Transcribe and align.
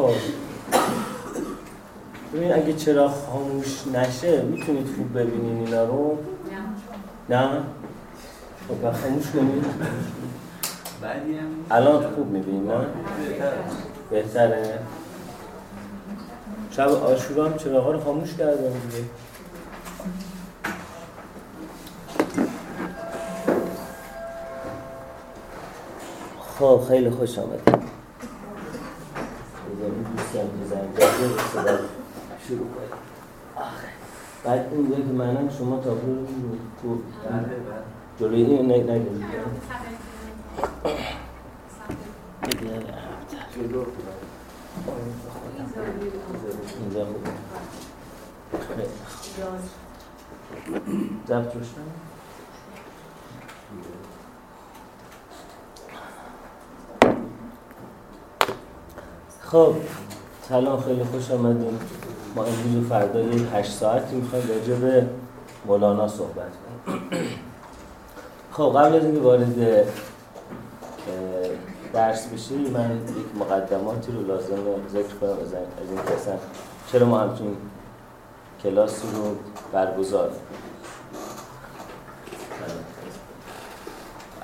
خب 0.00 0.14
ببین 2.34 2.54
اگه 2.54 2.72
چرا 2.72 3.08
خاموش 3.08 3.86
نشه 3.94 4.42
می‌تونید 4.42 4.86
خوب 4.96 5.18
ببینین 5.18 5.66
اینا 5.66 5.84
رو. 5.84 6.18
نه. 7.28 7.38
نه؟ 7.38 7.62
خب 8.68 8.92
خاموش 9.02 9.30
کنید. 9.30 9.64
الان 11.70 12.14
خوب 12.14 12.26
می‌بینید 12.26 12.70
نه؟ 12.70 12.86
بهتره. 14.10 14.78
شب 16.70 16.88
آشورا 16.88 17.44
هم 17.48 17.56
چراغا 17.56 17.90
رو 17.92 18.00
خاموش 18.00 18.34
کردم 18.34 18.56
دیگه. 18.56 19.04
خب 26.58 26.80
خیلی 26.88 27.10
خوش 27.10 27.38
آمدید 27.38 27.90
شروع 32.48 32.58
کنید 32.58 33.00
بعد 34.44 34.68
این 34.72 35.06
که 35.06 35.12
منم 35.12 35.49
شما 35.60 35.80
تابلو 35.80 36.26
رو 36.82 36.98
جلوی 38.20 38.42
این 38.42 38.72
نگید 38.72 39.24
اینجا 46.80 47.06
ضبط 51.28 51.54
روشن 51.54 51.80
خب 59.40 59.74
سلام 60.48 60.80
خیلی 60.80 61.04
خوش 61.04 61.30
آمدیم 61.30 61.78
ما 62.36 62.44
امروز 62.44 62.76
و 62.76 62.88
فردا 62.88 63.20
یک 63.20 63.42
هشت 63.52 63.72
ساعتی 63.72 64.16
می‌خوایم 64.16 64.48
راجع 64.48 64.74
به 64.74 65.06
مولانا 65.66 66.08
صحبت 66.08 66.52
کنیم 66.86 67.00
خب 68.52 68.72
قبل 68.76 68.96
از 68.96 69.04
اینکه 69.04 69.20
وارد 69.20 69.86
درس 71.92 72.26
بشی 72.26 72.54
من 72.54 72.96
یک 72.96 73.40
مقدماتی 73.40 74.12
رو 74.12 74.26
لازم 74.26 74.56
ذکر 74.92 75.14
کنم 75.20 75.30
از 75.30 75.52
این 75.90 75.98
کسان 76.16 76.38
چرا 76.92 77.06
ما 77.06 77.18
همچین 77.18 77.56
کلاسی 78.62 79.06
رو 79.14 79.36
برگزار 79.72 80.30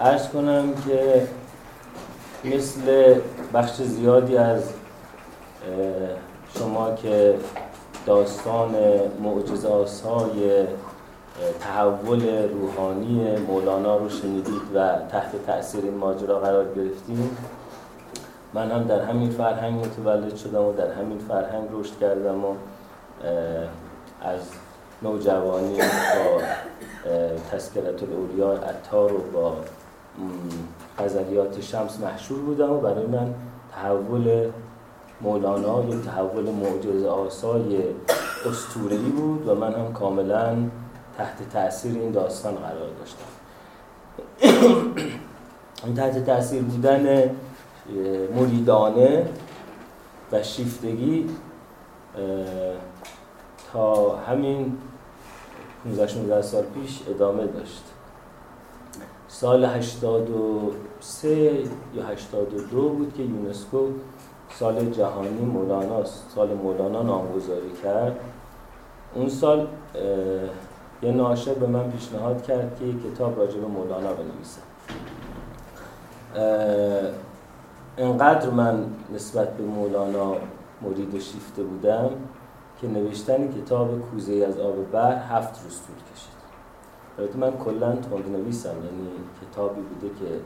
ارز 0.00 0.28
کنم 0.28 0.75
که 0.88 1.28
مثل 2.44 3.15
بخش 3.54 3.83
زیادی 3.83 4.37
از 4.37 4.62
شما 6.59 6.94
که 6.94 7.34
داستان 8.06 8.75
معجزه 9.22 9.69
های 10.09 10.66
تحول 11.60 12.48
روحانی 12.48 13.36
مولانا 13.36 13.97
رو 13.97 14.08
شنیدید 14.08 14.62
و 14.74 14.98
تحت 15.10 15.47
تأثیر 15.47 15.84
این 15.84 15.94
ماجرا 15.94 16.38
قرار 16.38 16.74
گرفتیم. 16.74 17.36
من 18.54 18.70
هم 18.70 18.84
در 18.84 19.00
همین 19.00 19.30
فرهنگ 19.30 19.86
متولد 19.86 20.36
شدم 20.36 20.64
و 20.64 20.72
در 20.72 20.92
همین 20.92 21.19
فرهنگ 21.19 21.69
رشد 21.72 21.98
کردم 22.00 22.44
و 22.44 22.54
از 24.22 24.41
نوجوانی 25.02 25.76
با 25.76 26.42
تذکرت 27.50 28.03
الاولیا 28.03 28.53
عطار 28.53 29.12
و 29.12 29.18
با 29.32 29.56
غزلیات 30.98 31.60
شمس 31.60 32.00
محشور 32.00 32.38
بودم 32.38 32.70
و 32.70 32.80
برای 32.80 33.06
من 33.06 33.34
تحول 33.72 34.50
مولانا 35.20 35.84
یک 35.84 36.04
تحول 36.04 36.50
معجزه 36.50 37.08
آسای 37.08 37.78
استورهی 38.50 39.10
بود 39.10 39.48
و 39.48 39.54
من 39.54 39.72
هم 39.72 39.92
کاملا 39.92 40.56
تحت 41.19 41.50
تاثیر 41.53 41.93
این 41.93 42.10
داستان 42.10 42.54
قرار 42.54 42.91
داشتم 42.99 43.27
این 45.84 45.94
تحت 45.94 46.27
تاثیر 46.27 46.62
بودن 46.62 47.31
مریدانه 48.34 49.28
و 50.32 50.43
شیفتگی 50.43 51.27
تا 53.72 54.16
همین 54.16 54.78
15 55.84 56.43
سال 56.43 56.65
پیش 56.65 57.03
ادامه 57.09 57.47
داشت. 57.47 57.83
سال 59.28 59.65
83 59.65 61.28
یا 61.94 62.06
82 62.09 62.88
بود 62.88 63.15
که 63.16 63.22
یونسکو 63.22 63.87
سال 64.59 64.91
جهانی 64.91 65.44
مولانا 65.44 66.04
سال 66.04 66.54
مولانا 66.54 67.03
نامگذاری 67.03 67.72
کرد. 67.83 68.16
اون 69.15 69.28
سال 69.28 69.66
یه 71.06 71.12
ناشر 71.12 71.54
به 71.54 71.66
من 71.66 71.90
پیشنهاد 71.90 72.42
کرد 72.42 72.78
که 72.78 73.10
کتاب 73.10 73.38
راجع 73.38 73.58
به 73.58 73.66
مولانا 73.66 74.12
بنویسم 74.12 74.62
انقدر 77.98 78.50
من 78.50 78.86
نسبت 79.14 79.56
به 79.56 79.64
مولانا 79.64 80.36
مرید 80.82 81.14
و 81.14 81.20
شیفته 81.20 81.62
بودم 81.62 82.10
که 82.80 82.86
نوشتن 82.88 83.52
کتاب 83.52 84.00
کوزه 84.00 84.46
از 84.48 84.58
آب 84.58 84.90
بر 84.90 85.16
هفت 85.16 85.62
روز 85.64 85.80
طول 85.80 85.96
کشید. 86.14 86.36
البته 87.18 87.38
من 87.38 87.52
کلا 87.58 87.92
تند 87.92 88.28
نویسم 88.36 88.68
یعنی 88.68 89.08
کتابی 89.42 89.80
بوده 89.80 90.08
که 90.08 90.40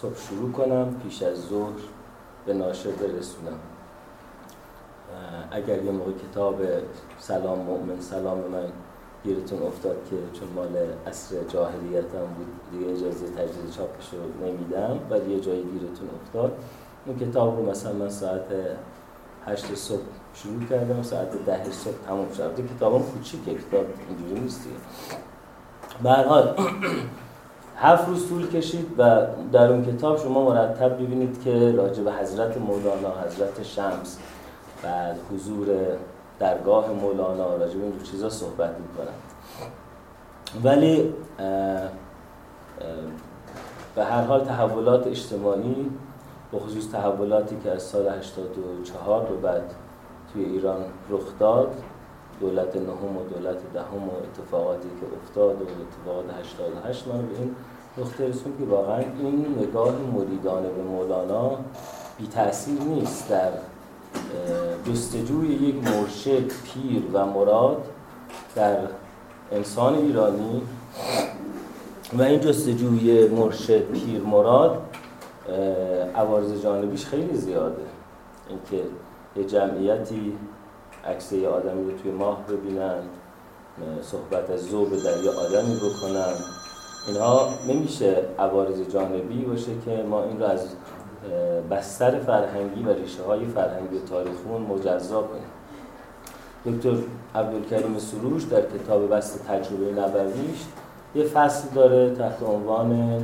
صبح 0.00 0.18
شروع 0.18 0.52
کنم 0.52 0.94
پیش 1.02 1.22
از 1.22 1.38
ظهر 1.38 1.80
به 2.46 2.54
ناشر 2.54 2.90
برسونم. 2.90 3.58
اگر 5.50 5.84
یه 5.84 5.90
موقع 5.90 6.10
کتاب 6.12 6.56
سلام 7.18 7.58
مؤمن 7.58 8.00
سلام 8.00 8.38
من 8.38 8.64
گیرتون 9.24 9.62
افتاد 9.62 9.96
که 10.10 10.16
چون 10.38 10.48
مال 10.56 10.76
اصر 11.06 11.36
جاهلیت 11.48 12.14
هم 12.14 12.34
بود 12.36 12.46
دیگه 12.72 12.92
اجازه 12.92 13.26
تجدید 13.26 13.70
چاپش 13.76 14.08
رو 14.12 14.46
نمیدم 14.46 14.98
ولی 15.10 15.34
یه 15.34 15.40
جایی 15.40 15.62
گیرتون 15.62 16.08
افتاد. 16.22 16.52
اون 17.06 17.18
کتاب 17.18 17.56
رو 17.56 17.70
مثلا 17.70 17.92
من 17.92 18.08
ساعت 18.08 18.46
هشت 19.46 19.74
صبح 19.74 20.00
شروع 20.34 20.64
کردم 20.70 21.02
ساعت 21.02 21.44
ده 21.46 21.70
صبح 21.70 21.94
تموم 22.06 22.32
شد. 22.36 22.74
کتاب 22.76 22.94
هم 22.94 23.02
کوچیکه 23.02 23.54
کتاب 23.54 23.84
اینجوری 24.08 24.40
نیست 24.40 24.68
به 26.02 26.10
حال 26.10 26.54
هفت 27.76 28.08
روز 28.08 28.28
طول 28.28 28.48
کشید 28.50 28.86
و 28.98 29.26
در 29.52 29.72
اون 29.72 29.84
کتاب 29.84 30.18
شما 30.18 30.44
مرتب 30.44 30.94
ببینید 30.94 31.42
که 31.44 31.72
راجع 31.72 32.02
به 32.02 32.12
حضرت 32.12 32.56
مولانا 32.56 33.10
حضرت 33.26 33.62
شمس 33.62 34.18
و 34.84 35.14
حضور 35.32 35.68
درگاه 36.38 36.90
مولانا 36.90 37.56
راجع 37.56 37.74
به 37.76 37.82
اینجور 37.82 38.02
چیزا 38.02 38.30
صحبت 38.30 38.70
می‌کنن 38.78 39.14
ولی 40.64 41.14
به 43.94 44.04
هر 44.04 44.22
حال 44.22 44.44
تحولات 44.44 45.06
اجتماعی 45.06 45.90
به 46.52 46.58
خصوص 46.58 46.90
تحولاتی 46.90 47.56
که 47.64 47.70
از 47.70 47.82
سال 47.82 48.08
84 48.08 49.26
به 49.26 49.36
بعد 49.36 49.74
توی 50.32 50.44
ایران 50.44 50.84
رخ 51.10 51.38
داد 51.38 51.74
دولت 52.40 52.76
نهم 52.76 53.16
و 53.16 53.24
دولت 53.34 53.72
دهم 53.74 54.08
و 54.08 54.12
اتفاقاتی 54.12 54.88
که 54.88 55.06
افتاد 55.22 55.62
و 55.62 55.64
اتفاقات 55.64 56.24
88 56.40 57.08
من 57.08 57.26
به 57.26 57.38
این 57.38 57.54
نقطه 57.98 58.28
رسون 58.28 58.52
که 58.58 58.64
واقعا 58.64 58.98
این 58.98 59.56
نگاه 59.58 59.94
مریدانه 60.14 60.68
به 60.68 60.82
مولانا 60.82 61.50
بی 62.18 62.26
تاثیر 62.26 62.80
نیست 62.80 63.30
در 63.30 63.50
جستجوی 64.86 65.48
یک 65.48 65.74
مرشد 65.74 66.46
پیر 66.46 67.02
و 67.12 67.26
مراد 67.26 67.84
در 68.54 68.76
انسان 69.52 69.94
ایرانی 69.94 70.62
و 72.18 72.22
این 72.22 72.40
جستجوی 72.40 73.28
مرشد 73.28 73.82
پیر 73.82 74.20
مراد 74.20 74.82
عوارض 76.14 76.62
جانبیش 76.62 77.06
خیلی 77.06 77.36
زیاده. 77.36 77.82
اینکه 78.48 78.88
یه 79.36 79.44
جمعیتی 79.44 80.38
عکس 81.04 81.32
یه 81.32 81.48
آدمی 81.48 81.90
رو 81.90 81.98
توی 81.98 82.10
ماه 82.10 82.46
ببینن 82.46 82.98
صحبت 84.02 84.50
از 84.50 84.60
زوب 84.60 84.90
در 84.90 85.22
یه 85.22 85.30
آدمی 85.30 85.76
بکنن. 85.76 86.32
اینها 87.06 87.48
نمیشه 87.68 88.16
عوارض 88.38 88.80
جانبی 88.80 89.44
باشه 89.44 89.72
که 89.84 90.04
ما 90.10 90.24
این 90.24 90.40
رو 90.40 90.46
از 90.46 90.66
بستر 91.70 92.18
فرهنگی 92.18 92.82
و 92.82 92.92
ریشه 92.92 93.22
های 93.22 93.44
فرهنگی 93.44 93.98
تاریخون 94.10 94.66
کنیم 94.66 95.52
دکتر 96.66 96.94
عبدالکریم 97.34 97.98
سروش 97.98 98.44
در 98.44 98.60
کتاب 98.60 99.14
بست 99.14 99.46
تجربه 99.48 100.00
نبویش 100.00 100.64
یه 101.14 101.24
فصل 101.24 101.68
داره 101.74 102.14
تحت 102.14 102.42
عنوان 102.42 103.20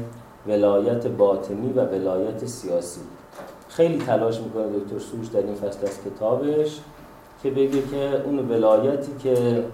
ولایت 0.47 1.07
باطنی 1.07 1.73
و 1.73 1.85
ولایت 1.85 2.47
سیاسی. 2.47 3.01
خیلی 3.69 3.99
تلاش 3.99 4.41
می‌کنه 4.41 4.67
دکتر 4.67 4.99
سروش 4.99 5.27
در 5.27 5.41
این 5.41 5.55
فصل 5.55 5.87
از 5.87 5.99
کتابش 6.05 6.81
که 7.43 7.51
بگه 7.51 7.83
که 7.83 8.23
اون 8.25 8.39
ولایتی 8.39 9.13
که 9.23 9.65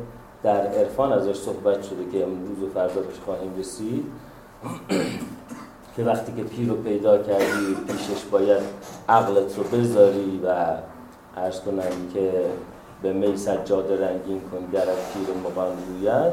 در 0.43 0.67
عرفان 0.67 1.13
ازش 1.13 1.37
صحبت 1.37 1.83
شده 1.83 2.11
که 2.13 2.23
امروز 2.23 2.63
و 2.63 2.69
فردا 2.75 3.01
بهش 3.01 3.19
خواهیم 3.25 3.53
رسید 3.59 4.05
که 5.97 6.03
وقتی 6.03 6.33
که 6.33 6.43
پیر 6.43 6.69
رو 6.69 6.75
پیدا 6.75 7.19
کردی 7.19 7.77
پیشش 7.89 8.25
باید 8.25 8.63
عقلت 9.09 9.59
رو 9.59 9.65
بذاری 9.65 10.41
و 10.45 10.55
عرض 11.37 11.61
کنم 11.61 11.83
که 12.15 12.33
به 13.03 13.13
می 13.13 13.37
سجاد 13.37 13.93
رنگین 13.93 14.41
کن 14.41 14.71
در 14.73 14.85
پیر 14.85 15.37
مقام 15.45 15.73
روید. 15.89 16.33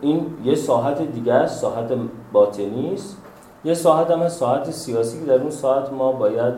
این 0.00 0.26
یه 0.44 0.54
ساحت 0.54 1.02
دیگه 1.02 1.32
است 1.32 1.60
ساحت 1.60 1.92
باطنی 2.32 2.94
است. 2.94 3.16
یه 3.64 3.74
ساحت 3.74 4.10
هم 4.10 4.28
ساحت 4.28 4.70
سیاسی 4.70 5.20
که 5.20 5.26
در 5.26 5.40
اون 5.40 5.50
ساحت 5.50 5.92
ما 5.92 6.12
باید 6.12 6.54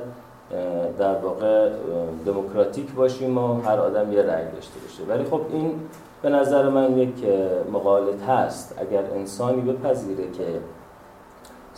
در 0.98 1.14
واقع 1.14 1.70
دموکراتیک 2.26 2.92
باشیم 2.92 3.38
و 3.38 3.60
هر 3.60 3.80
آدم 3.80 4.12
یه 4.12 4.22
رأی 4.22 4.44
داشته 4.44 4.80
باشه. 4.80 5.02
ولی 5.08 5.24
خب 5.24 5.40
این 5.52 5.80
به 6.22 6.28
نظر 6.28 6.68
من 6.68 6.98
یک 6.98 7.24
مقالط 7.72 8.22
هست. 8.28 8.74
اگر 8.78 9.02
انسانی 9.14 9.60
بپذیره 9.60 10.24
که 10.30 10.44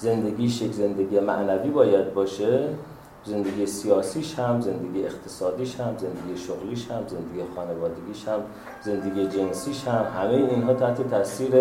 زندگیش 0.03 0.63
یک 0.63 0.73
زندگی 0.73 1.21
معنوی 1.21 1.71
باید 1.71 2.15
باشه 2.15 2.69
زندگی 3.25 3.67
سیاسیش 3.67 4.39
هم 4.39 4.61
زندگی 4.61 5.05
اقتصادیش 5.05 5.81
هم 5.81 5.97
زندگی 5.99 6.37
شغلیش 6.37 6.91
هم 6.91 7.03
زندگی 7.07 7.43
خانوادگیش 7.57 8.29
هم 8.29 8.41
زندگی 8.81 9.27
جنسیش 9.27 9.85
هم 9.89 10.07
همه 10.17 10.35
اینها 10.35 10.75
تحت 10.75 11.11
تاثیر 11.11 11.53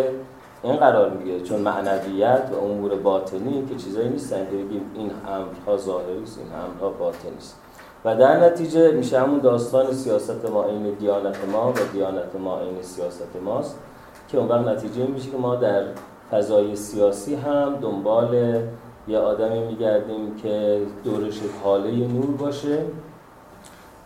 این 0.63 0.75
قرار 0.75 1.09
می‌گیره. 1.09 1.41
چون 1.41 1.61
معنویت 1.61 2.49
و 2.53 2.65
امور 2.65 2.95
باطنی 2.95 3.65
که 3.69 3.75
چیزایی 3.75 4.09
نیستن 4.09 4.45
که 4.45 4.57
بگیم 4.57 4.91
این 4.95 5.11
امرها 5.27 5.77
ظاهری 5.77 6.13
این 6.13 6.25
امرها 6.65 6.89
باطنی 6.89 7.37
است. 7.37 7.57
و 8.05 8.15
در 8.15 8.45
نتیجه 8.45 8.91
میشه 8.91 9.19
همون 9.19 9.39
داستان 9.39 9.93
سیاست 9.93 10.45
ما 10.45 10.65
این 10.65 10.93
دیانت 10.93 11.37
ما 11.51 11.71
و 11.71 11.93
دیانت 11.93 12.35
ما 12.35 12.59
این 12.59 12.81
سیاست 12.81 13.35
ماست 13.45 13.79
که 14.27 14.37
اون 14.37 14.47
وقت 14.47 14.67
نتیجه 14.67 15.07
میشه 15.07 15.29
که 15.29 15.37
ما 15.37 15.55
در 15.55 15.83
فضای 16.31 16.75
سیاسی 16.75 17.35
هم 17.35 17.75
دنبال 17.81 18.61
یه 19.07 19.17
آدمی 19.17 19.59
میگردیم 19.59 20.35
که 20.35 20.81
دورش 21.03 21.39
حاله 21.63 21.91
نور 21.91 22.31
باشه. 22.37 22.83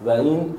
و 0.05 0.09
این 0.09 0.55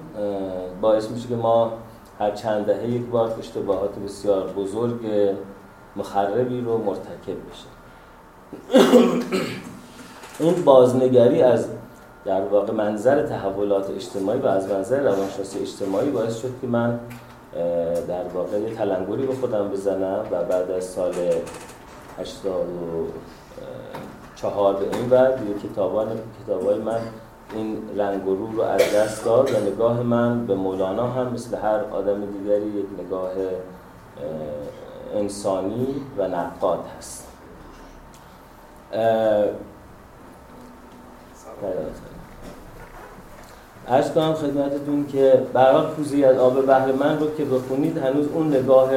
باعث 0.81 1.11
میشه 1.11 1.29
که 1.29 1.37
ما 1.37 1.73
هر 2.19 2.31
چند 2.31 2.67
دهه 2.67 2.89
یک 2.89 3.07
بار 3.07 3.35
اشتباهات 3.39 3.99
بسیار 3.99 4.47
بزرگ 4.47 5.01
مخربی 5.97 6.61
رو 6.61 6.79
مرتکب 6.79 7.37
بشه. 7.51 7.67
این 10.41 10.65
بازنگری 10.65 11.43
از 11.43 11.69
در 12.25 12.41
واقع 12.41 12.73
منظر 12.73 13.27
تحولات 13.27 13.91
اجتماعی 13.91 14.41
و 14.41 14.47
از 14.47 14.71
منظر 14.71 15.01
روانشناسی 15.01 15.59
اجتماعی 15.59 16.11
باعث 16.11 16.41
شد 16.43 16.53
که 16.61 16.67
من 16.67 17.01
در 18.09 18.25
واقع 18.35 18.59
یه 18.59 18.75
تلنگری 18.75 19.27
به 19.27 19.35
خودم 19.35 19.69
بزنم 19.69 20.27
و 20.31 20.45
بعد 20.45 20.71
از 20.71 20.85
سال 20.85 21.15
84 22.19 24.75
به 24.75 24.97
این 24.97 25.09
بعد 25.09 25.41
یه 25.49 25.55
کتابان 25.71 26.09
کتابای 26.45 26.79
من 26.79 27.01
این 27.55 27.83
رنگ 27.97 28.27
و 28.27 28.35
رو 28.35 28.53
رو 28.53 28.63
از 28.63 28.95
دست 28.95 29.25
داد 29.25 29.55
و 29.55 29.61
نگاه 29.61 30.03
من 30.03 30.47
به 30.47 30.55
مولانا 30.55 31.07
هم 31.07 31.33
مثل 31.33 31.57
هر 31.57 31.81
آدم 31.93 32.27
دیگری 32.27 32.67
یک 32.67 32.87
نگاه 32.99 33.31
انسانی 35.15 35.87
و 36.19 36.29
نقاد 36.29 36.85
هست. 36.99 37.27
ارز 43.89 44.13
کنم 44.13 44.35
خدمتتون 44.35 45.07
که 45.07 45.43
برای 45.53 45.87
کوزی 45.97 46.25
از 46.25 46.39
آب 46.39 46.67
بحر 46.67 46.93
من 46.93 47.19
رو 47.19 47.35
که 47.37 47.45
بخونید 47.45 47.99
هنوز 47.99 48.27
اون 48.35 48.57
نگاه 48.57 48.91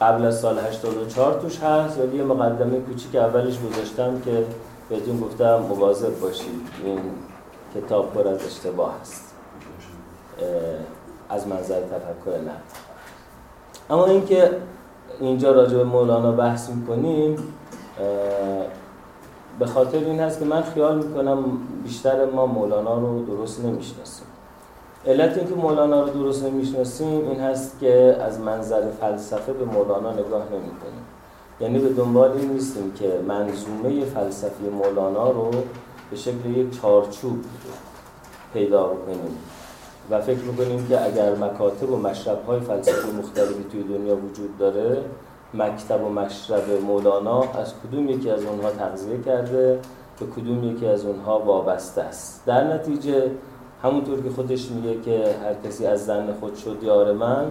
قبل 0.00 0.24
از 0.24 0.40
سال 0.40 0.58
84 0.58 1.40
توش 1.40 1.58
هست 1.60 1.98
ولی 1.98 2.16
یه 2.16 2.24
مقدمه 2.24 2.80
کوچیک 2.80 3.16
اولش 3.16 3.58
گذاشتم 3.60 4.20
که 4.20 4.44
بهتون 4.88 5.20
گفتم 5.20 5.56
مواظب 5.56 6.20
باشید. 6.20 6.60
این 6.84 6.98
کتاب 7.74 8.14
پر 8.14 8.28
از 8.28 8.46
اشتباه 8.46 8.94
هست. 9.00 9.34
از 11.28 11.46
منظر 11.46 11.80
تفکر 11.80 12.38
نه 12.44 12.52
اما 13.90 14.06
اینکه 14.06 14.50
اینجا 15.20 15.52
راجع 15.52 15.76
به 15.76 15.84
مولانا 15.84 16.32
بحث 16.32 16.70
می‌کنیم 16.70 17.36
به 19.58 19.66
خاطر 19.66 19.98
این 19.98 20.20
هست 20.20 20.38
که 20.38 20.44
من 20.44 20.62
خیال 20.62 21.04
می‌کنم 21.04 21.44
بیشتر 21.84 22.24
ما 22.24 22.46
مولانا 22.46 22.98
رو 22.98 23.24
درست 23.24 23.64
نمی‌شناسیم. 23.64 24.26
علت 25.06 25.38
اینکه 25.38 25.54
مولانا 25.54 26.02
رو 26.02 26.10
درست 26.10 26.44
نمی‌شناسیم 26.44 27.28
این 27.28 27.40
هست 27.40 27.80
که 27.80 28.16
از 28.20 28.40
منظر 28.40 28.90
فلسفه 29.00 29.52
به 29.52 29.64
مولانا 29.64 30.12
نگاه 30.12 30.42
نمی‌کنیم. 30.42 31.02
یعنی 31.60 31.78
به 31.78 31.88
دنبال 31.88 32.30
این 32.30 32.50
نیستیم 32.50 32.92
که 32.92 33.20
منظومه 33.28 34.04
فلسفی 34.04 34.68
مولانا 34.68 35.30
رو 35.30 35.50
به 36.10 36.16
شکل 36.16 36.50
یک 36.50 36.80
چارچوب 36.80 37.38
پیدا 38.52 38.88
کنیم 39.06 39.38
و 40.10 40.20
فکر 40.20 40.38
می‌کنیم 40.38 40.86
که 40.86 41.04
اگر 41.04 41.34
مکاتب 41.34 41.90
و 41.90 41.96
مشرب 41.96 42.46
های 42.46 42.60
فلسفی 42.60 43.10
مختلفی 43.18 43.64
توی 43.72 43.82
دنیا 43.82 44.16
وجود 44.16 44.58
داره 44.58 45.04
مکتب 45.54 46.04
و 46.04 46.08
مشرب 46.08 46.70
مولانا 46.86 47.40
از 47.40 47.74
کدوم 47.82 48.08
یکی 48.08 48.30
از 48.30 48.44
اونها 48.44 48.70
تغذیه 48.70 49.20
کرده؟ 49.20 49.78
به 50.20 50.26
کدوم 50.26 50.64
یکی 50.64 50.86
از 50.86 51.04
اونها 51.04 51.38
وابسته 51.38 52.02
است؟ 52.02 52.46
در 52.46 52.74
نتیجه 52.74 53.30
همونطور 53.82 54.22
که 54.22 54.30
خودش 54.30 54.70
میگه 54.70 55.00
که 55.00 55.34
هر 55.44 55.68
کسی 55.68 55.86
از 55.86 56.06
زن 56.06 56.32
خود 56.32 56.54
شد 56.54 56.82
یار 56.82 57.12
من 57.12 57.46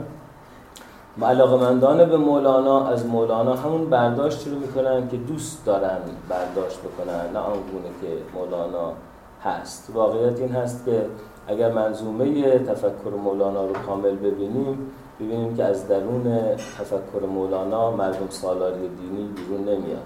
مندانه 1.18 2.06
به 2.06 2.18
مولانا 2.18 2.88
از 2.88 3.06
مولانا 3.06 3.56
همون 3.56 3.90
برداشت 3.90 4.48
رو 4.48 4.60
می‌کنن 4.60 5.08
که 5.08 5.18
دوست 5.18 5.66
دارن 5.66 5.98
برداشت 6.30 6.80
بکنن 6.80 7.34
نه 7.34 7.40
آنگونه 7.40 7.90
که 8.02 8.08
مولانا 8.36 8.94
هست. 9.44 9.92
واقعیت 9.94 10.40
این 10.40 10.52
هست 10.52 10.86
که 10.86 11.06
اگر 11.48 11.72
منظومه 11.72 12.60
تفکر 12.60 13.10
مولانا 13.24 13.66
رو 13.66 13.74
کامل 13.74 14.16
ببینیم 14.16 14.92
ببینیم 15.22 15.56
که 15.56 15.64
از 15.64 15.88
درون 15.88 16.56
تفکر 16.56 17.26
مولانا 17.34 17.92
مردم 17.92 18.30
سالاری 18.30 18.90
دینی 18.90 19.30
بیرون 19.36 19.60
نمیاد. 19.60 20.06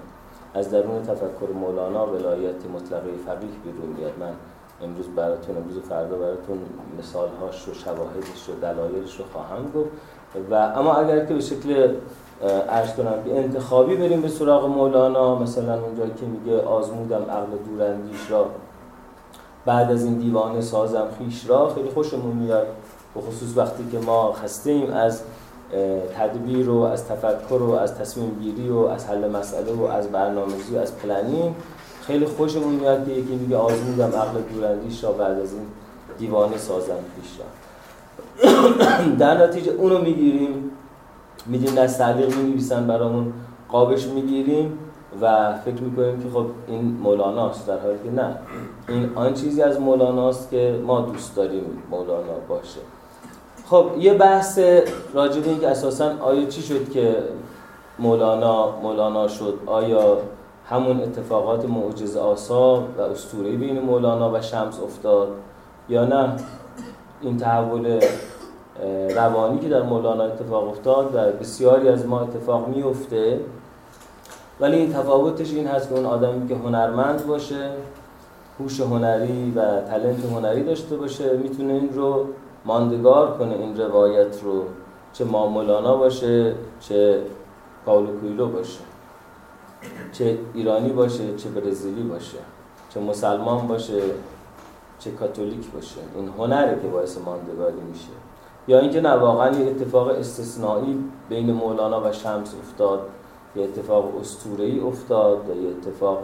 از 0.53 0.71
درون 0.71 1.03
تفکر 1.03 1.51
مولانا 1.61 2.07
ولایت 2.07 2.65
مطلقه 2.75 3.09
فقیه 3.25 3.49
بیرون 3.63 3.95
میاد. 3.97 4.11
من 4.19 4.33
امروز 4.83 5.05
براتون 5.15 5.57
امروز 5.57 5.79
فردا 5.79 6.17
براتون 6.17 6.57
مثالهاش 6.99 7.67
و 7.67 7.73
شواهدش 7.73 8.49
و 8.49 8.59
دلایلش 8.61 9.19
رو 9.19 9.25
خواهم 9.33 9.71
گفت. 9.75 9.89
و 10.51 10.55
اما 10.55 10.93
اگر 10.93 11.25
که 11.25 11.33
به 11.33 11.39
شکل 11.39 11.95
ارز 12.69 12.95
کنم 12.95 13.23
که 13.25 13.37
انتخابی 13.37 13.95
بریم 13.95 14.21
به 14.21 14.27
سراغ 14.27 14.65
مولانا 14.65 15.35
مثلا 15.35 15.81
اونجا 15.81 16.05
که 16.05 16.25
میگه 16.25 16.61
آزمودم 16.61 17.21
عقل 17.21 17.57
دوراندیش 17.69 18.31
را 18.31 18.45
بعد 19.65 19.91
از 19.91 20.05
این 20.05 20.13
دیوانه 20.13 20.61
سازم 20.61 21.07
خیش 21.19 21.49
را 21.49 21.69
خیلی 21.69 21.89
خوشمون 21.89 22.35
میاد. 22.35 22.67
به 23.15 23.21
خصوص 23.21 23.57
وقتی 23.57 23.83
که 23.91 23.99
ما 23.99 24.33
خسته 24.33 24.71
ایم 24.71 24.93
از 24.93 25.21
تدبیر 26.17 26.69
و 26.69 26.81
از 26.81 27.07
تفکر 27.07 27.53
و 27.61 27.71
از 27.71 27.95
تصمیم 27.95 28.39
گیری 28.41 28.69
و 28.69 28.77
از 28.77 29.07
حل 29.07 29.31
مسئله 29.31 29.71
و 29.71 29.83
از 29.83 30.07
برنامه‌ریزی 30.07 30.75
و 30.75 30.79
از 30.79 30.97
planning 30.97 31.55
خیلی 32.01 32.25
خوشمون 32.25 32.73
میاد 32.73 33.05
که 33.05 33.11
یکی 33.11 33.35
میگه 33.35 33.57
آزمودم 33.57 34.09
عقل 34.19 34.41
دوراندیش 34.53 35.03
را 35.03 35.11
بعد 35.11 35.39
از 35.39 35.53
این 35.53 35.65
دیوانه 36.17 36.57
سازم 36.57 36.97
خویش 37.21 37.39
را. 37.39 37.45
در 39.19 39.47
نتیجه 39.47 39.71
اونو 39.71 40.01
می‌گیریم. 40.01 40.71
میدیم 41.45 41.77
نستعلیق 41.77 42.37
می‌نویسن 42.37 42.87
برامون 42.87 43.33
قابش 43.69 44.07
می‌گیریم 44.07 44.79
و 45.21 45.53
فکر 45.65 45.81
می‌کنیم 45.81 46.23
که 46.23 46.29
خب 46.33 46.45
این 46.67 46.81
مولاناست 47.03 47.67
در 47.67 47.79
حالی 47.79 47.97
که 48.03 48.11
نه. 48.11 48.37
این 48.87 49.09
آن 49.15 49.33
چیزی 49.33 49.61
از 49.61 49.79
مولاناست 49.79 50.49
که 50.49 50.79
ما 50.87 51.01
دوست 51.01 51.35
داریم 51.35 51.83
مولانا 51.91 52.39
باشه. 52.49 52.79
خب 53.69 53.85
یه 53.99 54.13
بحث 54.13 54.59
راجع 55.13 55.41
به 55.41 55.49
اینکه 55.49 55.69
اساسا 55.69 56.11
آیا 56.21 56.45
چی 56.45 56.61
شد 56.61 56.89
که 56.89 57.17
مولانا 57.99 58.79
مولانا 58.81 59.27
شد؟ 59.27 59.59
آیا 59.65 60.17
همون 60.69 61.01
اتفاقات 61.01 61.65
معجزه 61.65 62.19
آسا 62.19 62.83
و 62.97 63.01
اسطوره 63.01 63.51
بین 63.51 63.79
مولانا 63.79 64.31
و 64.33 64.41
شمس 64.41 64.79
افتاد 64.79 65.27
یا 65.89 66.05
نه؟ 66.05 66.35
این 67.21 67.37
تحول 67.37 67.99
روانی 69.15 69.59
که 69.59 69.69
در 69.69 69.81
مولانا 69.81 70.23
اتفاق 70.23 70.69
افتاد 70.69 71.15
و 71.15 71.31
بسیاری 71.31 71.89
از 71.89 72.05
ما 72.05 72.21
اتفاق 72.21 72.67
میفته 72.67 73.39
ولی 74.59 74.77
این 74.77 74.93
تفاوتش 74.93 75.53
این 75.53 75.67
هست 75.67 75.89
که 75.89 75.95
اون 75.95 76.05
آدمی 76.05 76.47
که 76.47 76.55
هنرمند 76.55 77.27
باشه 77.27 77.69
هوش 78.59 78.79
هنری 78.79 79.51
و 79.55 79.81
تلنت 79.81 80.25
هنری 80.25 80.63
داشته 80.63 80.95
باشه 80.97 81.37
می‌تونه 81.37 81.73
این 81.73 81.89
رو 81.93 82.25
ماندگار 82.65 83.37
کنه 83.37 83.55
این 83.55 83.77
روایت 83.77 84.43
رو 84.43 84.63
چه 85.13 85.25
مامولانا 85.25 85.97
باشه 85.97 86.55
چه 86.79 87.21
پاولو 87.85 88.19
کویلو 88.19 88.47
باشه 88.47 88.79
چه 90.11 90.37
ایرانی 90.53 90.89
باشه 90.89 91.35
چه 91.35 91.49
برزیلی 91.49 92.03
باشه 92.03 92.37
چه 92.89 92.99
مسلمان 92.99 93.67
باشه 93.67 94.01
چه 94.99 95.11
کاتولیک 95.11 95.71
باشه. 95.71 95.99
این 96.15 96.29
هنره 96.37 96.79
که 96.81 96.87
باعث 96.87 97.17
ماندگاری 97.25 97.81
میشه. 97.91 98.09
یا 98.67 98.79
اینکه 98.79 99.01
نه 99.01 99.09
واقعا 99.09 99.51
یه 99.51 99.67
اتفاق 99.67 100.07
استثنایی 100.07 101.03
بین 101.29 101.51
مولانا 101.51 102.01
و 102.01 102.11
شمس 102.11 102.55
افتاد 102.63 102.99
یه 103.55 103.63
اتفاق 103.63 104.17
اسطوره‌ای 104.19 104.79
افتاد 104.79 105.49
یا 105.49 105.55
یه 105.55 105.69
اتفاق 105.69 106.19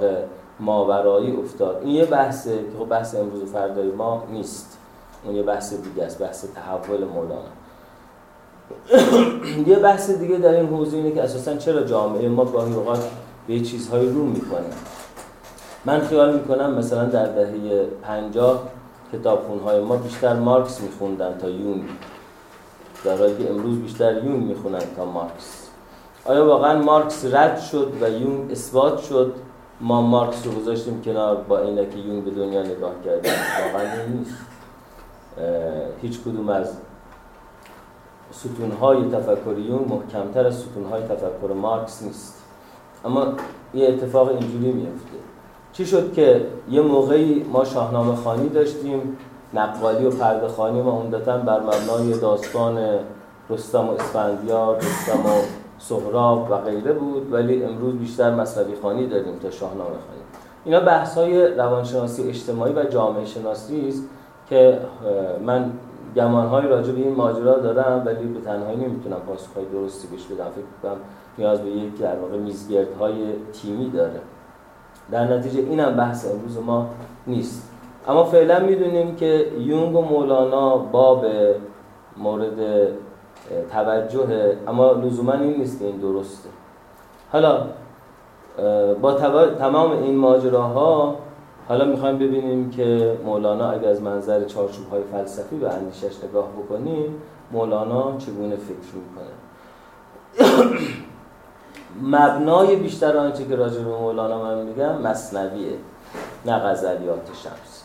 ماورایی 0.59 1.37
افتاد. 1.37 1.81
این 1.83 1.95
یه 1.95 2.05
بحثه 2.05 2.57
که 2.57 2.77
خب 2.79 2.85
بحث 2.85 3.15
امروز 3.15 3.41
و 3.41 3.45
فردای 3.45 3.91
ما 3.91 4.23
نیست. 4.31 4.77
اون 5.23 5.35
یه 5.35 5.43
بحث 5.43 5.73
دیگه 5.73 6.03
است 6.03 6.19
بحث 6.19 6.45
تحول 6.55 7.03
مولانا. 7.03 7.41
یه 9.71 9.79
بحث 9.79 10.09
دیگه 10.09 10.37
در 10.37 10.49
این 10.49 10.67
حوزه 10.67 10.97
اینه 10.97 11.11
که 11.11 11.23
اساسا 11.23 11.55
چرا 11.55 11.83
جامعه 11.83 12.29
ما 12.29 12.45
گاهی 12.45 12.73
اوقات 12.73 13.09
به 13.47 13.59
چیزهایی 13.59 14.09
رو 14.09 14.23
می‌کنه؟ 14.23 14.69
من 15.85 15.99
خیال 15.99 16.33
می‌کنم 16.33 16.73
مثلا 16.73 17.05
در 17.05 17.25
دهه 17.25 17.85
50 18.03 18.63
کتابخونهای 19.13 19.79
ما 19.79 19.95
بیشتر 19.95 20.33
مارکس 20.33 20.81
میخوندن 20.81 21.37
تا 21.37 21.49
یون. 21.49 21.83
در 23.05 23.17
حالی 23.17 23.43
که 23.43 23.49
امروز 23.49 23.79
بیشتر 23.79 24.23
یون 24.23 24.39
می‌خونن 24.39 24.81
تا 24.95 25.05
مارکس. 25.05 25.67
آیا 26.25 26.45
واقعا 26.45 26.81
مارکس 26.81 27.25
رد 27.25 27.59
شد 27.59 27.93
و 28.01 28.09
یون 28.09 28.51
اثبات 28.51 29.01
شد؟ 29.01 29.33
ما 29.81 30.01
مارکس 30.01 30.45
رو 30.45 30.51
گذاشتیم 30.51 31.01
کنار 31.01 31.35
با 31.35 31.59
اینکه 31.59 31.97
یون 31.97 32.21
به 32.21 32.31
دنیا 32.31 32.63
نگاه 32.63 32.93
کردیم. 33.05 33.31
واقعا 33.65 34.05
نیست. 34.05 34.50
هیچ 36.01 36.21
کدوم 36.21 36.49
از 36.49 36.77
ستونهای 38.31 39.09
تفکر 39.09 39.57
یون 39.57 39.85
محکمتر 39.89 40.47
از 40.47 40.55
ستونهای 40.55 41.01
تفکر 41.01 41.53
مارکس 41.53 42.03
نیست. 42.03 42.43
اما 43.05 43.27
یه 43.73 43.87
اتفاق 43.87 44.29
اینجوری 44.29 44.71
میفته 44.71 45.17
چی 45.73 45.85
شد 45.85 46.13
که 46.13 46.45
یه 46.69 46.81
موقعی 46.81 47.43
ما 47.43 47.65
شاهنامه 47.65 48.15
خانی 48.15 48.49
داشتیم 48.49 49.17
نقوالی 49.53 50.05
و 50.05 50.09
پرده 50.09 50.47
خانی 50.47 50.81
ما 50.81 50.91
عمدتا 50.91 51.37
بر 51.37 51.59
مبنای 51.59 52.19
داستان 52.19 52.99
رستم 53.49 53.87
و 53.87 53.91
اسفندیار 53.91 54.77
رستم 54.77 55.25
و 55.25 55.41
سهراب 55.79 56.47
و 56.51 56.57
غیره 56.57 56.93
بود 56.93 57.33
ولی 57.33 57.63
امروز 57.63 57.95
بیشتر 57.95 58.35
مصنوی 58.35 58.75
خانی 58.81 59.07
داریم 59.07 59.39
تا 59.39 59.51
شاهنامه 59.51 59.89
خانی. 59.89 60.21
اینا 60.65 60.79
بحث 60.79 61.17
های 61.17 61.47
روانشناسی 61.47 62.29
اجتماعی 62.29 62.73
و 62.73 62.83
جامعه 62.83 63.25
شناسی 63.25 63.87
است. 63.87 64.03
که 64.51 64.79
من 65.45 65.71
گمانهایی 66.15 66.67
راجع 66.67 66.91
به 66.91 66.99
این 66.99 67.15
ماجرا 67.15 67.57
دارم 67.57 68.03
ولی 68.05 68.25
به 68.27 68.41
تنهایی 68.41 68.77
نمی‌تونم 68.77 69.17
پاسخهای 69.27 69.65
درستی 69.65 70.07
بهش 70.07 70.25
بدم. 70.25 70.49
فکر 70.49 70.63
کنم 70.83 70.97
نیاز 71.37 71.61
به 71.61 71.69
یک 71.69 71.97
در 71.97 72.15
واقع 72.15 72.37
میزگردهای 72.37 73.13
تیمی 73.53 73.89
داره. 73.89 74.19
در 75.11 75.37
نتیجه 75.37 75.59
اینم 75.59 75.95
بحث 75.95 76.31
امروز 76.31 76.57
ما 76.57 76.87
نیست. 77.27 77.71
اما 78.07 78.23
فعلا 78.23 78.59
می‌دونیم 78.59 79.15
که 79.15 79.45
یونگ 79.59 79.95
و 79.95 80.01
مولانا 80.01 80.77
باب 80.77 81.25
مورد 82.17 82.87
توجه 83.71 84.57
اما 84.67 84.91
لزوما 84.91 85.33
این 85.33 85.57
نیست 85.57 85.79
که 85.79 85.85
این 85.85 85.97
درسته. 85.97 86.49
حالا 87.31 87.67
با 89.01 89.13
تمام 89.59 89.91
این 89.91 90.17
ماجراها 90.17 91.15
حالا 91.67 91.85
می‌خوایم 91.85 92.17
ببینیم 92.17 92.69
که 92.69 93.17
مولانا 93.25 93.71
اگر 93.71 93.89
از 93.89 94.01
منظر 94.01 94.43
چارچوب 94.43 94.89
های 94.89 95.01
فلسفی 95.11 95.55
به 95.55 95.73
اندیشش 95.73 96.23
نگاه 96.23 96.47
بکنیم 96.49 97.21
مولانا 97.51 98.17
چگونه 98.17 98.55
فکر 98.55 98.95
می‌کنه؟ 98.95 99.31
مبنای 102.01 102.75
بیشتر 102.75 103.17
آنچه 103.17 103.45
که 103.45 103.55
راجع 103.55 103.81
به 103.81 103.89
مولانا 103.89 104.43
من 104.43 104.65
میگم 104.65 105.01
مصنویه 105.01 105.73
نه 106.45 106.59
غزلیات 106.59 107.29
شمس. 107.43 107.83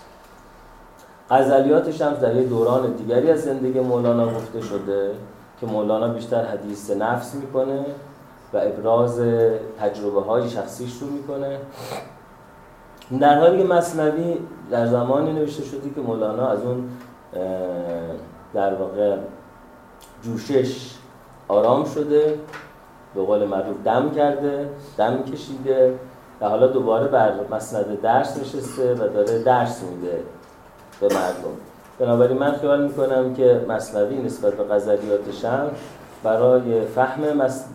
غزلیات 1.31 1.91
شمس 1.91 2.19
در 2.19 2.37
یه 2.37 2.43
دوران 2.43 2.93
دیگری 2.93 3.31
از 3.31 3.43
زندگی 3.43 3.81
مولانا 3.81 4.27
گفته 4.27 4.61
شده 4.61 5.11
که 5.61 5.67
مولانا 5.67 6.09
بیشتر 6.09 6.45
حدیث 6.45 6.91
نفس 6.91 7.35
می‌کنه 7.35 7.85
و 8.53 8.57
ابراز 8.57 9.21
تجربه 9.81 10.21
های 10.21 10.51
شخصیش 10.51 10.99
رو 11.01 11.07
می‌کنه. 11.07 11.59
در 13.21 13.41
حالی 13.41 13.59
که 13.59 13.65
مصنوی 13.65 14.37
در 14.71 14.87
زمانی 14.87 15.33
نوشته 15.33 15.63
شده 15.63 15.91
که 15.95 16.01
مولانا 16.01 16.49
از 16.49 16.59
اون 16.65 16.89
در 18.55 18.75
واقع 18.75 19.17
جوشش 20.23 20.95
آرام 21.49 21.85
شده 21.85 22.41
به 23.15 23.23
قول 23.23 23.45
معروف 23.45 23.77
دم 23.85 24.11
کرده 24.11 24.69
دم 24.99 25.23
کشیده 25.23 25.95
و 26.41 26.49
حالا 26.49 26.67
دوباره 26.67 27.09
بر 27.09 27.33
مسند 27.51 28.01
درس 28.01 28.39
نشسته 28.41 28.95
و 28.95 29.09
داره 29.09 29.43
درس 29.43 29.83
میده 29.83 30.19
به 31.01 31.07
مردم. 31.15 31.57
بنابراین 31.99 32.39
من 32.39 32.53
خیال 32.53 32.83
می‌کنم 32.83 33.35
که 33.35 33.65
مصنوی 33.69 34.23
نسبت 34.23 34.55
به 34.55 34.75
غزلیات 34.75 35.31
شمس 35.33 35.79
برای 36.23 36.85
فهم 36.87 37.21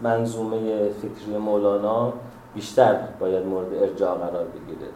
منظومه 0.04 0.90
فکری 0.90 1.38
مولانا 1.38 2.14
بیشتر 2.56 2.96
باید 3.20 3.46
مورد 3.46 3.74
ارجاع 3.74 4.18
قرار 4.18 4.46
بگیره. 4.46 4.88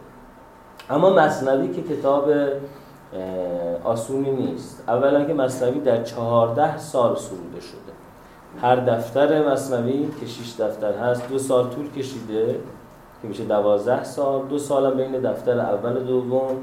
اما 0.90 1.10
مصنوی 1.10 1.68
که 1.68 1.82
کتاب 1.82 2.30
آسونی 3.84 4.30
نیست. 4.30 4.84
اولا 4.88 5.24
که 5.24 5.34
مصنوی 5.34 5.80
در 5.80 6.02
چهارده 6.02 6.78
سال 6.78 7.16
سروده 7.16 7.60
شده. 7.60 7.92
هر 8.62 8.76
دفتر 8.76 9.52
مصنوی 9.52 10.08
که 10.20 10.26
شیش 10.26 10.60
دفتر 10.60 10.92
هست 10.92 11.28
دو 11.28 11.38
سال 11.38 11.70
طول 11.70 11.90
کشیده 11.90 12.60
که 13.22 13.28
میشه 13.28 13.44
دوازده 13.44 14.04
سال. 14.04 14.42
دو 14.46 14.58
سال 14.58 14.86
هم 14.86 14.96
بین 14.96 15.12
دفتر 15.12 15.60
اول 15.60 16.04
دوم 16.04 16.56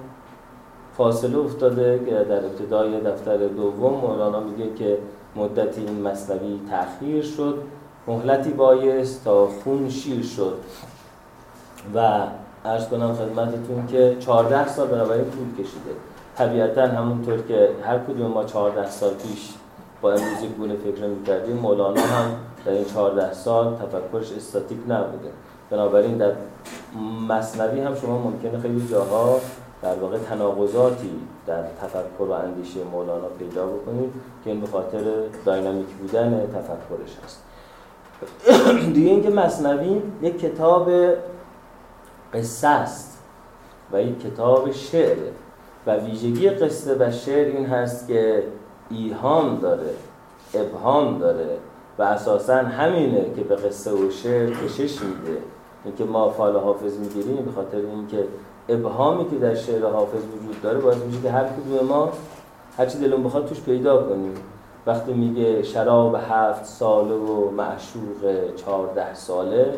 فاصله 0.97 1.37
افتاده 1.37 1.99
که 2.05 2.11
در 2.11 2.45
ابتدای 2.45 3.01
دفتر 3.01 3.37
دوم 3.37 3.93
مولانا 3.93 4.39
میگه 4.39 4.73
که 4.73 4.97
مدتی 5.35 5.81
این 5.81 6.01
مصنوی 6.01 6.59
تأخیر 6.69 7.23
شد. 7.23 7.57
مهلتی 8.07 8.49
بایست 8.49 9.23
تا 9.23 9.47
خون 9.47 9.89
شیر 9.89 10.23
شد. 10.23 10.57
و 11.95 12.27
ارز 12.65 12.87
کنم 12.87 13.13
خدمتتون 13.15 13.87
که 13.87 14.17
14 14.19 14.67
سال 14.67 14.87
بنابراین 14.87 15.25
طول 15.31 15.65
کشیده. 15.65 15.91
طبیعتا 16.35 16.81
همونطور 16.81 17.41
که 17.41 17.69
هر 17.85 17.99
کدوم 17.99 18.31
ما 18.31 18.43
14 18.43 18.89
سال 18.89 19.13
پیش 19.13 19.53
با 20.01 20.11
امروز 20.13 20.43
یک 20.43 20.51
گونه 20.51 20.75
فکر 20.75 21.05
می‌کردیم 21.05 21.55
مولانا 21.55 22.01
هم 22.01 22.31
در 22.65 22.71
این 22.71 22.85
14 22.85 23.33
سال 23.33 23.75
تفکرش 23.75 24.31
استاتیک 24.37 24.77
نبوده. 24.87 25.29
بنابراین 25.69 26.17
در 26.17 26.31
مصنوی 27.29 27.81
هم 27.81 27.95
شما 27.95 28.17
ممکنه 28.17 28.59
خیلی 28.59 28.87
جاها 28.87 29.39
در 29.81 29.95
واقع 29.95 30.17
تناقضاتی 30.17 31.11
در 31.47 31.63
تفکر 31.81 32.23
و 32.23 32.31
اندیشه 32.31 32.79
مولانا 32.91 33.27
پیدا 33.39 33.65
بکنید 33.65 34.13
که 34.43 34.49
این 34.49 34.61
به 34.61 34.67
خاطر 34.67 34.99
داینامیک 35.45 35.87
بودن 35.87 36.29
تفکرش 36.31 37.17
هست. 37.25 37.43
دیگه 38.95 39.09
اینکه 39.09 39.29
مصنوی 39.29 40.01
یک 40.21 40.39
کتاب 40.39 40.89
قصه 42.33 42.67
است 42.67 43.19
و 43.93 44.01
یک 44.01 44.21
کتاب 44.21 44.71
شعر 44.71 45.17
و 45.87 45.95
ویژگی 45.95 46.49
قصه 46.49 46.95
و 46.99 47.11
شعر 47.11 47.47
این 47.47 47.65
هست 47.65 48.07
که 48.07 48.43
ایهام 48.89 49.57
داره 49.57 49.89
ابهام 50.53 51.17
داره 51.17 51.57
و 51.99 52.03
اساسا 52.03 52.55
همینه 52.55 53.25
که 53.35 53.43
به 53.43 53.55
قصه 53.55 53.91
و 53.91 54.11
شعر 54.11 54.49
کشش 54.49 55.01
میده. 55.01 55.37
اینکه 55.85 56.03
ما 56.03 56.29
فال 56.29 56.55
حافظ 56.55 56.97
می‌گیریم 56.97 57.45
به 57.45 57.51
خاطر 57.51 57.77
اینکه 57.77 58.27
ابهامی 58.69 59.29
که 59.29 59.35
در 59.35 59.55
شعر 59.55 59.85
حافظ 59.85 60.21
وجود 60.23 60.61
داره 60.61 60.79
باید 60.79 61.03
میشه 61.03 61.21
که 61.21 61.31
هر 61.31 61.43
کدوم 61.43 61.87
ما 61.87 62.09
هرچی 62.77 62.97
دلون 62.97 63.23
بخواد 63.23 63.45
توش 63.45 63.61
پیدا 63.61 64.03
کنیم. 64.03 64.33
وقتی 64.87 65.13
میگه 65.13 65.63
شراب 65.63 66.15
هفت 66.29 66.65
ساله 66.65 67.15
و 67.15 67.51
معشوق 67.51 68.55
چهارده 68.55 69.13
ساله 69.13 69.73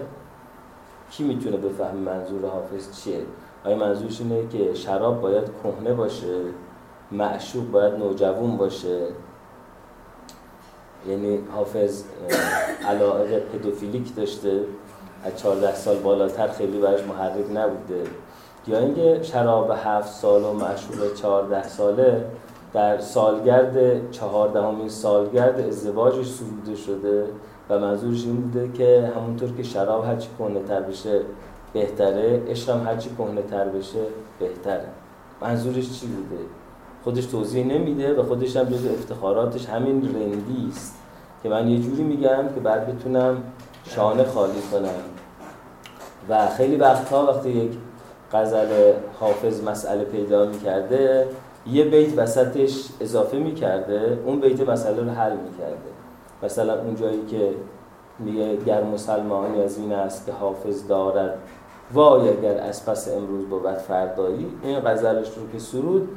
کی 1.12 1.24
می‌تونه 1.24 1.58
بفهم 1.58 1.98
منظور 1.98 2.46
حافظ 2.46 3.02
چیه؟ 3.02 3.20
آیا 3.66 3.76
منظورش 3.76 4.22
اینه 4.22 4.48
که 4.48 4.74
شراب 4.74 5.22
باید 5.22 5.44
کهنه 5.64 5.94
باشه؟ 5.94 6.42
معشوق 7.12 7.72
باید 7.72 7.94
نوجوان 7.94 8.58
باشه؟ 8.58 9.08
یعنی 11.10 11.40
حافظ 11.52 12.04
علاقه 12.88 13.40
پدوفیلیک 13.40 14.16
داشته 14.16 14.62
از 15.26 15.38
14 15.38 15.76
سال 15.76 15.98
بالاتر 15.98 16.48
خیلی 16.48 16.80
برش 16.80 17.04
محرک 17.04 17.46
نبوده. 17.56 18.04
یا 18.68 18.80
اینکه 18.80 19.20
شراب 19.24 19.72
هفت 19.84 20.14
سال 20.14 20.44
و 20.44 20.54
معشوق 20.54 21.14
14 21.14 21.68
ساله 21.68 22.26
در 22.74 23.00
سالگرد 23.00 24.12
چهاردهمین 24.12 24.90
سالگرد 24.90 25.60
ازدواجش 25.60 26.28
سروده 26.28 26.76
شده. 26.76 27.28
و 27.70 27.80
منظورش 27.80 28.26
این 28.26 28.36
بوده 28.36 28.72
که 28.74 29.12
همونطور 29.16 29.52
که 29.58 29.64
شراب 29.64 30.06
هرچی 30.06 30.28
کنه 30.40 30.64
تر 30.64 30.82
بشه 30.82 31.22
بهتره 31.74 32.44
عشق 32.48 32.70
هم 32.70 32.88
هرچی 32.88 33.10
کنه 33.10 33.42
تر 33.42 33.66
بشه 33.66 34.00
بهتره. 34.40 34.86
منظورش 35.42 36.00
چی 36.00 36.08
بوده؟ 36.08 36.42
خودش 37.04 37.26
توضیح 37.26 37.66
نمیده 37.66 38.14
و 38.14 38.24
خودش 38.24 38.58
هم 38.58 38.66
جز 38.66 38.86
افتخاراتش 38.86 39.66
همین 39.66 40.02
رندی 40.16 40.70
است 40.70 40.96
که 41.44 41.50
من 41.50 41.68
یه 41.68 41.80
جوری 41.80 42.04
میگم 42.04 42.44
که 42.56 42.60
بعد 42.60 42.96
بتونم 42.96 43.44
شانه 43.86 44.24
خالی 44.24 44.62
کنم. 44.72 44.90
و 46.30 46.48
خیلی 46.48 46.76
وقتها 46.76 47.26
وقتی 47.26 47.50
یک 47.50 47.72
غزل 48.34 48.94
حافظ 49.20 49.64
مسئله 49.64 50.04
پیدا 50.04 50.46
می‌کرده 50.46 51.28
یه 51.68 51.84
بیت 51.84 52.18
وسطش 52.18 52.86
اضافه 53.02 53.38
می‌کرده 53.38 54.20
اون 54.26 54.40
بیت 54.40 54.70
مسئله 54.70 55.04
رو 55.04 55.10
حل 55.10 55.32
می‌کرده. 55.32 55.95
مثلا 56.44 56.82
اون 56.82 56.96
جایی 56.96 57.26
که 57.26 57.54
میگه 58.20 58.56
گر 58.56 58.84
مسلمانی 58.84 59.62
از 59.62 59.78
این 59.78 59.94
است 59.94 60.26
که 60.26 60.32
حافظ 60.32 60.88
دارد 60.88 61.38
وای 61.94 62.30
اگر 62.30 62.58
از 62.58 62.86
پس 62.86 63.10
امروز 63.18 63.46
بود 63.46 63.74
فردایی. 63.74 64.48
این 64.64 64.80
غزلش 64.80 65.28
رو 65.28 65.52
که 65.54 65.60
سرود 65.60 66.10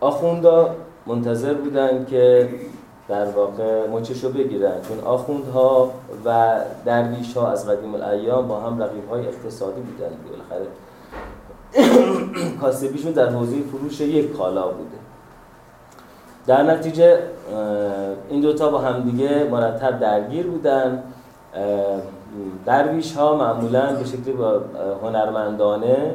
آخوندا 0.00 0.74
منتظر 1.06 1.54
بودن 1.54 2.04
که 2.04 2.48
در 3.08 3.30
واقع 3.30 3.88
مچشو 3.88 4.32
بگیرن. 4.32 4.82
چون 4.88 5.00
آخوندها 5.00 5.90
و 6.24 6.60
درویش 6.84 7.36
ها 7.36 7.50
از 7.50 7.68
قدیم 7.68 7.94
الایام 7.94 8.48
با 8.48 8.60
هم 8.60 8.82
رقیب 8.82 9.08
های 9.08 9.26
اقتصادی 9.26 9.80
بودن 9.80 10.10
بالاخره 10.28 10.66
کاسبیشون 12.60 13.12
در 13.12 13.28
حوزه 13.28 13.56
فروش 13.62 14.00
یک 14.00 14.36
کالا 14.36 14.68
بوده. 14.68 14.99
در 16.46 16.62
نتیجه 16.62 17.18
این 18.30 18.40
دوتا 18.40 18.70
با 18.70 18.78
همدیگه 18.78 19.48
مرتب 19.50 20.00
درگیر 20.00 20.46
بودن. 20.46 21.02
درویش 22.66 23.16
ها 23.16 23.36
معمولا 23.36 23.94
به 23.94 24.04
شکلی 24.04 24.32
با 24.32 24.60
هنرمندانه 25.02 26.14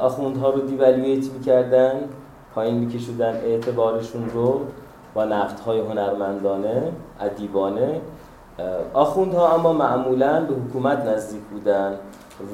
آخوندها 0.00 0.50
رو 0.50 0.60
دیولویت 0.60 1.32
می‌کردن 1.32 1.92
پایین 2.54 2.74
میکشودن 2.78 3.36
اعتبارشون 3.36 4.30
رو 4.34 4.60
با 5.14 5.24
های 5.66 5.80
هنرمندانه 5.80 6.92
ادیبانه. 7.20 8.00
آخوندها 8.94 9.54
اما 9.54 9.72
معمولا 9.72 10.40
به 10.40 10.54
حکومت 10.54 11.06
نزدیک 11.06 11.40
بودن. 11.42 11.92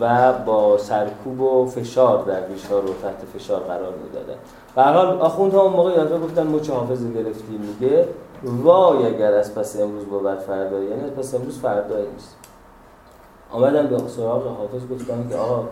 و 0.00 0.32
با 0.32 0.78
سرکوب 0.78 1.40
و 1.40 1.66
فشار 1.66 2.24
درویش 2.24 2.66
ها 2.66 2.78
رو 2.78 2.88
تحت 3.02 3.38
فشار 3.38 3.60
قرار 3.60 3.94
می‌دادن. 4.04 4.38
هر 4.76 4.92
حال 4.92 5.20
آخوندها 5.20 5.62
اون 5.62 5.72
موقع 5.72 5.90
یادگار 5.90 6.20
گفتن 6.20 6.46
مچ 6.46 6.70
حافظ 6.70 7.12
گرفتیم 7.12 7.60
میگه 7.60 8.08
وای 8.44 9.06
اگر 9.06 9.32
از 9.32 9.54
پس 9.54 9.80
امروز 9.80 10.04
بود 10.04 10.38
فردا 10.38 10.82
یعنی 10.82 11.04
از 11.04 11.10
پس 11.10 11.34
امروز 11.34 11.58
فردا 11.58 11.96
نیست. 11.96 12.36
آمدن 13.52 13.86
به 13.86 14.08
سراغ 14.08 14.46
حافظ 14.46 14.88
گفتن 14.92 15.28
که 15.28 15.36
آقا 15.36 15.64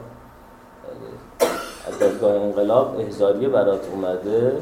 از 1.89 1.99
دادگاه 1.99 2.35
انقلاب 2.35 3.01
احزاریه 3.01 3.49
برات 3.49 3.81
اومده 3.93 4.53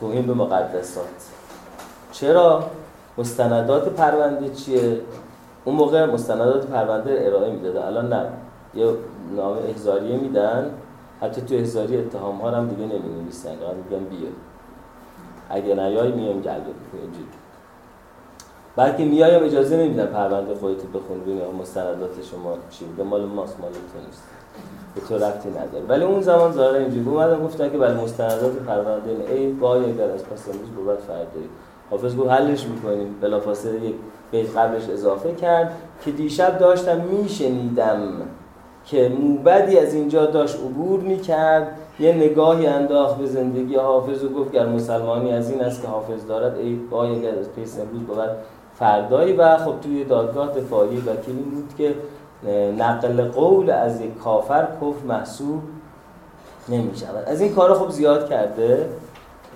توهین 0.00 0.26
به 0.26 0.34
مقدسات. 0.34 1.04
چرا؟ 2.12 2.64
مستندات 3.18 3.88
پرونده 3.88 4.54
چیه؟ 4.54 5.00
اون 5.64 5.76
موقع 5.76 6.06
مستندات 6.06 6.66
پرونده 6.66 7.26
ارائه 7.26 7.52
می‌داده. 7.52 7.86
الان 7.86 8.12
نه. 8.12 8.26
یه 8.74 8.86
نامه 9.36 9.58
احزاریه 9.68 10.16
میدن. 10.16 10.70
حتی 11.20 11.40
تو 11.40 11.54
احزاری 11.54 11.96
اتهام 11.96 12.38
ها 12.38 12.50
هم 12.50 12.68
دیگه 12.68 12.82
نمی 12.82 13.22
نویسن 13.22 13.50
میگن 13.50 14.04
بیا 14.04 14.28
اگه 15.50 15.74
نیای 15.74 16.12
میایم 16.12 16.40
جلب 16.40 16.64
اینجوری. 16.92 17.26
بلکه 18.76 19.04
میایم 19.04 19.44
اجازه 19.44 19.76
نمیدن 19.76 20.06
پرونده 20.06 20.54
خودت 20.54 20.82
بخون 20.82 21.20
ببین 21.20 21.40
مستندات 21.60 22.10
شما 22.30 22.54
چی 22.70 22.84
بوده 22.84 23.02
مال 23.02 23.24
ماست 23.24 23.60
مال 23.60 23.70
تو 23.72 24.06
نیست. 24.06 24.22
به 24.94 25.00
تو 25.00 25.24
رفتی 25.24 25.50
نداره. 25.50 25.84
ولی 25.88 26.04
اون 26.04 26.22
زمان 26.22 26.52
ظاهرا 26.52 26.78
اینجوری 26.78 27.08
اومدن 27.08 27.44
گفتن 27.44 27.70
که 27.70 27.78
بله 27.78 28.02
مستندات 28.02 28.52
پرونده 28.52 29.32
ای 29.32 29.52
وای 29.52 29.90
اگر 29.90 30.10
از 30.10 30.24
پس 30.24 30.48
امروز 30.48 30.68
بود 30.68 30.98
فردایی 30.98 31.48
حافظ 31.92 32.16
گفت 32.16 32.30
حلش 32.30 32.66
می‌کنیم. 32.66 33.14
بلافاصله 33.20 33.84
یک 33.84 33.94
بیت 34.30 34.56
قبلش 34.56 34.88
اضافه 34.88 35.34
کرد 35.34 35.72
که 36.04 36.10
دیشب 36.10 36.58
داشتم 36.58 37.00
میشنیدم 37.00 38.00
که 38.84 39.12
موبدی 39.20 39.78
از 39.78 39.94
اینجا 39.94 40.26
داشت 40.26 40.56
عبور 40.56 41.00
می‌کرد. 41.00 41.68
یه 42.00 42.12
نگاهی 42.12 42.66
انداخت 42.66 43.18
به 43.18 43.26
زندگی 43.26 43.76
حافظ 43.76 44.24
و 44.24 44.28
گفت 44.28 44.52
گر 44.52 44.66
مسلمانی 44.66 45.32
از 45.32 45.50
این 45.50 45.60
است 45.60 45.82
که 45.82 45.88
حافظ 45.88 46.26
دارد 46.26 46.56
ای 46.58 46.80
اگر 46.92 47.38
از 47.38 47.52
پیس 47.56 47.78
امروز 47.80 48.00
بود 48.02 48.18
فردایی. 48.78 49.32
و 49.32 49.56
خب 49.56 49.74
توی 49.82 50.04
دادگاه 50.04 50.54
دفاعی 50.54 50.96
وکیلی 50.96 51.42
بود 51.42 51.74
که 51.78 51.94
نقل 52.78 53.28
قول 53.28 53.70
از 53.70 54.00
یک 54.00 54.18
کافر 54.18 54.68
کف 54.80 55.04
محسوب 55.08 55.62
نمی 56.68 56.96
شود 56.96 57.24
از 57.26 57.40
این 57.40 57.54
کار 57.54 57.74
خب 57.74 57.90
زیاد 57.90 58.28
کرده. 58.28 58.86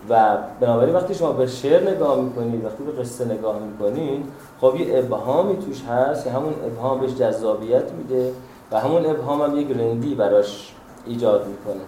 و 0.08 0.36
بنابراین 0.60 0.94
وقتی 0.94 1.14
شما 1.14 1.32
به 1.32 1.46
شعر 1.46 1.90
نگاه 1.90 2.20
می‌کنید 2.20 2.64
وقتی 2.64 2.84
به 2.84 2.92
قصه 2.92 3.24
نگاه 3.24 3.58
می‌کنید 3.58 4.24
خب 4.60 4.76
یه 4.76 4.98
ابهامی 4.98 5.56
توش 5.56 5.82
هست 5.84 6.24
که 6.24 6.30
همون 6.30 6.54
ابهام 6.66 7.00
بهش 7.00 7.14
جذابیت 7.14 7.92
میده 7.92 8.32
و 8.72 8.80
همون 8.80 9.06
ابهام 9.06 9.42
هم 9.42 9.58
یک 9.58 9.70
رندی 9.70 10.14
براش 10.14 10.72
ایجاد 11.06 11.46
می‌کنه. 11.46 11.82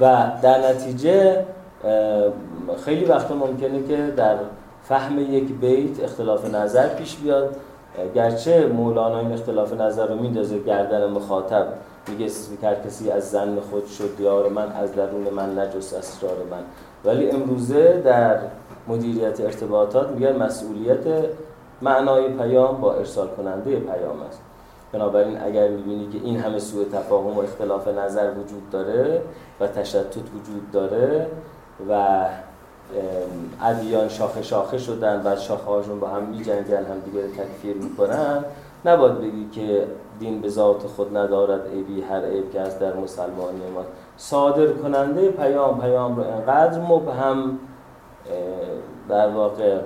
و 0.00 0.30
در 0.42 0.70
نتیجه 0.70 1.44
خیلی 2.84 3.04
وقتا 3.04 3.34
ممکنه 3.34 3.82
که 3.88 3.96
در 4.16 4.36
فهم 4.82 5.18
یک 5.18 5.52
بیت 5.52 6.04
اختلاف 6.04 6.54
نظر 6.54 6.88
پیش 6.88 7.16
بیاد. 7.16 7.56
گرچه 8.14 8.66
مولانا 8.66 9.18
این 9.18 9.32
اختلاف 9.32 9.72
نظر 9.72 10.06
رو 10.06 10.14
میندازه 10.14 10.58
گردن 10.58 11.10
مخاطب. 11.10 11.66
میگه 12.10 12.32
هر 12.62 12.74
کسی 12.74 13.10
از 13.10 13.30
زن 13.30 13.60
خود 13.60 13.86
شد 13.86 14.16
دیار 14.16 14.48
من 14.48 14.72
از 14.72 14.92
درون 14.92 15.30
من 15.30 15.58
نجس 15.58 15.94
اسرار 15.94 16.36
من. 16.50 16.62
ولی 17.04 17.30
امروزه 17.30 18.02
در 18.04 18.38
مدیریت 18.88 19.40
ارتباطات 19.40 20.08
میگن 20.08 20.36
مسئولیت 20.36 21.06
معنای 21.82 22.28
پیام 22.28 22.80
با 22.80 22.94
ارسال 22.94 23.28
کننده 23.28 23.76
پیام 23.76 24.22
است. 24.28 24.40
بنابراین 24.92 25.40
اگر 25.42 25.68
می‌بینی 25.68 26.08
که 26.12 26.18
این 26.24 26.40
همه 26.40 26.58
سوء 26.58 26.84
تفاهم 26.84 27.36
و 27.36 27.40
اختلاف 27.40 27.88
نظر 27.88 28.30
وجود 28.30 28.70
داره 28.70 29.22
و 29.60 29.66
تشتت 29.66 30.16
وجود 30.16 30.70
داره 30.72 31.26
و 31.90 32.24
ادیان 33.62 34.08
شاخه 34.08 34.42
شاخه 34.42 34.78
شدن 34.78 35.22
و 35.24 35.36
شاخه 35.36 35.64
هاشون 35.64 36.00
با 36.00 36.08
هم 36.08 36.22
می 36.22 36.44
جنگن 36.44 36.84
هم 36.84 37.00
دیگه 37.04 37.22
تکفیر 37.28 37.76
می‌کنن 37.76 38.44
نباید 38.84 39.18
بگی 39.18 39.48
که 39.52 39.86
دین 40.18 40.40
به 40.40 40.48
ذات 40.48 40.86
خود 40.86 41.16
ندارد 41.16 41.68
عیبی 41.72 42.02
هر 42.02 42.24
عیب 42.24 42.52
که 42.52 42.60
از 42.60 42.78
در 42.78 42.96
مسلمانی 42.96 43.70
ما 43.74 43.82
صادر 44.16 44.66
کننده 44.66 45.28
پیام 45.28 45.80
پیام 45.80 46.16
رو 46.16 46.22
انقدر 46.22 46.80
مبهم 46.80 47.58
در 49.08 49.28
واقع 49.30 49.78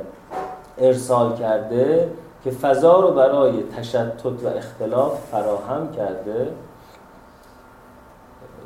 ارسال 0.79 1.37
کرده 1.37 2.11
که 2.45 2.51
فضا 2.51 3.01
رو 3.01 3.11
برای 3.11 3.62
تشتت 3.62 4.27
و 4.27 4.49
اختلاف 4.57 5.21
فراهم 5.31 5.92
کرده. 5.92 6.49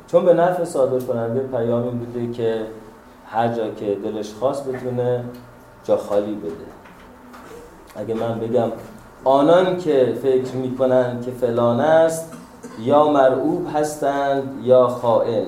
چون 0.07 0.25
به 0.25 0.35
نفع 0.35 0.65
صادر 0.65 1.07
کننده 1.07 1.41
پیامی 1.41 1.91
بوده 1.91 2.33
که 2.33 2.67
هر 3.27 3.49
جا 3.49 3.69
که 3.69 3.95
دلش 4.05 4.35
خواست 4.35 4.69
بتونه 4.69 5.25
جا 5.85 5.97
خالی 5.97 6.35
بده. 6.35 6.67
اگه 7.97 8.15
من 8.15 8.41
بگم 8.41 8.73
آنان 9.27 9.79
که 9.79 10.19
فکر 10.23 10.55
می‌کنن 10.55 11.21
که 11.21 11.31
فلان 11.31 11.81
است 11.81 12.33
یا 12.81 13.09
مرعوب 13.09 13.67
هستند 13.75 14.61
یا 14.63 14.89
خائن. 14.89 15.47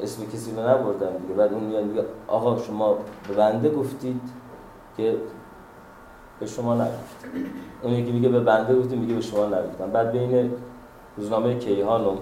اسم 0.00 0.26
کسی 0.26 0.50
رو 0.50 0.62
نبردم 0.62 1.18
دیگه. 1.22 1.34
بعد 1.36 1.52
اون 1.52 1.64
میاد 1.64 1.84
میگه 1.84 2.04
آقا 2.28 2.58
شما 2.58 2.98
به 3.28 3.34
بنده 3.34 3.70
گفتید 3.70 4.20
که 4.96 5.16
به 6.40 6.46
شما 6.46 6.74
نگفت 6.74 7.26
اون 7.82 7.92
یکی 7.92 8.12
میگه 8.12 8.28
به 8.28 8.40
بنده 8.40 8.78
گفتید 8.78 8.98
میگه 8.98 9.14
به 9.14 9.20
شما 9.20 9.46
نگفتم. 9.46 9.90
بعد 9.92 10.12
بین 10.12 10.52
روزنامه 11.16 11.58
کیهان 11.58 12.04
و 12.04 12.16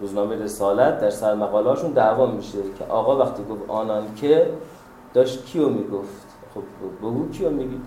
روزنامه 0.00 0.36
رسالت 0.36 1.00
در 1.00 1.10
سر 1.10 1.34
مقالهاشون 1.34 1.90
دعوا 1.90 2.26
میشه 2.26 2.58
که 2.78 2.84
آقا 2.88 3.18
وقتی 3.18 3.42
گفت 3.50 3.62
آنان 3.68 4.02
که 4.16 4.50
داشت 5.14 5.44
کیو 5.44 5.68
می‌گفت؟ 5.68 6.26
خب 6.54 6.62
بگو 7.06 7.28
کیو 7.28 7.50
میگید؟ 7.50 7.80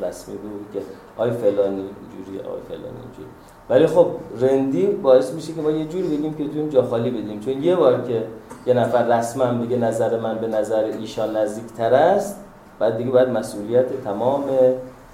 رسمی 0.00 0.34
بگو 0.34 0.48
که 0.72 0.82
آی 1.16 1.30
فلانی 1.30 1.84
اینجوری 2.00 2.38
آی 2.38 2.60
فلانی 2.68 2.84
اینجوری. 2.84 3.28
ولی 3.70 3.86
خب 3.86 4.06
رندی 4.40 4.86
باعث 4.86 5.32
میشه 5.32 5.52
که 5.52 5.60
ما 5.60 5.70
یه 5.70 5.86
جوری 5.86 6.16
بگیم 6.16 6.34
که 6.34 6.48
تویم 6.48 6.68
جا 6.68 6.82
خالی 6.82 7.10
بدیم. 7.10 7.40
چون 7.40 7.62
یه 7.62 7.76
بار 7.76 8.02
که 8.02 8.24
یه 8.66 8.74
نفر 8.74 9.18
رسما 9.18 9.44
بگه 9.44 9.76
نظر 9.76 10.20
من 10.20 10.38
به 10.38 10.46
نظر 10.46 10.84
ایشان 10.84 11.36
نزدیک 11.36 11.66
تر 11.66 11.94
است 11.94 12.40
بعد 12.78 12.96
دیگه 12.96 13.10
باید 13.10 13.28
مسئولیت 13.28 14.04
تمام 14.04 14.44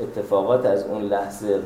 اتفاقات 0.00 0.66
از 0.66 0.84
اون 0.84 1.02
لحظه 1.02 1.60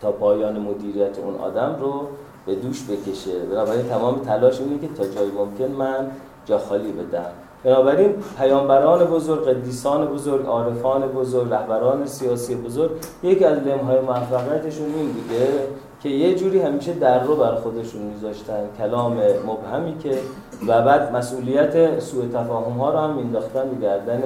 تا 0.00 0.12
پایان 0.12 0.58
مدیریت 0.58 1.18
اون 1.18 1.34
آدم 1.34 1.76
رو 1.80 2.08
به 2.46 2.54
دوش 2.54 2.84
بکشه. 2.84 3.38
بنابراین 3.50 3.88
تمام 3.88 4.18
تلاش 4.18 4.60
اینه 4.60 4.78
که 4.78 4.88
تا 4.88 5.04
جای 5.04 5.30
ممکن 5.30 5.64
من 5.64 6.10
جا 6.46 6.58
خالی 6.58 6.92
بدم. 6.92 7.30
بنابراین 7.64 8.14
پیامبران 8.38 9.04
بزرگ، 9.04 9.48
قدیسان 9.48 10.06
بزرگ، 10.06 10.46
عارفان 10.46 11.02
بزرگ، 11.02 11.52
رهبران 11.52 12.06
سیاسی 12.06 12.54
بزرگ 12.54 12.90
یک 13.22 13.42
از 13.42 13.58
لمهای 13.58 14.00
موفقیتشون 14.00 14.94
این 14.94 15.12
بوده 15.12 15.68
که 16.02 16.08
یه 16.08 16.34
جوری 16.34 16.60
همیشه 16.60 16.92
در 16.92 17.24
رو 17.24 17.36
بر 17.36 17.54
خودشون 17.54 18.02
میذاشتن 18.02 18.60
کلام 18.78 19.12
مبهمی 19.46 19.98
که 19.98 20.18
و 20.66 20.82
بعد 20.82 21.16
مسئولیت 21.16 22.00
سوء 22.00 22.26
تفاهم 22.26 22.72
ها 22.72 22.90
رو 22.90 22.98
هم 22.98 23.14
مینداختن 23.16 23.68
به 23.68 23.86
گردن 23.86 24.22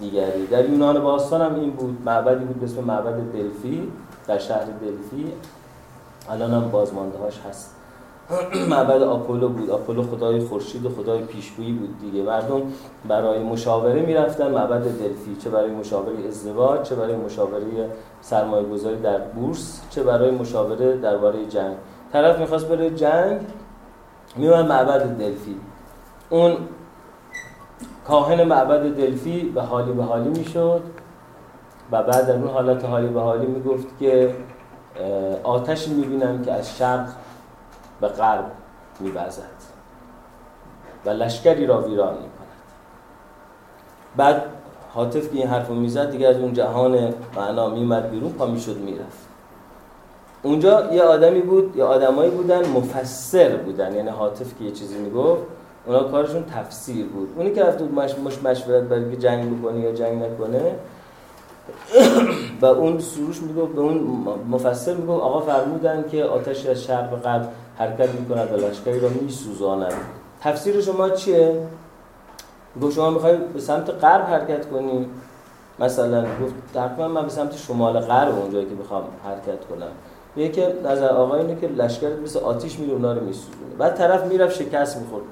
دیگری. 0.00 0.46
در 0.46 0.70
یونان 0.70 1.02
باستان 1.02 1.40
هم 1.40 1.60
این 1.60 1.70
بود 1.70 1.98
معبدی 2.04 2.44
بود 2.44 2.60
به 2.60 2.64
اسم 2.64 2.84
معبد 2.84 3.14
دلفی 3.32 3.92
در 4.26 4.38
شهر 4.38 4.64
دلفی. 4.64 5.32
الان 6.30 6.50
هم 6.50 6.70
بازمانده 6.70 7.18
هاش 7.18 7.40
هست. 7.48 7.75
معبد 8.70 9.02
آپولو 9.02 9.48
بود. 9.48 9.70
آپولو 9.70 10.02
خدای 10.02 10.40
خورشید 10.40 10.86
و 10.86 10.90
خدای 10.90 11.22
پیشگویی 11.22 11.72
بود 11.72 12.00
دیگه. 12.00 12.22
مردم 12.22 12.62
برای 13.08 13.38
مشاوره 13.38 14.02
می‌رفتن. 14.02 14.50
معبد 14.50 14.82
دلفی 14.82 15.36
چه 15.44 15.50
برای 15.50 15.70
مشاوره 15.70 16.28
ازدواج 16.28 16.82
چه 16.82 16.94
برای 16.94 17.16
مشاوره 17.16 17.90
سرمایه 18.20 18.68
گذاری 18.68 18.96
در 18.96 19.18
بورس 19.18 19.80
چه 19.90 20.02
برای 20.02 20.30
مشاوره 20.30 20.96
درباره 20.96 21.46
جنگ. 21.46 21.76
طرف 22.12 22.38
می‌خواست 22.38 22.68
بره 22.68 22.90
جنگ 22.90 23.40
میومد 24.36 24.66
معبد 24.66 25.02
دلفی. 25.02 25.56
اون 26.30 26.56
کاهن 28.06 28.44
معبد 28.44 28.96
دلفی 28.96 29.40
به 29.54 29.62
حالی 29.62 29.92
به 29.92 30.02
حالی 30.02 30.28
می‌شد 30.28 30.82
و 31.92 32.02
بعد 32.02 32.26
در 32.26 32.34
اون 32.34 32.48
حالت 32.48 32.84
حالی 32.84 33.08
به 33.08 33.20
حالی 33.20 33.46
می‌گفت 33.46 33.98
که 33.98 34.34
آتشی 35.42 35.94
می‌بینم 35.94 36.42
که 36.42 36.52
از 36.52 36.76
شرق 36.76 37.08
به 38.00 38.08
غرب 38.08 38.44
میوزد 39.00 39.42
و 41.06 41.10
لشکری 41.10 41.66
را 41.66 41.82
ویران 41.82 42.14
می‌کند. 42.14 42.30
بعد 44.16 44.42
حاطف 44.94 45.30
که 45.30 45.38
این 45.38 45.46
حرف 45.46 45.70
می‌زد 45.70 46.10
دیگه 46.10 46.28
از 46.28 46.36
اون 46.36 46.52
جهان 46.52 47.14
معنا 47.36 47.68
میمد 47.68 48.10
بیرون 48.10 48.32
پا 48.32 48.46
می‌شد 48.46 48.76
می‌رفت. 48.76 49.26
اونجا 50.42 50.92
یه 50.92 51.02
آدمی 51.02 51.40
بود 51.40 51.76
یه 51.76 51.84
آدمایی 51.84 52.30
بودن 52.30 52.68
مفسر 52.68 53.56
بودن. 53.56 53.94
یعنی 53.94 54.08
حاطف 54.08 54.58
که 54.58 54.64
یه 54.64 54.70
چیزی 54.70 54.98
می‌گفت 54.98 55.42
اونا 55.86 56.02
کارشون 56.02 56.44
تفسیر 56.44 57.06
بود. 57.06 57.28
اونی 57.36 57.52
که 57.52 57.64
رفت 57.64 57.82
مش 57.82 58.18
مش 58.18 58.42
مشورت 58.42 58.82
برای 58.82 59.10
که 59.10 59.16
جنگ 59.16 59.58
بکنه 59.58 59.80
یا 59.80 59.92
جنگ 59.92 60.22
نکنه 60.22 60.74
و 62.60 62.66
اون 62.66 62.98
سروش 62.98 63.42
می‌گفت 63.42 63.72
به 63.72 63.80
اون 63.80 63.98
مفسر 64.50 64.94
می‌گفت 64.94 65.22
آقا 65.22 65.40
فرمودن 65.40 66.04
که 66.10 66.24
آتش 66.24 66.66
از 66.66 66.82
شرق 66.82 67.10
به 67.10 67.16
غرب 67.16 67.52
حرکت 67.78 68.14
می‌کند 68.14 68.52
و 68.52 68.56
لشکری 68.56 69.00
را 69.00 69.08
میسوزاند. 69.08 69.92
تفسیر 70.40 70.80
شما 70.80 71.10
چیه؟ 71.10 71.66
گفت 72.82 72.94
شما 72.94 73.10
می‌خوای 73.10 73.36
به 73.36 73.60
سمت 73.60 73.90
غرب 73.90 74.24
حرکت 74.24 74.70
کنی؟ 74.70 75.08
مثلا 75.78 76.22
گفت 76.22 76.54
تقریبا 76.74 77.08
من 77.08 77.22
به 77.22 77.28
سمت 77.28 77.56
شمال 77.56 78.00
غرب 78.00 78.38
اونجایی 78.38 78.66
که 78.66 78.74
بخوام 78.74 79.04
حرکت 79.24 79.64
کنم. 79.64 79.90
یکی 80.36 80.52
که 80.52 80.74
نظر 80.84 81.08
آقا 81.08 81.36
اینه 81.36 81.56
که 81.60 81.66
لشکر 81.68 82.16
مثل 82.24 82.38
آتیش 82.38 82.78
میره 82.78 82.92
اونا 82.92 83.12
رو 83.12 83.20
میسوزونه. 83.20 83.74
بعد 83.78 83.94
طرف 83.94 84.24
می‌رفت 84.24 84.54
شکست 84.54 84.96
می‌خورد. 84.96 85.24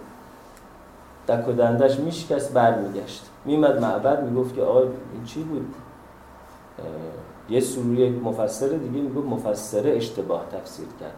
دک 1.28 1.48
و 1.48 1.52
دندش 1.52 1.98
میشکست 1.98 2.52
برمیگشت. 2.52 3.24
میمد 3.44 3.80
معبد 3.80 4.22
می‌گفت 4.22 4.54
که 4.54 4.62
آقا 4.62 4.80
این 4.80 5.24
چی 5.26 5.42
بود؟ 5.42 5.74
یه 7.50 7.60
سوری 7.60 8.10
مفسر 8.10 8.68
دیگه 8.68 9.00
می‌گفت 9.00 9.26
مفسره 9.26 9.90
اشتباه 9.90 10.44
تفسیر 10.52 10.86
کرد. 11.00 11.14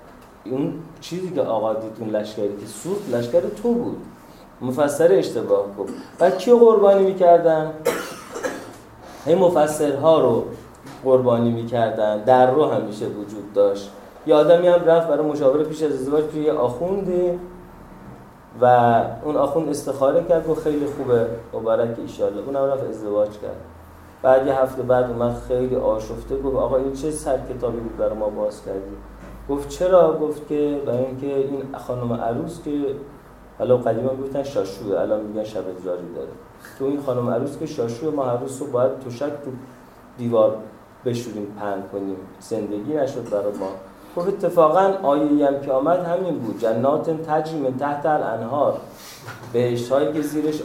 اون 0.50 0.72
چیزی 1.00 1.30
که 1.30 1.40
آقا 1.40 1.74
دیتون 1.74 2.08
لشکری 2.08 2.56
که 2.60 2.66
سوخت 2.66 3.14
لشکر 3.14 3.40
تو 3.40 3.74
بود. 3.74 3.96
مفسر 4.60 5.12
اشتباه 5.12 5.64
کن 5.78 5.86
بعد 6.18 6.38
کی 6.38 6.52
قربانی 6.52 7.04
می‌کردن؟ 7.04 7.72
هی 9.26 9.34
مفسرها 9.34 10.20
رو 10.20 10.44
قربانی 11.04 11.50
می‌کردن. 11.50 12.24
در 12.24 12.50
رو 12.50 12.64
همیشه 12.64 13.06
وجود 13.06 13.52
داشت. 13.54 13.90
یه 14.26 14.34
آدمی 14.34 14.66
هم 14.66 14.84
رفت 14.84 15.08
برای 15.08 15.26
مشاوره 15.26 15.64
پیش 15.64 15.82
از 15.82 15.92
ازدواج 15.92 16.24
توی 16.32 16.50
آخوندی 16.50 17.30
و 18.60 18.64
اون 19.24 19.36
آخوند 19.36 19.68
استخاره 19.68 20.24
کرد 20.28 20.48
و 20.48 20.54
خیلی 20.54 20.86
خوبه. 20.86 21.26
مبارک 21.54 21.96
ایشالله. 21.98 22.42
اونم 22.46 22.64
رفت 22.64 22.84
ازدواج 22.84 23.28
کرد. 23.28 23.60
بعد 24.22 24.46
یه 24.46 24.60
هفته 24.60 24.82
بعد 24.82 25.10
من 25.10 25.34
خیلی 25.48 25.76
آشفته 25.76 26.36
گفت 26.36 26.56
آقا 26.56 26.76
این 26.76 26.92
چه 26.92 27.10
سر 27.10 27.38
کتابی 27.38 27.78
بود 27.78 27.96
برای 27.96 28.18
ما 28.18 28.28
باز 28.28 28.64
کردی؟ 28.64 28.96
گفت 29.48 29.68
چرا؟ 29.68 30.18
گفت 30.18 30.48
که 30.48 30.80
برای 30.86 31.04
اینکه 31.04 31.36
این 31.36 31.62
خانم 31.86 32.12
عروس 32.12 32.62
که 32.62 32.70
حالا 33.58 33.76
قدیما 33.76 34.08
گفتن 34.08 34.42
شاشوه 34.42 35.00
الان 35.00 35.20
میگن 35.20 35.44
شب 35.44 35.64
جاری 35.84 36.14
داره. 36.16 36.28
تو 36.78 36.84
این 36.84 37.00
خانم 37.00 37.30
عروس 37.30 37.58
که 37.58 37.66
شاشوه 37.66 38.14
ما 38.14 38.24
هر 38.24 38.36
روز 38.36 38.62
باید 38.72 38.98
توشک 38.98 39.24
تو 39.24 39.50
دیوار 40.18 40.56
بشوریم 41.04 41.46
پهن 41.60 41.82
کنیم. 41.92 42.16
زندگی 42.40 42.94
نشد 42.94 43.30
برای 43.30 43.52
ما. 43.60 43.68
خب 44.14 44.28
اتفاقا 44.28 44.94
آیه 45.02 45.46
هم 45.46 45.60
که 45.60 45.72
آمد 45.72 46.04
همین 46.04 46.38
بود. 46.38 46.58
جنات 46.58 47.10
تجری 47.10 47.58
من 47.58 47.76
تحت 47.76 48.06
الانهار. 48.06 48.76
بهشت 49.52 49.92
هایی 49.92 50.12
که 50.12 50.22
زیرش 50.22 50.62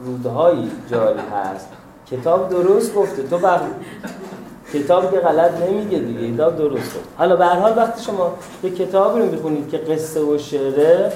رودهایی 0.00 0.70
جاری 0.90 1.20
هست. 1.20 1.68
کتاب 2.06 2.48
درست 2.48 2.94
گفته. 2.94 3.22
تو 3.22 3.38
بر 3.38 3.60
کتاب 4.72 5.10
که 5.10 5.18
غلط 5.20 5.50
نمیگه 5.62 5.98
دیگه 5.98 6.34
کتاب 6.34 6.56
درست 6.56 6.96
گفته 6.96 7.00
حالا 7.18 7.36
به 7.36 7.46
هر 7.46 7.58
حال 7.58 7.76
وقتی 7.76 8.04
شما 8.04 8.34
یه 8.62 8.70
کتابی 8.70 9.20
رو 9.20 9.26
می‌خونید 9.26 9.70
که 9.70 9.78
قصه 9.78 10.20
و 10.20 10.38
شعره 10.38 11.12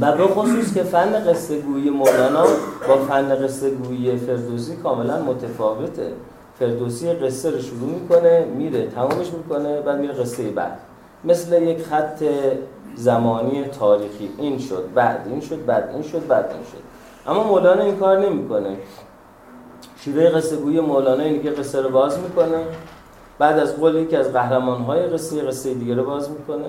و 0.00 0.12
به 0.16 0.26
خصوص 0.26 0.74
که 0.74 0.82
فن 0.82 1.32
قصه 1.32 1.58
گویی 1.58 1.90
مولانا 1.90 2.44
با 2.88 2.96
فن 2.96 3.34
قصه 3.34 3.70
گویی 3.70 4.16
فردوسی 4.16 4.76
کاملا 4.76 5.22
متفاوته. 5.22 6.12
فردوسی 6.58 7.12
قصه 7.12 7.50
رو 7.50 7.58
شروع 7.58 7.88
می‌کنه 8.00 8.44
میره 8.44 8.86
تمامش 8.86 9.26
می‌کنه 9.32 9.80
بعد 9.80 10.00
میره 10.00 10.14
قصه 10.14 10.42
بعد. 10.42 10.78
مثل 11.24 11.62
یک 11.62 11.82
خط 11.82 12.24
زمانی 12.96 13.64
تاریخی. 13.64 14.30
این 14.38 14.58
شد 14.58 14.84
بعد 14.94 15.26
این 15.30 15.40
شد 15.40 15.66
بعد 15.66 15.90
این 15.94 16.02
شد 16.02 16.26
بعد 16.26 16.50
این 16.54 16.62
شد. 16.62 16.82
اما 17.30 17.42
مولانا 17.42 17.82
این 17.82 17.96
کار 17.96 18.18
نمی‌کنه. 18.18 18.76
شیوه 20.04 20.28
قصه 20.28 20.56
گویی 20.56 20.80
مولانا 20.80 21.22
اینه 21.22 21.42
که 21.42 21.50
قصه 21.50 21.80
رو 21.80 21.88
باز 21.88 22.18
می‌کنه. 22.18 22.64
بعد 23.38 23.58
از 23.58 23.76
قول 23.76 23.94
یکی 23.94 24.16
از 24.16 24.32
قهرمانهای 24.32 25.06
قصه 25.06 25.42
قصه 25.42 25.74
دیگه 25.74 25.94
رو 25.94 26.04
باز 26.04 26.30
می‌کنه. 26.30 26.64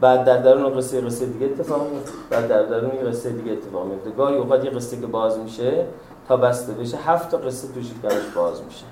بعد 0.00 0.24
در 0.24 0.36
درون 0.36 0.74
قصه 0.74 1.00
قصه 1.00 1.26
دیگه 1.26 1.46
اتفاق 1.46 1.90
میفته 1.90 2.12
بعد 2.30 2.48
در 2.48 2.62
درون 2.62 2.94
یه 2.94 3.00
قصه 3.00 3.30
دیگه 3.30 3.52
اتفاق 3.52 3.86
میفته 3.86 4.10
گاهی 4.10 4.36
اوقات 4.36 4.64
یه 4.64 4.70
قصه 4.70 5.00
که 5.00 5.06
باز 5.06 5.38
میشه 5.38 5.86
تا 6.28 6.36
بسته 6.36 6.72
بشه 6.72 6.96
هفت 6.96 7.30
تا 7.30 7.36
قصه 7.36 7.68
توش 7.74 7.86
باز 8.34 8.62
میشه. 8.62 8.84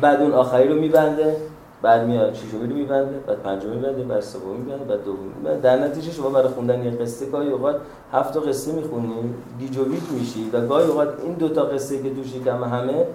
بعد 0.00 0.22
اون 0.22 0.32
آخری 0.32 0.68
رو 0.68 0.74
میبنده. 0.74 1.36
بعد 1.86 2.06
میاد 2.06 2.34
ششمی 2.34 2.66
رو 2.66 2.74
میبنده 2.74 3.18
بعد 3.26 3.42
پنجمی 3.42 3.76
میبنده 3.76 4.02
بعد 4.02 4.20
سومی 4.20 4.58
میبنده 4.58 4.84
بعد 4.84 5.04
دومی 5.04 5.28
میبنده. 5.38 5.60
در 5.60 5.78
نتیجه 5.78 6.10
شما 6.10 6.30
برای 6.30 6.48
خوندن 6.48 6.84
یه 6.84 6.90
قصه 6.90 7.26
گاهی 7.26 7.48
اوقات 7.48 7.76
هفت 8.12 8.34
تا 8.34 8.40
قصه 8.40 8.72
می‌خونی 8.72 9.14
گیج 9.58 9.78
میشی 10.10 10.50
و 10.52 10.66
گاهی 10.66 10.86
اوقات 10.86 11.08
این 11.24 11.34
دو 11.34 11.48
تا 11.48 11.62
قصه 11.62 12.02
که 12.02 12.14
توش 12.14 12.34
کم 12.44 12.64
همه 12.64 13.06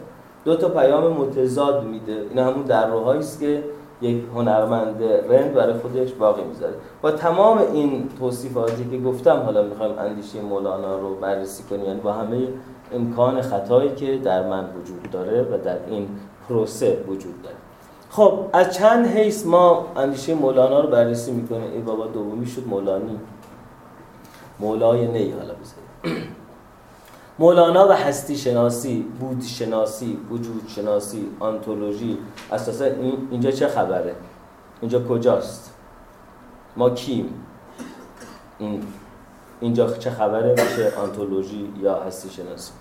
دو 0.46 0.56
تا 0.56 0.70
پیام 0.70 1.14
متضاد 1.14 1.84
میده. 1.84 2.12
این 2.30 2.40
همون 2.40 2.64
دروهایی 2.64 3.20
است 3.20 3.40
که 3.40 3.64
یک 4.02 4.24
هنرمند 4.36 5.04
رند 5.30 5.54
برای 5.54 5.74
خودش 5.74 6.14
باقی 6.14 6.44
می‌ذاره. 6.44 6.74
با 7.02 7.12
تمام 7.12 7.58
این 7.74 8.10
توصیفاتی 8.20 8.90
که 8.92 8.98
گفتم 8.98 9.38
حالا 9.46 9.64
می‌خوایم 9.64 10.00
اندیشه 10.00 10.42
مولانا 10.42 11.00
رو 11.00 11.16
بررسی 11.16 11.64
کنیم 11.64 11.86
یعنی 11.86 12.00
با 12.00 12.14
همه 12.14 12.48
امکان 12.94 13.42
خطایی 13.42 13.96
که 13.96 14.18
در 14.18 14.50
من 14.50 14.66
وجود 14.82 15.12
داره 15.12 15.42
و 15.42 15.58
در 15.64 15.78
این 15.88 16.08
پروسه 16.50 16.98
وجود 17.08 17.42
داره. 17.44 17.56
خب 18.12 18.50
از 18.54 18.74
چند 18.74 19.08
حیث 19.08 19.46
ما 19.46 19.86
اندیشه 19.96 20.34
مولانا 20.34 20.80
رو 20.80 20.90
بررسی 20.90 21.32
می‌کنیم. 21.32 21.72
ای 21.72 21.80
بابا 21.80 22.08
دومی 22.08 22.48
شد 22.48 22.68
مولانی. 22.68 23.20
مولای 24.60 25.08
نی 25.08 25.32
حالا 25.32 25.54
بذاریم. 25.54 26.28
مولانا 27.40 27.88
و 27.88 27.92
هستی 27.92 28.38
شناسی 28.38 29.02
بود 29.20 29.42
شناسی 29.42 30.20
وجود 30.30 30.68
شناسی 30.68 31.28
آنتولوژی. 31.40 32.18
اساسا 32.52 32.86
اینجا 33.32 33.52
چه 33.52 33.68
خبره؟ 33.68 34.16
اینجا 34.82 35.04
کجاست؟ 35.08 35.74
ما 36.78 36.90
کیم؟ 36.90 37.46
این 38.60 38.84
اینجا 39.62 39.98
چه 39.98 40.12
خبره؟ 40.12 40.52
میشه 40.52 40.94
آنتولوژی 40.98 41.74
یا 41.82 42.04
هستی 42.04 42.30
شناسی؟ 42.30 42.72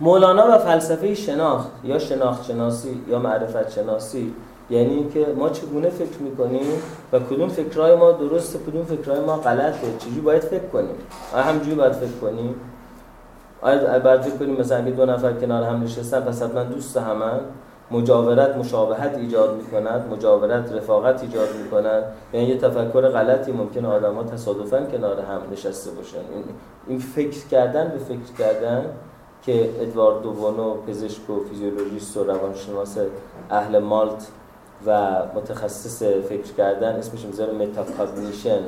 مولانا 0.00 0.54
و 0.54 0.58
فلسفه 0.58 1.14
شناخت 1.14 1.68
یا 1.84 1.98
شناخت 1.98 2.44
شناسی 2.44 3.02
یا 3.08 3.18
معرفت 3.18 3.70
شناسی 3.70 4.34
یعنی 4.70 4.94
اینکه 4.94 5.26
ما 5.38 5.48
چگونه 5.48 5.88
فکر 5.90 6.18
می‌کنیم 6.20 6.66
و 7.12 7.18
کدوم 7.18 7.48
فکرهای 7.48 7.94
ما 7.94 8.12
درسته 8.12 8.58
کدوم 8.58 8.84
فکرهای 8.84 9.20
ما 9.20 9.36
غلطه 9.36 9.98
چجوری 9.98 10.20
باید 10.20 10.42
فکر 10.42 10.66
کنیم؟ 10.66 10.94
آیا 11.34 11.44
همجوری 11.44 11.76
باید 11.76 11.92
فکر 11.92 12.18
کنیم؟ 12.20 12.54
آیا 13.62 13.98
باید 13.98 14.20
فکر 14.20 14.36
کنیم 14.36 14.60
مثلا 14.60 14.78
اگه 14.78 14.90
دو 14.90 15.06
نفر 15.06 15.32
کنار 15.32 15.62
هم 15.62 15.82
نشستن 15.82 16.20
پس 16.20 16.42
حتما 16.42 16.64
دوست 16.64 16.96
همن؟ 16.96 17.40
مجاورت 17.90 18.56
مشابهت 18.56 19.18
ایجاد 19.18 19.56
می‌کند 19.56 20.12
مجاورت 20.12 20.72
رفاقت 20.72 21.22
ایجاد 21.22 21.48
می‌کند. 21.64 22.02
یعنی 22.32 22.46
یه 22.46 22.58
تفکر 22.58 23.08
غلطی 23.08 23.52
ممکنه 23.52 23.84
آدم 23.84 24.14
ها 24.14 24.24
تصادفا 24.24 24.80
کنار 24.80 25.20
هم 25.20 25.40
نشسته 25.52 25.90
باشن. 25.90 26.18
این 26.86 26.98
فکر 26.98 27.48
کردن 27.50 27.88
به 27.88 27.98
فکر 27.98 28.36
کردن 28.38 28.84
که 29.42 29.70
ادوارد 29.80 30.22
دوبونو 30.22 30.74
پزشک 30.74 31.30
و 31.30 31.44
فیزیولوژیست 31.50 32.16
و 32.16 32.24
روانشناس 32.24 32.98
اهل 33.50 33.78
مالت 33.78 34.26
و 34.86 35.10
متخصص 35.34 36.02
فکر 36.02 36.52
کردن 36.58 36.96
اسمش 36.96 37.24
می‌ذاره 37.24 37.52
metacognition 37.52 38.60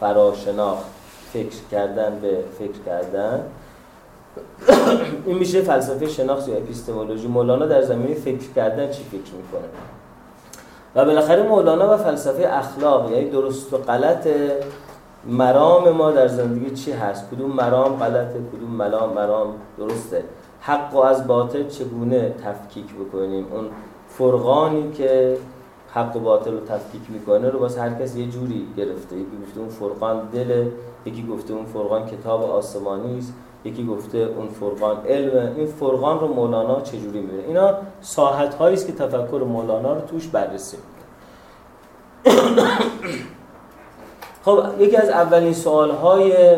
فراشناخت 0.00 0.84
فکر 1.32 1.56
کردن 1.70 2.18
به 2.22 2.44
فکر 2.58 2.78
کردن. 2.86 3.46
این 5.26 5.38
میشه 5.38 5.62
فلسفه 5.62 6.08
شناخت 6.08 6.48
یا 6.48 6.56
epistemology. 6.56 7.26
مولانا 7.26 7.66
در 7.66 7.82
زمینه 7.82 8.14
فکر 8.14 8.52
کردن 8.56 8.90
چی 8.90 9.02
فکر 9.04 9.18
می‌کنه؟ 9.18 9.68
و 10.94 11.04
بالاخره 11.04 11.42
مولانا 11.42 11.94
و 11.94 11.96
فلسفه 11.96 12.48
اخلاق 12.52 13.10
یعنی 13.10 13.30
درست 13.30 13.72
و 13.72 13.78
غلط 13.78 14.28
مرام 15.26 15.90
ما 15.90 16.10
در 16.10 16.28
زندگی 16.28 16.70
چی 16.70 16.92
هست؟ 16.92 17.30
کدوم 17.30 17.50
مرام 17.50 17.96
غلطه 17.96 18.40
کدوم 18.52 18.70
مرام 18.70 19.12
مرام 19.12 19.54
درسته؟ 19.78 20.24
حق 20.60 20.94
و 20.94 20.98
از 20.98 21.26
باطل 21.26 21.68
چگونه 21.68 22.34
تفکیک 22.44 22.94
بکنیم؟ 22.94 23.46
اون 23.52 23.64
فرقانی 24.08 24.92
که 24.92 25.38
حق 25.94 26.16
و 26.16 26.20
باطل 26.20 26.52
رو 26.52 26.60
تفکیک 26.60 27.02
می‌کنه 27.08 27.50
رو 27.50 27.58
باز 27.58 27.78
هر 27.78 27.94
کس 27.94 28.16
یه 28.16 28.26
جوری 28.26 28.66
گرفته. 28.76 29.16
یکی 29.16 29.36
گفته 29.42 29.60
اون 29.60 29.68
فرقان 29.68 30.28
دل 30.32 30.66
یکی 31.06 31.26
گفته 31.26 31.54
اون 31.54 31.64
فرقان 31.64 32.06
کتاب 32.06 32.50
آسمانی 32.50 33.18
است 33.18 33.32
یکی 33.64 33.86
گفته 33.86 34.18
اون 34.18 34.48
فرقان 34.48 34.96
علم. 35.06 35.52
این 35.56 35.66
فرقان 35.66 36.20
رو 36.20 36.28
مولانا 36.28 36.80
چجوری 36.80 37.20
می‌بینه؟ 37.20 37.42
اینا 37.46 37.74
ساحت 38.00 38.54
هایی 38.54 38.74
است 38.74 38.86
که 38.86 38.92
تفکر 38.92 39.44
مولانا 39.48 39.94
رو 39.94 40.00
توش 40.00 40.28
بررسی 40.28 40.76
خب 44.44 44.64
یکی 44.78 44.96
از 44.96 45.08
اولین 45.08 45.52
سوال 45.52 45.90
های 45.90 46.56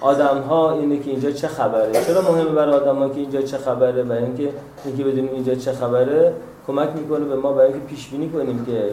آدم 0.00 0.38
ها 0.38 0.72
اینه 0.72 0.98
که 0.98 1.10
اینجا 1.10 1.30
چه 1.30 1.48
خبره؟ 1.48 1.92
چرا 1.92 2.22
مهمه 2.22 2.50
برای 2.50 2.74
آدم 2.74 2.98
ها 2.98 3.08
که 3.08 3.20
اینجا 3.20 3.42
چه 3.42 3.58
خبره؟ 3.58 4.02
برای 4.02 4.24
اینکه 4.24 4.48
اینکه 4.84 5.04
بدونیم 5.04 5.30
اینجا 5.32 5.54
چه 5.54 5.72
خبره 5.72 6.32
کمک 6.66 6.88
می‌کنه 6.94 7.24
به 7.24 7.36
ما 7.36 7.52
برای 7.52 7.72
اینکه 7.72 7.86
پیش 7.86 8.08
بینی 8.08 8.28
کنیم 8.28 8.64
که 8.64 8.92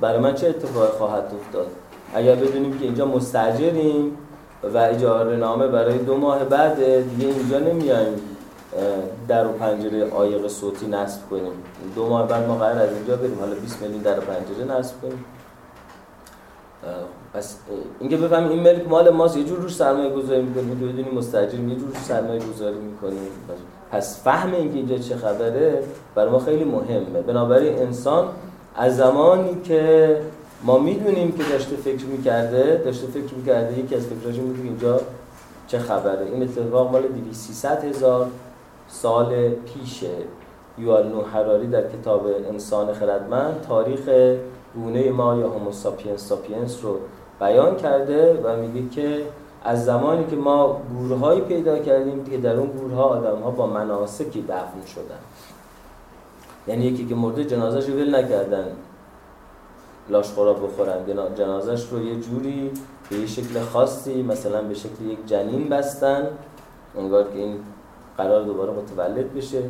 برای 0.00 0.18
من 0.18 0.34
چه 0.34 0.48
اتفاقی 0.48 0.98
خواهد 0.98 1.22
افتاد. 1.40 1.66
اگر 2.14 2.34
بدونیم 2.34 2.78
که 2.78 2.84
اینجا 2.84 3.06
مستجریم 3.06 4.16
و 4.74 4.78
اجاره 4.78 5.36
نامه 5.36 5.66
برای 5.66 5.98
دو 5.98 6.16
ماه 6.16 6.44
بعد 6.44 7.08
دیگه 7.10 7.28
اینجا 7.28 7.58
نمیایم 7.58 8.20
در 9.28 9.46
و 9.46 9.52
پنجره 9.52 10.10
آیق 10.10 10.48
صوتی 10.48 10.86
نصب 10.86 11.20
کنیم. 11.30 11.52
دو 11.94 12.08
ماه 12.08 12.28
بعد 12.28 12.46
ما 12.46 12.54
قرار 12.54 12.78
از 12.78 12.92
اینجا 12.92 13.16
بریم. 13.16 13.38
حالا 13.40 13.54
20 13.54 13.82
میلیون 13.82 14.02
در 14.02 14.18
و 14.18 14.22
پنجره 14.22 14.78
نصب 14.78 15.00
کنیم. 15.02 15.24
پس 17.34 17.56
اینکه 18.00 18.16
بفهمیم 18.16 18.50
این 18.50 18.60
ملک 18.60 18.88
مال 18.88 19.10
ماست 19.10 19.36
یه 19.36 19.44
جور 19.44 19.58
روش 19.58 19.74
سرمایه 19.74 20.10
گذاری 20.10 20.42
می‌کنیم 20.42 20.80
که 20.80 20.86
بدونیم 20.86 21.14
مستجر 21.14 21.58
یه 21.58 21.76
جور 21.76 21.88
روش 21.88 21.98
سرمایه 21.98 22.40
گذاری 22.54 22.76
می‌کنیم. 22.78 23.30
پس 23.90 24.22
فهم 24.24 24.54
اینکه 24.54 24.76
اینجا 24.76 24.98
چه 24.98 25.16
خبره 25.16 25.82
برای 26.14 26.30
ما 26.30 26.38
خیلی 26.38 26.64
مهمه. 26.64 27.22
بنابراین 27.26 27.78
انسان 27.78 28.28
از 28.76 28.96
زمانی 28.96 29.60
که 29.64 30.16
ما 30.62 30.78
می‌دونیم 30.78 31.32
که 31.32 31.42
داشته 31.52 31.76
فکر 31.76 32.04
می‌کرده 32.04 32.82
داشته 32.84 33.06
فکر 33.06 33.34
می‌کرده 33.34 33.78
یکی 33.78 33.94
از 33.94 34.06
فکراش 34.06 34.34
این 34.34 34.60
اینجا 34.64 35.00
چه 35.66 35.78
خبره. 35.78 36.26
این 36.32 36.42
اتفاق 36.42 36.92
مال 36.92 37.02
300 37.32 37.84
هزار 37.84 38.26
سال 38.88 39.48
پیشه 39.48 40.10
یوال 40.78 41.08
نو 41.08 41.22
حراری 41.22 41.66
در 41.66 41.82
کتاب 41.82 42.26
انسان 42.26 42.92
خردمند 42.92 43.64
تاریخ 43.68 44.00
گونه 44.82 45.10
ما 45.10 45.36
یا 45.36 45.48
هومو 45.48 45.72
ساپینس 46.16 46.84
رو 46.84 46.98
بیان 47.40 47.76
کرده 47.76 48.40
و 48.44 48.56
میگه 48.56 48.88
که 48.88 49.22
از 49.64 49.84
زمانی 49.84 50.26
که 50.26 50.36
ما 50.36 50.80
گورهایی 50.98 51.40
پیدا 51.40 51.78
کردیم 51.78 52.24
که 52.24 52.38
در 52.38 52.56
اون 52.56 52.66
گورها 52.68 53.02
آدم 53.02 53.42
ها 53.42 53.50
با 53.50 53.66
مناسکی 53.66 54.42
دفن 54.42 54.86
شدن. 54.86 55.18
یعنی 56.68 56.84
یکی 56.84 57.06
که 57.06 57.14
مرده 57.14 57.44
جنازش 57.44 57.88
رو 57.88 57.94
ول 57.94 58.14
نکردن. 58.14 58.66
لاشخورا 60.08 60.52
بخورن. 60.52 61.34
جنازش 61.34 61.88
رو 61.88 62.04
یه 62.04 62.20
جوری 62.20 62.70
به 63.10 63.16
یه 63.16 63.26
شکل 63.26 63.60
خاصی 63.60 64.22
مثلا 64.22 64.62
به 64.62 64.74
شکل 64.74 65.04
یک 65.04 65.26
جنین 65.26 65.68
بستن. 65.68 66.26
انگار 66.98 67.24
که 67.24 67.38
این 67.38 67.56
قرار 68.16 68.42
دوباره 68.42 68.72
متولد 68.72 69.34
بشه. 69.34 69.62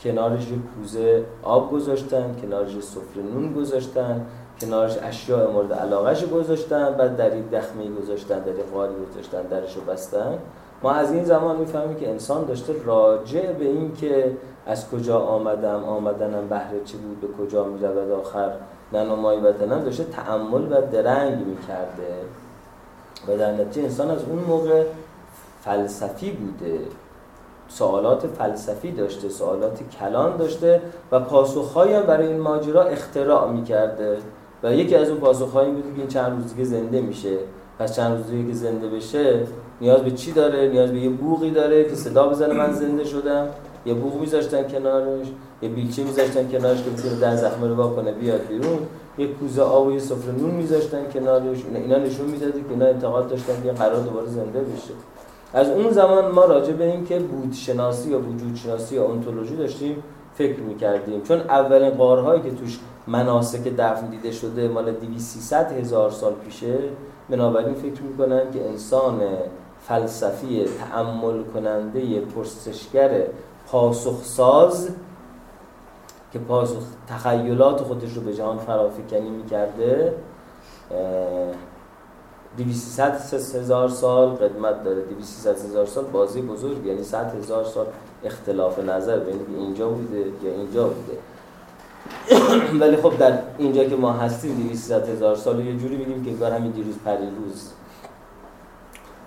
کنارش 0.00 0.50
یه 0.50 0.56
کوزه 0.76 1.24
آب 1.42 1.72
گذاشتن 1.72 2.36
کنارش 2.42 2.80
سفره 2.80 3.22
نون 3.34 3.52
گذاشتن. 3.52 4.26
کنارش 4.60 4.98
اشیاء 5.02 5.50
مورد 5.50 5.72
علاقهش 5.72 6.24
گذاشتن 6.24 6.94
بعد 6.94 7.16
در 7.16 7.30
این 7.30 7.46
دخمه 7.46 7.90
گذاشتن 8.02 8.38
در 8.38 8.52
این 8.52 8.66
غاری 8.74 8.94
گذاشتن 9.10 9.42
درش 9.42 9.76
رو 9.76 9.82
بستن. 9.82 10.38
ما 10.82 10.92
از 10.92 11.12
این 11.12 11.24
زمان 11.24 11.56
می‌فهمیم 11.56 11.96
که 11.96 12.10
انسان 12.10 12.44
داشته 12.44 12.74
راجع 12.84 13.52
به 13.52 13.64
این 13.64 13.94
که 13.96 14.36
از 14.66 14.90
کجا 14.90 15.18
آمدم 15.18 15.84
آمدنم 15.84 16.48
بهره 16.48 16.84
چی 16.84 16.96
بود 16.96 17.20
به 17.20 17.44
کجا 17.44 17.64
می‌رود 17.64 18.10
آخر 18.10 18.50
ننمای 18.92 19.40
وطنم 19.40 19.84
داشته 19.84 20.04
تعمل 20.04 20.72
و 20.72 20.80
درنگ 20.92 21.46
می‌کرده. 21.46 22.14
و 23.28 23.36
در 23.36 23.52
نتیجه 23.52 23.82
انسان 23.82 24.10
از 24.10 24.24
اون 24.24 24.38
موقع 24.38 24.84
فلسفی 25.64 26.30
بوده. 26.30 26.78
سوالات 27.68 28.26
فلسفی 28.26 28.92
داشته 28.92 29.28
سوالات 29.28 29.80
کلان 30.00 30.36
داشته 30.36 30.82
و 31.12 31.20
پاسخهایی 31.20 32.00
برای 32.00 32.26
این 32.26 32.40
ماجرا 32.40 32.82
اختراع 32.82 33.50
می‌کرده. 33.50 34.18
و 34.64 34.74
یکی 34.74 34.94
از 34.94 35.08
اون 35.08 35.18
پاسخهایی 35.18 35.70
بوده 35.70 35.92
که 35.94 35.98
این 35.98 36.08
چند 36.08 36.32
روز 36.32 36.54
دیگه 36.54 36.64
زنده 36.64 37.00
میشه. 37.00 37.36
پس 37.78 37.96
چند 37.96 38.16
روز 38.16 38.26
دیگه 38.30 38.48
که 38.48 38.54
زنده 38.54 38.88
بشه 38.88 39.40
نیاز 39.80 40.00
به 40.00 40.10
چی 40.10 40.32
داره؟ 40.32 40.68
نیاز 40.68 40.90
به 40.90 41.00
یه 41.00 41.08
بوغی 41.08 41.50
داره 41.50 41.84
که 41.84 41.94
صدا 41.94 42.28
بزنه. 42.28 42.54
من 42.54 42.72
زنده 42.72 43.04
شدم. 43.04 43.46
یه 43.86 43.94
بوغ 43.94 44.20
میذاشتن 44.20 44.62
کنارش 44.62 45.26
یه 45.62 45.68
بیلچه 45.68 46.04
میذاشتن 46.04 46.48
کنارش 46.48 46.82
که 46.82 46.90
بتونه 46.90 47.20
در 47.20 47.36
زخم 47.36 47.64
رو 47.64 47.90
کنه 47.90 48.12
بیاد 48.12 48.46
بیرون. 48.48 48.78
یه 49.18 49.26
کوزه 49.26 49.62
آب 49.62 49.86
و 49.86 49.92
یه 49.92 49.98
سفره 49.98 50.32
نون 50.32 50.50
میذاشتن 50.50 51.04
کنارش. 51.14 51.58
اینا 51.74 51.98
نشون 51.98 52.26
می‌داده 52.26 52.52
که 52.52 52.70
اینا 52.70 52.86
انتقاد 52.86 53.28
داشتن 53.28 53.62
که 53.62 53.72
قرار 53.72 54.02
دوباره 54.02 54.26
زنده 54.26 54.60
بشه. 54.60 54.94
از 55.54 55.70
اون 55.70 55.90
زمان 55.90 56.30
ما 56.30 56.44
راجع 56.44 56.72
به 56.72 56.84
این 56.84 57.04
که 57.04 57.18
بود 57.18 57.52
شناسی 57.52 58.10
یا 58.10 58.18
وجود 58.18 58.56
شناسی 58.56 58.94
یا 58.94 59.08
انتولوژی 59.08 59.56
داشتیم. 59.56 60.02
فکر 60.34 60.60
می‌کردیم. 60.60 61.22
چون 61.22 61.40
اولین 61.40 61.90
قارهایی 61.90 62.42
که 62.42 62.50
توش 62.50 62.78
مناسک 63.06 63.76
دفن 63.78 64.06
دیده 64.06 64.32
شده 64.32 64.68
مال 64.68 64.92
2300 64.92 65.72
هزار 65.72 66.10
سال 66.10 66.32
پیشه 66.32 66.78
بنابراین 67.30 67.74
فکر 67.74 68.02
می‌کنن 68.02 68.50
که 68.50 68.64
انسان 68.64 69.20
فلسفی 69.88 70.64
تعمل 70.64 71.42
کننده 71.42 72.20
پرسشگر 72.20 73.22
پاسخساز 73.66 74.88
که 76.32 76.38
پاسخ 76.38 76.82
تخیلات 77.08 77.80
خودش 77.82 78.12
رو 78.12 78.22
به 78.22 78.34
جهان 78.34 78.58
فرافکنی 78.58 79.30
می‌کرده 79.30 80.14
200 82.56 83.00
هزار 83.56 83.88
سال 83.88 84.28
قدمت 84.28 84.84
داره 84.84 85.02
200 85.02 85.46
هزار 85.46 85.86
سال 85.86 86.04
بازی 86.04 86.42
بزرگ 86.42 86.86
یعنی 86.86 87.02
100 87.02 87.34
هزار 87.34 87.64
سال 87.64 87.86
اختلاف 88.24 88.78
نظر 88.78 89.18
بین 89.18 89.40
اینجا 89.58 89.88
بوده 89.88 90.18
یا 90.18 90.52
اینجا 90.52 90.88
بوده. 90.88 91.18
ولی 92.80 92.96
خب 92.96 93.18
در 93.18 93.38
اینجا 93.58 93.84
که 93.84 93.96
ما 93.96 94.12
هستیم 94.12 94.54
200 94.68 94.92
هزار 94.92 95.36
سال 95.36 95.66
یه 95.66 95.76
جوری 95.76 95.96
میگیم 95.96 96.24
که 96.24 96.30
انگار 96.30 96.52
همین 96.52 96.70
دیروز 96.70 96.94
پریروز 97.04 97.70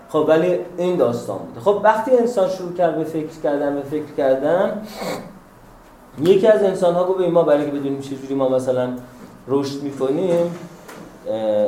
خب 0.10 0.25
ولی 0.27 0.60
این 0.77 0.95
داستان 0.95 1.38
بوده. 1.38 1.60
خب 1.60 1.81
وقتی 1.83 2.12
انسان 2.17 2.49
شروع 2.49 2.73
کرد 2.73 2.97
به 2.97 3.03
فکر 3.03 3.41
کردن 3.43 3.75
به 3.75 3.81
فکر 3.81 4.12
کردن 4.17 4.81
یکی 6.21 6.47
از 6.47 6.63
انسان 6.63 6.95
ها 6.95 7.03
گفت 7.03 7.19
ما 7.19 7.43
برای 7.43 7.62
اینکه 7.62 7.79
بدونیم 7.79 8.01
چجوری 8.01 8.36
ما 8.36 8.49
مثلا 8.49 8.89
رشد 9.47 9.83
می‌کنیم 9.83 10.55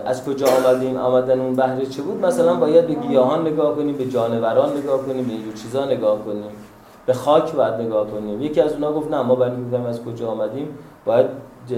از 0.05 0.25
کجا 0.25 0.47
آمدیم 0.47 0.97
آمدن 0.97 1.39
اون 1.39 1.55
بهره 1.55 1.85
چه 1.85 2.01
بود 2.01 2.25
مثلا 2.25 2.55
باید 2.55 2.87
به 2.87 2.93
گیاهان 2.93 3.47
نگاه 3.47 3.75
کنیم 3.75 3.97
به 3.97 4.05
جانوران 4.05 4.77
نگاه 4.77 5.05
کنیم 5.05 5.25
به 5.25 5.31
اینجور 5.31 5.53
چیزا 5.53 5.85
نگاه 5.85 6.25
کنیم. 6.25 6.51
به 7.09 7.15
خاک 7.15 7.53
باید 7.53 7.73
نگاه 7.73 8.07
کنیم. 8.07 8.41
یکی 8.41 8.61
از 8.61 8.73
اونا 8.73 8.93
گفت 8.93 9.11
نه 9.11 9.21
ما 9.21 9.35
برای 9.35 9.55
اینکه 9.55 9.77
از 9.77 10.03
کجا 10.03 10.27
آمدیم 10.27 10.67
باید 11.05 11.25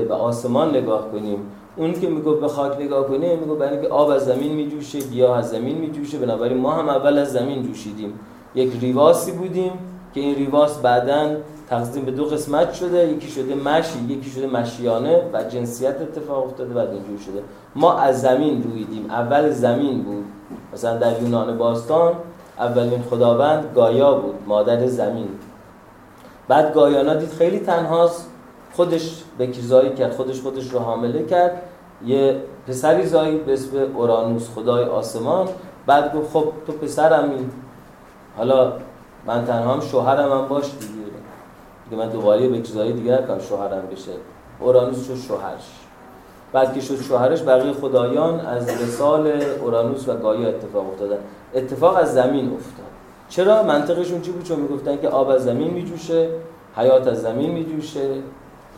به 0.07 0.13
آسمان 0.13 0.69
نگاه 0.69 1.11
کنیم. 1.11 1.39
اون 1.75 1.93
که 1.93 2.09
می‌گفت 2.09 2.41
به 2.41 2.47
خاک 2.47 2.81
نگاه 2.81 3.07
کنیم 3.07 3.39
می‌گفت 3.39 3.59
برای 3.59 3.73
اینکه 3.73 3.87
آب 3.87 4.09
از 4.09 4.25
زمین 4.25 4.53
میجوشه 4.53 4.99
گیاه 4.99 5.37
از 5.37 5.49
زمین 5.49 5.77
میجوشه. 5.77 6.17
بنابراین 6.17 6.57
ما 6.57 6.71
هم 6.71 6.89
اول 6.89 7.17
از 7.17 7.31
زمین 7.31 7.63
جوشیدیم. 7.63 8.19
یک 8.55 8.71
ریواسی 8.81 9.31
بودیم 9.31 9.71
که 10.13 10.19
این 10.19 10.35
ریواس 10.35 10.81
بعدا 10.81 11.35
تقسیم 11.69 12.05
به 12.05 12.11
دو 12.11 12.25
قسمت 12.25 12.73
شده. 12.73 13.07
یکی 13.07 13.27
شده 13.27 13.55
مشی 13.55 13.99
یکی 14.09 14.29
شده 14.29 14.47
مشیانه 14.47 15.21
و 15.33 15.43
جنسیت 15.43 16.01
اتفاق 16.01 16.45
افتاده 16.45 16.73
بعد 16.73 16.89
اینجور 16.89 17.17
شده. 17.17 17.43
ما 17.75 17.93
از 17.93 18.21
زمین 18.21 18.63
رویدیم. 18.63 19.05
اول 19.09 19.49
زمین 19.49 20.03
بود. 20.03 20.25
مثلا 20.73 20.97
در 20.97 21.21
یونان 21.21 21.57
باستان 21.57 22.13
اولین 22.61 23.03
خداوند 23.09 23.71
گایا 23.75 24.13
بود 24.13 24.35
مادر 24.47 24.87
زمین. 24.87 25.29
بعد 26.47 26.73
گایانا 26.73 27.13
دید 27.13 27.29
خیلی 27.29 27.59
تنهاست 27.59 28.29
خودش 28.73 29.23
بکیزایی 29.39 29.93
کرد 29.93 30.13
خودش 30.13 30.41
خودش 30.41 30.71
رو 30.71 30.79
حامله 30.79 31.25
کرد. 31.25 31.61
یه 32.05 32.41
پسری 32.67 33.05
زایی 33.05 33.37
به 33.37 33.53
اسم 33.53 33.77
اورانوس 33.95 34.49
خدای 34.55 34.83
آسمان. 34.83 35.47
بعد 35.85 36.15
گفت 36.15 36.31
خب 36.33 36.45
تو 36.67 36.73
پسرمی 36.73 37.49
حالا 38.37 38.73
من 39.27 39.45
تنها 39.45 39.73
هم 39.73 39.79
شوهرم 39.79 40.31
هم 40.31 40.47
باش 40.47 40.65
دیگه. 40.65 41.01
که 41.89 41.95
من 41.95 42.09
دوباره 42.09 42.47
به 42.47 42.61
چیزای 42.61 42.93
دیگر 42.93 43.21
کنم 43.21 43.39
شوهرم 43.39 43.87
بشه. 43.91 44.11
اورانوس 44.59 45.07
شد 45.07 45.15
شوهرش. 45.15 45.71
بعد 46.53 46.73
که 46.73 46.81
شد 46.81 47.01
شوهرش 47.01 47.43
بقیه 47.43 47.73
خدایان 47.73 48.39
از 48.39 48.81
رسال 48.81 49.31
اورانوس 49.61 50.09
و 50.09 50.15
گایا 50.15 50.49
اتفاق 50.49 50.89
افتادن. 50.89 51.17
اتفاق 51.55 51.95
از 51.95 52.13
زمین 52.13 52.45
افتاد. 52.45 52.91
چرا؟ 53.29 53.63
منطقشون 53.63 54.21
چی 54.21 54.31
بود؟ 54.31 54.43
چون 54.43 54.59
می‌گفتن 54.59 54.97
که 55.01 55.07
آب 55.07 55.29
از 55.29 55.43
زمین 55.43 55.71
میجوشه 55.71 56.29
حیات 56.77 57.07
از 57.07 57.21
زمین 57.21 57.51
میجوشه 57.51 58.09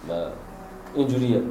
و 0.09 0.13
اینجوریه. 0.95 1.41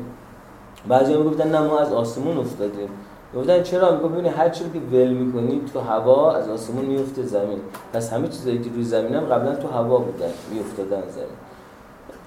بعضی 0.89 1.15
هم 1.15 1.25
گفتن 1.25 1.51
نه 1.51 1.61
ما 1.61 1.79
از 1.79 1.93
آسمون 1.93 2.39
افتادیم. 2.39 2.89
گفتن 3.37 3.63
چرا؟ 3.63 3.97
میگه 3.97 4.09
ببینید 4.09 4.33
هر 4.33 4.49
چیزی 4.49 4.71
که 4.71 4.79
ول 4.97 5.09
می‌کنی 5.09 5.63
تو 5.73 5.81
هوا 5.81 6.33
از 6.33 6.49
آسمون 6.49 6.85
میفته 6.85 7.23
زمین. 7.23 7.59
پس 7.93 8.13
همه 8.13 8.29
چیزایی 8.29 8.59
که 8.59 8.71
روی 8.75 8.85
زمین 8.85 9.15
هم 9.15 9.25
قبلا 9.25 9.55
تو 9.55 9.69
هوا 9.69 9.99
بودن 9.99 10.31
میافتادن 10.53 11.03
زمین. 11.11 11.43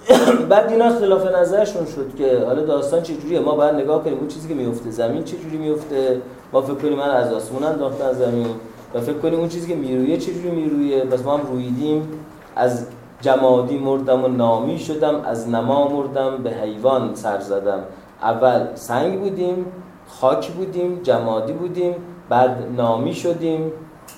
بعد 0.50 0.70
اینا 0.70 0.84
اختلاف 0.84 1.26
نظرشون 1.26 1.86
شد 1.86 2.14
که 2.18 2.44
حالا 2.46 2.62
داستان 2.64 3.02
چجوریه؟ 3.02 3.40
ما 3.40 3.54
باید 3.54 3.74
نگاه 3.74 4.04
کنیم 4.04 4.18
اون 4.18 4.28
چیزی 4.28 4.48
که 4.48 4.54
میفته 4.54 4.90
زمین 4.90 5.24
چجوری 5.24 5.56
میفته 5.56 6.20
ما 6.52 6.62
فکر 6.62 6.74
کنیم 6.74 6.98
من 6.98 7.10
از 7.10 7.32
آسمون 7.32 7.64
انداختن 7.64 8.12
زمین. 8.12 8.46
و 8.94 9.00
فکر 9.00 9.18
کنیم 9.18 9.38
اون 9.38 9.48
چیزی 9.48 9.68
که 9.68 9.74
میرویه 9.74 10.16
چجوری 10.18 10.50
میرویه 10.50 11.04
بس 11.04 11.24
ما 11.24 11.36
هم 11.36 11.46
رویدیم 11.46 12.08
از 12.56 12.86
جمادی 13.20 13.78
مردم 13.78 14.24
و 14.24 14.28
نامی 14.28 14.78
شدم 14.78 15.20
از 15.24 15.48
نما 15.48 15.88
مردم 15.88 16.36
به 16.42 16.50
حیوان 16.50 17.14
سر 17.14 17.40
زدم. 17.40 17.80
اول 18.22 18.74
سنگ 18.74 19.20
بودیم 19.20 19.66
خاک 20.08 20.50
بودیم 20.50 21.00
جمادی 21.02 21.52
بودیم 21.52 21.94
بعد 22.28 22.58
نامی 22.76 23.14
شدیم 23.14 23.72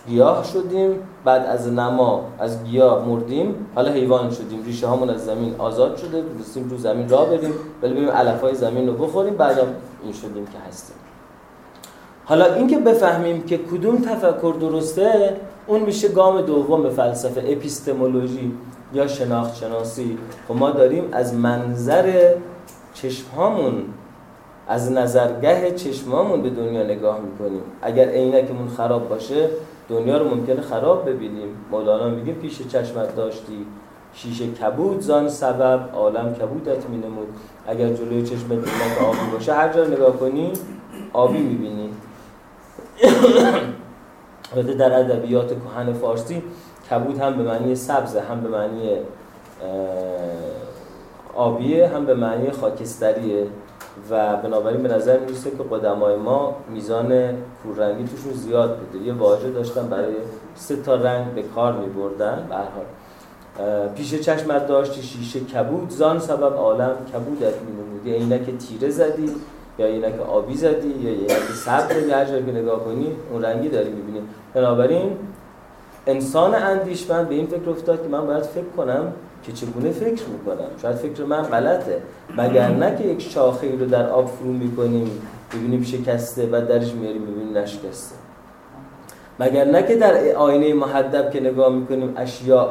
گیاه 0.09 0.44
شدیم 0.44 0.94
بعد 1.24 1.46
از 1.46 1.72
نما 1.72 2.24
از 2.38 2.64
گیاه 2.64 3.09
مردیم. 3.09 3.66
حالا 3.74 3.92
حیوان 3.92 4.31
شدیم 4.31 4.64
ریشه 4.64 4.87
هامون 4.87 5.11
از 5.11 5.24
زمین 5.24 5.54
آزاد 5.59 5.96
شده 5.96 6.24
رسیم 6.40 6.70
رو 6.70 6.76
زمین 6.76 7.09
را 7.09 7.24
بریم 7.24 7.52
ولی 7.83 7.94
بریم 7.94 8.11
علف 8.11 8.40
های 8.40 8.54
زمین 8.54 8.88
رو 8.88 8.94
بخوریم 8.94 9.35
بعد 9.35 9.59
این 10.02 10.12
شدیم 10.12 10.46
که 10.46 10.59
هستیم. 10.68 10.96
حالا 12.28 12.54
اینکه 12.54 12.78
بفهمیم 12.78 13.42
که 13.42 13.58
کدوم 13.58 13.96
تفکر 13.96 14.54
درسته 14.60 15.36
اون 15.66 15.80
میشه 15.80 16.08
گام 16.08 16.40
دوم 16.40 16.90
فلسفه 16.90 17.44
اپیستمولوژی 17.46 18.52
یا 18.94 19.06
شناخت 19.06 19.56
شناسی 19.56 20.12
و 20.12 20.52
خب 20.52 20.58
ما 20.58 20.70
داریم 20.70 21.04
از 21.12 21.34
منظر 21.34 22.34
چشمهامون 22.94 23.72
از 24.68 24.92
نظرگه 24.92 25.70
چشمامون 25.70 26.42
به 26.42 26.50
دنیا 26.50 26.82
نگاه 26.82 27.20
می‌کنیم. 27.20 27.62
اگر 27.82 28.08
عینکمون 28.08 28.68
خراب 28.68 29.08
باشه 29.08 29.50
دنیا 29.88 30.18
رو 30.18 30.34
ممکنه 30.34 30.60
خراب 30.60 31.08
ببینیم. 31.10 31.48
مولانا 31.70 32.08
میگه 32.08 32.32
پیش 32.32 32.58
چشمت 32.68 33.16
داشتی. 33.16 33.66
شیشه 34.14 34.46
کبود 34.46 35.00
زان 35.00 35.28
سبب 35.28 35.80
عالم 35.94 36.34
کبودت 36.34 36.90
مینمود. 36.90 37.28
اگر 37.66 37.88
جلوی 37.88 38.22
چشمت 38.22 38.50
عینک 38.50 39.02
آبی 39.08 39.32
باشه 39.32 39.52
هر 39.52 39.72
جا 39.72 39.84
نگاه 39.84 40.16
کنی 40.16 40.52
آبی 41.12 41.38
می‌بینی. 41.38 41.88
البته 44.56 44.74
در 44.74 44.98
ادبیات 44.98 45.48
کهن 45.48 45.92
فارسی 45.92 46.42
کبود 46.90 47.18
هم 47.18 47.37
به 47.37 47.42
معنی 47.42 47.74
سبز 47.74 48.16
هم 48.16 48.40
به 48.40 48.48
معنی 48.48 48.90
آبیه 51.34 51.88
هم 51.88 52.06
به 52.06 52.14
معنی 52.14 52.50
خاکستریه 52.50 53.46
و 54.11 54.37
بنابراین 54.37 54.82
به 54.82 54.88
نظر 54.88 55.18
می‌رسه 55.18 55.50
که 55.50 55.56
قدمای 55.70 56.16
ما 56.16 56.56
میزان 56.70 57.32
کوررنگی 57.62 58.04
توشون 58.08 58.32
زیاد 58.32 58.78
بوده. 58.78 59.04
یه 59.04 59.12
واژه 59.12 59.50
داشتن 59.50 59.88
برای 59.88 60.14
سه 60.54 60.76
تا 60.76 60.94
رنگ 60.94 61.34
به 61.34 61.42
کار 61.42 61.72
میبردن 61.72 62.46
به 62.48 62.54
حال. 62.54 63.88
پیش 63.88 64.14
چشمت 64.14 64.66
داشتی 64.66 65.02
شیشه 65.02 65.40
کبود. 65.40 65.90
زان 65.90 66.18
سبب 66.18 66.56
عالم 66.56 66.96
کبودت 67.14 67.54
مینمود. 67.62 68.06
یا 68.06 68.14
اینکه 68.14 68.56
تیره 68.56 68.90
زدی. 68.90 69.30
یا 69.78 69.86
اینکه 69.86 70.22
آبی 70.28 70.54
زدی 70.54 70.88
یا 70.88 71.10
اینکه 71.10 71.34
سبز 71.64 72.10
هر 72.10 72.24
جایی 72.24 72.44
که 72.44 72.52
نگاه 72.52 72.84
کنی 72.84 73.12
اون 73.32 73.42
رنگی 73.42 73.68
داری 73.68 73.88
می‌بینی. 73.90 74.20
بنابراین 74.54 75.12
انسان 76.06 76.54
اندیشمند 76.54 77.28
به 77.28 77.34
این 77.34 77.46
فکر 77.46 77.70
افتاد 77.70 78.02
که 78.02 78.08
من 78.08 78.26
باید 78.26 78.42
فکر 78.42 78.68
کنم 78.76 79.12
که 79.42 79.52
چگونه 79.52 79.90
فکر 79.90 80.24
می‌کنم. 80.28 80.68
شاید 80.82 80.96
فکر 80.96 81.24
من 81.24 81.42
غلطه. 81.42 82.02
مگر 82.36 82.68
نه 82.68 82.96
که 82.96 83.04
یک 83.04 83.22
شاخه 83.22 83.78
رو 83.78 83.86
در 83.86 84.08
آب 84.08 84.26
فرو 84.26 84.52
می‌کنیم 84.52 85.10
ببینیم 85.52 85.82
شکسته 85.82 86.48
و 86.52 86.66
درش 86.66 86.92
میاریم 86.92 87.22
ببینیم 87.22 87.58
نشکسته. 87.58 88.14
مگر 89.40 89.64
نه 89.64 89.82
که 89.82 89.96
در 89.96 90.34
آینه 90.36 90.74
محدب 90.74 91.30
که 91.30 91.40
نگاه 91.40 91.72
می‌کنیم 91.72 92.14
اشیاء 92.16 92.68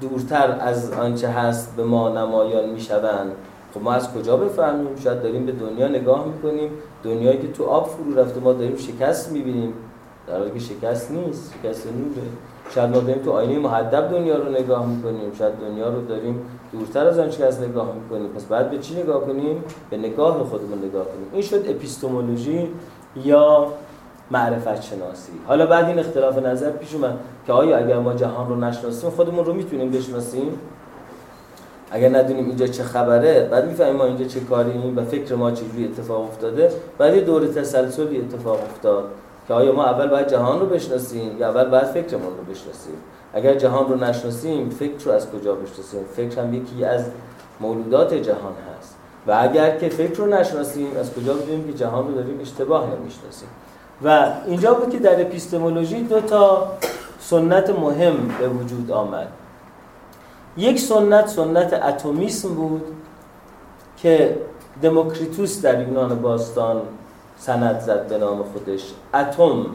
دورتر 0.00 0.56
از 0.60 0.92
آنچه 0.92 1.28
هست 1.28 1.76
به 1.76 1.84
ما 1.84 2.08
نمایان 2.08 2.70
می‌شوند. 2.70 3.32
خب 3.74 3.82
ما 3.82 3.92
از 3.92 4.14
کجا 4.14 4.36
بفهمیم؟ 4.36 4.96
شاید 4.96 5.22
داریم 5.22 5.46
به 5.46 5.52
دنیا 5.52 5.88
نگاه 5.88 6.26
می‌کنیم. 6.26 6.70
دنیایی 7.04 7.38
که 7.38 7.52
تو 7.52 7.64
آب 7.64 7.88
فرو 7.88 8.20
رفته 8.20 8.40
ما 8.40 8.52
داریم 8.52 8.76
شکست 8.76 9.32
می‌بینیم. 9.32 9.72
در 10.26 10.38
حالی 10.38 10.50
که 10.50 10.58
شکست 10.58 11.10
نیست. 11.10 11.54
شکست 11.62 11.86
نوره. 11.86 12.28
شاید 12.74 12.90
ما 12.90 13.00
داریم 13.00 13.22
تو 13.22 13.30
آینه 13.30 13.58
محدب 13.58 14.10
دنیا 14.10 14.36
رو 14.36 14.52
نگاه 14.52 14.86
می‌کنیم. 14.86 15.32
شاید 15.38 15.54
دنیا 15.54 15.88
رو 15.88 16.06
داریم 16.06 16.40
دورتر 16.72 17.06
از 17.06 17.18
آنچه 17.18 17.44
از 17.44 17.60
نگاه 17.60 17.94
می‌کنیم. 17.94 18.28
پس 18.28 18.44
بعد 18.44 18.70
به 18.70 18.78
چی 18.78 19.02
نگاه 19.02 19.20
کنیم؟ 19.20 19.64
به 19.90 19.96
نگاه 19.96 20.44
خودمون 20.44 20.78
نگاه 20.78 21.04
کنیم. 21.04 21.26
این 21.32 21.42
شد 21.42 21.70
اپیستمولوژی 21.70 22.68
یا 23.24 23.66
معرفت 24.30 24.82
شناسی. 24.82 25.32
حالا 25.46 25.66
بعد 25.66 25.84
این 25.84 25.98
اختلاف 25.98 26.38
نظر 26.38 26.70
پیش 26.70 26.94
اومد 26.94 27.18
که 27.46 27.52
آیا 27.52 27.78
اگر 27.78 27.98
ما 27.98 28.14
جهان 28.14 28.48
رو 28.48 28.56
نشناسیم 28.56 29.10
خودمون 29.10 29.44
رو 29.44 29.52
می‌تونیم 29.52 29.90
بشناسیم؟ 29.90 30.58
اگر 31.90 32.08
ندونیم 32.08 32.46
اینجا 32.46 32.66
چه 32.66 32.82
خبره 32.82 33.48
بعد 33.50 33.68
می‌فهمیم 33.68 33.96
ما 33.96 34.04
اینجا 34.04 34.24
چه 34.24 34.40
کاریم 34.40 34.98
و 34.98 35.04
فکر 35.04 35.34
ما 35.34 35.50
چجوری 35.50 35.84
اتفاق 35.84 36.24
افتاده. 36.24 36.70
بعد 36.98 37.14
یه 37.14 37.20
دور 37.20 37.46
تسلسلی 37.46 38.18
اتفاق 38.18 38.58
افتاد 38.70 39.04
که 39.48 39.54
آیا 39.54 39.72
ما 39.72 39.84
اول 39.84 40.08
باید 40.08 40.28
جهان 40.28 40.60
رو 40.60 40.66
بشناسیم 40.66 41.38
یا 41.38 41.48
اول 41.48 41.64
باید 41.64 41.84
فکرمون 41.84 42.26
رو 42.26 42.52
بشناسیم؟ 42.52 42.94
اگر 43.34 43.54
جهان 43.54 43.88
رو 43.88 44.04
نشناسیم 44.04 44.70
فکر 44.70 45.04
رو 45.04 45.12
از 45.12 45.30
کجا 45.30 45.54
بشناسیم؟ 45.54 46.00
فکر 46.16 46.40
هم 46.40 46.54
یکی 46.54 46.84
از 46.84 47.04
مولودات 47.60 48.14
جهان 48.14 48.54
هست. 48.78 48.94
و 49.26 49.38
اگر 49.40 49.78
که 49.78 49.88
فکر 49.88 50.18
رو 50.18 50.26
نشناسیم 50.26 50.86
از 51.00 51.14
کجا 51.14 51.34
بدونیم 51.34 51.66
که 51.66 51.72
جهان 51.72 52.08
رو 52.08 52.14
داریم 52.14 52.38
اشتباه 52.40 52.86
نمی‌شناسیم؟ 52.86 53.48
و 54.04 54.32
اینجا 54.46 54.74
بود 54.74 54.90
که 54.90 54.98
در 54.98 55.20
اپیستمولوژی 55.20 56.02
دو 56.02 56.20
تا 56.20 56.72
سنت 57.20 57.70
مهم 57.70 58.16
به 58.40 58.48
وجود 58.48 58.90
آمد. 58.90 59.28
یک 60.58 60.80
سنت 60.80 61.26
سنت 61.26 61.72
اتمیسم 61.72 62.48
بود 62.48 62.82
که 63.96 64.38
دموکریتوس 64.82 65.62
در 65.62 65.88
یونان 65.88 66.22
باستان 66.22 66.82
سند 67.36 67.80
زد 67.80 68.08
به 68.08 68.18
نام 68.18 68.42
خودش. 68.42 68.92
اتم. 69.14 69.66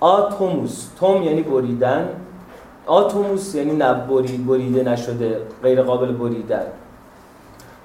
آتوموس. 0.00 0.86
توم 1.00 1.22
یعنی 1.22 1.42
بریدن. 1.42 2.08
آتوموس 2.86 3.54
یعنی 3.54 3.72
نبرید 3.72 4.46
بریده 4.46 4.82
نشده 4.82 5.40
غیر 5.62 5.82
قابل 5.82 6.12
بریدن. 6.12 6.66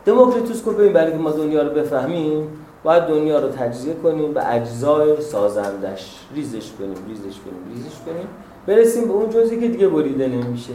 دموکریتوس 0.06 0.66
گفت 0.66 0.78
ببین 0.78 0.94
برای 0.94 1.14
ما 1.14 1.32
دنیا 1.32 1.62
رو 1.62 1.70
بفهمیم 1.70 2.48
باید 2.84 3.04
دنیا 3.04 3.40
رو 3.40 3.50
تجزیه 3.50 3.94
کنیم 3.94 4.34
به 4.34 4.54
اجزای 4.54 5.22
سازندش. 5.22 6.20
ریزش 6.36 6.72
کنیم 6.80 6.96
ریزش 7.08 7.40
کنیم 7.40 7.76
ریزش 7.76 7.98
کنیم. 8.06 8.28
برسیم 8.68 9.08
به 9.08 9.14
اون 9.14 9.30
جزی 9.30 9.60
که 9.60 9.68
دیگه 9.68 9.88
بریده 9.88 10.28
نمیشه. 10.28 10.74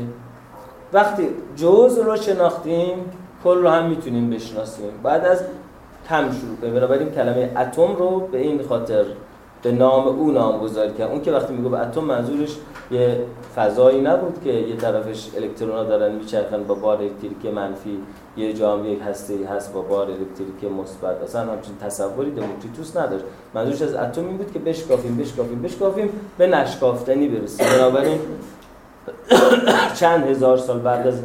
وقتی 0.93 1.29
جز 1.57 1.99
رو 1.99 2.17
شناختیم 2.17 2.95
کل 3.45 3.59
رو 3.59 3.69
هم 3.69 3.87
می‌تونیم 3.87 4.31
بشناسیم. 4.31 4.91
بعد 5.03 5.25
از 5.25 5.41
کم 6.09 6.23
شروع 6.23 6.57
کنیم. 6.61 6.75
بنابراین 6.75 7.11
کلمه 7.11 7.51
اتم 7.57 7.97
رو 7.97 8.21
به 8.21 8.39
این 8.39 8.63
خاطر 8.63 9.05
به 9.63 9.73
نام 9.73 10.07
او 10.07 10.31
نامگذاری 10.31 10.93
کرد. 10.93 11.11
اون 11.11 11.21
که 11.21 11.33
وقتی 11.33 11.55
میگه 11.55 11.69
به 11.69 11.79
اتم 11.79 12.01
منظورش 12.01 12.57
یه 12.91 13.21
فضایی 13.57 14.01
نبود 14.01 14.41
که 14.45 14.53
یه 14.53 14.77
طرفش 14.77 15.29
الکترونا 15.37 15.85
دارن 15.85 16.15
میچرخن 16.15 16.63
با 16.63 16.75
بار 16.75 16.97
الکتریکی 16.97 17.51
منفی. 17.51 17.99
یه 18.37 18.53
جام 18.53 18.87
یک 18.87 18.99
هسته 19.09 19.35
هست 19.57 19.73
با 19.73 19.81
بار 19.81 20.07
الکتریکی 20.07 20.69
مثبت. 20.69 21.23
اصلا 21.23 21.41
همچین 21.41 21.77
تصوری 21.77 22.31
دموکریتوس 22.31 22.97
نداشت. 22.97 23.25
منظورش 23.55 23.83
از 23.83 23.95
اتم 23.95 24.27
این 24.27 24.37
بود 24.37 24.53
که 24.53 24.59
بشکافیم 24.59 25.17
بشکافیم 25.17 25.63
بشکافیم 25.63 26.11
به 26.39 26.47
نشکافتنی 26.47 27.29
برسیم. 27.29 27.67
بنابراین 27.79 28.19
چند 29.95 30.25
هزار 30.25 30.57
سال 30.57 30.79
بعد 30.79 31.07
از 31.07 31.23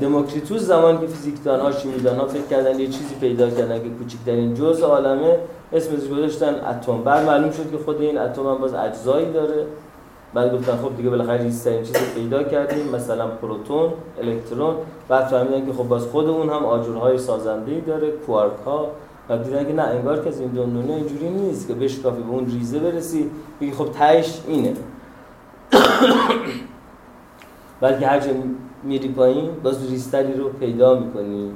دموکریتوس 0.00 0.60
زمانی 0.60 0.98
که 0.98 1.06
فیزیکدان 1.06 1.60
ها 1.60 1.72
شیمیدان 1.72 2.16
ها 2.16 2.26
فکر 2.26 2.42
کردن 2.50 2.80
یه 2.80 2.86
چیزی 2.86 3.14
پیدا 3.20 3.50
کردن 3.50 3.82
که 3.82 3.88
کوچکترین 3.88 4.54
جزء 4.54 4.86
عالمه 4.86 5.38
اسمش 5.72 6.08
گذاشتن 6.08 6.54
اتم. 6.54 7.02
بعد 7.02 7.26
معلوم 7.26 7.50
شد 7.50 7.70
که 7.70 7.78
خود 7.84 8.00
این 8.00 8.18
اتم 8.18 8.46
هم 8.46 8.58
باز 8.58 8.74
اجزایی 8.74 9.32
داره. 9.32 9.66
بعد 10.34 10.52
گفتن 10.54 10.76
خب 10.76 10.96
دیگه 10.96 11.10
بالاخره 11.10 11.42
ریزترین 11.42 11.82
چیزی 11.82 12.04
پیدا 12.14 12.42
کردیم 12.42 12.88
مثلا 12.88 13.26
پروتون 13.26 13.92
الکترون. 14.22 14.74
بعد 15.08 15.26
فهمیدن 15.26 15.66
که 15.66 15.72
خب 15.72 15.88
باز 15.88 16.06
خود 16.06 16.28
اون 16.28 16.48
هم 16.48 16.64
آجرهای 16.64 17.18
سازنده 17.18 17.80
داره 17.86 18.10
کوارک 18.10 18.52
ها 18.66 18.86
و 19.28 19.38
دیدن 19.38 19.66
که 19.66 19.72
نه 19.72 19.82
انگار 19.82 20.22
که 20.22 20.28
از 20.28 20.40
این 20.40 20.58
اینجوری 20.90 21.28
نیست 21.28 21.68
که 21.68 21.74
بشکافی 21.74 22.22
به 22.22 22.30
اون 22.30 22.46
ریزه 22.46 22.78
برسی 22.78 23.30
بگی 23.60 23.72
خب 23.72 23.92
تهش 23.92 24.40
اینه. 24.46 24.74
بلکه 27.80 28.06
هر 28.06 28.20
میری 28.82 29.08
پایین 29.08 29.50
باز 29.62 29.90
ریستری 29.90 30.34
رو 30.34 30.48
پیدا 30.48 30.94
می‌کنی. 30.94 31.50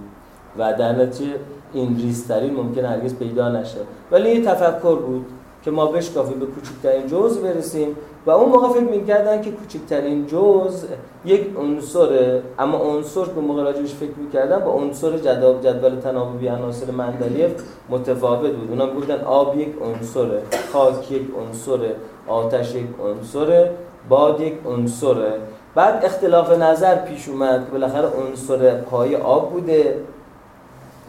و 0.59 0.72
در 0.72 0.92
نتیجه 0.92 1.30
این 1.72 1.97
ریسترین 1.97 2.55
ممکن 2.55 2.84
هرگز 2.84 3.14
پیدا 3.14 3.49
نشه. 3.49 3.78
ولی 4.12 4.30
یه 4.30 4.45
تفکر 4.45 4.97
بود 4.97 5.26
که 5.64 5.70
ما 5.70 5.86
بشکافیم 5.86 6.38
به 6.38 6.47
کوچکترین 6.47 7.07
جزء 7.07 7.40
برسیم. 7.40 7.97
و 8.26 8.30
اون 8.30 8.49
موقع 8.49 8.68
فکر 8.68 8.90
می‌کردن 8.90 9.42
که 9.42 9.51
کوچکترین 9.51 10.26
جز 10.26 10.84
یک 11.24 11.47
عنصره 11.59 12.42
اما 12.59 12.78
عنصر 12.78 13.24
که 13.24 13.40
موقع 13.40 13.62
راجبش 13.62 13.95
فکر 13.95 14.14
می‌کردن 14.16 14.59
با 14.59 14.70
عنصر 14.70 15.18
جدول 15.18 15.61
جدول 15.61 16.01
تناوبی 16.01 16.49
عناصر 16.49 16.90
مندلیف 16.90 17.53
متفاوت 17.90 18.51
بود. 18.51 18.70
اونا 18.70 18.86
می‌گفتن 18.86 19.20
آب 19.20 19.59
یک 19.59 19.68
عنصره 19.82 20.42
خاک 20.72 21.12
یک 21.12 21.22
عنصره 21.40 21.97
آتش 22.28 22.74
یک 22.74 22.86
عنصره. 23.05 23.70
باد 24.09 24.41
یک 24.41 24.55
عنصره. 24.67 25.33
بعد 25.75 26.05
اختلاف 26.05 26.53
نظر 26.53 26.95
پیش 26.95 27.29
اومد 27.29 27.65
که 27.65 27.71
بالاخره 27.71 28.09
عنصر 28.09 28.81
پای 28.81 29.17
آب 29.17 29.53
بوده 29.53 29.97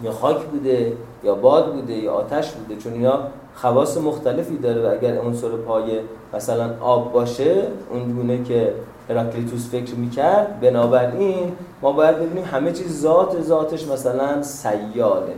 یا 0.03 0.11
خاک 0.11 0.37
بوده 0.37 0.93
یا 1.23 1.35
باد 1.35 1.73
بوده 1.73 1.93
یا 1.93 2.13
آتش 2.13 2.51
بوده 2.51 2.81
چون 2.81 2.93
اینا 2.93 3.19
خواص 3.55 3.97
مختلفی 3.97 4.57
داره 4.57 4.81
و 4.81 4.91
اگر 4.91 5.17
عنصر 5.17 5.49
پای 5.49 5.99
مثلا 6.33 6.69
آب 6.81 7.11
باشه 7.13 7.63
اون 7.91 8.13
گونه 8.13 8.43
که 8.43 8.73
هراکلیتوس 9.09 9.69
فکر 9.69 9.95
می‌کرد 9.95 10.59
بنابراین 10.59 11.51
ما 11.81 11.91
باید 11.91 12.15
ببینیم 12.15 12.43
همه 12.43 12.71
چیز 12.71 13.01
ذات 13.01 13.41
ذاتش 13.41 13.87
مثلا 13.87 14.41
سیاله. 14.43 15.33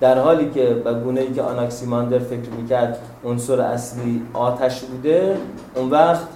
در 0.00 0.18
حالی 0.18 0.50
که 0.50 0.64
به 0.64 0.94
گونه 0.94 1.20
ای 1.20 1.32
که 1.32 1.42
آناکسیماندر 1.42 2.18
فکر 2.18 2.50
می‌کرد 2.60 2.98
عنصر 3.24 3.60
اصلی 3.60 4.22
آتش 4.34 4.80
بوده 4.80 5.36
اون 5.74 5.90
وقت 5.90 6.26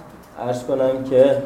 عرض 0.47 0.63
کنم 0.63 1.03
که 1.09 1.43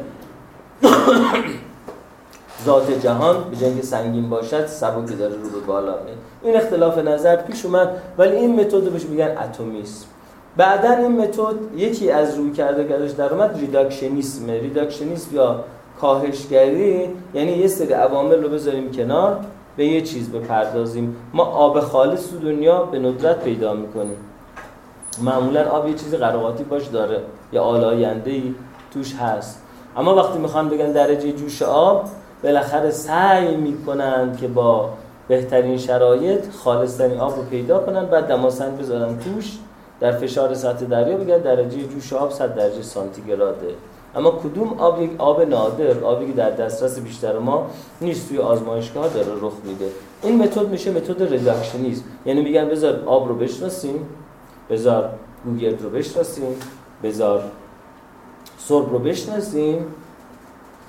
ذات 2.64 2.90
جهان 3.02 3.36
به 3.50 3.56
جنگ 3.56 3.82
سنگین 3.82 4.30
باشد 4.30 4.66
سبکی 4.66 5.14
داره 5.14 5.34
رو 5.34 5.60
به 5.60 5.66
بالا 5.66 5.92
میاد 5.92 6.16
این 6.42 6.56
اختلاف 6.56 6.98
نظر 6.98 7.36
پیش 7.36 7.64
اومد 7.64 7.88
ولی 8.18 8.36
این 8.36 8.60
متد 8.60 8.74
رو 8.74 8.90
بهش 8.90 9.04
میگن 9.04 9.38
اتمیسم. 9.38 10.06
بعدا 10.56 10.90
این 10.90 11.20
متد 11.20 11.54
یکی 11.76 12.10
از 12.10 12.38
روی 12.38 12.52
کرده 12.52 12.88
که 12.88 13.14
در 13.14 13.32
اومد 13.32 13.58
ریداکشنیسم. 13.60 14.50
ریداکشنیسم 14.50 15.36
یا 15.36 15.64
کاهشگری 16.00 17.08
یعنی 17.34 17.52
یه 17.52 17.66
سری 17.66 17.92
عوامل 17.92 18.42
رو 18.42 18.48
بذاریم 18.48 18.92
کنار 18.92 19.40
به 19.76 19.86
یه 19.86 20.02
چیز 20.02 20.30
بپردازیم. 20.30 21.16
ما 21.34 21.44
آب 21.44 21.80
خالص 21.80 22.30
تو 22.30 22.38
دنیا 22.38 22.82
به 22.82 22.98
ندرت 22.98 23.44
پیدا 23.44 23.74
می‌کنیم. 23.74 24.16
معمولا 25.22 25.64
آب 25.70 25.88
یه 25.88 25.94
چیزی 25.94 26.16
قراقاتی 26.16 26.64
باش 26.64 26.86
داره 26.86 27.20
یا 27.52 27.62
آلاینده 27.62 28.30
ای 28.30 28.54
توش 28.94 29.14
هست. 29.14 29.62
اما 29.96 30.14
وقتی 30.14 30.38
می‌خوان 30.38 30.68
بگن 30.68 30.92
درجه 30.92 31.32
جوش 31.32 31.62
آب 31.62 32.04
بالاخره 32.42 32.90
سعی 32.90 33.56
می‌کنن 33.56 34.36
که 34.40 34.48
با 34.48 34.90
بهترین 35.28 35.78
شرایط 35.78 36.50
خالصترین 36.50 37.20
آب 37.20 37.36
رو 37.36 37.42
پیدا 37.42 37.78
کنن 37.78 38.06
بعد 38.06 38.26
دماسنج 38.26 38.78
بذارن 38.78 39.18
توش 39.18 39.58
در 40.00 40.12
فشار 40.12 40.54
سطح 40.54 40.84
دریا 40.84 41.16
بگن 41.16 41.38
درجه 41.38 41.82
جوش 41.82 42.12
آب 42.12 42.30
100 42.30 42.54
درجه 42.54 42.82
سانتیگراده. 42.82 43.68
اما 44.16 44.30
کدوم 44.30 44.72
آب 44.78 45.02
یک 45.02 45.10
آب 45.18 45.42
نادر 45.42 46.04
آبی 46.04 46.26
که 46.26 46.32
در 46.32 46.50
دسترس 46.50 46.98
بیشتر 46.98 47.38
ما 47.38 47.66
نیست 48.00 48.28
توی 48.28 48.38
آزمایشگاه 48.38 49.08
داره 49.08 49.32
رخ 49.40 49.52
میده. 49.64 49.86
این 50.22 50.42
متد 50.42 50.68
میشه 50.68 50.90
متد 50.90 51.34
رداکشنیسم 51.34 52.02
یعنی 52.26 52.42
میگن 52.42 52.68
بذار 52.68 53.02
آب 53.06 53.28
رو 53.28 53.34
بشناسیم 53.34 54.08
بذار 54.70 55.10
گوگرد 55.44 55.82
رو 55.82 55.90
بشناسیم 55.90 56.56
بذار 57.02 57.42
سرب 58.68 58.92
رو 58.92 58.98
بشناسیم. 58.98 59.86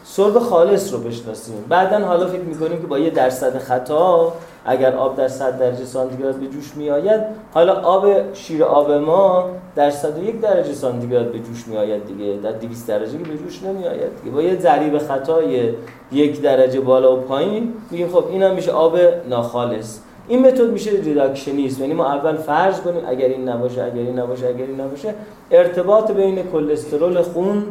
سرب 0.04 0.40
خالص 0.40 0.94
رو 0.94 1.00
بشناسیم. 1.00 1.66
بعدا 1.70 2.06
حالا 2.06 2.28
فکر 2.28 2.42
می‌کنیم 2.42 2.82
که 2.82 2.88
با 2.88 3.00
یه 3.00 3.10
درصد 3.10 3.58
خطا 3.58 4.34
اگر 4.66 4.96
آب 4.96 5.16
در 5.18 5.28
100 5.28 5.60
درجه 5.60 5.86
سانتیگراد 5.86 6.36
به 6.36 6.48
جوش 6.48 6.76
میآید 6.76 7.22
حالا 7.54 7.74
آب 7.74 8.34
شیر 8.34 8.64
آب 8.64 8.92
ما 8.92 9.50
در 9.76 9.90
101 9.90 10.42
درجه 10.42 10.74
سانتیگراد 10.74 11.32
به 11.32 11.40
جوش 11.40 11.68
میآید 11.68 12.08
دیگه. 12.08 12.38
در 12.44 12.52
200 12.52 12.88
درجه 12.88 13.18
که 13.18 13.24
به 13.24 13.38
جوش 13.38 13.64
نمیآید 13.64 14.22
دیگه. 14.24 14.36
با 14.36 14.42
یه 14.42 14.60
ضریب 14.60 14.98
خطای 14.98 15.74
یک 16.12 16.42
درجه 16.42 16.80
بالا 16.80 17.18
و 17.18 17.20
پایین 17.20 17.74
میگیم 17.92 18.08
خب 18.08 18.26
این 18.30 18.44
هم 18.44 18.56
میشه 18.56 18.72
آب 18.72 18.98
ناخالص. 19.30 20.00
این 20.28 20.48
متد 20.48 20.72
میشه 20.72 20.92
ریداکشنیسم 20.92 21.82
یعنی 21.82 21.94
ما 21.94 22.06
اول 22.14 22.36
فرض 22.36 22.82
کنیم 22.82 23.02
اگر 23.08 23.28
این 23.28 23.50
نباشه 23.50 23.84
اگر 23.84 23.96
این 23.96 24.20
نباشه 24.20 24.48
اگر 24.48 24.66
این 24.66 24.82
نباشه 24.82 25.14
ارتباط 25.52 26.12
بین 26.12 26.44
کلسترول 26.44 27.22
خون 27.22 27.64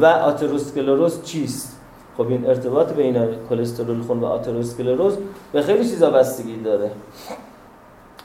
و 0.00 0.06
آتروسکلروز 0.06 1.22
چیست؟ 1.22 1.80
خب 2.16 2.28
این 2.28 2.46
ارتباط 2.46 2.92
بین 2.92 3.16
کلسترول 3.50 4.00
خون 4.00 4.20
و 4.20 4.24
آتروسکلروز 4.24 5.16
به 5.52 5.62
خیلی 5.62 5.84
چیزا 5.84 6.10
بستگی 6.10 6.56
داره. 6.56 6.90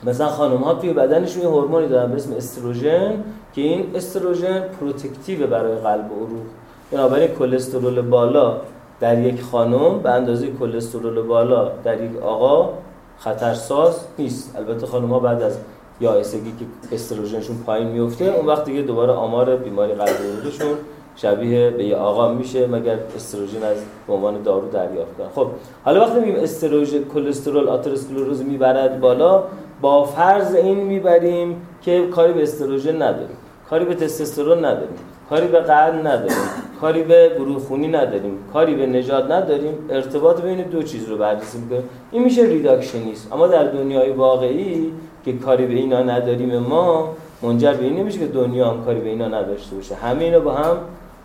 مثلا 0.03 0.27
خانم 0.27 0.57
ها 0.57 0.73
توی 0.73 0.93
بدنشون 0.93 1.41
یه 1.41 1.47
هورمونی 1.47 1.87
دارن 1.87 2.09
به 2.09 2.15
اسم 2.15 2.33
استروژن 2.33 3.23
که 3.55 3.61
این 3.61 3.95
استروژن 3.95 4.59
protective 4.79 5.47
برای 5.47 5.75
قلب 5.75 6.11
و 6.11 6.15
عروق 6.15 6.45
بنابراین 6.91 7.27
کلسترول 7.27 8.01
بالا 8.01 8.57
در 8.99 9.19
یک 9.19 9.41
خانم 9.41 9.99
به 9.99 10.11
اندازه 10.11 10.47
کلسترول 10.59 11.21
بالا 11.21 11.71
در 11.83 12.03
یک 12.03 12.17
آقا 12.17 12.69
خطرساز 13.17 13.99
نیست. 14.17 14.55
البته 14.55 14.85
خانم 14.85 15.09
ها 15.09 15.19
بعد 15.19 15.41
از 15.41 15.57
یائسگی 16.01 16.53
که 16.59 16.95
استروژنشون 16.95 17.57
پایین 17.65 17.87
میفته 17.87 18.25
اون 18.25 18.45
وقت 18.45 18.65
دیگه 18.65 18.81
دوباره 18.81 19.13
آمار 19.13 19.55
بیماری 19.55 19.93
قلب 19.93 20.09
عروقشون 20.09 20.77
شبیه 21.15 21.69
به 21.69 21.83
یه 21.83 21.95
آقا 21.95 22.33
میشه 22.33 22.67
مگر 22.67 22.97
استروژن 23.15 23.63
از 23.63 23.77
به 24.07 24.13
عنوان 24.13 24.43
دارو 24.43 24.69
دریافت 24.69 25.17
کنن. 25.17 25.27
خب 25.35 25.47
حالا 25.85 26.01
وقتی 26.01 26.19
میگیم 26.19 26.35
استروژن 26.43 27.03
کلسترول 27.03 27.69
آتروسکلروز 27.69 28.41
می‌برد 28.41 28.99
بالا 28.99 29.43
با 29.81 30.03
فرض 30.03 30.55
این 30.55 30.77
می‌بریم 30.77 31.61
که 31.81 32.07
کاری 32.07 32.33
به 32.33 32.43
استروژن 32.43 33.01
نداریم. 33.01 33.37
کاری 33.69 33.85
به 33.85 33.95
تستوسترون 33.95 34.65
نداریم. 34.65 34.97
کاری 35.29 35.47
به 35.47 35.59
قلب 35.59 36.07
نداریم 36.07 36.37
کاری 36.81 37.03
به 37.03 37.35
گروه 37.39 37.59
خونی 37.59 37.87
نداریم 37.87 38.37
کاری 38.53 38.75
به 38.75 38.85
نژاد 38.85 39.31
نداریم 39.31 39.73
ارتباط 39.89 40.41
بین 40.41 40.61
دو 40.61 40.83
چیز 40.83 41.05
رو 41.09 41.17
بررسی 41.17 41.57
می‌کنیم. 41.57 41.89
این 42.11 42.23
میشه 42.23 42.41
ریداکشنیسم. 42.41 43.33
اما 43.33 43.47
در 43.47 43.63
دنیای 43.63 44.11
واقعی 44.11 44.93
که 45.25 45.33
کاری 45.33 45.65
به 45.65 45.73
اینا 45.73 46.03
نداریم 46.03 46.57
ما 46.59 47.15
منجر 47.41 47.73
به 47.73 47.83
این 47.83 47.95
نمیشه 47.95 48.19
که 48.19 48.27
دنیا 48.27 48.69
هم 48.69 48.85
کاری 48.85 48.99
به 48.99 49.09
اینا 49.09 49.27
نداشته 49.27 49.75
باشه. 49.75 49.95
همه 49.95 50.23
اینا 50.23 50.39
با 50.39 50.51
هم 50.51 50.77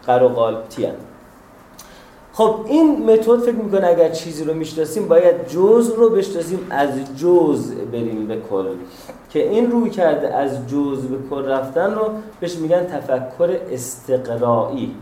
قر 0.07 0.23
و 0.23 0.29
قالبتی 0.29 0.87
خب 2.33 2.57
این 2.67 3.13
متد 3.13 3.37
فکر 3.37 3.55
می‌کنه 3.55 3.87
اگر 3.87 4.09
چیزی 4.09 4.45
رو 4.45 4.55
می‌شناسیم 4.55 5.09
باید 5.09 5.49
جز 5.49 5.93
رو 5.97 6.11
بشناسیم 6.11 6.67
از 6.71 6.91
جز 7.17 7.73
بریم 7.93 8.27
به 8.27 8.37
کل. 8.51 8.65
که 9.31 9.51
این 9.51 9.71
روی 9.71 9.91
کرده 9.91 10.35
از 10.35 10.69
جز 10.69 11.07
به 11.07 11.17
کل 11.31 11.45
رفتن 11.45 11.95
رو 11.95 12.11
بهش 12.41 12.57
میگن 12.57 12.87
تفکر 12.87 13.59
استقرایی. 13.71 14.97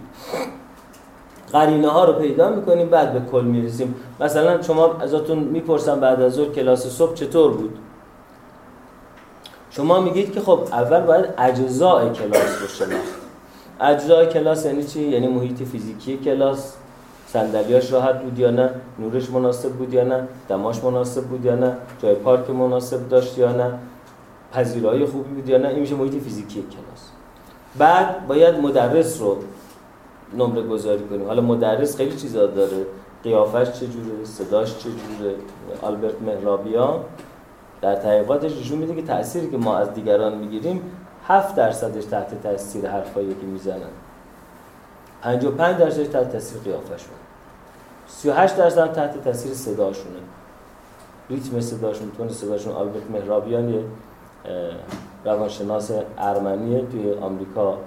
قرینه 1.53 1.89
ها 1.89 2.05
رو 2.05 2.13
پیدا 2.13 2.51
می‌کنیم 2.51 2.89
بعد 2.89 3.13
به 3.13 3.31
کل 3.33 3.45
می‌رسیم 3.45 3.95
مثلا 4.21 4.63
شما 4.63 4.95
ازتون 5.01 5.39
می‌پرسم 5.39 6.01
بعد 6.01 6.23
از 6.23 6.33
ظهر 6.33 6.49
کلاس 6.49 6.87
صبح 6.87 7.15
چطور 7.15 7.53
بود؟ 7.53 7.79
شما 9.71 10.01
میگید 10.01 10.33
که 10.33 10.41
خب 10.41 10.61
اول 10.73 11.01
باید 11.01 11.25
اجزای 11.39 12.11
کلاس 12.11 12.63
رو 12.63 12.69
شناخت. 12.69 13.15
اجزای 13.81 14.27
کلاس 14.27 14.67
یعنی 14.67 14.85
چی؟ 14.85 15.03
یعنی 15.03 15.29
محیط 15.29 15.63
فیزیکی 15.63 16.17
کلاس. 16.17 16.75
صندلیاش 17.27 17.93
راحت 17.93 18.23
بود 18.23 18.39
یا 18.39 18.51
نه؟ 18.51 18.71
نورش 18.99 19.31
مناسب 19.31 19.73
بود 19.73 19.95
یا 19.95 20.05
نه؟ 20.05 20.29
دماش 20.49 20.85
مناسب 20.85 21.25
بود 21.25 21.45
یا 21.45 21.55
نه؟ 21.55 21.77
جای 22.03 22.15
پارک 22.15 22.51
مناسب 22.51 23.09
داشت 23.09 23.39
یا 23.39 23.53
نه؟ 23.53 23.73
پذیرایی 24.53 25.07
خوبی 25.07 25.35
بود 25.35 25.49
یا 25.49 25.59
نه؟ 25.59 25.69
این 25.69 25.79
میشه 25.79 25.95
محیط 25.95 26.23
فیزیکی 26.23 26.61
کلاس. 26.61 27.11
بعد 27.79 28.27
باید 28.27 28.55
مدرس 28.55 29.21
رو 29.21 29.39
نمره 30.39 30.63
گذاری 30.63 31.05
کنیم. 31.05 31.27
حالا 31.27 31.43
مدرس 31.43 31.97
خیلی 31.97 32.17
چیزا 32.17 32.47
داره. 32.47 32.87
قیافش 33.25 33.71
چجوره 33.73 34.25
صداش 34.25 34.79
چجوره 34.79 35.35
آلبرت 35.83 36.23
مهرابیان 36.23 37.01
در 37.81 37.97
تحقیقاتش 37.97 38.61
نشون 38.61 38.79
میده 38.79 38.95
که 38.95 39.03
تأثیری 39.03 39.51
که 39.51 39.57
ما 39.57 39.77
از 39.77 39.95
دیگران 39.95 40.39
می‌گیریم 40.39 40.83
7 41.27 41.55
درصدش 41.55 42.05
تحت 42.05 42.43
تاثیر 42.43 42.89
حرفایی 42.89 43.29
که 43.29 43.47
می‌زنن. 43.47 43.91
55 45.23 45.79
درصدش 45.79 46.07
تحت 46.07 46.33
تاثیر 46.33 46.61
قیافشون 46.61 47.15
38 48.09 48.57
درصد 48.57 48.93
تحت 48.93 49.25
تاثیر 49.25 49.55
صداشونه. 49.55 50.19
ریتم 51.31 51.61
صداشون 51.61 52.11
تون 52.17 52.29
صداشون 52.29 52.73
آلبرت 52.73 53.11
مهرابیان 53.11 53.69
یه 53.69 53.85
روانشناس 55.25 55.91
ارمنیه 56.19 56.85
توی 56.93 57.13
آمریکا 57.13 57.79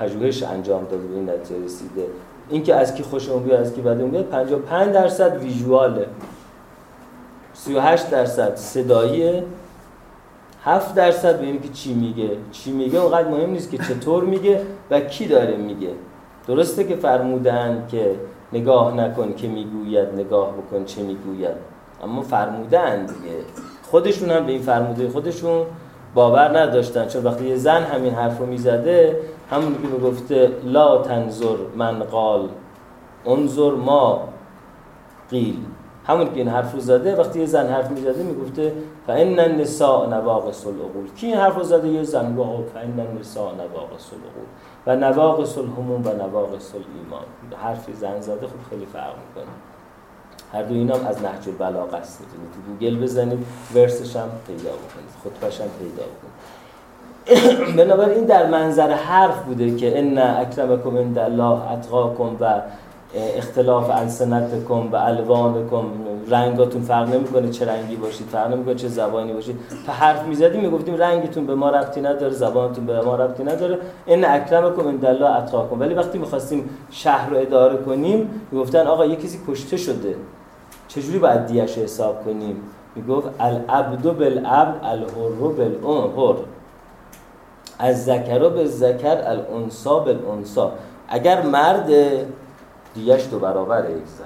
پژوهش 0.00 0.42
انجام 0.42 0.84
داده 0.84 1.06
به 1.06 1.14
این 1.14 1.30
نتیجه 1.30 1.64
رسیده. 1.64 2.06
اینکه 2.48 2.74
از 2.74 2.94
کی 2.94 3.02
خوشمون 3.02 3.42
بیاد 3.42 3.60
از 3.60 3.74
کی 3.74 3.80
بدمون 3.80 4.10
بیاد 4.10 4.24
55 4.24 4.92
درصد 4.92 5.42
ویژواله. 5.42 6.06
38 7.54 8.10
درصد 8.10 8.54
صداییه. 8.54 9.44
7 10.64 10.94
درصد 10.94 11.40
به 11.40 11.46
اینکه 11.46 11.68
که 11.68 11.74
چی 11.74 11.94
میگه؟ 11.94 12.30
چی 12.52 12.72
میگه؟ 12.72 12.98
اونقدر 12.98 13.28
مهم 13.28 13.50
نیست 13.50 13.70
که 13.70 13.78
چطور 13.78 14.24
میگه 14.24 14.60
و 14.90 15.00
کی 15.00 15.26
داره 15.26 15.56
میگه. 15.56 15.90
درسته 16.46 16.84
که 16.84 16.96
فرمودن 16.96 17.86
که 17.90 18.14
نگاه 18.52 18.94
نکن 18.94 19.34
که 19.34 19.48
می‌گوید 19.48 20.08
نگاه 20.08 20.52
بکن 20.52 20.84
چه 20.84 21.02
می‌گوید. 21.02 21.56
اما 22.02 22.22
فرمودن 22.22 23.06
دیگه. 23.06 23.36
خودشون 23.90 24.30
هم 24.30 24.46
به 24.46 24.52
این 24.52 24.62
فرموده 24.62 25.08
خودشون 25.08 25.66
باور 26.14 26.58
نداشتن. 26.58 27.08
چون 27.08 27.24
وقتی 27.24 27.48
یه 27.48 27.56
زن 27.56 27.82
همین 27.82 28.14
حرف 28.14 28.38
رو 28.38 28.46
می‌زده 28.46 29.20
همون 29.50 29.74
که 29.74 29.88
می‌گفته 29.88 30.52
لا 30.64 31.02
تنظر 31.02 31.56
من 31.76 31.98
قال 31.98 32.48
انظر 33.26 33.70
ما 33.70 34.28
قیل. 35.30 35.56
همون 36.06 36.26
که 36.26 36.36
این 36.36 36.48
حرف 36.48 36.74
رو 36.74 36.80
زده 36.80 37.16
وقتی 37.16 37.40
یه 37.40 37.46
زن 37.46 37.66
حرف 37.66 37.90
می‌زده 37.90 38.22
می‌گفته 38.22 38.72
فان 39.06 39.38
النساء 39.38 40.06
نواقص 40.06 40.66
العقول. 40.66 41.08
کی 41.16 41.26
این 41.26 41.36
حرف 41.36 41.56
رو 41.56 41.62
زده؟ 41.62 41.88
یه 41.88 42.02
زن 42.02 42.36
گفت 42.36 42.70
فان 42.74 43.00
النساء 43.00 43.52
نواقص 43.52 44.10
العقول. 44.12 44.48
و 44.86 44.96
نواقص 44.96 45.58
الهموم 45.58 46.06
و 46.06 46.12
نواقص 46.12 46.72
الایمان. 46.74 47.26
حرفی 47.56 47.92
زن 47.92 48.20
زده 48.20 48.46
خب 48.46 48.70
خیلی 48.70 48.86
فرق 48.86 49.14
می‌کنه. 49.28 49.52
هر 50.52 50.62
دو 50.62 50.74
اینا 50.74 50.96
هم 50.96 51.06
از 51.06 51.22
نهج 51.22 51.48
البلاغه 51.48 51.96
است. 51.96 52.20
می‌تونید 52.20 52.50
تو 52.52 52.60
گوگل 52.72 53.02
بزنید 53.02 53.46
ورسش 53.74 54.16
هم 54.16 54.28
پیدا 54.46 54.70
بکنید 54.70 55.10
خطبش 55.24 55.60
هم 55.60 55.66
پیدا 55.78 56.02
بکنید. 56.02 56.38
بنابراین 57.76 58.24
در 58.24 58.46
منظر 58.46 58.90
حرف 58.90 59.42
بوده 59.42 59.76
که 59.76 59.98
ان 59.98 60.18
اکرمکم 60.18 60.96
عند 60.98 61.18
الله 61.18 61.72
اتقاکم 61.72 62.36
و 62.40 62.60
اختلاف 63.36 63.90
السنتکم 63.90 64.92
و 64.92 64.96
الوانکم. 64.96 65.84
رنگاتون 66.30 66.82
فرق 66.82 67.14
نمی‌کنه 67.14 67.50
چه 67.50 67.66
رنگی 67.66 67.96
باشید 67.96 68.26
فرق 68.26 68.52
نمی‌کنه 68.52 68.74
چه 68.74 68.88
زبانی 68.88 69.32
باشید. 69.32 69.56
تا 69.86 69.92
حرف 69.92 70.26
می‌زدیم 70.26 70.60
می‌گفتیم 70.60 70.94
رنگتون 70.96 71.46
به 71.46 71.54
ما 71.54 71.70
ربطی 71.70 72.00
نداره 72.00 72.32
زبانتون 72.32 72.86
به 72.86 73.00
ما 73.00 73.16
ربطی 73.16 73.44
نداره. 73.44 73.78
این 74.06 74.24
اکرمکم 74.24 74.88
عند 74.88 75.04
الله 75.04 75.36
اتقاکم. 75.36 75.80
ولی 75.80 75.94
وقتی 75.94 76.18
می‌خواستیم 76.18 76.70
شهر 76.90 77.30
رو 77.30 77.36
اداره 77.36 77.76
کنیم 77.76 78.30
می‌گفتن 78.50 78.86
آقا 78.86 79.06
یه 79.06 79.16
کسی 79.16 79.40
کشته 79.48 79.76
شده. 79.76 80.14
چجوری 80.88 81.18
باید 81.18 81.46
دیش 81.46 81.78
حساب 81.78 82.24
کنیم؟ 82.24 82.62
می‌گفت 82.94 83.28
العبد 83.40 84.02
بالعبد 84.02 84.84
الحر 84.84 85.50
بالحر 85.56 86.36
از 87.78 88.04
ذکر 88.04 88.48
به 88.48 88.66
ذکر 88.66 89.18
الانسا 89.24 89.98
بالانسا. 89.98 90.72
اگر 91.08 91.42
مرد 91.42 91.90
دیش 92.94 93.28
دو 93.30 93.38
برابر 93.38 93.90
یک 93.90 94.06
زن 94.06 94.24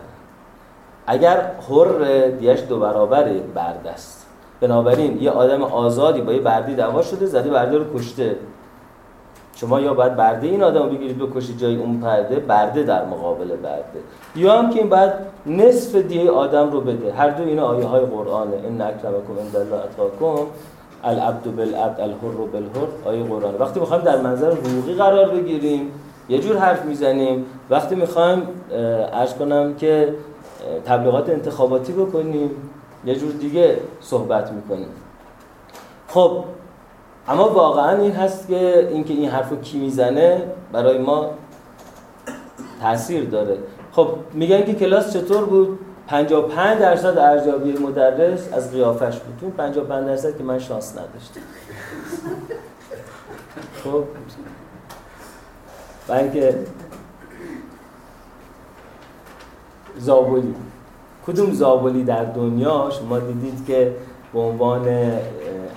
اگر 1.07 1.51
حر 1.69 2.29
دیش 2.29 2.61
دو 2.69 2.81
برابر 2.81 3.25
برد 3.55 3.87
است. 3.95 4.27
بنابراین 4.61 5.23
یه 5.23 5.31
آدم 5.31 5.63
آزادی 5.63 6.21
با 6.21 6.33
یه 6.33 6.41
بردی 6.41 6.75
دعوا 6.75 7.03
شده 7.03 7.27
زده 7.27 7.51
برده 7.51 7.79
رو 7.79 7.99
کشته. 7.99 8.37
شما 9.63 9.81
یا 9.81 9.95
باید 9.95 10.17
برده 10.17 10.47
این 10.47 10.63
آدم 10.63 10.89
بگیرید 10.89 11.19
بکشید 11.19 11.59
جای 11.59 11.77
اون 11.77 12.01
پرده 12.01 12.37
برده 12.37 12.83
در 12.83 13.05
مقابل 13.05 13.49
برده. 13.49 14.01
یا 14.37 14.59
هم 14.59 14.71
که 14.71 14.79
این 14.79 14.89
باید 14.89 15.13
نصف 15.47 15.95
دیه 15.95 16.31
آدم 16.31 16.71
رو 16.71 16.81
بده. 16.81 17.13
هر 17.13 17.31
دو 17.31 17.43
اینا 17.43 17.67
آیه 17.67 17.85
های 17.85 18.05
قرآنه. 18.05 18.57
این 18.65 18.81
اکرمکم 18.81 19.39
عند 19.41 19.57
الله 19.57 19.85
اتقاکم 19.85 20.47
العبد 21.05 21.57
بالعبد 21.57 22.01
الحر 22.01 22.47
بالحر. 22.53 22.89
آیه 23.05 23.25
قرآن 23.25 23.55
وقتی 23.59 23.81
می‌خوایم 23.81 24.05
در 24.05 24.21
منظر 24.21 24.51
حقوقی 24.51 24.95
قرار 24.95 25.29
بگیریم 25.29 25.93
یه 26.29 26.39
جور 26.39 26.57
حرف 26.57 26.85
می‌زنیم. 26.85 27.47
وقتی 27.71 27.95
می‌خوایم 27.95 28.43
ارز 29.13 29.35
کنم 29.35 29.75
که 29.75 30.15
تبلیغات 30.85 31.31
انتخاباتی 31.31 31.93
بکنیم 31.93 32.51
یه 33.05 33.15
جور 33.15 33.33
دیگه 33.33 33.77
صحبت 34.01 34.53
می‌کنیم. 34.53 34.89
خب 36.09 36.45
اما 37.29 37.49
واقعا 37.49 37.99
این 37.99 38.13
هست 38.13 38.49
که 38.49 38.89
اینکه 38.89 39.15
این 39.15 39.29
حرف 39.29 39.51
رو 39.51 39.57
کی 39.57 39.79
می‌زنه 39.79 40.43
برای 40.73 40.99
ما 40.99 41.31
تاثیر 42.83 43.25
داره. 43.25 43.59
خب 43.93 44.09
میگن 44.33 44.65
که 44.65 44.75
کلاس 44.75 45.13
چطور 45.13 45.45
بود؟ 45.45 45.79
55 46.07 46.81
درصد 46.81 47.19
ارزیابی 47.19 47.73
مدرس 47.73 48.53
از 48.53 48.73
قیافش 48.73 49.19
بود. 49.19 49.37
تو 49.41 49.51
55 49.51 50.07
درصد 50.07 50.39
که 50.39 50.45
من 50.45 50.59
شانس 50.59 50.93
نداشتم. 50.93 51.41
خب. 53.85 54.05
و 56.09 56.13
اینکه 56.13 56.59
زابلی. 59.99 60.55
کدوم 61.27 61.53
زابلی 61.53 62.05
در 62.05 62.25
دنیا؟ 62.25 62.91
شما 62.91 63.19
دیدید 63.19 63.67
که 63.67 63.97
به 64.33 64.39
عنوان 64.41 64.89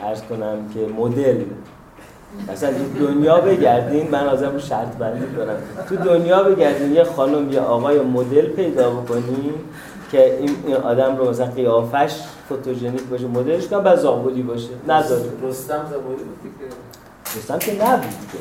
ارز 0.03 0.21
کنم 0.29 0.57
که 0.73 0.79
مدل. 0.93 1.37
مثلا 2.53 2.69
تو 2.71 3.07
دنیا 3.07 3.41
بگردین 3.41 4.11
من 4.11 4.27
آزم 4.27 4.51
رو 4.51 4.59
شرط 4.59 4.87
بندی 4.87 5.25
کنم. 5.35 5.55
تو 5.89 5.95
دنیا 5.95 6.43
بگردین 6.43 6.93
یه 6.93 7.03
خانم 7.03 7.51
یه 7.51 7.59
آقای 7.59 7.99
مدل 7.99 8.47
پیدا 8.47 8.89
بکنین 8.89 9.53
که 10.11 10.37
این 10.39 10.75
آدم 10.75 11.17
رو 11.17 11.29
مثلا 11.29 11.45
قیافش 11.45 12.13
فوتوژنیک 12.49 13.03
باشه 13.03 13.27
مدلش 13.27 13.67
کنم 13.67 13.83
بعد 13.83 13.99
زابلی 13.99 14.41
باشه. 14.41 14.69
نداره 14.87 15.23
رستم 15.43 15.85
زابلی 15.91 16.15
بود 16.15 16.51
رستم 17.37 17.59
که 17.59 17.73
نبود 17.85 18.01
که. 18.31 18.37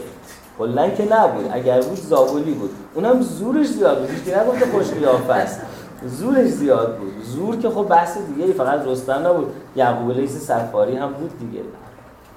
کلا 0.59 0.89
که 0.89 1.15
نبود. 1.15 1.51
اگر 1.53 1.81
بود 1.81 1.99
زابلی 1.99 2.53
بود. 2.53 2.71
اونم 2.95 3.23
زورش 3.23 3.67
زیاد 3.67 3.99
بود. 4.01 4.11
هیچ 4.11 4.35
نگفته 4.35 4.67
خوش 4.67 4.91
قیافه 4.91 5.33
است. 5.33 5.61
زورش 6.07 6.47
زیاد 6.47 6.99
بود. 6.99 7.13
زور 7.25 7.57
که 7.57 7.71
خب 7.71 7.89
بحث 7.89 8.19
دیگه 8.19 8.53
فقط 8.53 8.87
رستم 8.87 9.13
نبود. 9.27 9.53
یعقوب 9.77 10.11
لیس 10.11 10.47
سفاری 10.47 10.97
هم 10.97 11.13
بود 11.13 11.39
دیگه. 11.39 11.61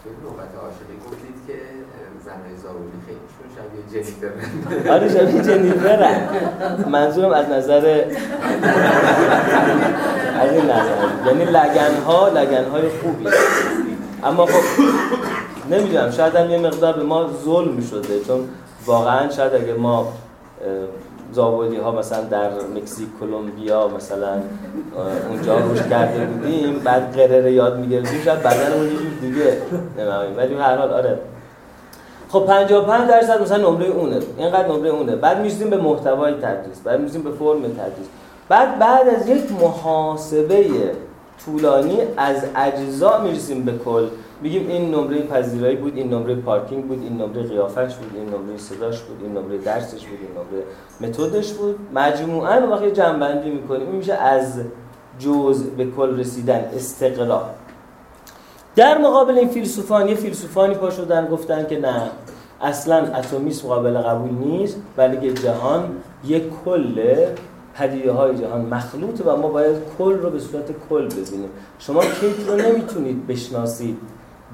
توی 0.03 0.11
نوبت 0.23 0.51
عاشقی 0.63 0.97
گفتید 1.05 1.35
که 1.47 1.53
زنهای 2.25 2.57
زابلی 2.63 2.91
خیلی 3.05 3.19
شبیه 3.55 4.03
جنیفر. 4.03 4.93
آره 4.93 5.09
شبیه 5.09 5.41
جنیفر. 5.41 6.19
منظورم 6.89 7.31
از 7.31 7.49
نظر 7.49 8.05
از 10.39 10.51
این 10.51 10.65
نظر. 10.65 10.95
یعنی 11.25 11.45
لگن 11.45 12.01
ها 12.05 12.29
لگن 12.29 12.65
های 12.71 12.89
خوبی. 12.89 13.27
اما 14.23 14.45
خب 14.45 14.83
نمی‌دونم 15.71 16.11
شاید 16.11 16.35
هم 16.35 16.49
یه 16.49 16.57
مقدار 16.57 16.93
به 16.93 17.03
ما 17.03 17.29
ظلم 17.45 17.81
شده. 17.81 18.19
چون 18.27 18.39
واقعا 18.85 19.29
شاید 19.29 19.55
اگه 19.55 19.73
ما 19.73 20.13
زابودی 21.31 21.77
ها 21.77 21.91
مثلا 21.91 22.21
در 22.23 22.49
مکزیک 22.75 23.07
کلمبیا 23.19 23.87
مثلا 23.87 24.33
اونجا 25.29 25.59
روش 25.59 25.81
کرده 25.81 26.25
بودیم 26.25 26.79
بعد 26.79 27.15
قرره 27.15 27.51
یاد 27.53 27.79
می‌گرفتیم 27.79 28.21
شاید 28.21 28.39
بدن 28.39 28.73
اون 28.73 28.85
یه 28.85 28.97
دیگه 29.21 29.57
نمی‌دونم 29.97 30.37
ولی 30.37 30.55
هر 30.55 30.77
حال 30.77 30.93
آره. 30.93 31.19
خب 32.29 32.45
55 32.45 33.09
درصد 33.09 33.41
مثلا 33.41 33.69
نمره 33.69 33.87
اونه 33.87 34.19
اینقدر 34.37 34.67
نمره 34.67 34.89
اونه. 34.89 35.15
بعد 35.15 35.41
میشیم 35.41 35.69
به 35.69 35.77
محتوای 35.77 36.33
تدریس 36.33 36.81
بعد 36.83 36.99
میشیم 36.99 37.21
به 37.21 37.31
فرم 37.31 37.61
تدریس. 37.61 38.07
بعد 38.49 38.79
بعد 38.79 39.07
از 39.07 39.29
یک 39.29 39.51
محاسبه 39.61 40.65
طولانی 41.45 41.97
از 42.17 42.43
اجزا 42.55 43.19
می‌رسیم 43.19 43.63
به 43.65 43.71
کل. 43.85 44.07
میگیم 44.41 44.67
این 44.67 44.91
نمره 44.91 45.21
پذیرایی 45.21 45.75
بود 45.75 45.97
این 45.97 46.13
نمره 46.13 46.35
پارکینگ 46.35 46.87
بود 46.87 47.01
این 47.03 47.17
نمره 47.17 47.43
قیافش 47.43 47.95
بود 47.95 48.11
این 48.15 48.25
نمره 48.25 48.57
صداش 48.57 49.01
بود 49.01 49.17
این 49.23 49.31
نمره 49.31 49.57
درسش 49.57 50.05
بود 50.05 50.19
این 50.21 50.31
نمره 50.31 50.63
متدش 51.01 51.53
بود. 51.53 51.79
مجموعا 51.93 52.67
وقتی 52.71 52.91
جنبندی 52.91 53.49
می‌کنیم 53.49 53.87
میشه 53.87 54.13
از 54.13 54.59
جز 55.19 55.63
به 55.63 55.85
کل 55.85 56.19
رسیدن 56.19 56.65
استقرار 56.75 57.49
در 58.75 58.97
مقابل 58.97 59.37
این 59.37 59.47
فیلسوفان 59.47 60.09
یه 60.09 60.15
فیلسوفانی 60.15 60.75
پا 60.75 60.89
شدن 60.89 61.27
گفتن 61.27 61.67
که 61.67 61.79
نه 61.79 62.09
اصلا 62.61 62.97
اتمیسم 62.97 63.67
قابل 63.67 63.97
قبول 63.97 64.31
نیست 64.31 64.77
بلکه 64.95 65.33
جهان 65.33 65.89
یک 66.25 66.43
کله 66.65 67.35
پدیده 67.75 68.11
های 68.11 68.37
جهان 68.37 68.61
مخلوط 68.61 69.21
و 69.25 69.35
ما 69.35 69.47
باید 69.47 69.75
کل 69.97 70.13
رو 70.13 70.29
به 70.29 70.39
صورت 70.39 70.65
کل 70.89 71.05
ببینیم. 71.05 71.49
شما 71.79 72.01
کیک 72.01 72.35
رو 72.47 72.55
نمی‌تونید 72.55 73.27
بشناسید. 73.27 73.97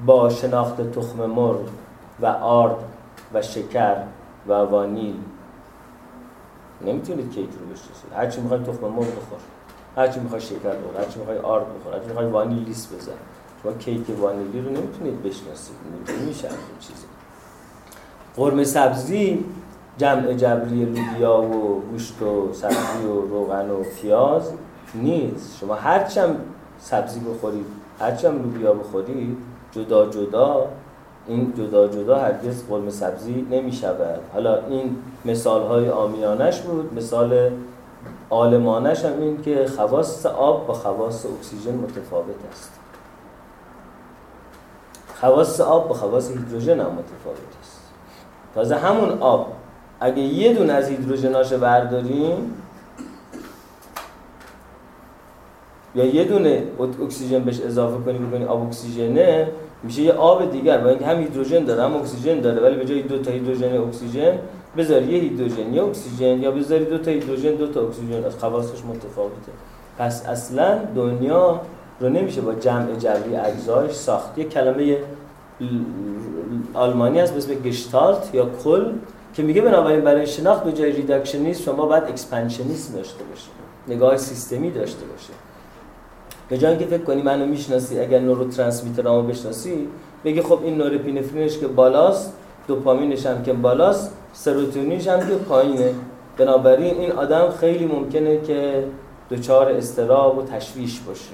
با 0.06 0.30
شناخت 0.30 0.90
تخم 0.90 1.26
مرغ 1.26 1.60
و 2.20 2.26
آرد 2.26 2.76
و 3.34 3.42
شکر 3.42 3.96
و 4.46 4.52
وانیل. 4.52 5.16
نمی‌تونید 6.86 7.30
کیک 7.30 7.50
رو 7.60 7.66
بشناسید. 7.66 8.12
هرچی 8.16 8.40
می‌خوای 8.40 8.60
تخم 8.60 8.86
مرغ 8.86 9.06
بخور. 9.06 9.38
هرچی 9.96 10.20
می‌خوای 10.20 10.40
شکر 10.40 10.56
بخور. 10.58 11.00
هرچی 11.00 11.18
می‌خوای 11.18 11.38
آرد 11.38 11.64
بخور. 11.78 11.94
هرچی 11.94 12.06
می‌خوای 12.06 12.26
وانیل 12.26 12.64
لیس 12.64 12.92
بزن. 12.94 13.12
شما 13.62 13.72
کیک 13.72 14.06
وانیلی 14.20 14.60
رو 14.60 14.70
نمی‌تونید 14.70 15.22
بشناسید. 15.22 15.76
نمیشه 16.20 16.48
این 16.48 16.78
چیزی. 16.80 17.06
قرمه 18.36 18.64
سبزی 18.64 19.44
جمع 19.98 20.34
جبری 20.34 20.84
لوبیا 20.84 21.42
و 21.42 21.82
گوشت 21.90 22.22
و 22.22 22.52
سبزی 22.52 23.06
و 23.06 23.20
روغن 23.20 23.70
و 23.70 23.82
پیاز 23.82 24.52
نیست. 24.94 25.58
شما 25.60 25.74
هرچم 25.74 26.36
سبزی 26.78 27.20
بخورید 27.20 27.66
هرچم 28.00 28.42
لوبیا 28.42 28.72
بخورید 28.72 29.36
جدا 29.74 30.06
جدا 30.06 30.68
این 31.26 31.52
جدا 31.58 31.88
جدا 31.88 32.18
هرگز 32.18 32.66
قرمه 32.68 32.90
سبزی 32.90 33.46
نمی 33.50 33.72
شود 33.72 34.20
حالا 34.32 34.66
این 34.66 34.96
مثال 35.24 35.62
های 35.62 35.90
آمیانش 35.90 36.60
بود. 36.60 36.94
مثال 36.94 37.50
آلمانش 38.30 39.04
هم 39.04 39.20
این 39.20 39.42
که 39.42 39.66
خواص 39.76 40.26
آب 40.26 40.66
با 40.66 40.74
خواص 40.74 41.26
اکسیژن 41.26 41.74
متفاوت 41.74 42.34
است. 42.52 42.72
خواص 45.20 45.60
آب 45.60 45.88
با 45.88 45.94
خواص 45.94 46.30
هیدروژن 46.30 46.80
هم 46.80 46.86
متفاوت 46.86 47.38
است. 47.62 47.80
تازه 48.54 48.76
همون 48.76 49.18
آب 49.18 49.52
اگه 50.00 50.22
یه 50.22 50.54
دونه 50.54 50.72
از 50.72 50.88
هیدروژناش 50.88 51.52
برداریم 51.52 52.54
یا 55.94 56.04
یه 56.04 56.24
دونه 56.24 56.62
اکسیژن 57.02 57.44
بهش 57.44 57.60
اضافه 57.60 58.04
کنیم 58.04 58.30
بکنیم 58.30 58.48
آب 58.48 58.66
اکسیژنه 58.66 59.48
میشه 59.84 60.02
یه 60.02 60.12
آب 60.12 60.50
دیگر 60.50 60.78
با 60.78 60.88
اینکه 60.88 61.06
هم 61.06 61.20
هیدروژن 61.20 61.64
داره 61.64 61.82
هم 61.82 61.96
اکسیژن 61.96 62.40
داره 62.40 62.62
ولی 62.62 62.76
به 62.76 62.84
جای 62.84 63.02
دو 63.02 63.18
تا 63.18 63.30
هیدروژن 63.30 63.76
اکسیژن 63.76 64.38
بذاری 64.76 65.06
یه 65.06 65.20
هیدروژن 65.20 65.74
یا 65.74 65.86
اکسیژن 65.86 66.42
یا 66.42 66.50
بذاری 66.50 66.84
دو 66.84 66.98
تا 66.98 67.10
هیدروژن 67.10 67.54
دو 67.54 67.66
تا 67.66 67.80
اکسیژن. 67.80 68.24
از 68.24 68.38
خواصش 68.38 68.84
متفاوته. 68.84 69.52
پس 69.98 70.26
اصلا 70.26 70.78
دنیا 70.96 71.60
رو 72.00 72.08
نمیشه 72.08 72.40
با 72.40 72.54
جمع 72.54 72.94
جبری 72.94 73.36
اجزایش 73.36 73.92
ساخت. 73.92 74.38
یه 74.38 74.44
کلمه 74.44 74.98
آلمانی 76.74 77.18
هست 77.20 77.36
اسم 77.36 77.54
Gestalt 77.54 78.34
یا 78.34 78.48
کل 78.64 78.92
که 79.34 79.42
میگه 79.42 79.62
بنابراین 79.62 80.00
برای 80.00 80.26
شناخت 80.26 80.64
به 80.64 80.72
جای 80.72 80.92
reductionism 80.92 81.64
شما 81.64 81.86
باید 81.86 82.04
expansionism 82.04 82.94
داشته 82.94 83.24
باشید. 83.24 83.50
نگاه 83.88 84.16
سیستمی 84.16 84.70
داشته 84.70 85.06
باشید 85.06 85.32
به 86.48 86.58
جای 86.58 86.70
اینکه 86.70 86.86
فکر 86.86 87.04
کنی 87.04 87.22
منو 87.22 87.46
می‌شناسی 87.46 88.00
اگر 88.00 88.18
neurotransmitter 88.18 88.44
امو 88.44 89.28
بشناسی 89.28 89.88
بگی 90.24 90.42
خب 90.42 90.58
این 90.64 90.78
نوراپی‌نفرینش 90.78 91.58
که 91.58 91.66
بالاست 91.66 92.32
دوپامینش 92.68 93.26
هم 93.26 93.42
که 93.42 93.52
بالاست 93.52 94.12
سروتونینش 94.32 95.08
هم 95.08 95.20
که 95.20 95.34
پایینه. 95.34 95.94
بنابراین 96.38 96.94
این 96.94 97.12
آدم 97.12 97.50
خیلی 97.50 97.86
ممکنه 97.86 98.40
که 98.40 98.84
دچار 99.30 99.72
استراب 99.72 100.38
و 100.38 100.42
تشویش 100.42 101.00
باشه. 101.00 101.30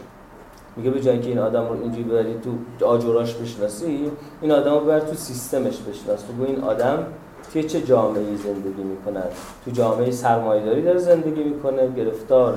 میگه 0.77 0.91
به 0.91 1.01
جای 1.01 1.21
که 1.21 1.29
این 1.29 1.39
آدم 1.39 1.69
رو 1.69 1.83
اینجوری 1.83 2.03
ببری 2.03 2.35
تو 2.79 2.87
آجوراش 2.87 3.35
بشناسی 3.35 4.11
این 4.43 4.53
آدم 4.53 4.75
رو 4.75 4.81
ببر 4.81 5.01
تو 5.01 5.15
سیستمش 5.15 5.77
بشناس. 5.79 6.25
بگو 6.25 6.45
این 6.47 6.61
آدم 6.61 7.07
توی 7.53 7.63
چه 7.63 7.81
جامعه 7.81 8.37
زندگی 8.45 8.83
می‌کنن 8.83 9.25
تو 9.65 9.71
جامعه 9.71 10.11
سرمایه‌داری 10.11 10.83
داره 10.83 10.99
زندگی 10.99 11.43
می‌کنه 11.43 11.89
گرفتار 11.97 12.55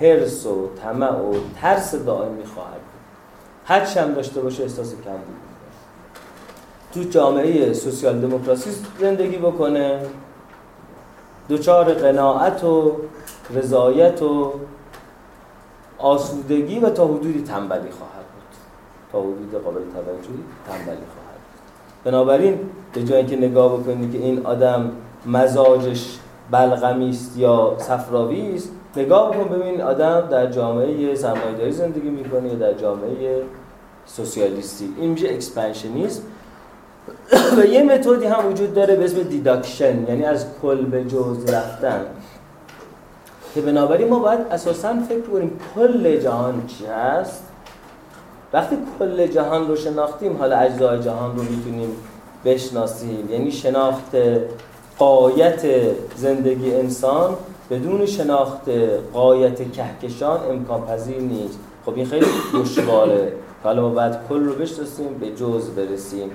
هرس 0.00 0.46
و 0.46 0.68
طمع 0.82 1.12
و 1.12 1.34
ترس 1.60 1.94
دائمی 1.94 2.44
خواهد 2.44 2.80
هر 3.66 3.80
هم 3.80 4.14
داشته 4.14 4.40
باشه 4.40 4.62
احساس 4.62 4.90
کم 4.90 5.10
بود. 5.10 5.36
تو 6.94 7.10
جامعه 7.10 7.72
سوسیال 7.72 8.20
دموکراسی 8.20 8.70
زندگی 9.00 9.36
بکنه. 9.36 10.00
دوچار 11.48 11.94
قناعت 11.94 12.64
و 12.64 12.92
رضایت 13.54 14.22
و 14.22 14.52
آسودگی 15.98 16.78
و 16.78 16.90
تا 16.90 17.06
حدودی 17.06 17.42
تنبلی 17.42 17.90
خواهد 17.90 18.26
بود. 18.34 18.56
تا 19.12 19.20
حدود 19.20 19.62
قابل 19.64 19.80
توجهی 19.80 20.44
تنبلی 20.68 20.84
خواهد 20.84 21.40
بود. 21.40 22.04
بنابراین 22.04 22.58
به 22.92 23.04
جایی 23.04 23.26
که 23.26 23.36
نگاه 23.36 23.80
بکنید 23.80 24.12
که 24.12 24.18
این 24.18 24.46
آدم 24.46 24.92
مزاجش 25.26 26.18
بلغمی 26.50 27.10
است 27.10 27.36
یا 27.36 27.76
صفراوی 27.78 28.54
است 28.54 28.70
نگاه 28.96 29.30
بکن 29.30 29.48
ببین 29.48 29.82
آدم 29.82 30.20
در 30.30 30.46
جامعه 30.46 31.14
سرمایه‌داری 31.14 31.72
زندگی 31.72 32.08
می‌کنه 32.08 32.48
یا 32.48 32.54
در 32.54 32.72
جامعه 32.72 33.42
سوسیالیستی. 34.06 34.94
این 35.00 35.10
میشه 35.10 35.28
اکسپنشنیسم 35.28 36.22
و 37.58 37.64
یه 37.64 37.82
متدی 37.82 38.26
هم 38.26 38.48
وجود 38.48 38.74
داره 38.74 38.96
به 38.96 39.04
اسم 39.04 39.22
دیداکشن 39.22 40.08
یعنی 40.08 40.24
از 40.24 40.46
کل 40.62 40.84
به 40.84 41.04
جز 41.04 41.50
رفتن. 41.54 42.00
که 43.54 43.60
بنابراین 43.60 44.08
ما 44.08 44.18
باید 44.18 44.40
اساسا 44.50 44.94
فکر 45.08 45.20
کنیم 45.20 45.60
کل 45.74 46.16
جهان 46.16 46.62
چی 46.66 46.86
هست؟ 46.86 47.42
وقتی 48.52 48.76
کل 48.98 49.26
جهان 49.26 49.68
رو 49.68 49.76
شناختیم 49.76 50.36
حالا 50.36 50.56
اجزای 50.56 51.02
جهان 51.02 51.36
رو 51.36 51.42
می‌تونیم 51.42 51.96
بشناسیم. 52.44 53.28
یعنی 53.30 53.52
شناخت 53.52 54.16
قایت 54.98 55.62
زندگی 56.16 56.74
انسان 56.74 57.34
بدون 57.70 58.06
شناخت 58.06 58.68
قایت 59.12 59.72
کهکشان 59.72 60.40
امکان 60.50 60.86
پذیر 60.86 61.20
نیست. 61.20 61.58
خب 61.86 61.92
این 61.96 62.06
خیلی 62.06 62.26
دشواره. 62.54 63.32
حالا 63.62 63.82
ما 63.82 63.88
بعد 63.88 64.28
کل 64.28 64.44
رو 64.44 64.52
بشناسیم 64.52 65.06
به 65.20 65.30
جز 65.30 65.70
برسیم. 65.70 66.30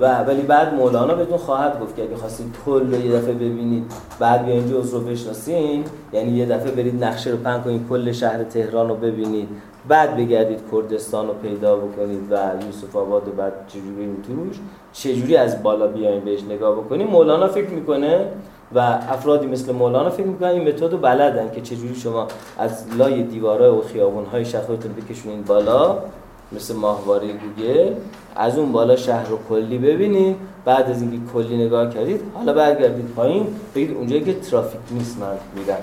و 0.00 0.22
ولی 0.22 0.42
بعد 0.42 0.74
مولانا 0.74 1.14
بهتون 1.14 1.38
خواهد 1.38 1.80
گفت 1.80 1.96
که 1.96 2.02
اگه 2.02 2.16
خواستید 2.16 2.46
کل 2.66 2.94
رو 2.94 3.06
یه 3.06 3.12
دفعه 3.12 3.34
ببینید 3.34 3.92
بعد 4.18 4.44
بیاین 4.44 4.68
جز 4.70 4.94
رو 4.94 5.00
بشناسین. 5.00 5.84
یعنی 6.12 6.30
یه 6.30 6.46
دفعه 6.46 6.70
برید 6.70 7.04
نقشه 7.04 7.30
رو 7.30 7.36
پن 7.36 7.62
کنید 7.62 7.88
کل 7.88 8.12
شهر 8.12 8.44
تهران 8.44 8.88
رو 8.88 8.94
ببینید. 8.94 9.48
بعد 9.88 10.16
بگردید 10.16 10.60
کردستان 10.72 11.26
رو 11.26 11.34
پیدا 11.34 11.76
بکنید 11.76 12.32
و 12.32 12.34
یوسف 12.66 12.96
آباد 12.96 13.28
و 13.28 13.30
بعد 13.30 13.52
چجوری 13.68 14.16
توش 14.26 14.56
چجوری 14.92 15.36
از 15.36 15.62
بالا 15.62 15.86
بیاین 15.86 16.24
بهش 16.24 16.42
نگاه 16.42 16.76
بکنید. 16.76 17.10
مولانا 17.10 17.48
فکر 17.48 17.70
می‌کنه 17.70 18.26
و 18.74 18.78
افرادی 19.08 19.46
مثل 19.46 19.72
مولانا 19.72 20.10
فکر 20.10 20.26
می‌کنن 20.26 20.48
این 20.48 20.68
متد 20.68 20.92
رو 20.92 20.98
بلدن 20.98 21.50
که 21.54 21.60
چجوری 21.60 21.94
شما 21.94 22.28
از 22.58 22.84
لای 22.98 23.22
دیوارای 23.22 23.70
و 23.70 23.80
خیابونهای 23.80 24.44
شهر 24.44 24.62
خودتون 24.62 24.92
بکشونین 24.92 25.42
بالا 25.42 25.98
مثل 26.52 26.74
ماهواره 26.74 27.26
گوگل 27.26 27.92
از 28.36 28.58
اون 28.58 28.72
بالا 28.72 28.96
شهر 28.96 29.28
رو 29.28 29.38
کلی 29.48 29.78
ببینید 29.78 30.36
بعد 30.64 30.90
از 30.90 31.02
اینکه 31.02 31.32
کلی 31.32 31.66
نگاه 31.66 31.90
کردید 31.90 32.20
حالا 32.34 32.52
برگردید 32.52 33.08
پایین 33.16 33.46
بگید 33.74 33.96
اونجایی 33.96 34.24
که 34.24 34.34
ترافیک 34.34 34.80
نیست 34.90 35.18
من 35.18 35.36
میرم. 35.56 35.78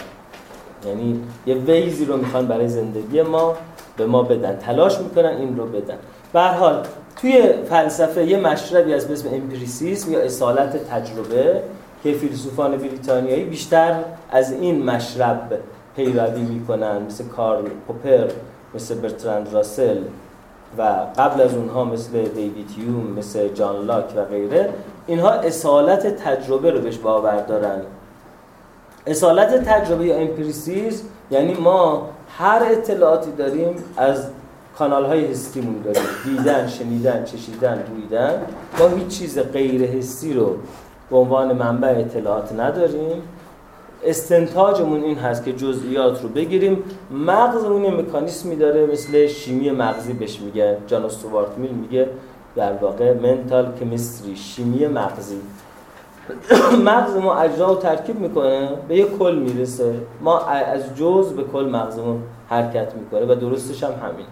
یعنی 0.87 1.19
یه 1.45 1.55
ویزی 1.55 2.05
رو 2.05 2.17
می‌خوان 2.17 2.47
برای 2.47 2.67
زندگی 2.67 3.21
ما 3.21 3.55
به 3.97 4.05
ما 4.05 4.23
بدن. 4.23 4.55
تلاش 4.55 4.99
می‌کنن 4.99 5.37
این 5.39 5.57
رو 5.57 5.65
بدن. 5.65 5.97
به 6.33 6.41
حال 6.41 6.83
توی 7.21 7.43
فلسفه 7.69 8.25
یه 8.25 8.37
مشربی 8.39 8.93
از 8.93 9.11
اسم 9.11 9.29
امپریسیسم 9.33 10.11
یا 10.11 10.19
اصالت 10.19 10.89
تجربه 10.89 11.61
که 12.03 12.13
فیلسوفان 12.13 12.77
بریتانیایی 12.77 13.43
بیشتر 13.43 13.95
از 14.31 14.51
این 14.51 14.83
مشرب 14.83 15.59
پیروی 15.95 16.41
می‌کنن 16.41 17.01
مثل 17.01 17.23
کارل 17.23 17.69
پوپر 17.87 18.27
مثل 18.75 18.95
برتراند 18.95 19.53
راسل 19.53 19.97
و 20.77 20.81
قبل 21.17 21.41
از 21.41 21.53
اونها 21.53 21.83
مثل 21.83 22.11
دیوید 22.11 22.69
هیوم 22.77 23.13
مثل 23.17 23.47
جان 23.47 23.85
لاک 23.85 24.05
و 24.15 24.25
غیره 24.25 24.69
اینها 25.07 25.31
اصالت 25.31 26.07
تجربه 26.07 26.71
رو 26.71 26.81
بهش 26.81 26.97
باور 26.97 27.41
دارن. 27.41 27.81
اصالت 29.07 29.63
تجربه 29.69 30.05
یا 30.05 30.15
empiricism 30.15 31.03
یعنی 31.31 31.53
ما 31.53 32.09
هر 32.37 32.61
اطلاعاتی 32.71 33.31
داریم 33.31 33.75
از 33.97 34.27
کانال 34.77 35.05
های 35.05 35.25
حسیمون 35.25 35.81
داریم. 35.81 36.03
دیدن، 36.25 36.67
شنیدن، 36.67 37.23
چشیدن، 37.23 37.83
بوییدن 37.89 38.41
ما 38.79 38.87
هیچ 38.87 39.07
چیز 39.07 39.39
غیر 39.39 39.85
حسی 39.85 40.33
رو 40.33 40.55
به 41.09 41.17
عنوان 41.17 41.53
منبع 41.53 41.95
اطلاعات 41.97 42.51
نداریم. 42.51 43.21
استنتاجمون 44.05 45.03
این 45.03 45.17
هست 45.17 45.45
که 45.45 45.53
جزئیات 45.53 46.21
رو 46.21 46.29
بگیریم. 46.29 46.83
مغزمون 47.11 47.83
یه 47.83 47.91
مکانیسمی 47.91 48.55
داره 48.55 48.85
مثل 48.85 49.27
شیمی 49.27 49.71
مغزی 49.71 50.13
بهش 50.13 50.39
میگه. 50.39 50.77
جان 50.87 51.05
استوارت 51.05 51.57
میل 51.57 51.71
میگه 51.71 52.09
در 52.55 52.73
واقع 52.73 53.13
منتال 53.13 53.73
کمیستری 53.79 54.35
شیمی 54.35 54.87
مغزی. 54.87 55.41
مغز 56.85 57.15
ما 57.15 57.35
اجزا 57.35 57.67
رو 57.67 57.75
ترکیب 57.75 58.19
می‌کنه 58.19 58.69
به 58.87 58.95
یه 58.95 59.05
کل 59.05 59.35
می‌رسه. 59.35 59.93
ما 60.21 60.39
از 60.39 60.95
جز 60.95 61.33
به 61.33 61.43
کل 61.43 61.65
مغزمون 61.65 62.23
حرکت 62.49 62.95
می‌کنه 62.95 63.25
و 63.25 63.35
درستش 63.35 63.83
هم 63.83 63.91
همین. 63.91 64.25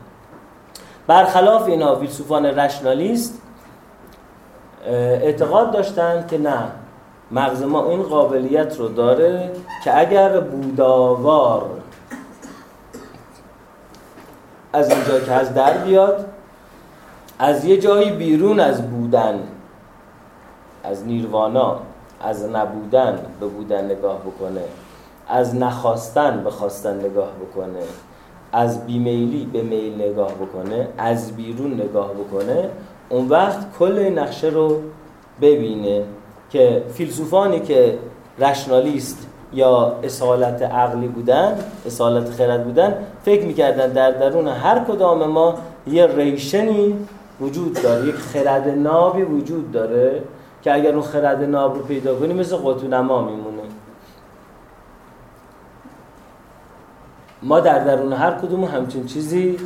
برخلاف 1.07 1.67
اینا 1.67 1.95
فیلسوفان 1.95 2.45
رشنالیست 2.45 3.40
اعتقاد 4.87 5.71
داشتن 5.71 6.25
که 6.27 6.37
نه. 6.37 6.63
مغز 7.31 7.63
ما 7.63 7.89
این 7.89 8.03
قابلیت 8.03 8.79
رو 8.79 8.87
داره 8.87 9.51
که 9.83 9.99
اگر 9.99 10.39
بوداوار 10.39 11.69
از 14.73 14.89
اینجا 14.89 15.19
که 15.19 15.31
از 15.31 15.53
در 15.53 15.77
بیاد 15.77 16.25
از 17.39 17.65
یه 17.65 17.77
جایی 17.77 18.11
بیرون 18.11 18.59
از 18.59 18.89
بودن 18.89 19.39
از 20.83 21.07
نیروانا 21.07 21.79
از 22.21 22.49
نبودن 22.49 23.19
به 23.39 23.47
بودن 23.47 23.85
نگاه 23.85 24.19
بکنه 24.19 24.61
از 25.27 25.55
نخواستن 25.55 26.43
به 26.43 26.49
خواستن 26.49 26.99
نگاه 26.99 27.29
بکنه 27.29 27.83
از 28.51 28.85
بیمیلی 28.85 29.45
به 29.45 29.61
میل 29.61 30.01
نگاه 30.01 30.33
بکنه 30.33 30.87
از 30.97 31.35
بیرون 31.35 31.73
نگاه 31.73 32.11
بکنه 32.13 32.69
اون 33.11 33.29
وقت 33.29 33.57
کل 33.79 33.97
این 33.97 34.19
نقشه 34.19 34.47
رو 34.47 34.81
ببینه 35.41 36.03
که 36.49 36.83
فیلسوفانی 36.93 37.59
که 37.59 37.97
رشنالیست 38.39 39.27
یا 39.53 39.95
اصالت 40.03 40.61
عقلی 40.61 41.07
بودن 41.07 41.57
اصالت 41.85 42.29
خرد 42.29 42.63
بودن 42.63 42.93
فکر 43.23 43.45
می‌کردن 43.45 43.93
در 43.93 44.11
درون 44.11 44.47
هر 44.47 44.79
کدام 44.79 45.25
ما 45.25 45.55
یه 45.87 46.07
ریشنی 46.07 46.95
وجود 47.41 47.81
داره 47.83 48.07
یک 48.07 48.15
خرد 48.15 48.67
نابی 48.67 49.21
وجود 49.21 49.71
داره 49.71 50.21
که 50.61 50.73
اگر 50.73 50.93
اون 50.93 51.01
خرد 51.01 51.43
ناب 51.43 51.75
رو 51.75 51.83
پیدا 51.83 52.15
کنی 52.15 52.33
مثل 52.33 52.55
قطونما 52.55 53.21
میمونه. 53.21 53.61
ما 57.43 57.59
در 57.59 57.83
درون 57.83 58.13
هر 58.13 58.31
کدوم 58.31 58.63
همچین 58.63 59.05
چیزی 59.05 59.57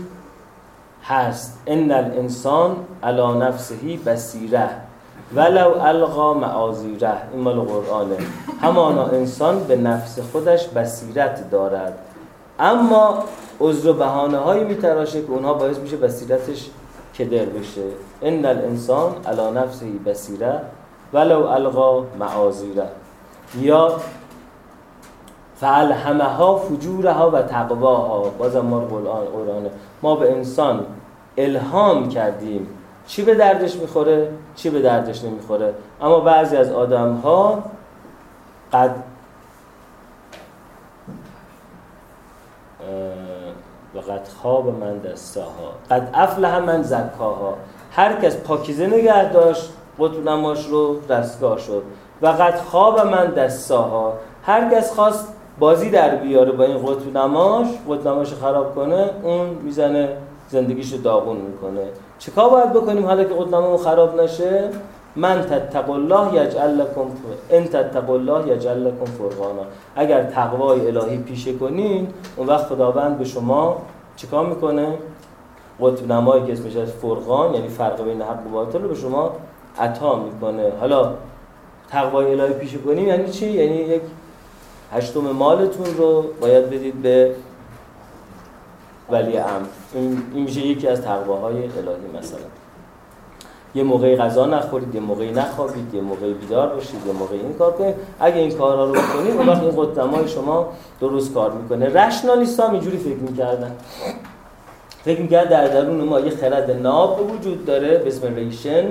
هست. 1.08 1.60
ان 1.68 1.91
الانسان 1.91 2.76
علی 3.03 3.38
نفسهی 3.39 3.97
بصیره 3.97 4.70
ولو 5.36 5.82
القا 5.82 6.34
معاذیره. 6.34 7.14
این 7.34 7.41
مال 7.41 7.60
قرآنه. 7.60 8.18
همانا 8.62 9.06
انسان 9.06 9.60
به 9.64 9.76
نفس 9.76 10.20
خودش 10.32 10.68
بصیرت 10.68 11.49
دارد. 11.51 11.97
اما 12.60 13.24
عذر 13.60 13.89
و 13.89 13.93
بهانه 13.93 14.38
هایی 14.38 14.64
میتراشه 14.64 15.22
که 15.22 15.32
اونها 15.32 15.53
باعث 15.53 15.78
میشه 15.78 15.97
بصیرتش 15.97 16.70
که 17.14 17.26
در 17.26 17.45
بشه. 17.45 17.82
ان 18.22 18.45
الانسان 18.45 19.12
علی 19.26 19.51
نفسه 19.60 19.86
بسیره 20.06 20.62
ولو 21.14 21.45
القا 21.45 22.03
معاذیره. 22.20 22.88
یا 23.60 23.91
فالهمها 25.56 26.56
فجورها 26.56 27.30
و 27.30 27.41
تقواها. 27.41 28.20
بازم 28.38 28.60
ما 28.60 28.80
قرآن 28.80 29.70
ما 30.01 30.16
به 30.16 30.32
انسان 30.32 30.86
الهام 31.38 32.10
کردیم. 32.10 32.68
چی 33.08 33.22
به 33.22 33.36
دردش 33.36 33.76
می‌خوره؟ 33.76 34.30
چی 34.56 34.70
به 34.70 34.82
دردش 34.82 35.24
نمی‌خوره؟ 35.24 35.74
اما 36.02 36.20
بعضی 36.20 36.58
از 36.58 36.72
آدم 36.72 37.14
ها 37.14 37.64
قد 38.74 38.96
و 43.96 44.00
قد 44.00 44.28
خواب 44.42 44.68
من 44.68 44.98
دستاها. 44.98 45.72
قد 45.92 46.10
افله 46.14 46.60
من 46.60 46.84
زکاها. 46.84 47.58
هر 47.92 48.14
کس 48.14 48.38
پاکیزه 48.38 48.88
نگه 48.88 49.32
داشت 49.32 49.74
قطب 50.00 50.30
نماش 50.30 50.68
رو 50.68 51.00
دستگاه 51.00 51.60
شد. 51.60 51.84
و 52.22 52.28
قد 52.28 52.56
خواب 52.56 53.00
من 53.00 53.26
دستاها. 53.26 54.14
هر 54.44 54.76
کس 54.76 54.94
خواست 54.94 55.34
بازی 55.60 55.90
در 55.90 56.16
بیاره 56.16 56.52
با 56.52 56.64
این 56.64 56.78
قطب 56.78 57.18
نماش 57.18 57.68
قطب 57.90 58.08
نماش 58.08 58.34
خراب 58.34 58.76
کنه 58.76 59.10
اون 59.24 59.50
می‌زنه 59.50 60.18
زندگیش 60.50 60.93
رو 60.93 60.98
داغون 60.98 61.38
می‌کنه. 61.38 61.88
چیکار 62.20 62.50
باید 62.50 62.74
بکنیم 62.74 63.06
حالا 63.06 63.24
که 63.24 63.34
نماش 63.34 63.82
خراب 63.82 64.22
نشه؟ 64.22 64.70
من 65.16 65.41
تتق 65.41 65.89
الله 65.89 66.34
یجعل 66.34 66.82
لكم 66.82 67.08
ان 67.50 67.64
تتق 67.64 68.10
الله 68.10 68.48
یجعل 68.48 68.88
لكم 68.88 69.06
فرقانا. 69.06 69.66
اگر 69.96 70.24
تقوای 70.24 70.88
الهی 70.88 71.18
پیشه 71.18 71.54
کنین 71.54 72.08
اون 72.36 72.48
وقت 72.48 72.66
خداوند 72.66 73.18
به 73.18 73.26
شما 73.26 73.82
چیکار 74.16 74.46
می‌کنه؟ 74.46 74.98
قطب 75.82 76.12
نمایی 76.12 76.46
که 76.46 76.54
اسمش 76.54 76.74
فرقان 76.74 77.54
یعنی 77.54 77.68
فرق 77.68 78.04
بین 78.04 78.22
حق 78.22 78.48
و 78.48 78.50
باطل 78.50 78.82
رو 78.82 78.88
به 78.88 78.96
شما 78.96 79.32
عطا 79.80 80.16
می‌کنه. 80.16 80.72
حالا 80.80 81.14
تقوای 81.89 82.32
الهی 82.32 82.54
پیشه 82.54 82.78
کنیم 82.78 83.08
یعنی 83.08 83.30
چی؟ 83.30 83.52
یعنی 83.52 83.76
یک 83.76 84.02
هشتم 84.91 85.20
مالتون 85.20 85.86
رو 85.98 86.26
باید 86.41 86.70
بدید 86.70 87.02
به 87.02 87.32
ولی 89.12 89.38
امر 89.38 89.66
این 89.93 90.24
میشه 90.34 90.60
یکی 90.60 90.88
از 90.88 91.01
تقواهای 91.01 91.56
الهی 91.56 92.20
مثلا. 92.20 92.39
یه 93.76 93.84
موقعی 93.84 94.16
غذا 94.16 94.45
نخورید 94.45 94.95
یه 94.95 95.01
موقعی 95.01 95.32
نخوابید 95.32 95.93
یه 95.93 96.01
موقعی 96.01 96.34
بیدار 96.34 96.76
باشید 96.76 97.08
یه 97.08 97.14
موقعی 97.14 97.39
این 97.39 97.53
کار 97.53 97.72
کنید. 97.72 97.95
اگه 98.20 98.38
این 98.38 98.58
کارها 98.58 98.86
رو 98.86 98.91
بکنید 98.91 99.38
اون 99.38 99.47
وقت 99.47 99.62
این 99.62 99.72
قدمای 99.76 100.28
شما 100.28 100.68
درست 101.01 101.34
کار 101.34 101.51
می‌کنه. 101.51 101.89
رشنالیست 101.89 102.60
هم 102.60 102.72
اینجوری 102.72 102.97
فکر 102.97 103.18
می‌کردن. 103.32 103.72
فکر 105.03 105.22
می‌کرد 105.22 105.49
در 105.49 105.68
درون 105.68 106.01
ما 106.01 106.20
یه 106.20 106.30
خرد 106.30 106.72
ناب 106.72 107.32
وجود 107.32 107.66
داره 107.66 107.97
به 107.97 108.08
اسم 108.08 108.36
ریشن. 108.36 108.86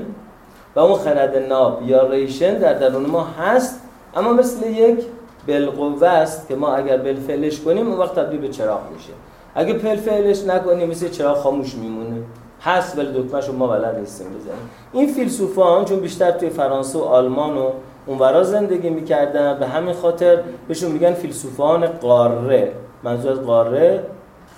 و 0.76 0.80
اون 0.80 0.98
خرد 0.98 1.36
ناب 1.36 1.82
یا 1.82 2.06
ریشن 2.06 2.58
در 2.58 2.74
درون 2.74 3.06
ما 3.06 3.24
هست 3.24 3.80
اما 4.16 4.32
مثل 4.32 4.66
یک 4.66 5.04
بالقوه 5.48 6.08
است 6.08 6.48
که 6.48 6.56
ما 6.56 6.74
اگر 6.74 6.96
بالفعلش 6.96 7.60
کنیم 7.60 7.88
اون 7.88 7.98
وقت 7.98 8.14
تبدیل 8.14 8.40
به 8.40 8.48
چراغ 8.48 8.80
میشه. 8.96 9.12
اگه 9.54 9.74
بالفعلش 9.74 10.44
نکنیم 10.44 10.90
مثل 10.90 11.08
چراغ 11.08 11.36
خاموش 11.36 11.74
میمونه. 11.74 12.16
هست 12.62 12.98
ولی 12.98 13.22
دکمهشو 13.22 13.52
ما 13.52 13.66
بلد 13.66 13.98
نیستیم 13.98 14.26
بزنیم. 14.26 14.70
این 14.92 15.08
فیلسوفان 15.08 15.84
چون 15.84 16.00
بیشتر 16.00 16.30
توی 16.30 16.50
فرانسه 16.50 16.98
و 16.98 17.02
آلمان 17.02 17.56
و 17.56 17.70
اونورا 18.06 18.42
زندگی 18.42 18.90
می‌کردن 18.90 19.58
به 19.58 19.66
همین 19.66 19.94
خاطر 19.94 20.38
بهشون 20.68 20.92
میگن 20.92 21.12
فیلسوفان 21.12 21.86
قاره. 21.86 22.72
منظور 23.02 23.32
از 23.32 23.40
قاره 23.40 24.04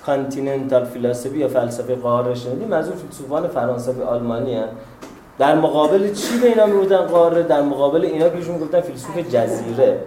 کانتیننتال 0.06 0.84
فلسفی 0.84 1.38
یا 1.38 1.48
فلسفه 1.48 1.94
قاره 1.94 2.34
شنیدی؟ 2.34 2.64
منظور 2.64 2.94
فیلسوفان 2.94 3.48
فرانسوی 3.48 4.02
آلمانی 4.02 4.54
هن. 4.54 4.68
در 5.38 5.54
مقابل 5.54 6.12
چی 6.12 6.38
به 6.38 6.46
اینا 6.46 6.66
می‌گفتن 6.66 6.96
قاره؟ 6.96 7.42
در 7.42 7.62
مقابل 7.62 8.04
اینا 8.04 8.28
که 8.28 8.52
می‌گفتن 8.52 8.80
فیلسوف 8.80 9.18
جزیره. 9.18 10.00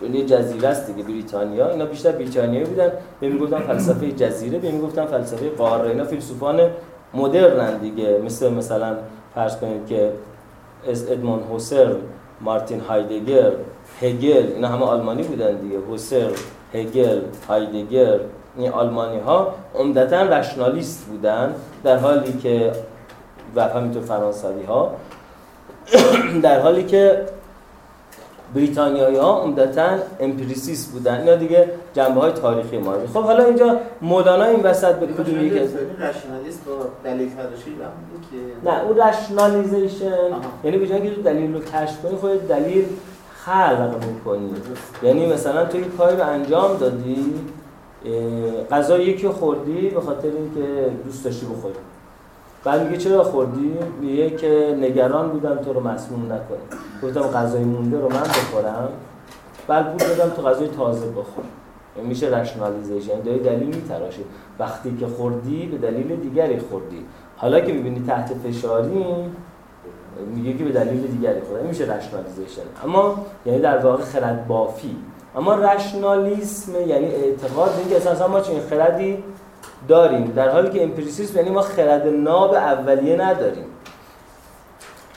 دنیا 0.00 0.24
جزیره 0.24 0.68
است 0.68 0.86
دیگه 0.86 1.02
بریتانیا. 1.02 1.70
اینا 1.70 1.86
بیشتر 1.86 2.12
بریتانیایی 2.12 2.66
بودن. 2.66 2.92
به 3.20 3.28
می‌گفتن 3.28 3.58
فلسفه 3.58 4.12
جزیره 4.12 4.58
به 4.58 4.70
می‌گفتن 4.70 5.06
فلسفه 5.06 5.50
قاره 5.50 5.90
اینا 5.90 6.04
فیلسوفان 6.04 6.60
مدرن 7.14 7.78
دیگه. 7.78 8.20
مثل 8.24 8.52
مثلا 8.52 8.96
فرض 9.34 9.56
کنید 9.56 9.86
که 9.86 10.12
ادمون 10.86 11.42
هوسر 11.52 11.88
مارتین 12.40 12.80
هایدگر 12.80 13.52
هگل 14.00 14.46
اینا 14.54 14.68
همه 14.68 14.84
آلمانی 14.84 15.22
بودن 15.22 15.54
دیگه. 15.54 15.78
هوسر 15.90 16.30
هگل 16.74 17.20
هایدگر 17.48 18.18
این 18.56 18.72
آلمانی 18.72 19.18
ها 19.18 19.54
عمدتا 19.74 20.22
رشنالیست 20.22 21.04
بودن 21.04 21.54
در 21.84 21.96
حالی 21.98 22.32
که 22.32 22.72
و 23.56 23.68
همینطور 23.68 24.02
فرانسوی 24.02 24.64
ها 24.64 24.92
در 26.42 26.60
حالی 26.60 26.84
که 26.84 27.26
بریتانیایی 28.54 29.16
ها 29.16 29.42
عمدتا 29.42 29.88
امپریسیست 30.20 30.92
بودن. 30.92 31.20
اینا 31.20 31.34
دیگه 31.34 31.70
جنبه 31.94 32.20
های 32.20 32.32
تاریخی 32.32 32.78
ما 32.78 32.94
خب 33.14 33.22
حالا 33.22 33.44
اینجا 33.44 33.76
مولانا 34.02 34.44
این 34.44 34.62
وسط 34.62 34.94
به 34.94 35.06
کدوم 35.06 35.46
یکی 35.46 35.58
از 35.58 35.74
رشنالیست 35.74 36.64
با 36.64 36.72
دلیل 37.04 37.28
که 37.28 38.70
نه 38.70 38.84
اون 38.84 38.96
رشنالیزیشن 38.96 40.12
یعنی 40.64 40.78
به 40.78 40.86
که 40.86 41.14
تو 41.14 41.22
دلیل 41.22 41.54
رو 41.54 41.60
کشف 41.60 42.02
کنی 42.02 42.16
خود 42.16 42.48
دلیل 42.48 42.84
خلق 43.44 44.04
می‌کنی. 44.14 44.50
یعنی 45.02 45.26
مثلا 45.26 45.64
تو 45.64 45.78
این 45.78 45.90
کاری 45.98 46.16
رو 46.16 46.22
انجام 46.22 46.76
دادی 46.76 47.34
غذا 48.70 48.98
یکی 48.98 49.28
خوردی 49.28 49.88
به 49.88 50.00
خاطر 50.00 50.28
اینکه 50.28 50.90
دوست 51.04 51.24
داشتی 51.24 51.46
بخوری. 51.46 51.74
بعد 52.64 52.86
میگه 52.86 52.96
چرا 52.96 53.24
خوردی؟ 53.24 53.74
میگه 54.00 54.30
که 54.30 54.76
نگران 54.80 55.28
بودم 55.28 55.56
تو 55.56 55.72
رو 55.72 55.80
مسموم 55.80 56.24
نکنه. 56.24 56.58
گفتم 57.02 57.20
غذای 57.20 57.64
مونده 57.64 58.00
رو 58.00 58.08
من 58.08 58.22
بخورم. 58.22 58.88
بعد 59.68 59.92
بود 59.92 60.00
دادم 60.00 60.30
تو 60.30 60.42
غذای 60.42 60.68
تازه 60.68 61.06
بخور. 61.06 61.44
میشه 62.04 62.26
رشنالیزیشن 62.26 63.10
یعنی 63.10 63.22
داری 63.22 63.38
دلیل 63.38 63.66
میتراشی. 63.66 64.24
وقتی 64.58 64.96
که 64.96 65.06
خوردی 65.06 65.66
به 65.66 65.78
دلیل 65.90 66.16
دیگری 66.16 66.58
خوردی. 66.58 67.04
حالا 67.36 67.60
که 67.60 67.72
می‌بینی 67.72 68.04
تحت 68.06 68.34
فشاری 68.34 69.04
میگه 70.34 70.52
که 70.58 70.64
به 70.64 70.70
دلیل 70.70 71.06
دیگری 71.06 71.40
خوردی 71.40 71.68
میشه 71.68 71.84
رشنالیزیشن 71.84 72.62
اما 72.84 73.26
یعنی 73.46 73.60
در 73.60 73.78
واقع 73.78 74.04
خرد 74.04 74.46
بافی 74.46 74.96
اما 75.36 75.54
رشنالیسم 75.54 76.72
یعنی 76.86 77.06
اعتقاد 77.06 77.70
اینکه 77.78 77.96
اساسا 77.96 78.28
ما 78.28 78.40
چنین 78.40 78.60
خردی 78.60 79.24
داریم 79.88 80.32
در 80.36 80.48
حالی 80.48 80.70
که 80.70 80.82
امپریسیسم 80.82 81.36
یعنی 81.36 81.50
ما 81.50 81.60
خرد 81.62 82.06
ناب 82.06 82.54
اولیه 82.54 83.16
نداریم. 83.16 83.64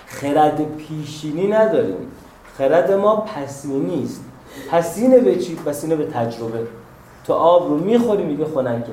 خرد 0.07 0.75
پیشینی 0.77 1.47
نداریم. 1.47 2.07
خرد 2.57 2.91
ما 2.91 3.15
پسینی 3.15 4.03
است. 4.03 4.25
پسینه 4.71 5.19
به 5.19 5.35
چی؟ 5.35 5.55
پسینه 5.55 5.95
به 5.95 6.05
تجربه. 6.05 6.67
تو 7.27 7.33
آب 7.33 7.69
رو 7.69 7.77
می‌خوری 7.77 8.23
میگه 8.23 8.45
خنکه 8.45 8.91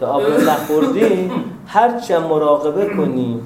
تو 0.00 0.06
آب 0.06 0.22
رو 0.22 0.40
نخوردی 0.40 1.32
هرچه 1.66 2.18
مراقبه 2.18 2.86
کنی 2.96 3.42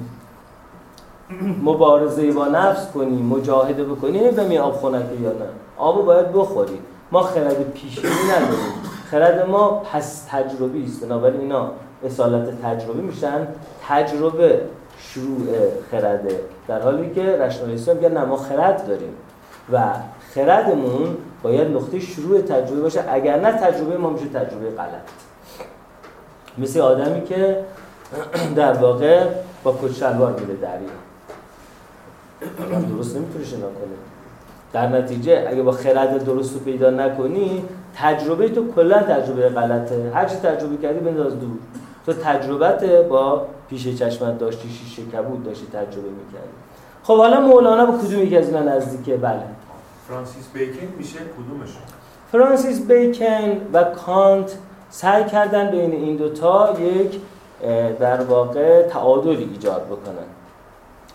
مبارزه 1.63 2.31
با 2.31 2.45
نفس 2.45 2.91
کنی 2.91 3.21
مجاهده 3.21 3.83
بکنی 3.83 4.31
به 4.31 4.61
آب 4.61 4.81
خنکه 4.81 5.21
یا 5.21 5.29
نه. 5.29 5.45
آب 5.77 6.05
باید 6.05 6.33
بخوری 6.33 6.79
ما 7.11 7.21
خرد 7.21 7.73
پیشینی 7.73 8.13
نداریم. 8.35 8.73
خرد 9.11 9.49
ما 9.49 9.69
پس 9.93 10.27
تجربی 10.31 10.85
است. 10.85 11.05
بنابراین 11.05 11.41
اینا 11.41 11.71
اصالت 12.05 12.61
تجربی 12.61 13.01
میشن. 13.01 13.47
تجربه 13.87 14.61
شروع 14.99 15.47
خرده. 15.91 16.39
در 16.67 16.81
حالی 16.81 17.09
که 17.13 17.37
رشنالیست 17.37 17.89
میگن 17.89 18.11
نه 18.11 18.25
ما 18.25 18.37
خرد 18.37 18.87
داریم. 18.87 19.13
و 19.71 19.83
خردمون 20.33 21.17
باید 21.43 21.67
نقطه 21.67 21.99
شروع 21.99 22.41
تجربه 22.41 22.81
باشه. 22.81 23.03
اگر 23.09 23.39
نه 23.39 23.51
تجربه 23.51 23.97
ما 23.97 24.09
میشه 24.09 24.25
تجربه 24.25 24.69
غلط. 24.69 25.05
مثل 26.57 26.79
آدمی 26.79 27.23
که 27.23 27.63
در 28.55 28.73
واقع 28.73 29.27
با 29.63 29.77
کت 29.81 29.93
شلوار 29.93 30.39
میره 30.39 30.55
دریا 30.55 30.89
درست 32.91 33.15
نمی‌تونه 33.15 33.45
شنا 33.45 33.59
کنه. 33.59 33.95
در 34.73 34.87
نتیجه 34.87 35.45
اگه 35.49 35.61
با 35.61 35.71
خرد 35.71 36.23
درست 36.25 36.53
رو 36.53 36.59
پیدا 36.59 36.89
نکنی 36.89 37.63
تجربه 37.97 38.49
تو 38.49 38.71
کلا 38.75 38.99
تجربه 38.99 39.49
غلطه. 39.49 40.11
هر 40.13 40.25
چی 40.25 40.35
تجربه 40.35 40.77
کردی 40.77 40.99
بنداز 40.99 41.39
دور. 41.39 41.57
تو 42.05 42.13
تجربت 42.13 42.85
با 42.85 43.45
پیش 43.69 43.99
چشمت 43.99 44.39
داشتی 44.39 44.69
شیشه 44.69 45.01
کبود 45.01 45.43
داشتی 45.43 45.65
تجربه 45.65 46.09
می‌کردی. 46.09 46.55
خب 47.03 47.17
حالا 47.17 47.39
مولانا 47.39 47.85
به 47.85 47.97
کدوم 47.97 48.19
یکی 48.19 48.37
از 48.37 48.47
اینا 48.47 48.59
نزدیکه؟ 48.59 49.17
بله. 49.17 49.39
فرانسیس 50.07 50.47
بیکن 50.53 50.87
میشه 50.97 51.17
کدومشون 51.17 51.81
فرانسیس 52.31 52.87
بیکن 52.87 53.57
و 53.73 53.83
کانت 53.83 54.57
سعی 54.89 55.23
کردن 55.23 55.71
بین 55.71 55.91
این 55.91 56.15
دوتا 56.15 56.75
یک 56.79 57.19
در 57.99 58.21
واقع 58.21 58.87
تعادلی 58.87 59.49
ایجاد 59.53 59.85
بکنن. 59.85 60.27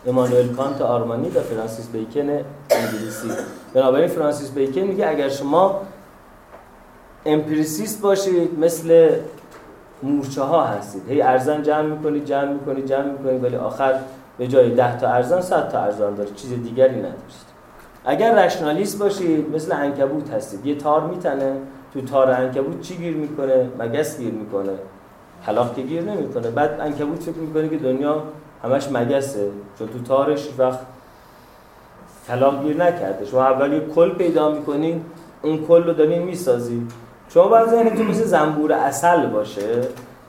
امانوئل 0.06 0.48
کانت 0.48 0.80
آلمانی 0.80 1.28
و 1.28 1.40
فرانسیس 1.40 1.88
بیکن 1.88 2.30
انگلیسی. 2.70 3.28
بنابراین 3.74 4.08
فرانسیس 4.08 4.50
بیکن 4.50 4.80
میگه 4.80 5.08
اگر 5.08 5.28
شما 5.28 5.80
empiricist 7.26 8.02
باشید 8.02 8.58
مثل 8.58 9.10
مورچه 10.02 10.42
ها 10.42 10.64
هستید. 10.64 11.02
هی 11.08 11.22
ارزن 11.22 11.62
جمع 11.62 11.82
می‌کنید 11.82 12.24
جمع 12.24 12.52
می‌کنید 12.52 12.86
جمع 12.86 13.12
می‌کنید 13.12 13.44
ولی 13.44 13.56
آخر 13.56 13.94
به 14.38 14.48
جای 14.48 14.70
10 14.70 14.98
تا 14.98 15.08
ارزان 15.08 15.40
100 15.40 15.68
تا 15.68 15.78
ارزان 15.80 16.14
داره 16.14 16.30
چیز 16.30 16.50
دیگری 16.50 16.96
ندارید 16.96 17.50
اگر 18.04 18.44
رشنالیست 18.44 18.98
باشید 18.98 19.54
مثل 19.54 19.72
انکبوت 19.72 20.30
هستید. 20.30 20.66
یه 20.66 20.74
تار 20.74 21.06
میتنه 21.06 21.56
تو 21.94 22.00
تار 22.00 22.30
انکبوت 22.30 22.80
چی 22.80 22.96
گیر 22.96 23.16
می‌کنه؟ 23.16 23.68
مگس 23.78 24.18
گیر 24.18 24.32
می‌کنه. 24.32 24.72
حلاق 25.42 25.74
که 25.74 25.82
گیر 25.82 26.02
نمی‌کنه. 26.02 26.50
بعد 26.50 26.80
انکبوت 26.80 27.22
فکر 27.22 27.36
می‌کنه 27.36 27.68
که 27.68 27.76
دنیا 27.76 28.22
همش 28.64 28.88
مگسه 28.92 29.50
چون 29.78 29.88
تو 29.88 29.98
تارش 29.98 30.48
وقت 30.58 30.78
کلاق 32.28 32.64
گیر 32.64 32.76
نکرده 32.76 33.26
شما 33.26 33.44
اول 33.44 33.72
یه 33.72 33.80
کل 33.80 34.14
پیدا 34.14 34.50
می‌کنین 34.50 35.04
اون 35.42 35.66
کل 35.66 35.84
رو 35.84 35.92
دارین 35.92 36.22
می‌سازید 36.22 36.92
شما 37.34 37.48
باید 37.48 37.96
تو 37.96 38.02
مثل 38.02 38.24
زنبور 38.24 38.72
اصل 38.72 39.26
باشه. 39.26 39.80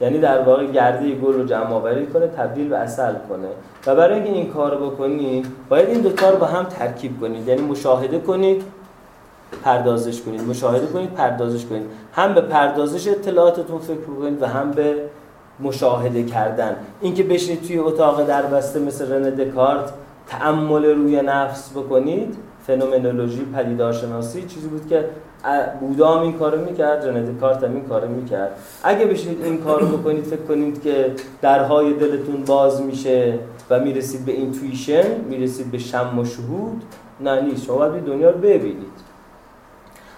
یعنی 0.01 0.17
در 0.17 0.41
واقع 0.41 0.65
گرده 0.65 1.15
گل 1.15 1.33
رو 1.33 1.45
جمع 1.45 1.73
آوری 1.73 2.05
کنه 2.05 2.27
تبدیل 2.27 2.69
به 2.69 2.77
اصل 2.77 3.13
کنه. 3.29 3.47
و 3.87 3.95
برای 3.95 4.15
اینکه 4.15 4.31
این 4.31 4.53
کار 4.53 4.75
بکنید 4.75 5.45
باید 5.69 5.89
این 5.89 6.01
دو 6.01 6.09
رو 6.09 6.37
با 6.37 6.45
هم 6.45 6.63
ترکیب 6.63 7.21
کنید. 7.21 7.47
یعنی 7.47 7.61
مشاهده 7.61 8.19
کنید 8.19 8.63
پردازش 9.63 10.21
کنید. 10.21 10.41
مشاهده 10.41 10.87
کنید 10.87 11.13
پردازش 11.13 11.65
کنید. 11.65 11.85
هم 12.13 12.33
به 12.33 12.41
پردازش 12.41 13.07
اطلاعاتتون 13.07 13.79
فکر 13.79 14.01
کنید 14.19 14.41
و 14.41 14.45
هم 14.45 14.71
به 14.71 14.95
مشاهده 15.59 16.23
کردن. 16.23 16.75
اینکه 17.01 17.23
بشینید 17.23 17.67
توی 17.67 17.77
اتاق 17.77 18.27
دربسته 18.27 18.79
مثل 18.79 19.11
رن 19.11 19.29
دکارت 19.29 19.93
تعمل 20.27 20.85
روی 20.85 21.21
نفس 21.21 21.71
بکنید 21.71 22.37
فنومنولوژی 22.67 23.45
پدیدارشناسی 23.55 24.45
چیزی 24.45 24.67
بود 24.67 24.87
که 24.87 25.05
بودا 25.79 26.21
این 26.21 26.33
کارو 26.33 26.65
می‌کرد 26.65 27.05
رن 27.05 27.25
دکارت 27.25 27.63
هم 27.63 27.73
این 27.73 27.85
کارو 27.85 28.07
می‌کرد. 28.07 28.51
اگه 28.83 29.05
بشینید 29.05 29.45
این 29.45 29.57
کارو 29.57 29.87
بکنید 29.87 30.23
فکر 30.23 30.41
کنید 30.41 30.83
که 30.83 31.11
درهای 31.41 31.93
دلتون 31.93 32.43
باز 32.43 32.81
میشه 32.81 33.39
و 33.69 33.79
می‌رسید 33.79 34.25
به 34.25 34.31
اینتویشن 34.31 35.03
می‌رسید 35.29 35.71
به 35.71 35.77
شم 35.77 36.19
و 36.19 36.25
شهود 36.25 36.83
نه 37.19 37.41
نیست. 37.41 37.65
شما 37.65 37.77
باید 37.77 38.05
دنیا 38.05 38.29
رو 38.29 38.37
ببینید. 38.37 39.11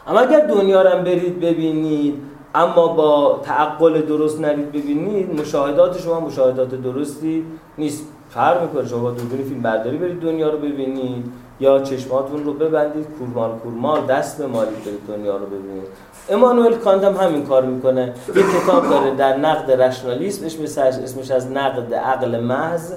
اما 0.07 0.19
اگر 0.19 0.45
دنیا 0.45 0.81
رو 0.81 0.89
هم 0.89 1.03
برید 1.03 1.39
ببینید 1.39 2.15
اما 2.55 2.87
با 2.87 3.39
تعقل 3.43 4.01
درست 4.01 4.41
نرید 4.41 4.71
ببینید 4.71 5.41
مشاهدات 5.41 6.01
شما 6.01 6.19
مشاهدات 6.19 6.81
درستی 6.81 7.45
نیست. 7.77 8.07
فرق 8.29 8.61
می‌کنه. 8.61 8.87
شما 8.87 8.99
با 8.99 9.11
دوربین 9.11 9.43
فیلم 9.43 9.61
برداری 9.61 9.97
برید 9.97 10.19
دنیا 10.19 10.49
رو 10.49 10.57
ببینید. 10.57 11.25
یا 11.59 11.79
چشماتون 11.79 12.43
رو 12.43 12.53
ببندید 12.53 13.07
کورمال 13.19 13.59
کورمال 13.59 14.05
دست 14.05 14.37
به 14.37 14.47
مالید 14.47 14.83
برید 14.85 15.07
دنیا 15.07 15.37
رو 15.37 15.45
ببینید. 15.45 15.87
امانوئل 16.29 16.73
کانت 16.73 17.03
هم 17.03 17.15
همین 17.15 17.45
کار 17.45 17.65
می‌کنه. 17.65 18.13
یک 18.35 18.45
کتاب 18.61 18.89
داره 18.89 19.15
در 19.15 19.37
نقد 19.37 19.71
رشنالیسم 19.71 20.45
اسمش 20.45 20.77
اسمش 20.77 21.31
از 21.31 21.51
نقد 21.51 21.93
عقل 21.93 22.39
محض. 22.39 22.93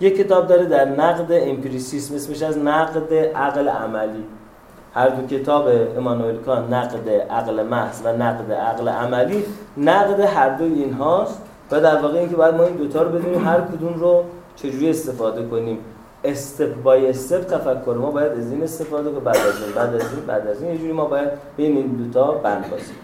یک 0.00 0.16
کتاب 0.16 0.46
داره 0.46 0.64
در 0.64 0.84
نقد 0.84 1.26
امپریسیسم 1.30 2.14
اسمش 2.14 2.42
از 2.42 2.58
نقد 2.58 3.14
عقل 3.34 3.68
عملی. 3.68 4.24
هر 4.94 5.08
دو 5.08 5.26
کتاب 5.26 5.68
امانوئل 5.96 6.36
کان 6.36 6.74
نقد 6.74 7.08
عقل 7.30 7.62
محض 7.62 8.00
و 8.04 8.12
نقد 8.12 8.52
عقل 8.52 8.88
عملی 8.88 9.44
نقد 9.76 10.20
هر 10.20 10.48
دو 10.48 10.64
اینهاست. 10.64 11.42
و 11.70 11.80
در 11.80 11.96
واقع 11.96 12.18
اینکه 12.18 12.36
باید 12.36 12.54
ما 12.54 12.64
این 12.64 12.76
دوتا 12.76 13.02
رو 13.02 13.08
بدونیم 13.08 13.44
هر 13.46 13.60
کدوم 13.60 13.94
رو 13.94 14.24
چجوری 14.56 14.90
استفاده 14.90 15.46
کنیم. 15.46 15.78
استپ 16.24 16.82
بای 16.82 17.10
استپ 17.10 17.44
تفکر 17.44 17.96
ما 18.00 18.10
باید 18.10 18.32
از 18.32 18.50
این 18.50 18.62
استفاده 18.62 19.10
کنیم. 19.10 19.24
بعد 19.24 19.36
از 19.36 19.62
این 19.62 19.72
بعد 19.74 19.94
از 19.94 20.12
این 20.14 20.26
بعد 20.26 20.46
از 20.46 20.62
این. 20.62 20.86
یه 20.86 20.92
ما 20.92 21.04
باید 21.04 21.28
بین 21.56 21.76
این 21.76 21.86
دوتا 21.86 22.32
بند 22.32 22.70
بازیم. 22.70 22.96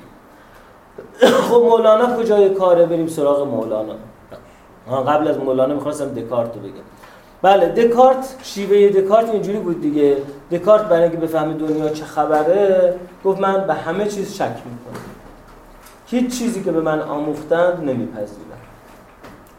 خب 1.20 1.62
مولانا 1.62 2.16
کجای 2.16 2.54
کاره؟ 2.54 2.86
بریم 2.86 3.06
سراغ 3.06 3.46
مولانا. 3.46 3.94
قبل 5.06 5.28
از 5.28 5.38
مولانا 5.38 5.74
می‌خواستم 5.74 6.08
دکارت 6.08 6.54
رو 6.54 6.60
بگم. 6.60 6.72
بله 7.42 7.66
دکارت 7.66 8.36
شیوه 8.42 8.88
دکارت 8.88 9.30
اینجوری 9.30 9.58
بود 9.58 9.80
دیگه. 9.80 10.16
دکارت 10.50 10.82
برای 10.82 11.02
اینکه 11.02 11.16
بفهمه 11.16 11.54
دنیا 11.54 11.88
چه 11.88 12.04
خبره 12.04 12.94
گفت 13.24 13.40
من 13.40 13.66
به 13.66 13.74
همه 13.74 14.04
چیز 14.04 14.34
شک 14.34 14.42
می‌کنم. 14.42 15.02
هیچ 16.06 16.38
چیزی 16.38 16.62
که 16.62 16.72
به 16.72 16.80
من 16.80 17.00
آموختند 17.00 17.78
نمیپذیرم. 17.80 18.57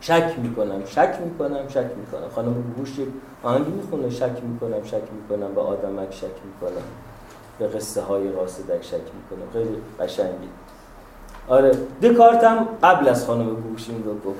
شک 0.01 0.33
می‌کنم 0.43 0.85
شک 0.85 1.17
می‌کنم 1.25 1.67
شک 1.67 1.85
می‌کنم. 1.97 2.29
خانم 2.35 2.53
بوش 2.53 2.99
یک 2.99 3.07
می‌خونه 3.75 4.09
شک 4.09 4.43
می‌کنم 4.43 4.83
شک 4.83 5.01
می‌کنم. 5.21 5.55
به 5.55 5.61
آدمک 5.61 6.13
شک 6.13 6.25
می‌کنم. 6.45 6.83
به 7.59 7.67
قصه 7.67 8.01
های 8.01 8.29
قاصدک 8.29 8.83
شک 8.83 8.93
می‌کنم. 8.93 9.51
خیلی 9.53 9.77
قشنگی 9.99 10.49
آره 11.47 11.71
دکارت 12.01 12.43
هم 12.43 12.67
قبل 12.83 13.07
از 13.07 13.25
خانم 13.25 13.55
گوش 13.55 13.89
این 13.89 14.03
رو 14.03 14.13
گفت. 14.13 14.39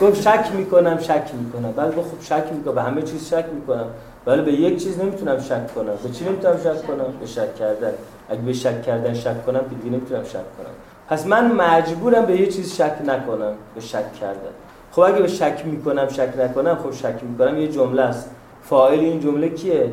گفت 0.00 0.22
شک 0.22 0.52
می‌کنم 0.54 0.98
شک 0.98 1.30
می‌کنم. 1.34 1.72
بله 1.72 1.90
خب 1.90 2.02
شک 2.20 2.44
می‌کنم. 2.52 2.74
به 2.74 2.82
همه 2.82 3.02
چیز 3.02 3.28
شک 3.28 3.44
می‌کنم. 3.54 3.86
ولی 4.26 4.42
به 4.42 4.52
یک 4.52 4.82
چیز 4.82 5.00
نمی‌تونم 5.00 5.40
شک 5.40 5.74
کنم. 5.74 5.94
به 6.02 6.10
چی 6.10 6.24
نمی‌تونم 6.24 6.56
شک 6.56 6.86
کنم؟ 6.86 7.04
به 7.20 7.26
شک 7.26 7.56
کردن. 7.56 7.92
اگه 8.28 8.40
به 8.40 8.52
شک 8.52 8.82
کردن 8.82 9.14
شک 9.14 9.46
کنم 9.46 9.60
دیگه 9.60 9.96
نمی‌تونم 9.96 10.24
شک 10.24 10.32
کنم. 10.32 10.74
پس 11.12 11.26
من 11.26 11.52
مجبورم 11.52 12.26
به 12.26 12.40
یه 12.40 12.46
چیز 12.46 12.74
شک 12.74 12.94
نکنم 13.06 13.52
به 13.74 13.80
شک 13.80 14.12
کردن. 14.12 14.52
خب 14.92 15.00
اگه 15.00 15.22
به 15.22 15.28
شک 15.28 15.62
می‌کنم 15.64 16.08
شک 16.08 16.32
نکنم 16.38 16.74
خب 16.74 16.92
شک 16.92 17.14
می‌کنم. 17.22 17.58
یه 17.58 17.68
جمله 17.68 18.02
است. 18.02 18.30
فاعل 18.62 18.98
این 18.98 19.20
جمله 19.20 19.48
کیه؟ 19.48 19.92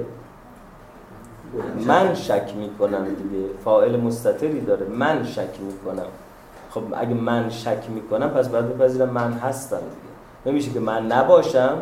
من 1.87 2.13
شک 2.13 2.53
می‌کنم 2.57 3.05
دیگه. 3.05 3.45
فاعل 3.63 3.99
مستتری 3.99 4.61
داره. 4.61 4.85
من 4.85 5.23
شک 5.23 5.59
می‌کنم. 5.61 6.05
خب 6.71 6.81
اگه 6.93 7.13
من 7.13 7.49
شک 7.49 7.89
می‌کنم 7.89 8.29
پس 8.29 8.47
باید 8.47 8.69
بپذیرم 8.69 9.09
من 9.09 9.33
هستم 9.33 9.77
دیگه. 9.77 10.51
نمیشه 10.53 10.71
که 10.71 10.79
من 10.79 11.05
نباشم 11.05 11.77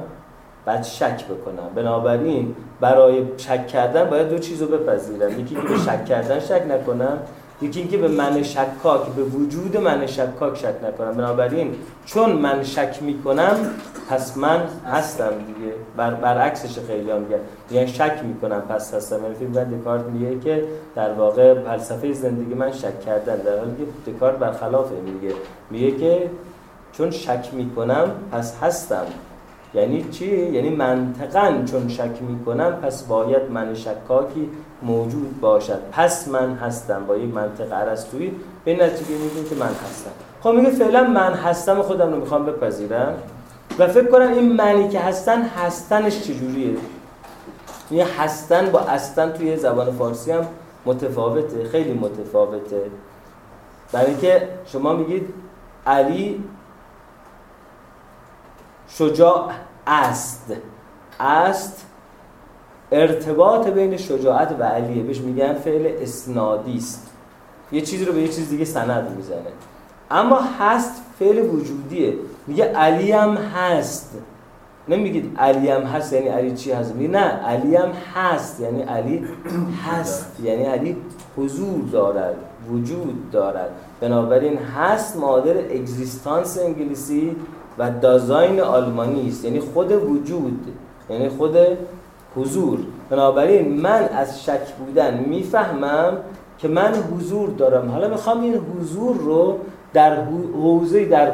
بعد 0.65 0.83
شک 0.83 1.25
بکنم. 1.25 1.69
بنابراین 1.75 2.55
برای 2.81 3.23
شک 3.37 3.67
کردن 3.67 4.09
باید 4.09 4.29
دو 4.29 4.37
چیز 4.37 4.63
بپذیرم. 4.63 5.39
یکی 5.39 5.55
که 5.55 5.61
به 5.61 5.77
شک 5.77 6.05
کردن 6.05 6.39
شک 6.39 6.63
نکنم. 6.69 7.17
یکی 7.61 7.79
اینکه 7.79 7.97
به 7.97 8.07
من 8.07 8.43
شکاک 8.43 9.07
به 9.07 9.23
وجود 9.23 9.77
من 9.77 10.07
شکاک 10.07 10.57
شک 10.57 10.75
نکنم. 10.83 11.11
بنابراین 11.11 11.75
چون 12.05 12.31
من 12.31 12.63
شک 12.63 12.97
می‌کنم 13.01 13.55
پس 14.09 14.37
من 14.37 14.63
هستم 14.91 15.29
دیگه. 15.29 15.73
بر 15.97 16.13
برعکسش 16.13 16.79
خیلی 16.79 17.11
هم 17.11 17.21
میگن 17.21 17.39
یعنی 17.71 17.87
شک 17.87 18.19
می‌کنم 18.23 18.61
پس 18.61 18.93
هستم. 18.93 19.23
یعنی 19.23 19.35
فیلم 19.35 19.51
دکارت 19.51 20.03
میگه 20.03 20.39
که 20.39 20.63
در 20.95 21.13
واقع 21.13 21.63
فلسفه 21.63 22.13
زندگی 22.13 22.53
من 22.53 22.71
شک 22.71 23.01
کردن. 23.01 23.35
در 23.35 23.59
حالی 23.59 23.71
که 24.05 24.11
دکارت 24.11 24.35
برخلافه 24.35 24.95
میگه. 24.95 25.35
میگه 25.69 25.91
که 25.91 26.29
چون 26.91 27.11
شک 27.11 27.49
می‌کنم 27.53 28.11
پس 28.31 28.57
هستم. 28.61 29.05
یعنی 29.77 30.03
چی؟ 30.11 30.49
یعنی 30.49 30.69
منطقا 30.69 31.53
چون 31.71 31.87
شک 31.87 32.21
می‌کنم 32.29 32.71
پس 32.71 33.03
باید 33.03 33.51
من 33.51 33.73
شکاکی 33.73 34.49
موجود 34.81 35.41
باشد. 35.41 35.79
پس 35.91 36.27
من 36.27 36.53
هستم. 36.53 37.05
با 37.07 37.17
یک 37.17 37.33
منطق 37.33 37.73
عرستویی 37.73 38.31
به 38.65 38.73
نتیجه 38.73 39.11
میگیم 39.11 39.49
که 39.49 39.55
من 39.55 39.67
هستم. 39.67 40.11
خب 40.41 40.49
میگه 40.49 40.69
فعلا 40.69 41.03
من 41.03 41.33
هستم 41.33 41.81
خودم 41.81 42.11
رو 42.13 42.19
می‌خوام 42.19 42.45
بپذیرم. 42.45 43.13
و 43.79 43.87
فکر 43.87 44.11
کنم 44.11 44.33
این 44.33 44.51
معنی 44.53 44.89
که 44.89 44.99
هستن 44.99 45.41
هستنش 45.41 46.21
چجوریه؟ 46.21 46.77
یعنی 47.91 48.11
هستن 48.17 48.69
با 48.71 48.79
هستن 48.79 49.31
توی 49.31 49.57
زبان 49.57 49.91
فارسی 49.91 50.31
هم 50.31 50.47
متفاوته 50.85 51.63
خیلی 51.63 51.93
متفاوته. 51.93 52.81
برای 53.91 54.07
اینکه 54.07 54.49
شما 54.65 54.93
میگید 54.93 55.33
علی 55.85 56.43
شجاع 58.87 59.51
است. 59.87 60.51
است 61.19 61.85
ارتباط 62.91 63.67
بین 63.67 63.97
شجاعت 63.97 64.55
و 64.59 64.63
علیه. 64.63 65.03
بهش 65.03 65.21
میگن 65.21 65.53
فعل 65.53 65.91
اسنادی 66.01 66.77
است. 66.77 67.11
یه 67.71 67.81
چیزی 67.81 68.05
رو 68.05 68.13
به 68.13 68.21
یه 68.21 68.27
چیز 68.27 68.49
دیگه 68.49 68.65
سند 68.65 69.15
می‌زنه. 69.17 69.51
اما 70.11 70.39
هست 70.59 70.91
فعل 71.19 71.37
وجودیه. 71.49 72.13
میگه 72.47 72.65
علی 72.65 73.11
هم 73.11 73.35
هست. 73.35 74.17
نمیگید 74.89 75.37
علی 75.39 75.69
هم 75.69 75.81
هست 75.81 76.13
یعنی 76.13 76.27
علی 76.27 76.55
چی 76.55 76.71
هست. 76.71 76.95
میگه 76.95 77.11
نه 77.11 77.25
علی 77.25 77.75
هم 77.75 77.89
هست 78.15 78.59
یعنی 78.59 78.81
علی 78.81 79.27
هست. 79.85 80.39
یعنی 80.43 80.63
علی 80.63 80.97
حضور 81.37 81.89
دارد 81.91 82.35
وجود 82.71 83.31
دارد. 83.31 83.69
بنابراین 83.99 84.57
هست 84.57 85.17
مادر 85.17 85.57
اگزیستانس 85.57 86.57
انگلیسی 86.57 87.35
و 87.77 87.91
دازاین 88.01 88.59
آلمانی 88.59 89.27
است. 89.29 89.45
یعنی 89.45 89.59
خود 89.59 89.91
وجود 89.91 90.73
یعنی 91.09 91.29
خود 91.29 91.57
حضور. 92.35 92.79
بنابراین 93.09 93.81
من 93.81 94.09
از 94.13 94.43
شک 94.43 94.73
بودن 94.79 95.17
می‌فهمم 95.17 96.17
که 96.57 96.67
من 96.67 96.93
حضور 96.93 97.49
دارم. 97.49 97.91
حالا 97.91 98.07
می‌خوام 98.07 98.41
این 98.41 98.55
حضور 98.55 99.17
رو 99.17 99.59
در 99.93 100.23
حوزه 100.53 101.05
در 101.05 101.31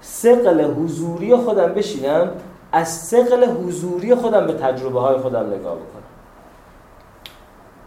سقل 0.00 0.64
حضوری 0.64 1.36
خودم 1.36 1.74
بشینم 1.74 2.30
از 2.72 2.88
سقل 2.88 3.44
حضوری 3.44 4.14
خودم 4.14 4.46
به 4.46 4.52
تجربه 4.52 5.00
های 5.00 5.18
خودم 5.18 5.46
نگاه 5.46 5.74
بکنم. 5.74 6.02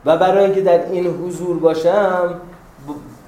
و 0.06 0.18
برای 0.18 0.46
اینکه 0.46 0.62
در 0.62 0.92
این 0.92 1.08
حضور 1.08 1.60
باشم 1.60 2.36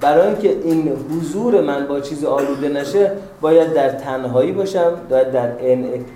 برای 0.00 0.26
اینکه 0.26 0.50
این 0.50 0.88
حضور 0.88 1.60
من 1.60 1.86
با 1.86 2.00
چیز 2.00 2.24
آلوده 2.24 2.68
نشه 2.68 3.12
باید 3.40 3.72
در 3.72 3.88
تنهایی 3.88 4.52
باشم 4.52 4.92
باید 5.10 5.32
در 5.32 5.50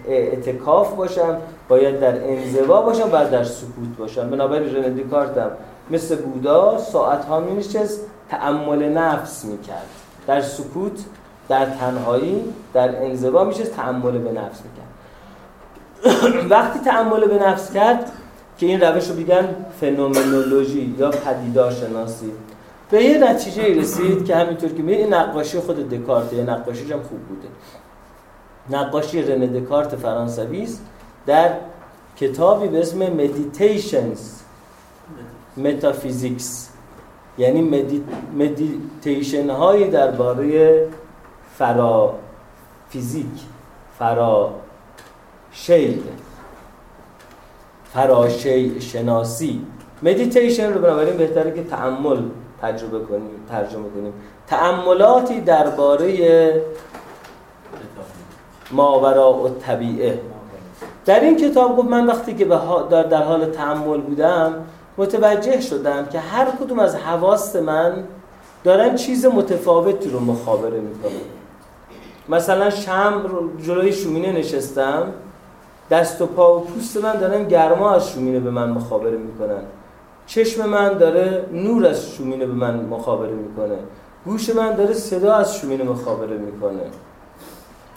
اعتکاف 0.08 0.94
باشم 0.94 1.36
باید 1.68 2.00
در 2.00 2.24
انزوا 2.24 2.82
باشم 2.82 3.08
باید 3.10 3.30
در 3.30 3.44
سکوت 3.44 3.96
باشم. 3.98 4.30
بنابراین 4.30 4.74
رنه 4.74 4.90
دیکارتم 4.90 5.50
مثل 5.90 6.16
بودا 6.16 6.78
ساعت 6.78 7.24
ها 7.24 7.40
نشست 7.40 8.00
تعمل 8.30 8.88
نفس 8.88 9.44
می‌کرد. 9.44 9.86
در 10.26 10.40
سکوت 10.40 11.00
در 11.48 11.66
تنهایی 11.66 12.44
در 12.74 13.02
انزوا 13.04 13.44
میشه 13.44 13.64
تعمل 13.64 14.18
به 14.18 14.32
نفس 14.32 14.60
می‌کرد. 14.64 14.92
وقتی 16.52 16.78
تعمل 16.78 17.26
به 17.28 17.46
نفس 17.46 17.72
کرد 17.72 18.12
که 18.58 18.66
این 18.66 18.80
روش 18.80 19.08
رو 19.08 19.14
بیگن 19.14 19.48
فنومنولوژی 19.80 20.94
یا 20.98 21.10
پدیدارشناسی. 21.10 22.32
به 22.92 23.04
یه 23.04 23.18
نتیجه 23.18 23.80
رسید 23.80 24.24
که 24.24 24.36
همینطور 24.36 24.72
که 24.72 24.82
این 24.82 25.14
نقاشی 25.14 25.58
خود 25.58 25.88
دکارت 25.88 26.34
نقاشی 26.34 26.92
هم 26.92 27.02
خوب 27.02 27.18
بوده. 27.18 27.48
نقاشی 28.70 29.22
رنه 29.22 29.46
دکارت 29.46 29.96
فرانسوی 29.96 30.68
در 31.26 31.50
کتابی 32.16 32.68
به 32.68 32.80
اسم 32.80 33.06
Meditations. 33.06 34.20
Metaphysics. 35.58 36.44
یعنی 37.38 37.86
مدیتیشن 38.38 39.50
هایی 39.50 39.90
درباره 39.90 40.88
فرا 41.58 42.14
فیزیک 42.88 43.26
فرا 43.98 44.54
شی 45.52 46.02
فرا 47.92 48.28
شی 48.28 48.80
شناسی. 48.80 49.66
مدیتیشن 50.02 50.72
رو 50.72 50.80
بنابراین 50.80 51.16
بهتره 51.16 51.54
که 51.54 51.64
تعمل 51.64 52.22
تجربه 52.62 53.04
کنیم 53.04 53.46
ترجمه 53.50 53.88
کنیم. 53.94 54.12
تعملاتی 54.46 55.40
درباره 55.40 56.62
ماورا 58.70 59.32
و 59.32 59.48
طبیعه. 59.48 60.20
در 61.04 61.20
این 61.20 61.36
کتاب 61.36 61.76
گفت 61.76 61.88
من 61.88 62.06
وقتی 62.06 62.34
که 62.34 62.44
در 62.90 63.22
حال 63.22 63.46
تعمل 63.46 64.00
بودم 64.00 64.54
متوجه 64.98 65.60
شدم 65.60 66.06
که 66.06 66.18
هر 66.18 66.46
کدوم 66.50 66.78
از 66.78 66.96
حواست 66.96 67.56
من 67.56 68.04
دارن 68.64 68.94
چیز 68.94 69.26
متفاوتی 69.26 70.10
رو 70.10 70.20
مخابره 70.20 70.80
می‌کنن. 70.80 71.12
مثلا 72.28 72.70
شم 72.70 73.22
جلوی 73.66 73.92
شومینه 73.92 74.32
نشستم 74.32 75.12
دست 75.90 76.22
و 76.22 76.26
پا 76.26 76.58
و 76.58 76.60
پوست 76.60 77.04
من 77.04 77.16
دارن 77.16 77.48
گرما 77.48 77.90
از 77.90 78.10
شومینه 78.10 78.40
به 78.40 78.50
من 78.50 78.70
مخابره 78.70 79.16
می‌کنن. 79.16 79.62
چشم 80.34 80.68
من 80.68 80.98
داره 80.98 81.44
نور 81.52 81.86
از 81.86 82.10
شومینه 82.10 82.46
به 82.46 82.52
من 82.52 82.84
مخابره 82.84 83.32
می‌کنه. 83.32 83.78
گوش 84.24 84.50
من 84.50 84.74
داره 84.74 84.92
صدا 84.94 85.34
از 85.34 85.56
شومینه 85.56 85.84
مخابره 85.84 86.36
می‌کنه. 86.36 86.82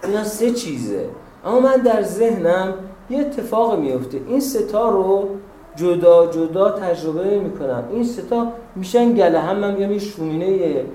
اینا 0.03 0.23
سه 0.23 0.51
چیزه. 0.51 1.05
اما 1.45 1.59
من 1.59 1.75
در 1.75 2.03
ذهنم 2.03 2.73
یه 3.09 3.19
اتفاق 3.19 3.79
میفته 3.79 4.21
این 4.27 4.39
ستا 4.39 4.89
رو 4.89 5.29
جدا 5.75 6.27
جدا 6.27 6.69
تجربه 6.69 7.39
می‌کنم. 7.39 7.83
این 7.91 8.03
ستا 8.03 8.47
میشن 8.75 9.13
گله 9.13 9.39
هم. 9.39 9.55
من 9.55 9.73
میگم 9.73 9.97
شومینه 9.97 10.85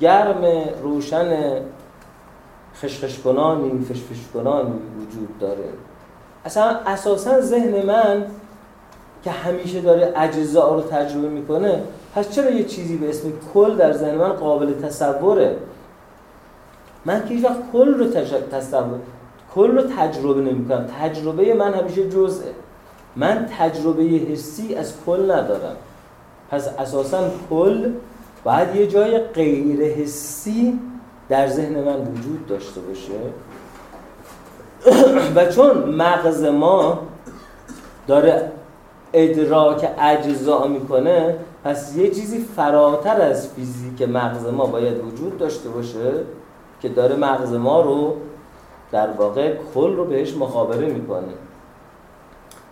گرم 0.00 0.44
روشن 0.82 1.60
خشخش 2.82 3.18
کنانی 3.18 3.84
فشفش 3.84 4.20
کنانی 4.34 4.72
وجود 4.96 5.38
داره. 5.40 5.68
اصلا 6.44 6.64
اساسا 6.86 7.40
ذهن 7.40 7.86
من 7.86 8.26
که 9.24 9.30
همیشه 9.30 9.80
داره 9.80 10.12
اجزا 10.16 10.74
رو 10.74 10.80
تجربه 10.80 11.28
می‌کنه 11.28 11.82
پس 12.14 12.30
چرا 12.30 12.50
یه 12.50 12.64
چیزی 12.64 12.96
به 12.96 13.08
اسم 13.08 13.32
کل 13.54 13.76
در 13.76 13.92
ذهن 13.92 14.14
من 14.14 14.32
قابل 14.32 14.72
تصوره؟ 14.72 15.56
من 17.04 17.28
که 17.28 17.48
وقت 17.48 17.72
کل 17.72 17.94
رو 17.94 18.06
تصور 18.52 18.98
کل 19.54 19.76
رو 19.76 19.82
تجربه 19.82 20.40
نمی‌کنم. 20.40 20.86
تجربه 21.00 21.54
من 21.54 21.74
همیشه 21.74 22.10
جزءه 22.10 22.54
من 23.16 23.48
تجربه 23.58 24.02
حسی 24.02 24.74
از 24.74 24.92
کل 25.06 25.30
ندارم. 25.30 25.76
پس 26.50 26.68
اساسا 26.78 27.30
کل 27.50 27.92
باید 28.44 28.76
یه 28.76 28.86
جای 28.86 29.18
غیر 29.18 29.82
حسی 29.82 30.78
در 31.28 31.48
ذهن 31.48 31.74
من 31.74 32.00
وجود 32.00 32.46
داشته 32.46 32.80
باشه. 32.80 33.12
و 35.36 35.52
چون 35.52 35.76
مغز 35.78 36.44
ما 36.44 36.98
داره 38.06 38.52
ادراک 39.12 39.88
اجزا 39.98 40.66
می‌کنه 40.66 41.36
پس 41.64 41.96
یه 41.96 42.10
چیزی 42.10 42.38
فراتر 42.38 43.20
از 43.20 43.48
فیزیک 43.48 44.02
مغز 44.02 44.46
ما 44.46 44.66
باید 44.66 45.04
وجود 45.04 45.38
داشته 45.38 45.68
باشه 45.68 46.12
که 46.80 46.88
داره 46.88 47.16
مغز 47.16 47.52
ما 47.52 47.80
رو 47.80 48.16
در 48.92 49.10
واقع 49.10 49.54
کل 49.74 49.96
رو 49.96 50.04
بهش 50.04 50.36
مخابره 50.36 50.86
می‌کنه. 50.86 51.34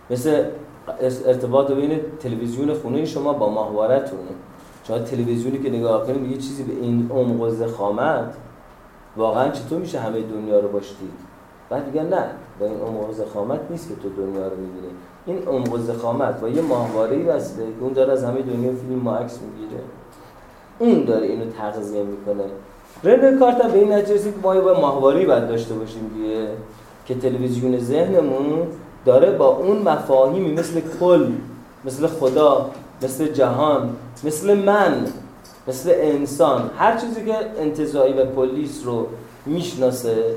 مثل 0.09 0.43
ارتباط 1.25 1.71
بین 1.71 1.99
تلویزیون 2.19 2.73
خونه 2.73 3.05
شما 3.05 3.33
با 3.33 3.49
ماهوارتون 3.49 4.19
شما 4.83 4.99
تلویزیونی 4.99 5.57
که 5.57 5.69
نگاه 5.69 6.07
کنید 6.07 6.31
یه 6.31 6.37
چیزی 6.37 6.63
به 6.63 6.73
این 6.73 7.11
عمق 7.13 7.41
و 7.41 7.49
زخامت 7.49 8.33
واقعا 9.17 9.49
چطور 9.49 9.79
میشه 9.79 9.99
همه 9.99 10.21
دنیا 10.21 10.59
رو 10.59 10.67
باشید 10.67 11.26
بعد 11.69 11.85
میگن 11.85 12.07
نه 12.07 12.23
با 12.59 12.65
این 12.65 12.79
عمق 12.79 13.11
زخامت 13.11 13.59
نیست 13.69 13.89
که 13.89 13.95
تو 13.95 14.09
دنیا 14.09 14.47
رو 14.47 14.57
می‌بینی. 14.57 14.93
این 15.25 15.47
عمق 15.47 15.79
زخامت 15.79 16.41
با 16.41 16.49
یه 16.49 16.61
ماهواره 16.61 17.15
ای 17.15 17.23
وصله 17.23 17.65
که 17.65 17.81
اون 17.81 17.93
داره 17.93 18.13
از 18.13 18.23
همه 18.23 18.41
دنیا 18.41 18.71
فیلم 18.71 18.99
ما 19.03 19.15
عکس 19.15 19.39
می‌گیره. 19.41 19.81
اون 20.79 21.05
داره 21.05 21.27
اینو 21.27 21.51
تغذیه 21.51 22.03
می‌کنه. 22.03 22.43
رنر 23.03 23.39
کارت 23.39 23.71
به 23.71 23.79
این 23.79 23.93
نتیجه 23.93 24.23
که 24.23 24.33
ما 24.43 24.55
یه 24.55 24.61
ماهواره 24.61 25.25
باید 25.25 25.47
داشته 25.47 25.73
باشیم 25.73 26.11
دیگه. 26.15 26.47
که 27.05 27.15
تلویزیون 27.15 27.79
ذهنمون 27.79 28.67
داره 29.05 29.31
با 29.31 29.47
اون 29.47 29.77
مفاهیمی 29.77 30.53
مثل 30.53 30.81
کل 30.99 31.31
مثل 31.85 32.07
خدا 32.07 32.69
مثل 33.03 33.27
جهان 33.27 33.95
مثل 34.23 34.57
من 34.57 35.05
مثل 35.67 35.91
انسان 35.93 36.69
هر 36.77 36.97
چیزی 36.97 37.25
که 37.25 37.35
انتظایی 37.59 38.13
و 38.13 38.25
پلیس 38.25 38.81
رو 38.85 39.07
می‌شناسه 39.45 40.35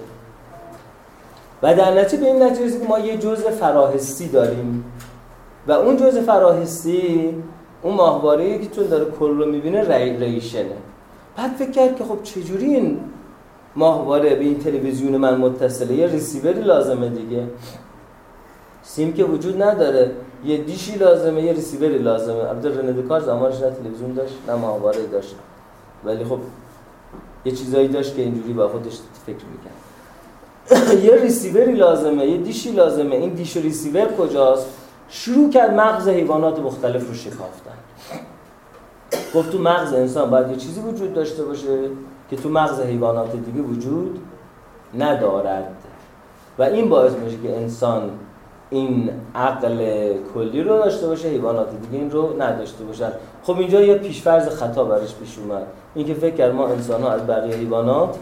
و 1.62 1.74
در 1.74 2.00
نتیجه 2.00 2.22
به 2.22 2.26
این 2.26 2.42
نتیجه 2.42 2.80
که 2.80 2.88
ما 2.88 2.98
یه 2.98 3.18
جزء 3.18 3.50
فراهستی 3.50 4.28
داریم. 4.28 4.84
و 5.66 5.72
اون 5.72 5.96
جزء 5.96 6.22
فراهستی 6.22 7.34
اون 7.82 7.94
ماهواره 7.94 8.58
که 8.58 8.66
تون 8.66 8.86
داره 8.86 9.04
کل 9.04 9.36
رو 9.36 9.46
می‌بینه 9.46 10.18
ریشنه. 10.18 10.76
بعد 11.36 11.50
فکر 11.50 11.70
کرد 11.70 11.96
که 11.96 12.04
خب 12.04 12.22
چجوری 12.22 12.74
این 12.74 13.00
ماهواره 13.76 14.34
به 14.34 14.44
این 14.44 14.58
تلویزیون 14.58 15.16
من 15.16 15.38
متصله؟ 15.38 15.94
یه 15.94 16.06
ریسیوری 16.06 16.60
لازمه 16.60 17.08
دیگه. 17.08 17.44
سیم 18.82 19.12
که 19.12 19.24
وجود 19.24 19.62
نداره. 19.62 20.10
یه 20.44 20.56
dish 20.56 20.87
ی 20.87 20.94
لازمه 20.98 21.42
یه 21.42 21.52
ریسیوری 21.52 21.98
لازمه. 21.98 22.48
البته 22.48 22.68
رنه 22.68 22.92
دکارت 22.92 23.20
زمانش 23.20 23.60
نه 23.60 23.70
تلویزیون 23.70 24.12
داشت 24.12 24.34
نه 24.48 24.54
ماهواره 24.54 25.06
داشت. 25.06 25.36
ولی 26.04 26.24
خب 26.24 26.38
یه 27.44 27.52
چیزایی 27.52 27.88
داشت 27.88 28.16
که 28.16 28.22
اینجوری 28.22 28.52
با 28.52 28.68
خودش 28.68 28.98
فکر 29.26 29.44
می‌کرد. 29.52 29.89
یه 31.04 31.16
ریسیوری 31.22 31.72
لازمه 31.72 32.26
یه 32.26 32.36
dish 32.36 32.65
ی 32.65 32.72
لازمه. 32.72 33.14
این 33.16 33.30
dish 33.30 33.56
receiver 33.56 34.06
کجاست؟ 34.06 34.66
شروع 35.08 35.50
کرد 35.50 35.74
مغز 35.74 36.08
حیوانات 36.08 36.58
مختلف 36.58 37.08
رو 37.08 37.14
شکافتن. 37.14 37.70
گفت 39.34 39.52
تو 39.52 39.58
مغز 39.58 39.92
انسان 39.92 40.30
باید 40.30 40.50
یه 40.50 40.56
چیزی 40.56 40.80
وجود 40.80 41.14
داشته 41.14 41.44
باشه 41.44 41.78
که 42.30 42.36
تو 42.36 42.48
مغز 42.48 42.80
حیوانات 42.80 43.32
دیگه 43.32 43.60
وجود 43.60 44.20
ندارد. 44.98 45.74
و 46.58 46.62
این 46.62 46.88
باعث 46.88 47.12
میشه 47.12 47.36
که 47.42 47.56
انسان 47.56 48.10
این 48.70 49.10
عقل 49.34 49.78
کلی 50.34 50.62
رو 50.62 50.78
داشته 50.78 51.06
باشه 51.06 51.28
حیوانات 51.28 51.68
دیگه 51.70 51.98
این 51.98 52.10
رو 52.10 52.42
نداشته 52.42 52.84
باشن 52.84 53.12
خب 53.42 53.58
اینجا 53.58 53.80
یه 53.80 53.94
پیشفرض 53.94 54.48
خطا 54.48 54.84
برش 54.84 55.14
پیش 55.14 55.38
اومد. 55.38 55.66
اینکه 55.94 56.14
فکر 56.14 56.34
کرد 56.34 56.54
ما 56.54 56.68
انسان 56.68 57.02
ها 57.02 57.10
از 57.10 57.26
بقیه 57.26 57.56
حیوانات 57.56 58.16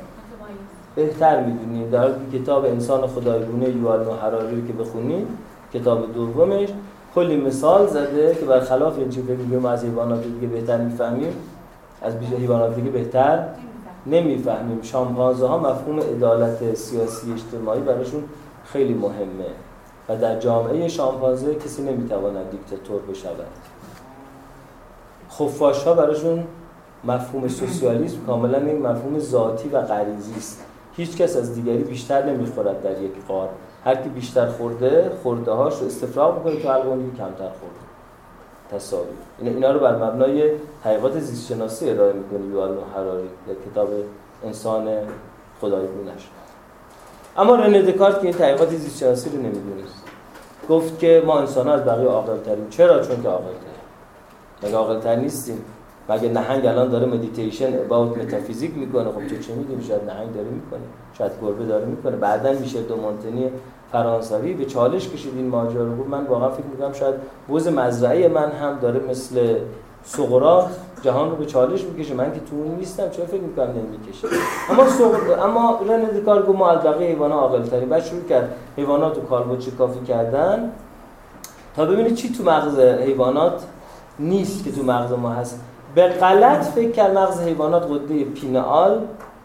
بهتر 0.99 1.44
می‌دونیم 1.44 1.90
در 1.90 2.09
کتاب 2.32 2.64
انسان 2.64 3.07
خدایگونه 3.07 3.68
یوال 3.68 4.05
حراری 4.22 4.66
که 4.66 4.72
بخونیم 4.72 5.38
کتاب 5.74 6.12
دومش 6.12 6.68
کلی 7.14 7.36
مثال 7.36 7.86
زده 7.86 8.34
که 8.40 8.44
برخلاف 8.44 8.99
این 8.99 9.09
چیزی 9.09 9.36
که 9.51 9.57
ما 9.57 9.70
از 9.70 9.84
حیوانات 9.84 10.22
دیگه 10.22 10.46
بهتر 10.46 10.78
می‌فهمیم 10.78 11.32
از 12.03 12.20
بیش 12.20 12.28
حیوانات 12.28 12.74
دیگه 12.74 12.90
بهتر 12.90 13.44
نمی‌فهمیم. 14.07 14.82
شامپانزه 14.82 15.46
ها 15.46 15.59
مفهوم 15.59 16.01
عدالت 16.01 16.74
سیاسی 16.74 17.32
اجتماعی 17.32 17.80
براشون 17.80 18.24
خیلی 18.64 18.94
مهمه 18.94 19.51
و 20.09 20.16
در 20.16 20.38
جامعه 20.38 20.88
شامپانزه 20.88 21.55
کسی 21.55 21.82
نمی‌تواند 21.82 22.51
دیکتاتور 22.51 23.01
بشود. 23.11 23.46
خفاش 25.30 25.84
ها 25.84 25.94
براشون 25.94 26.44
مفهوم 27.05 27.49
سوسیالیسم 27.49 28.16
کاملا 28.26 28.59
این 28.59 28.86
مفهوم 28.86 29.18
ذاتی 29.18 29.68
و 29.68 29.82
غریزی 29.82 30.34
است. 30.36 30.64
هیچ 30.99 31.16
کس 31.16 31.36
از 31.36 31.55
دیگری 31.55 31.82
بیشتر 31.82 32.24
نمی‌خورد 32.26 32.82
در 32.82 33.03
یک 33.03 33.12
قار 33.28 33.49
هر 33.84 33.94
کی 33.94 34.09
بیشتر 34.09 34.46
خورده 34.46 35.11
خورده 35.22 35.53
هاش 35.53 35.80
رو 35.80 35.86
استفراغ 35.86 36.36
می‌کنه 36.36 36.62
تو 36.62 36.68
حلقه 36.68 36.88
کمتر 37.18 37.34
خورده. 37.38 37.88
تساوی 38.70 39.07
اینا, 39.38 39.51
اینا 39.51 39.72
رو 39.72 39.80
بر 39.80 39.96
مبنای 39.96 40.51
حقیقات 40.84 41.18
زیست 41.18 41.49
شناسی 41.49 41.90
ارائه 41.90 42.12
می‌کنه 42.12 42.46
یووال 42.47 42.79
هراری 42.95 43.29
در 43.49 43.70
کتاب 43.70 43.88
انسان 44.44 44.88
خدایگونش 45.61 46.28
اما 47.36 47.55
رنه 47.55 47.82
دکارت 47.82 48.20
که 48.20 48.24
این 48.24 48.32
تحقیقات 48.32 48.70
زیست 48.70 48.99
شناسی 48.99 49.30
رو 49.30 49.36
نمی‌دونست 49.36 50.05
گفت 50.68 50.99
که 50.99 51.22
ما 51.26 51.38
انسان 51.38 51.68
از 51.68 51.84
بقیه 51.84 52.09
عاقل 52.09 52.36
چرا؟ 52.70 53.07
چون 53.07 53.22
که 53.22 53.28
عاقل 53.28 53.44
تریم 53.44 53.82
مگه 54.62 54.76
عاقل 54.76 55.01
تر 55.01 55.16
نیستیم؟ 55.16 55.64
مگه 56.09 56.29
نهنگ 56.29 56.67
الان 56.67 56.89
داره 56.89 57.07
meditation 57.07 57.79
about 57.79 58.18
metaphysics 58.18 58.76
می‌کنه 58.77 59.05
خب 59.05 59.27
چه 59.27 59.39
چه 59.39 59.55
می‌دونی؟ 59.55 59.85
شاید 59.85 60.03
نهنگ 60.03 60.35
داره 60.35 60.49
می‌کنه 60.49 60.81
شاید 61.19 61.33
گربه 61.43 61.65
داره 61.65 61.85
می‌کنه. 61.85 62.17
بعدا 62.17 62.53
میشه 62.53 62.83
دو 62.83 62.97
مونتنی 62.97 63.51
فرانسوی. 63.93 64.55
به 64.55 64.65
چالش 64.65 65.09
کشید 65.09 65.33
این 65.37 65.49
ماجرا 65.49 65.83
رو. 65.83 66.09
من 66.09 66.25
واقعا 66.25 66.51
فکر 66.51 66.67
می‌کنم 66.67 66.93
شاید 66.93 67.15
بوز 67.49 67.69
مزرعه 67.69 68.29
من 68.29 68.51
هم 68.51 68.79
داره 68.79 69.01
مثل 69.11 69.59
سقراط 70.05 70.67
جهان 71.03 71.31
رو 71.31 71.37
به 71.37 71.47
چالش 71.47 71.85
می‌کشه. 71.85 72.15
من 72.15 72.33
که 72.33 72.41
تو 72.41 72.57
اون 72.57 72.75
نیستم. 72.75 73.11
چه 73.11 73.25
فکر 73.25 73.41
می‌کنم 73.41 73.71
نمی‌کشه؟ 73.71 74.29
اما 74.71 74.89
سقر... 74.89 75.41
اما 75.41 75.81
رن 75.89 76.21
کار 76.21 76.43
گفت 76.47 76.59
ما 76.59 76.71
از 76.71 76.83
بقیه 76.83 77.09
حیوانات 77.09 77.39
عاقل 77.39 77.63
تریم 77.63 77.89
بعد 77.89 78.05
شروع 78.05 78.25
کرد 78.25 78.55
حیوانات 78.77 79.17
رو 79.17 79.23
کالبد 79.23 79.77
کافی 79.79 80.01
کردن. 80.01 80.73
تا 81.77 81.85
ببینید 81.85 82.15
چی 82.15 82.33
تو 82.33 82.45
مغز 82.45 82.79
حیوانات 82.79 83.63
نیست 84.19 84.65
که 84.65 84.73
تو 84.73 84.83
مغز 84.83 85.13
ما 85.13 85.31
هست. 85.31 85.61
به 85.95 86.09
غلط 86.09 86.64
فکر 86.64 86.91
کرد 86.91 87.18
مغز 87.18 87.41
حیوانات 87.41 87.82
قده 87.82 88.24
پینال 88.24 89.01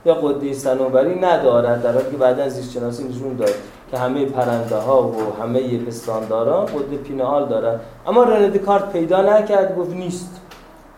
یا 0.06 0.14
قده 0.14 0.54
صنوبری 0.54 1.20
ندارد 1.20 1.84
در 1.84 1.94
حالی 1.94 2.12
که 2.12 2.18
بعدا 2.18 2.50
زیست 2.50 2.72
شناسی 2.72 3.04
نشون 3.04 3.36
داد 3.36 3.54
که 3.92 3.98
همه 3.98 4.26
پرنده 4.26 4.76
ها 4.76 5.08
و 5.08 5.44
همه 5.44 5.78
پستانداران 5.78 6.66
قده 6.66 6.98
پینال 6.98 7.48
دارن. 7.48 7.80
اما 8.08 8.24
رنه 8.24 8.58
کارت 8.58 8.92
پیدا 8.92 9.22
نکرد 9.22 9.76
گفت 9.76 9.96
نیست. 9.96 10.42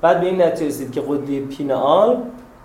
بعد 0.01 0.19
به 0.19 0.25
این 0.25 0.41
نتیجه 0.41 0.67
رسید 0.67 0.91
که 0.91 1.01
قده 1.01 1.39
پینال 1.39 2.17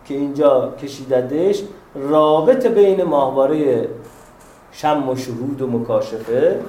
که 0.05 0.15
اینجا 0.15 0.75
کشیددش 0.83 1.63
رابط 1.95 2.67
بین 2.67 3.03
ماهواره 3.03 3.89
شم 4.73 5.09
و 5.09 5.17
شهود 5.17 5.63
و 5.63 5.67
مکاشفه 5.67 6.61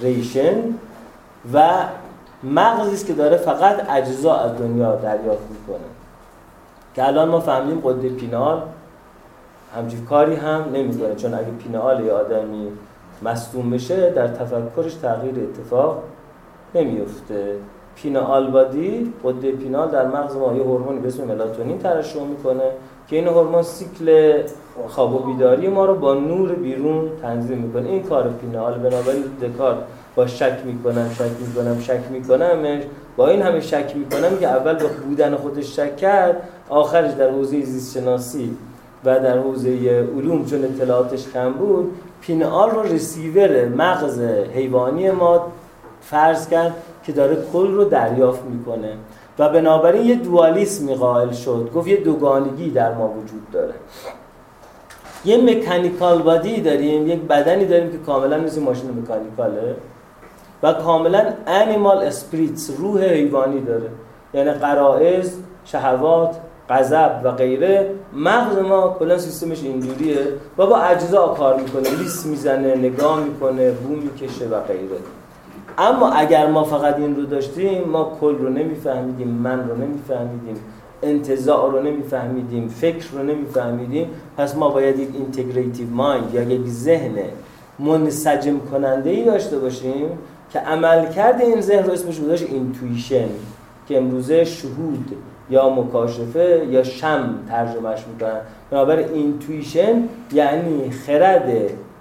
ریشن 0.00 0.56
و 1.52 1.84
مغزی 2.42 2.94
است 2.94 3.06
که 3.06 3.12
داره 3.12 3.36
فقط 3.36 3.90
اجزا 3.90 4.34
از 4.34 4.58
دنیا 4.58 4.96
دریافت 4.96 5.50
می‌کنه. 5.50 5.86
که 6.94 7.06
الان 7.06 7.28
ما 7.28 7.40
فهمیدیم 7.40 7.80
قده 7.84 8.08
پینال 8.08 8.62
همچین 9.76 10.04
کاری 10.04 10.34
هم 10.34 10.64
نمی‌کنه. 10.72 11.14
چون 11.14 11.34
اگه 11.34 11.50
پینال 11.50 12.04
یه 12.04 12.12
آدمی 12.12 12.68
مصدوم 13.22 13.70
بشه 13.70 14.10
در 14.10 14.28
تفکرش 14.28 14.94
تغییر 14.94 15.34
اتفاق 15.34 16.02
نمیفته 16.74 17.56
پینال 17.94 18.50
بادی 18.50 19.12
قده 19.24 19.52
پینال 19.52 19.88
در 19.88 20.06
مغز 20.06 20.36
ما 20.36 20.54
یه 20.54 20.62
هورمونی 20.62 20.98
به 20.98 21.08
اسم 21.08 21.24
ملاتونین 21.24 21.78
ترشح 21.78 22.20
می‌کنه 22.20 22.70
که 23.08 23.16
این 23.16 23.28
هورمون 23.28 23.62
سیکل 23.62 24.42
خواب 24.88 25.14
و 25.14 25.18
بیداری 25.18 25.68
ما 25.68 25.84
رو 25.84 25.94
با 25.94 26.14
نور 26.14 26.52
بیرون 26.52 27.10
تنظیم 27.22 27.58
می‌کنه. 27.58 27.88
این 27.88 28.02
کار 28.02 28.28
پینال 28.28 28.74
بنابراین 28.78 29.22
دکارت 29.42 29.76
با 30.16 30.26
شک 30.26 30.58
می‌کنم 30.64 31.10
شک 31.14 31.30
می‌کنم 31.46 31.80
شک 31.80 32.00
می‌کنم 32.10 32.80
با 33.16 33.28
این 33.28 33.42
همه 33.42 33.60
شک 33.60 33.92
می‌کنم 33.96 34.38
که 34.40 34.48
اول 34.48 34.74
به 34.74 34.86
بودن 34.86 35.36
خودش 35.36 35.76
شک 35.76 35.96
کرد 35.96 36.36
آخرش 36.68 37.12
در 37.12 37.30
حوزه 37.30 37.62
زیست 37.62 37.98
شناسی 37.98 38.56
و 39.04 39.20
در 39.20 39.38
حوزه 39.38 39.70
علوم 40.16 40.44
چون 40.44 40.64
اطلاعاتش 40.64 41.26
کم 41.34 41.52
بود 41.52 41.94
پینال 42.20 42.70
رو 42.70 42.82
رسیور 42.82 43.68
مغز 43.68 44.20
حیوانی 44.54 45.10
ما 45.10 45.46
فرض 46.00 46.48
کرد 46.48 46.74
که 47.04 47.12
داره 47.12 47.36
کل 47.52 47.72
رو 47.72 47.84
دریافت 47.84 48.42
می‌کنه. 48.44 48.92
و 49.38 49.48
بنابراین 49.48 50.06
یه 50.06 50.14
دوالیسمی 50.14 50.94
قائل 50.94 51.32
شد 51.32 51.70
گفت 51.74 51.88
یه 51.88 51.96
دوگانگی 51.96 52.70
در 52.70 52.94
ما 52.94 53.08
وجود 53.08 53.50
داره. 53.52 53.74
یه 55.24 55.36
مکانیکال 55.36 56.22
بادی 56.22 56.60
داریم 56.60 57.06
یک 57.06 57.20
بدنی 57.20 57.64
داریم 57.64 57.90
که 57.90 57.98
کاملا 57.98 58.38
مثل 58.38 58.60
ماشین 58.60 58.90
مکانیکاله. 58.90 59.76
کاملا 60.72 61.24
animal 61.46 61.98
spirits 61.98 62.70
روح 62.78 63.04
حیوانی 63.04 63.60
داره. 63.60 63.90
یعنی 64.34 64.50
غرائز 64.50 65.36
شهوات 65.64 66.36
غضب 66.70 67.20
و 67.24 67.30
غیره. 67.30 67.90
مغز 68.12 68.58
ما 68.58 68.96
کلا 68.98 69.18
سیستمش 69.18 69.62
اینجوریه. 69.62 70.18
و 70.58 70.66
با 70.66 70.76
اجزا 70.78 71.28
کار 71.28 71.60
می‌کنه 71.60 71.90
لیست 71.98 72.26
می‌زنه 72.26 72.74
نگاه 72.74 73.20
می‌کنه 73.24 73.70
بو 73.70 73.94
می‌کشه 73.94 74.46
و 74.46 74.60
غیره. 74.60 74.98
اما 75.78 76.10
اگر 76.10 76.46
ما 76.46 76.64
فقط 76.64 76.96
این 76.96 77.16
رو 77.16 77.22
داشتیم 77.22 77.88
ما 77.88 78.12
کل 78.20 78.38
رو 78.38 78.48
نمیفهمیدیم 78.48 79.28
من 79.28 79.68
رو 79.68 79.76
نمیفهمیدیم 79.76 80.56
انتزاع 81.02 81.72
رو 81.72 81.82
نمیفهمیدیم 81.82 82.68
فکر 82.68 83.12
رو 83.12 83.22
نمیفهمیدیم 83.22 84.10
پس 84.36 84.56
ما 84.56 84.70
باید 84.70 84.98
یک 84.98 85.08
integrative 85.14 85.90
mind 85.90 86.34
یا 86.34 86.42
یک 86.42 86.66
ذهن 86.66 87.14
منسجم 87.78 88.58
کننده 88.72 89.10
ای 89.10 89.24
داشته 89.24 89.58
باشیم 89.58 90.18
که 90.50 90.58
عملکرد 90.58 91.44
این 91.44 91.60
ذهن 91.60 91.84
رو 91.84 91.92
اسمش 91.92 92.18
بوداش 92.18 92.42
intuition 92.42 93.28
که 93.88 93.96
امروزه 93.96 94.44
شهود 94.44 95.16
یا 95.50 95.70
مکاشفه 95.70 96.66
یا 96.70 96.82
شم 96.82 97.34
ترجمهش 97.48 98.04
می‌کنن. 98.12 98.40
بنابراین 98.70 99.08
intuition 99.08 100.08
یعنی 100.32 100.90
خرد 100.90 101.52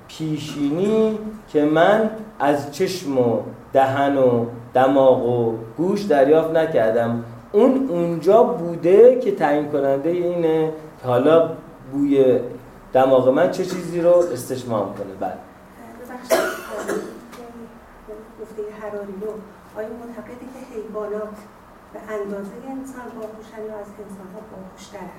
پیشینی 0.07 1.19
که 1.53 1.65
من 1.65 2.09
از 2.39 2.71
چشم 2.71 3.17
و 3.17 3.39
دهن 3.73 4.17
و 4.17 4.45
دماغ 4.73 5.25
و 5.25 5.53
گوش 5.77 6.01
دریافت 6.01 6.51
نکردم. 6.51 7.23
اون 7.51 7.89
اونجا 7.89 8.43
بوده 8.43 9.19
که 9.19 9.31
تعیین 9.31 9.65
کننده 9.65 10.09
اینه 10.09 10.71
که 11.01 11.07
حالا 11.07 11.49
بوی 11.91 12.39
دماغ 12.93 13.29
من 13.29 13.51
چه 13.51 13.65
چیزی 13.65 14.01
رو 14.01 14.13
استشمام 14.33 14.93
کنه. 14.93 15.13
بعد 15.19 15.37
رو 18.93 18.99
آیا 19.77 19.87
معتقدی 19.87 20.45
که 20.53 20.75
حیوانات 20.75 21.37
به 21.93 21.99
اندازه 22.13 22.55
انسان 22.69 23.07
باهوشن 23.15 23.61
یا 23.69 23.79
از 23.79 23.87
انسان 24.03 24.27
ها 24.33 24.39
باهوشترن؟ 24.51 25.09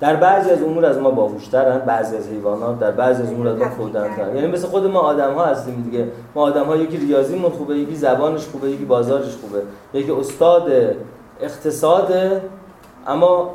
در 0.00 0.16
بعضی 0.16 0.50
از 0.50 0.62
امور 0.62 0.86
از 0.86 0.98
ما 0.98 1.10
باهوشترن 1.10 1.78
بعضی 1.78 2.16
از 2.16 2.28
حیوانات 2.28 2.78
در 2.78 2.90
بعضی 2.90 3.22
از 3.22 3.32
امور 3.32 3.48
از 3.48 3.58
ما 3.58 3.68
خودترن 3.68 4.36
یعنی 4.36 4.46
مثل 4.46 4.68
خود 4.68 4.86
ما 4.86 4.98
آدم 4.98 5.34
ها 5.34 5.44
هستیم 5.44 5.82
دیگه. 5.90 6.08
ما 6.34 6.42
آدم 6.42 6.64
ها 6.64 6.76
یکی 6.76 6.96
ریاضیمون 6.96 7.50
خوبه 7.50 7.78
یکی 7.78 7.96
زبانش 7.96 8.46
خوبه 8.46 8.70
یکی 8.70 8.84
بازارش 8.84 9.36
خوبه. 9.36 9.62
یکی 9.94 10.10
استاد 10.10 10.72
اقتصاد 11.40 12.12
اما 13.06 13.54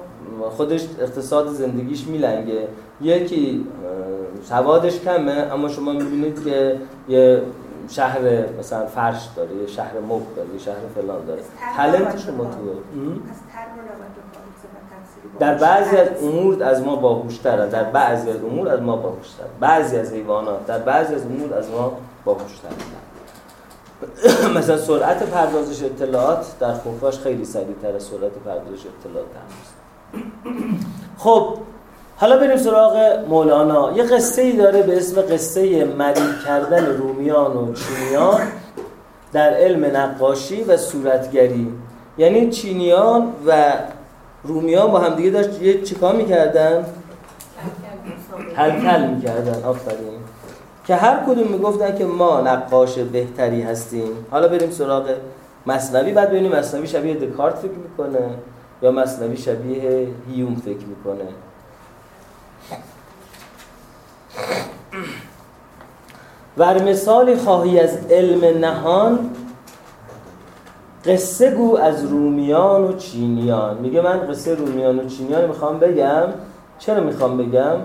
خودش 0.50 0.86
اقتصاد 1.02 1.48
زندگیش 1.48 2.08
میلنگه. 2.08 2.68
یکی 3.02 3.68
سوادش 4.44 5.00
کمه 5.00 5.32
اما 5.32 5.68
شما 5.68 5.92
می‌بینید 5.92 6.44
که 6.44 6.76
یه 7.10 7.42
شهر 7.90 8.20
مثلا 8.60 8.86
فرش 8.86 9.30
داره 9.36 9.56
یه 9.56 9.68
شهر 9.68 10.00
مب 10.00 10.36
داره 10.36 10.50
یه 10.54 10.60
شهر 10.60 10.76
فلان 10.96 11.26
داره. 11.26 11.42
تلنت 11.78 12.18
شما 12.18 12.44
تو 12.44 12.50
در 15.40 15.56
بعضی 15.56 15.98
از 15.98 16.08
امور 16.24 16.64
از 16.64 16.82
ما 16.82 16.96
باهوشتره. 16.96 17.68
در 17.68 17.84
بعضی 17.84 18.30
از 18.30 18.44
امور 18.44 18.70
از 18.70 18.82
ما 18.82 18.96
باهوشتر 18.96 19.44
بعضی 19.60 19.98
از 19.98 20.14
حیوانات. 20.14 20.66
در 20.66 20.80
بعضی 20.80 21.16
از 21.16 21.26
امور 21.26 21.54
از 21.54 21.70
ما 21.70 21.98
باهوشتر 22.26 22.70
مثلا 24.58 24.78
سرعت 24.78 25.24
پردازش 25.24 25.84
اطلاعات 25.84 26.60
در 26.60 26.74
خفاش 26.74 27.20
خیلی 27.20 27.46
سریعتر 27.46 27.96
از 27.96 28.04
سرعت 28.04 28.32
پردازش 28.32 28.86
اطلاعات 28.86 29.28
هست. 29.60 29.74
خب 31.24 31.58
حالا 32.22 32.38
بریم 32.38 32.58
سراغ 32.58 33.20
مولانا. 33.30 33.92
یه 33.96 34.04
قصه 34.04 34.42
ای 34.42 34.52
داره 34.52 34.84
به 34.84 34.98
اسم 34.98 35.22
قصه 35.22 35.86
مری 35.86 36.22
کردن 36.46 36.86
رومیان 36.86 37.58
و 37.58 37.74
چینیان 37.74 38.42
در 39.34 39.54
علم 39.54 39.98
نقاشی 39.98 40.64
و 40.64 40.78
صورتگری. 40.78 41.68
یعنی 42.18 42.50
چینیان 42.50 43.28
و 43.48 43.74
رومیان 44.44 44.92
با 44.92 45.00
همدیگه 45.00 45.30
داشت 45.30 45.62
یه 45.62 45.82
چیکار 45.82 46.16
می‌کردن؟ 46.16 46.86
هلکل 48.56 49.08
می‌کردن. 49.08 49.64
آفرین. 49.64 50.20
که 50.88 50.96
هر 50.96 51.20
کدوم 51.28 51.48
می‌گفتن 51.48 51.98
که 51.98 52.06
ما 52.06 52.42
نقاش 52.42 53.00
بهتری 53.00 53.62
هستیم. 53.62 54.12
حالا 54.32 54.48
بریم 54.48 54.72
سراغ 54.72 55.10
مصنوی. 55.66 56.12
بعد 56.12 56.30
ببینیم 56.30 56.52
مصنوی 56.52 56.88
شبیه 56.88 57.14
دکارت 57.14 57.56
فکر 57.56 57.72
می‌کنه 57.72 58.30
یا 58.82 58.92
مصنوی 58.92 59.38
شبیه 59.38 60.08
هیوم 60.32 60.56
فکر 60.56 60.86
می‌کنه. 60.88 61.26
ور 66.58 66.84
مثالی 66.84 67.36
خواهی 67.36 67.80
از 67.80 67.98
علم 68.10 68.66
نهان 68.66 69.30
قصه 71.06 71.52
گو 71.52 71.78
از 71.78 72.06
رومیان 72.06 72.84
و 72.84 72.94
چینیان. 72.94 73.78
میگه 73.78 74.02
من 74.02 74.28
قصه 74.28 74.56
رومیان 74.56 75.00
و 75.00 75.08
چینیان 75.08 75.46
می‌خوام 75.46 75.80
بگم. 75.80 76.28
چرا 76.80 77.04
می‌خوام 77.04 77.38
بگم؟ 77.38 77.76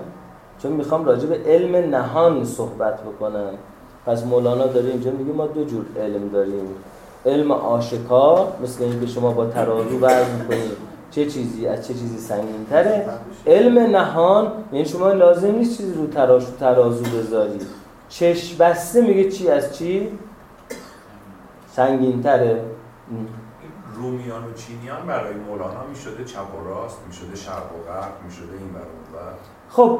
چون 0.59 0.71
می‌خوام 0.71 1.05
راجع 1.05 1.27
به 1.27 1.39
علم 1.45 1.95
نهان 1.95 2.45
صحبت 2.45 2.99
بکنم. 3.01 3.51
پس 4.05 4.23
مولانا 4.23 4.67
داره 4.67 4.89
اینجا 4.89 5.11
میگه 5.11 5.33
ما 5.33 5.47
دو 5.47 5.63
جور 5.63 5.85
علم 5.99 6.29
داریم. 6.29 6.67
علم 7.25 7.51
آشکار 7.51 8.47
مثل 8.63 8.83
اینکه 8.83 9.07
شما 9.07 9.31
با 9.31 9.45
ترازو 9.45 9.99
وزن 9.99 10.35
می‌کنید 10.39 10.84
چه 11.15 11.25
چیزی 11.25 11.67
از 11.67 11.87
چه 11.87 11.93
چیزی 11.93 12.17
سنگین 12.17 12.65
تره 12.69 13.09
علم 13.47 13.79
نهان 13.79 14.51
یعنی 14.71 14.85
شما 14.85 15.11
لازم 15.11 15.51
نیست 15.51 15.77
چیزی 15.77 15.93
رو 15.93 16.07
تراش 16.07 16.43
ترازو 16.59 17.17
بذاری. 17.17 17.59
چشم 18.09 18.57
بسته 18.57 19.01
میگه 19.01 19.31
چی؟ 19.31 19.49
از 19.49 19.77
چی؟ 19.77 20.09
سنگین 21.71 22.23
تره 22.23 22.61
رومیان 23.95 24.43
و 24.43 24.53
چینیان 24.53 25.07
برای 25.07 25.33
مولانا 25.33 25.83
می‌شده 25.89 26.25
چپ 26.25 26.39
و 26.39 26.69
راست 26.69 26.97
می‌شده 27.07 27.35
شرق 27.35 27.55
و 27.55 27.91
غرب 27.91 28.13
می‌شده 28.25 28.51
این 28.51 28.69
و 28.75 29.17
خب 29.69 29.99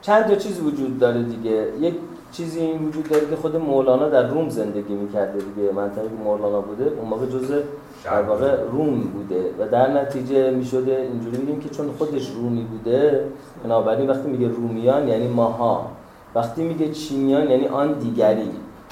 چند 0.00 0.26
تا 0.26 0.34
چیز 0.34 0.60
وجود 0.60 0.98
داره 0.98 1.22
دیگه. 1.22 1.72
یک 1.80 1.94
چیزی 2.32 2.60
این 2.60 2.88
وجود 2.88 3.08
داره 3.08 3.26
که 3.26 3.36
خود 3.36 3.56
مولانا 3.56 4.08
در 4.08 4.28
روم 4.28 4.48
زندگی 4.48 4.94
می‌کرده 4.94 5.38
دیگه. 5.38 5.72
منطقه 5.72 6.08
مولانا 6.24 6.60
بوده 6.60 6.84
اون 6.84 7.08
موقع 7.08 7.26
جزء 7.26 7.60
در 8.04 8.22
واقع 8.22 8.56
روم 8.72 9.00
بوده 9.00 9.50
و 9.58 9.68
در 9.68 10.02
نتیجه 10.02 10.50
می‌شده 10.50 11.08
اینجوری 11.12 11.36
میگیم 11.36 11.60
که 11.60 11.68
چون 11.68 11.90
خودش 11.98 12.30
رومی 12.30 12.62
بوده 12.62 13.24
بنابراین 13.64 14.10
وقتی 14.10 14.28
میگه 14.28 14.48
رومیان 14.48 15.08
یعنی 15.08 15.28
ماها. 15.28 15.86
وقتی 16.34 16.62
میگه 16.62 16.90
چینیان 16.90 17.50
یعنی 17.50 17.66
آن 17.66 17.92
دیگری. 17.92 18.50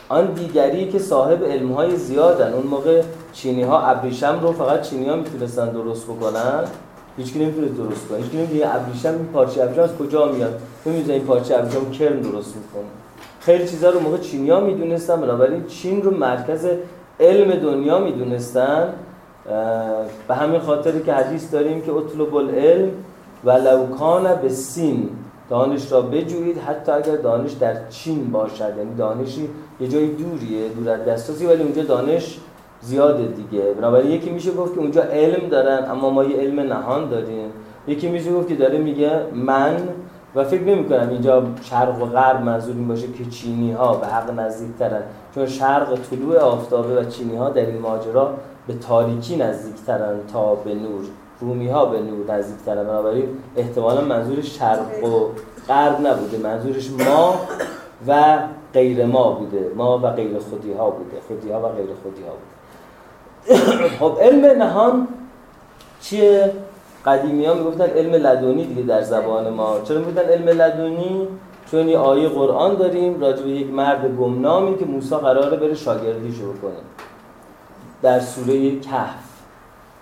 آن 0.08 0.26
دیگری 0.26 0.88
که 0.88 0.98
صاحب 0.98 1.44
علمهای 1.44 1.96
زیادن. 1.96 2.52
اون 2.52 2.66
موقع 2.66 3.02
چینی 3.32 3.62
ها 3.62 3.80
ابریشم 3.80 4.38
رو 4.42 4.52
فقط 4.52 4.82
چینی 4.82 5.08
ها 5.08 5.16
می‌تونستن 5.16 5.68
درست 5.68 6.06
بکنن. 6.06 6.64
هیچ 7.16 7.36
نمی‌تونه 7.36 7.66
درست 7.66 8.08
کنه. 8.08 8.18
هیچ 8.18 8.34
نمی‌تونه 8.34 8.74
ابریشم 8.74 9.08
این 9.08 9.26
پارچه 9.26 9.62
ابریشم 9.62 9.82
از 9.82 9.96
کجا 9.96 10.32
میاد؟ 10.32 10.60
نمی‌دونه 10.86 11.14
این 11.14 11.24
پارچه 11.24 11.56
ابریشم 11.56 11.90
کرم 11.90 12.20
درست 12.20 12.54
می‌کنه. 12.56 12.90
خیلی 13.40 13.68
چیزا 13.68 13.90
رو 13.90 14.00
موقع 14.00 14.18
چینیا 14.18 14.60
می‌دونستن. 14.60 15.20
بنابراین 15.20 15.66
چین 15.66 16.02
رو 16.02 16.10
مرکز 16.10 16.66
علم 17.20 17.50
دنیا 17.50 17.98
می‌دونستن 17.98 18.88
به 20.28 20.34
همین 20.34 20.60
خاطری 20.60 21.02
که 21.02 21.12
حدیث 21.12 21.52
داریم 21.52 21.80
که 21.80 21.92
اطلب 21.92 22.34
العلم 22.34 22.90
و 23.44 23.50
لوکان 23.50 24.34
به 24.34 24.48
سین. 24.48 25.08
دانش 25.50 25.92
را 25.92 26.00
بجویید 26.00 26.58
حتی 26.58 26.92
اگر 26.92 27.16
دانش 27.16 27.52
در 27.52 27.88
چین 27.88 28.30
باشد. 28.32 28.74
یعنی 28.78 28.94
دانشی 28.98 29.48
یه 29.80 29.88
جای 29.88 30.06
دوریه 30.06 30.68
دور 30.68 30.90
از 30.90 31.04
دسترسی 31.04 31.46
ولی 31.46 31.62
اونجا 31.62 31.82
دانش 31.82 32.38
زیاده 32.80 33.26
دیگه. 33.26 33.62
بنابراین 33.62 34.10
یکی 34.10 34.30
میشه 34.30 34.52
گفت 34.52 34.74
که 34.74 34.80
اونجا 34.80 35.02
علم 35.02 35.48
دارن 35.48 35.90
اما 35.90 36.10
ما 36.10 36.24
یه 36.24 36.36
علم 36.36 36.60
نهان 36.60 37.08
داریم. 37.08 37.50
یکی 37.88 38.08
میشه 38.08 38.32
گفت 38.32 38.48
که 38.48 38.54
داره 38.54 38.78
میگه 38.78 39.20
من 39.34 39.76
و 40.36 40.44
فکر 40.44 40.62
نمی 40.62 40.88
کنم 40.88 41.08
اینجا 41.08 41.42
شرق 41.62 42.02
و 42.02 42.06
غرب 42.06 42.42
منظور 42.42 42.74
این 42.74 42.88
باشه 42.88 43.06
که 43.12 43.24
چینی 43.24 43.72
ها 43.72 43.94
به 43.94 44.06
حق 44.06 44.38
نزدیک 44.38 44.76
ترن 44.78 45.02
چون 45.34 45.46
شرق 45.46 45.98
طلوع 46.10 46.38
آفتابه 46.38 47.00
و 47.00 47.04
چینی 47.04 47.36
ها 47.36 47.50
در 47.50 47.66
این 47.66 47.78
ماجرا 47.78 48.34
به 48.66 48.74
تاریکی 48.74 49.36
نزدیک 49.36 49.74
ترن 49.86 50.20
تا 50.32 50.54
به 50.54 50.74
نور. 50.74 51.04
رومی 51.40 51.68
ها 51.68 51.86
به 51.86 52.00
نور 52.00 52.34
نزدیک 52.34 52.64
ترن 52.66 52.84
بنابراین 52.84 53.28
احتمالا 53.56 54.00
منظور 54.00 54.42
شرق 54.42 55.04
و 55.04 55.28
غرب 55.68 56.06
نبوده. 56.06 56.38
منظورش 56.38 56.90
ما 56.90 57.34
و 58.06 58.38
غیر 58.74 59.06
ما 59.06 59.32
بوده. 59.32 59.70
ما 59.76 59.98
و 59.98 60.10
غیر 60.10 60.38
خودی 60.38 60.72
ها 60.72 60.90
بوده. 60.90 61.16
خودی 61.28 61.50
ها 61.50 61.60
و 61.60 61.68
غیر 61.68 61.88
خودی 62.02 62.22
ها 62.22 62.32
بوده. 62.32 63.88
خب 63.98 64.18
علم 64.20 64.62
نهان 64.62 65.08
چیه؟ 66.00 66.52
قدیمی 67.06 67.46
ها 67.46 67.54
می‌گفتن 67.54 67.84
علم 67.84 68.12
لدونی 68.12 68.64
دیگه 68.64 68.82
در 68.82 69.02
زبان 69.02 69.48
ما. 69.48 69.80
چرا 69.84 69.98
می‌گفتن 69.98 70.20
علم 70.20 70.48
لدونی؟ 70.48 71.28
چون 71.70 71.88
یه 71.88 71.98
آیه 71.98 72.28
قرآن 72.28 72.74
داریم 72.74 73.20
راجع 73.20 73.42
به 73.42 73.50
یک 73.50 73.70
مرد 73.70 74.16
گمنامی 74.16 74.78
که 74.78 74.84
موسی 74.84 75.16
قراره 75.16 75.56
بره 75.56 75.74
شاگردی 75.74 76.32
شروع 76.32 76.54
کنه. 76.56 76.72
در 78.02 78.20
سوره 78.20 78.80
کهف. 78.80 79.26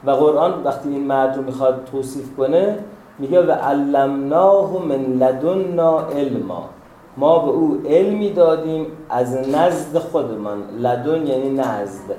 و 0.04 0.10
قرآن 0.10 0.62
وقتی 0.64 0.88
این 0.88 1.06
مرد 1.06 1.36
رو 1.36 1.42
می‌خواد 1.42 1.88
توصیف 1.92 2.36
کنه 2.36 2.78
میگه 3.18 3.40
و 3.40 3.50
علمناه 3.50 4.86
من 4.86 5.04
لدنا 5.04 6.00
علما. 6.00 6.68
ما 7.16 7.38
به 7.38 7.50
او 7.50 7.82
علمی 7.88 8.30
دادیم 8.32 8.86
از 9.10 9.48
نزد 9.48 9.98
خودمان. 9.98 10.58
لدن 10.78 11.26
یعنی 11.26 11.50
نزد. 11.50 12.16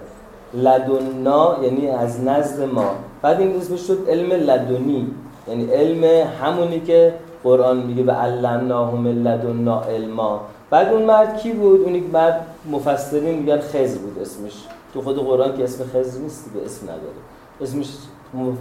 لدنا 0.53 1.55
یعنی 1.61 1.89
از 1.89 2.23
نزد 2.23 2.73
ما. 2.73 2.91
بعد 3.21 3.39
این 3.39 3.55
اسمش 3.55 3.87
شد 3.87 3.97
علم 4.09 4.31
لدنی. 4.31 5.07
یعنی 5.47 5.65
علم 5.65 6.27
همونی 6.41 6.79
که 6.79 7.13
قرآن 7.43 7.77
میگه 7.77 8.03
به 8.03 8.13
علمناه 8.13 8.95
من 8.95 9.11
لدنا 9.11 9.81
علما. 9.81 10.41
بعد 10.69 10.93
اون 10.93 11.03
مرد 11.03 11.37
کی 11.37 11.51
بود؟ 11.51 11.81
اون 11.81 11.95
یک 11.95 12.03
مرد 12.13 12.45
مفسرین 12.71 13.39
میگن 13.39 13.59
خضر 13.59 13.97
بود 13.97 14.19
اسمش. 14.21 14.53
تو 14.93 15.01
خود 15.01 15.17
قرآن 15.17 15.57
که 15.57 15.63
اسم 15.63 15.83
خضر 15.83 16.19
نیست 16.19 16.51
به 16.53 16.65
اسم 16.65 16.83
نداره. 16.85 17.21
اسمش 17.61 17.87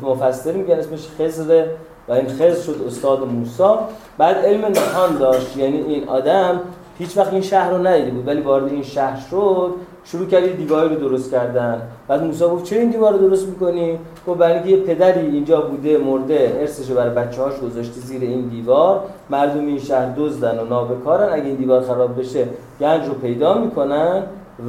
مفسرین 0.03 0.57
میگن 0.57 0.75
اسمش 0.75 1.09
خضر 1.19 1.67
و 2.09 2.13
این 2.13 2.29
خضر 2.29 2.61
شد 2.61 2.85
استاد 2.87 3.29
موسی. 3.29 3.75
بعد 4.19 4.37
علم 4.37 4.65
نهان 4.65 5.17
داشت. 5.19 5.57
یعنی 5.57 5.79
این 5.79 6.09
آدم 6.09 6.61
هیچ 6.99 7.17
وقت 7.17 7.33
این 7.33 7.43
شهر 7.43 7.71
رو 7.71 7.87
ندیده 7.87 8.11
بود 8.11 8.27
ولی 8.27 8.41
وارد 8.41 8.73
این 8.73 8.83
شهر 8.83 9.21
شد. 9.31 9.75
شروع 10.05 10.27
کردی 10.27 10.53
دیواری 10.53 10.95
رو 10.95 11.01
درست 11.01 11.31
کردن. 11.31 11.83
بعد 12.09 12.23
موسی 12.23 12.45
گفت 12.45 12.65
چرا 12.65 12.81
این 12.81 12.91
دیوار 12.91 13.13
رو 13.13 13.19
درست 13.19 13.47
می‌کنی؟ 13.47 13.99
گفت 14.27 14.39
برای 14.39 14.53
اینکه 14.55 14.69
یه 14.69 14.77
پدری 14.77 15.27
اینجا 15.27 15.61
بوده 15.61 15.99
مرده 15.99 16.57
ارثش 16.61 16.91
رو 16.91 16.97
برای 16.97 17.15
بچه‌هاش 17.15 17.61
گذاشته 17.61 18.01
زیر 18.01 18.23
این 18.23 18.49
دیوار. 18.49 19.01
مردم 19.31 19.67
این 19.67 19.79
شهر 19.79 20.13
دزدن 20.17 20.59
و 20.59 20.65
نابکارن. 20.65 21.33
اگه 21.33 21.45
این 21.45 21.55
دیوار 21.55 21.83
خراب 21.83 22.21
بشه 22.21 22.47
گنج 22.81 23.07
رو 23.07 23.15
پیدا 23.15 23.59
می‌کنن 23.59 24.23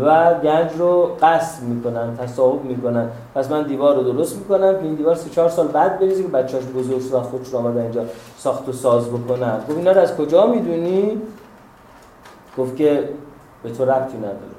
و 0.06 0.34
گنج 0.34 0.72
رو 0.78 1.10
قصد 1.22 1.64
می‌کنن 1.64 2.18
تصاحب 2.18 2.66
می‌کنن. 2.66 3.10
پس 3.36 3.52
من 3.52 3.64
دیوار 3.64 3.96
رو 3.96 4.04
درست 4.04 4.38
می‌کنم 4.38 4.74
که 4.74 4.84
این 4.84 4.96
دیوار 4.96 5.16
سه 5.16 5.30
چهار 5.30 5.50
سال 5.50 5.68
بعد 5.68 6.00
بریزه 6.00 6.24
که 6.24 6.30
بچه‌هاش 6.30 6.66
بزرگ 6.66 7.02
شدن 7.02 7.20
خودش 7.20 7.48
رو 7.48 7.78
اینجا 7.78 8.02
ساخت 8.38 8.70
و 8.70 8.72
ساز 8.72 9.10
بکنن 9.10 9.58
گفت 9.70 9.78
اینا 9.78 9.92
رو 9.92 10.02
از 10.02 10.18
کجا 10.18 10.48
می‌دونی؟ 10.48 11.22
گفت 12.58 12.76
که 12.76 13.10
به 13.64 13.70
تو 13.70 13.86
ربطی 13.86 14.18
نداره. 14.18 14.55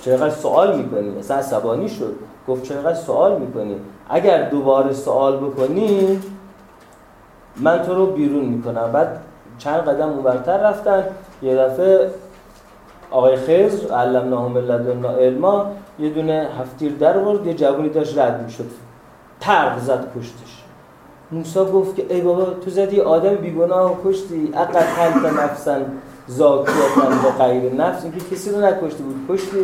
چرا 0.00 0.30
سوال 0.30 0.76
می‌کنی؟ 0.76 1.18
اصلا 1.18 1.36
عصبانی 1.36 1.88
شد. 1.88 2.14
گفت 2.48 2.62
چرا 2.62 2.94
سوال 2.94 3.38
می‌کنی؟ 3.40 3.76
اگر 4.10 4.48
دوباره 4.48 4.92
سوال 4.92 5.36
بکنی 5.36 6.20
من 7.56 7.82
تو 7.82 7.94
رو 7.94 8.06
بیرون 8.06 8.44
می‌کنم. 8.44 8.92
بعد 8.92 9.20
چند 9.58 9.80
قدم 9.80 10.08
اونورتر 10.08 10.70
رفتن. 10.70 11.04
یه 11.42 11.56
دفعه 11.56 12.10
آقای 13.10 13.36
خضر 13.36 13.94
علمناهم 13.94 14.58
لدنا 14.58 15.10
علما 15.10 15.66
یه 15.98 16.10
دونه 16.10 16.48
هفتیر 16.60 16.92
در 16.92 17.18
ورد 17.18 17.46
یه 17.46 17.54
جوونی 17.54 17.88
داشت 17.88 18.18
رد 18.18 18.42
می‌شد. 18.44 18.70
ترق 19.40 19.78
زد 19.78 20.12
پشتش. 20.16 20.64
موسی 21.30 21.60
گفت 21.60 21.96
که 21.96 22.06
ای 22.08 22.20
بابا 22.20 22.44
تو 22.44 22.70
زدی 22.70 23.00
آدم 23.00 23.34
بیگناه 23.34 23.92
و 23.92 23.94
کشتی. 24.04 24.52
اقل 24.54 24.78
حلت 24.78 25.32
نفسن. 25.32 25.86
زاکیتن 26.28 27.22
با 27.24 27.44
غیر 27.44 27.74
نفس 27.74 28.04
اینکه 28.04 28.20
کسی 28.20 28.50
رو 28.50 28.60
نکشته 28.60 29.02
بود. 29.02 29.16
کشتی 29.28 29.58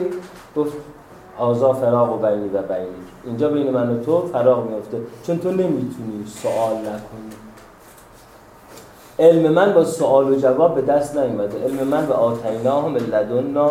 گفت 0.57 0.73
آزا 1.39 1.73
فراغ 1.73 2.13
و 2.13 2.27
بینی 2.27 2.49
و 2.49 2.63
بینی. 2.63 3.05
اینجا 3.25 3.49
بین 3.49 3.71
من 3.71 3.91
و 3.91 4.05
تو 4.05 4.27
فراغ 4.27 4.71
میفته 4.71 5.01
چون 5.27 5.39
تو 5.39 5.51
نمی‌تونی 5.51 6.25
سوال 6.27 6.77
نکنی. 6.77 7.31
علم 9.19 9.53
من 9.53 9.73
با 9.73 9.85
سوال 9.85 10.33
و 10.33 10.37
جواب 10.37 10.75
به 10.75 10.83
دست 10.83 11.19
نیومده. 11.19 11.65
علم 11.65 11.89
من 11.89 12.07
به 12.07 12.15
آتیناهم 12.15 12.97
لدنا 12.97 13.71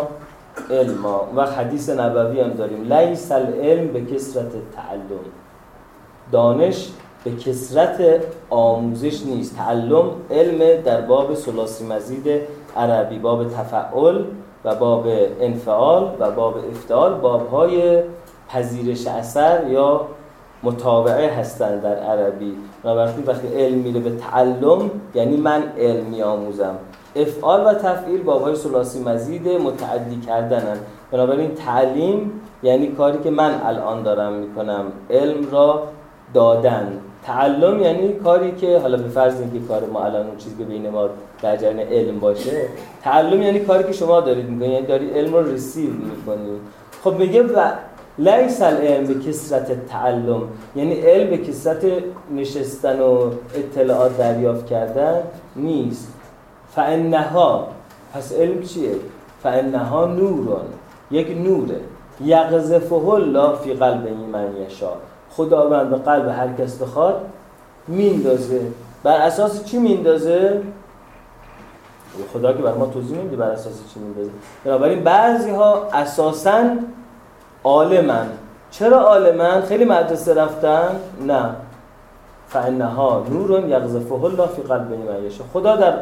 علما. 0.70 1.28
و 1.36 1.46
حدیث 1.46 1.90
نبوی 1.90 2.40
هم 2.40 2.50
داریم. 2.50 2.92
لیس 2.92 3.32
العلم 3.32 3.88
به 3.88 4.04
کسرت 4.04 4.52
تعلم. 4.76 5.24
دانش 6.32 6.90
به 7.24 7.30
کسرت 7.30 8.20
آموزش 8.50 9.22
نیست. 9.22 9.56
تعلم 9.56 10.10
علم 10.30 10.82
در 10.82 11.00
باب 11.00 11.34
سلاسی 11.34 11.86
مزید 11.86 12.40
عربی 12.76 13.18
باب 13.18 13.48
تفعل 13.48 14.24
و 14.64 14.74
باب 14.74 15.06
انفعال 15.40 16.16
و 16.20 16.30
باب 16.30 16.56
افتعال 16.70 17.14
باب 17.14 17.50
های 17.50 18.02
پذیرش 18.48 19.06
اثر 19.06 19.66
یا 19.68 20.06
متابعه 20.62 21.30
هستند 21.30 21.82
در 21.82 21.96
عربی. 21.96 22.56
وقتی 22.84 23.22
وقتی 23.22 23.46
علم 23.46 23.78
میره 23.78 24.00
به 24.00 24.10
تعلم 24.16 24.90
یعنی 25.14 25.36
من 25.36 25.62
علم 25.78 26.04
میآموزم. 26.04 26.74
افعال 27.16 27.66
و 27.66 27.74
تفعیل 27.74 28.22
باب 28.22 28.42
های 28.42 28.56
سلاسی 28.56 29.02
مزید 29.02 29.48
متعدی 29.48 30.20
کردنن. 30.20 30.76
بنابراین 31.10 31.54
تعلیم 31.54 32.40
یعنی 32.62 32.86
کاری 32.86 33.18
که 33.18 33.30
من 33.30 33.60
الان 33.64 34.02
دارم 34.02 34.32
می‌کنم. 34.32 34.84
علم 35.10 35.50
را 35.50 35.82
دادن. 36.34 37.00
تعلم 37.26 37.82
یعنی 37.82 38.12
کاری 38.12 38.52
که 38.52 38.78
حالا 38.78 38.96
به 38.96 39.08
فرض 39.08 39.40
اینکه 39.40 39.68
کار 39.68 39.86
ما 39.86 40.04
الان 40.04 40.26
اون 40.26 40.36
چیزی 40.36 40.56
که 40.58 40.64
بین 40.64 40.90
ما 40.90 41.08
در 41.42 41.56
جریان 41.56 41.78
علم 41.80 42.20
باشه 42.20 42.68
تعلم 43.02 43.42
یعنی 43.42 43.60
کاری 43.60 43.84
که 43.84 43.92
شما 43.92 44.20
دارید 44.20 44.48
می‌کنید 44.48 44.72
یعنی 44.72 44.86
دارید 44.86 45.16
علم 45.16 45.32
رو 45.34 45.50
ریسیو 45.50 45.90
می‌کنید 45.90 46.60
خب 47.04 47.18
میگه 47.18 47.42
و 47.42 47.70
لیس 48.18 48.62
العلم 48.62 49.06
به 49.06 49.14
کسرت 49.14 49.86
تعلم 49.86 50.42
یعنی 50.76 50.94
علم 50.94 51.30
به 51.30 51.38
کسرت 51.38 51.84
نشستن 52.34 53.00
و 53.00 53.30
اطلاعات 53.54 54.18
دریافت 54.18 54.66
کردن 54.66 55.22
نیست. 55.56 56.12
فانها 56.74 57.68
پس 58.14 58.32
علم 58.32 58.62
چیه؟ 58.62 58.94
فانها 59.42 60.06
نورون 60.06 60.66
یک 61.10 61.28
نوره. 61.44 61.80
یقذفه 62.24 63.08
الله 63.08 63.56
فی 63.56 63.72
قلب 63.72 64.08
من 64.32 64.48
یشا 64.66 64.92
خداوند 65.36 65.90
به 65.90 65.96
قلب 65.96 66.28
هر 66.28 66.52
کس 66.52 66.82
بخواد 66.82 67.26
میندازه. 67.88 68.60
بر 69.02 69.16
اساس 69.16 69.64
چی 69.64 69.78
میندازه؟ 69.78 70.62
خدا 72.32 72.52
که 72.52 72.62
بر 72.62 72.74
ما 72.74 72.86
توضیح 72.86 73.18
نمیده 73.18 73.36
بر 73.36 73.50
اساس 73.50 73.74
چی 73.94 74.00
میندازه. 74.00 74.30
بنابراین 74.64 75.04
بعضی 75.04 75.50
ها 75.50 75.88
اساسا 75.92 76.64
عالمن. 77.64 78.26
چرا 78.70 78.98
عالمن؟ 78.98 79.62
خیلی 79.62 79.84
مدرسه 79.84 80.34
رفتن؟ 80.34 81.00
نه. 81.26 81.56
فانها 82.48 83.26
نور 83.30 83.68
یغذفه 83.68 84.24
الله 84.24 84.46
فی 84.46 84.62
قلب 84.62 84.92
من 84.92 85.24
یشا 85.24 85.44
خدا 85.52 85.76
در 85.76 85.94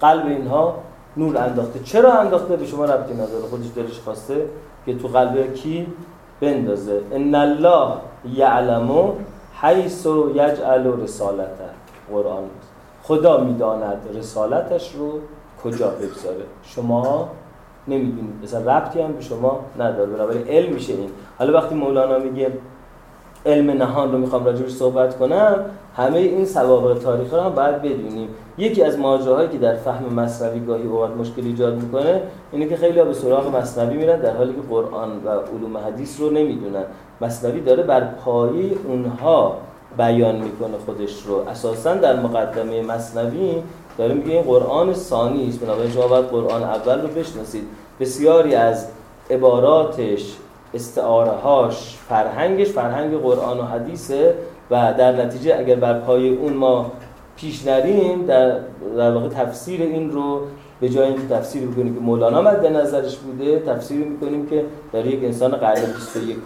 قلب 0.00 0.26
اینها 0.26 0.74
نور 1.16 1.38
انداخته. 1.38 1.80
چرا 1.80 2.12
انداخته؟ 2.12 2.56
به 2.56 2.66
شما 2.66 2.84
ربطی 2.84 3.14
نداره. 3.14 3.42
خودش 3.50 3.66
دلش 3.76 4.00
خواسته 4.04 4.46
که 4.86 4.94
تو 4.98 5.08
قلب 5.08 5.54
کی؟ 5.54 5.86
بندازه. 6.40 7.00
ان 7.12 7.34
الله 7.34 7.92
یعلم 8.34 9.12
حیث 9.62 10.06
یجعل 10.34 11.02
رسالته. 11.02 11.70
قرآن. 12.12 12.44
خدا 13.02 13.40
می‌داند 13.40 13.98
رسالتش 14.14 14.94
رو 14.94 15.20
کجا 15.64 15.88
بگذاره. 15.88 16.44
شما 16.62 17.28
نمی‌دونید. 17.88 18.34
مثلا 18.42 18.76
ربطی 18.76 19.00
هم 19.00 19.12
به 19.12 19.20
شما 19.20 19.60
نداره. 19.78 20.10
بنابراین 20.10 20.48
علم 20.48 20.72
میشه 20.72 20.92
این. 20.92 21.10
حالا 21.38 21.58
وقتی 21.58 21.74
مولانا 21.74 22.18
میگه 22.18 22.52
علم 23.46 23.70
نهان 23.70 24.12
رو 24.12 24.18
می‌خوام 24.18 24.44
راجبش 24.44 24.70
صحبت 24.70 25.18
کنم 25.18 25.64
همه 25.96 26.18
این 26.18 26.46
سوابق 26.46 26.98
تاریخی 26.98 27.36
رو 27.36 27.42
هم 27.42 27.54
باید 27.54 27.82
بدونیم. 27.82 28.28
یکی 28.58 28.82
از 28.82 28.98
ماجراهایی 28.98 29.48
که 29.48 29.58
در 29.58 29.76
فهم 29.76 30.14
مصنوی 30.14 30.60
گاهی 30.60 30.86
اوقات 30.86 31.10
مشکل 31.16 31.42
ایجاد 31.44 31.74
می‌کنه 31.74 32.22
اینه 32.52 32.66
که 32.66 32.76
خیلی 32.76 32.98
ها 32.98 33.04
به 33.04 33.12
سراغ 33.12 33.56
مصنوی 33.56 33.96
میرن 33.96 34.20
در 34.20 34.36
حالی 34.36 34.52
که 34.52 34.60
قرآن 34.70 35.10
و 35.24 35.28
علوم 35.28 35.76
حدیث 35.86 36.20
رو 36.20 36.30
نمی‌دونن. 36.30 36.84
مصنوی 37.20 37.60
داره 37.60 37.82
بر 37.82 38.04
پایه 38.04 38.72
اونها 38.88 39.56
بیان 39.98 40.36
می‌کنه 40.36 40.78
خودش 40.86 41.22
رو. 41.22 41.36
اساسا 41.48 41.94
در 41.94 42.20
مقدمه 42.20 42.82
مصنوی 42.82 43.54
داره 43.98 44.14
میگه 44.14 44.32
این 44.32 44.42
قرآن 44.42 44.94
ثانی 44.94 45.48
است. 45.48 45.60
بنابراین 45.60 45.90
شما 45.90 46.06
باید 46.06 46.24
قرآن 46.24 46.62
اول 46.62 47.02
رو 47.02 47.08
بشناسید. 47.08 47.64
بسیاری 48.00 48.54
از 48.54 48.86
عباراتش 49.30 50.36
استعاره 50.74 51.30
هاش 51.30 51.96
فرهنگش 52.08 52.68
فرهنگ 52.68 53.16
قرآن 53.16 53.58
و 53.58 53.62
حدیثه 53.62 54.34
و 54.70 54.94
در 54.98 55.24
نتیجه 55.24 55.56
اگر 55.58 55.74
بر 55.74 55.98
پای 55.98 56.28
اون 56.28 56.52
ما 56.52 56.92
پیش 57.36 57.66
نریم 57.66 58.26
در, 58.26 58.58
در 58.96 59.10
واقع 59.10 59.28
تفسیر 59.28 59.82
این 59.82 60.10
رو 60.10 60.40
به 60.80 60.88
جای 60.88 61.06
اینکه 61.06 61.34
تفسیر 61.34 61.68
بکنیم 61.68 61.94
که 61.94 62.00
مولانا 62.00 62.42
مد 62.42 62.66
نظرش 62.66 63.16
بوده 63.16 63.58
تفسیر 63.58 64.06
می‌کنیم 64.06 64.46
که 64.46 64.64
در 64.92 65.06
یک 65.06 65.24
انسان 65.24 65.50
قرن 65.50 65.92
21 65.94 66.36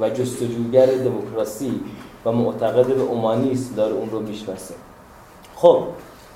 و 0.00 0.10
جستجوگر 0.10 0.86
دموکراسی 0.86 1.80
و 2.24 2.32
معتقد 2.32 2.86
به 2.86 3.02
اومانیسم 3.02 3.74
داره 3.74 3.94
اون 3.94 4.10
رو 4.10 4.20
می‌شناسه. 4.20 4.74
خب 5.56 5.82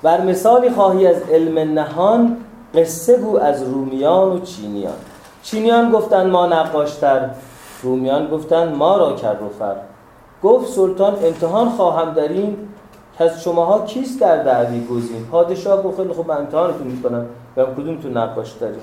بر 0.03 0.21
مثالی 0.21 0.69
خواهی 0.69 1.07
از 1.07 1.21
علم 1.31 1.79
نهان 1.79 2.37
قصه 2.75 3.17
گو 3.17 3.37
از 3.37 3.63
رومیان 3.63 4.31
و 4.31 4.39
چینیان. 4.39 4.93
چینیان 5.45 5.91
گفتن 5.91 6.29
ما 6.29 6.47
نقاشتر؟ 6.47 7.29
رومیان 7.83 8.27
گفتن 8.27 8.75
ما 8.75 8.97
را 8.97 9.13
کرد 9.13 9.41
و 9.41 9.49
فر. 9.49 9.75
گفت 10.43 10.73
سلطان 10.73 11.15
امتحان 11.23 11.69
خواهم 11.69 12.13
داریم 12.13 12.73
که 13.17 13.23
از 13.23 13.43
شماها 13.43 13.85
کیست 13.85 14.21
در 14.21 14.43
دعوی 14.43 14.85
گزین؟ 14.85 15.25
پادشاه 15.25 15.83
گفت 15.83 15.97
خیلی 15.97 16.13
خوب 16.13 16.31
امتحانتون 16.31 16.87
می‌کنم. 16.87 17.25
و 17.57 17.65
کدومتون 17.65 18.17
نقاش 18.17 18.51
داریم 18.51 18.81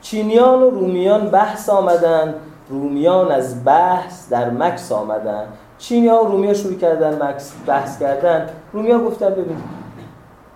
چینیان 0.00 0.62
و 0.62 0.70
رومیان 0.70 1.28
بحث 1.28 1.68
آمدن. 1.68 2.34
رومیان 2.68 3.32
از 3.32 3.64
بحث 3.64 4.28
در 4.28 4.50
مکس 4.50 4.92
آمدن. 4.92 5.44
چینی 5.78 6.08
ها 6.08 6.24
و 6.24 6.28
رومی 6.28 6.54
شروع 6.54 6.74
کردن 6.74 7.22
مکس 7.22 7.52
بحث 7.66 7.98
کردن. 7.98 8.48
رومی 8.72 8.90
ها 8.90 8.98
گفتن 8.98 9.30
ببین 9.30 9.56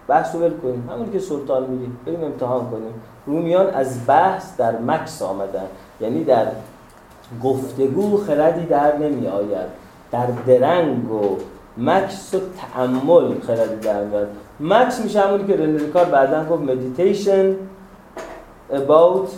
بحث 0.08 0.34
رو 0.34 0.40
ول 0.40 0.52
کنیم. 0.62 0.88
همون 0.92 1.12
که 1.12 1.18
سلطان 1.18 1.66
میگه 1.66 1.92
بریم 2.06 2.24
امتحان 2.24 2.70
کنیم. 2.70 2.94
رومیان 3.26 3.70
از 3.70 4.06
بحث 4.06 4.56
در 4.56 4.78
مکس 4.78 5.22
آمدن. 5.22 5.66
یعنی 6.00 6.24
در 6.24 6.46
گفتگو 7.44 8.16
خردی 8.16 8.66
در 8.66 8.98
نمی 8.98 9.26
آید. 9.26 9.84
در 10.12 10.26
درنگ 10.46 11.12
و 11.12 11.38
مکس 11.76 12.34
و 12.34 12.38
تعمل 12.74 13.40
خردی 13.40 13.76
در 13.76 14.04
میاد 14.04 14.28
مکس 14.60 15.00
میشه 15.00 15.20
همونی 15.20 15.46
که 15.46 15.56
رنه 15.56 15.78
ریکار 15.78 16.04
بعدا 16.04 16.44
گفت 16.44 16.62
مدیتیشن 16.62 17.54
about 18.72 19.28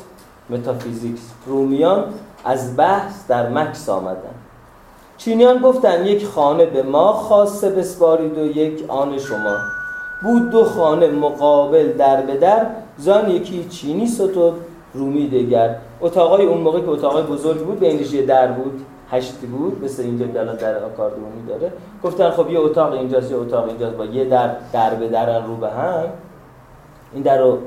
metaphysics. 0.52 1.46
رومیان 1.46 2.04
از 2.44 2.76
بحث 2.76 3.26
در 3.28 3.48
مکس 3.48 3.88
آمدن. 3.88 4.34
چینیان 5.16 5.58
گفتن 5.58 6.06
یک 6.06 6.26
خانه 6.26 6.66
به 6.66 6.82
ما 6.82 7.12
خاصه 7.12 7.70
بسپارید 7.70 8.38
و 8.38 8.46
یک 8.46 8.84
آن 8.88 9.18
شما. 9.18 9.56
بود 10.22 10.50
دو 10.50 10.64
خانه 10.64 11.08
مقابل 11.08 11.92
در 11.92 12.22
به 12.22 12.36
در 12.36 12.66
زان 12.98 13.31
یکی 13.31 13.64
چینی 13.64 14.06
ستود 14.06 14.55
رومی 14.94 15.28
دگر 15.28 15.77
اتاقای 16.01 16.47
اون 16.47 16.60
موقع 16.60 16.81
که 16.81 16.89
اتاقای 16.89 17.23
بزرگ 17.23 17.59
بود 17.59 17.81
بینش 17.81 18.12
یه 18.12 18.23
در 18.23 18.52
بود. 18.52 18.81
هشتی 19.10 19.47
بود 19.47 19.85
مثل 19.85 20.02
اینجا 20.02 20.27
که 20.27 20.32
در 20.32 20.85
آکاردئونی 20.85 21.47
داره. 21.48 21.73
گفتن 22.05 22.31
خب 22.31 22.51
یه 22.51 22.60
اتاق 22.60 22.93
اینجاست 22.93 23.31
یه 23.31 23.36
اتاق 23.36 23.68
اینجاست. 23.68 23.97
با 23.97 24.05
یه 24.05 24.24
در 24.24 24.51
در 24.73 24.94
به 24.94 25.09
درن 25.09 25.47
رو 25.47 25.56
به 25.56 25.68
هم. 25.68 26.05
این 27.14 27.23
در 27.23 27.39
رو 27.39 27.59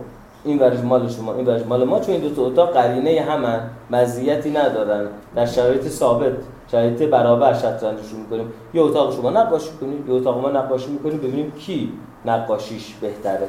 این 0.43 0.59
ورش 0.59 0.79
مال 0.79 1.09
شما 1.09 1.33
این 1.33 1.45
ورش 1.45 1.65
مال 1.65 1.83
ما. 1.83 1.99
چون 1.99 2.15
این 2.15 2.21
دو 2.21 2.29
تا 2.35 2.45
اتاق 2.45 2.73
قرینه 2.73 3.21
همن 3.21 3.59
مزیتی 3.91 4.51
ندارن. 4.51 5.07
در 5.35 5.45
شرایط 5.45 5.87
ثابت 5.87 6.33
شرایط 6.71 7.01
برابر 7.01 7.53
شطرنجشون 7.53 8.19
می‌کنیم 8.19 8.53
یه 8.73 8.81
اتاق 8.81 9.15
شما 9.15 9.29
نقاشی 9.29 9.71
کنیم 9.81 10.05
یه 10.07 10.13
اتاق 10.13 10.41
ما 10.41 10.49
نقاشی 10.49 10.91
می‌کنیم. 10.91 11.17
ببینیم 11.17 11.51
کی 11.51 11.91
نقاشیش 12.25 12.95
بهتره. 13.01 13.47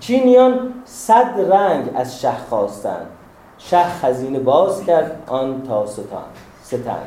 چینیان 0.00 0.74
صد 0.84 1.52
رنگ 1.52 1.90
از 1.94 2.20
شه 2.20 2.32
خواستند. 2.48 3.06
شه 3.58 3.84
خزینه 3.84 4.38
باز 4.38 4.84
کرد 4.84 5.22
آن 5.26 5.62
تا 5.62 5.86
ستان 5.86 6.22
ستن 6.62 6.98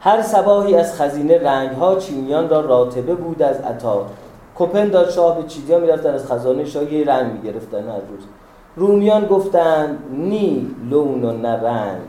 هر 0.00 0.22
سباهی 0.22 0.74
از 0.76 1.00
خزینه 1.00 1.38
رنگ 1.42 1.70
ها 1.70 1.96
چینیان 1.96 2.48
را 2.48 2.60
راتبه 2.60 3.14
بود 3.14 3.42
از 3.42 3.60
عطا. 3.60 4.06
کپن 4.58 4.88
داد 4.88 5.10
شاه 5.10 5.36
به 5.36 5.48
چیزیا 5.48 5.78
می‌رفتن 5.78 6.14
از 6.14 6.26
خزانه 6.26 6.64
شاه 6.64 6.92
یه 6.92 7.06
رنگ 7.06 7.32
می‌گرفتن 7.32 7.78
هر 7.78 8.00
روز. 8.10 8.24
رومیان 8.76 9.26
گفتند 9.26 9.98
نی 10.10 10.70
لون 10.90 11.24
و 11.24 11.32
نه 11.32 11.62
رنگ. 11.62 12.00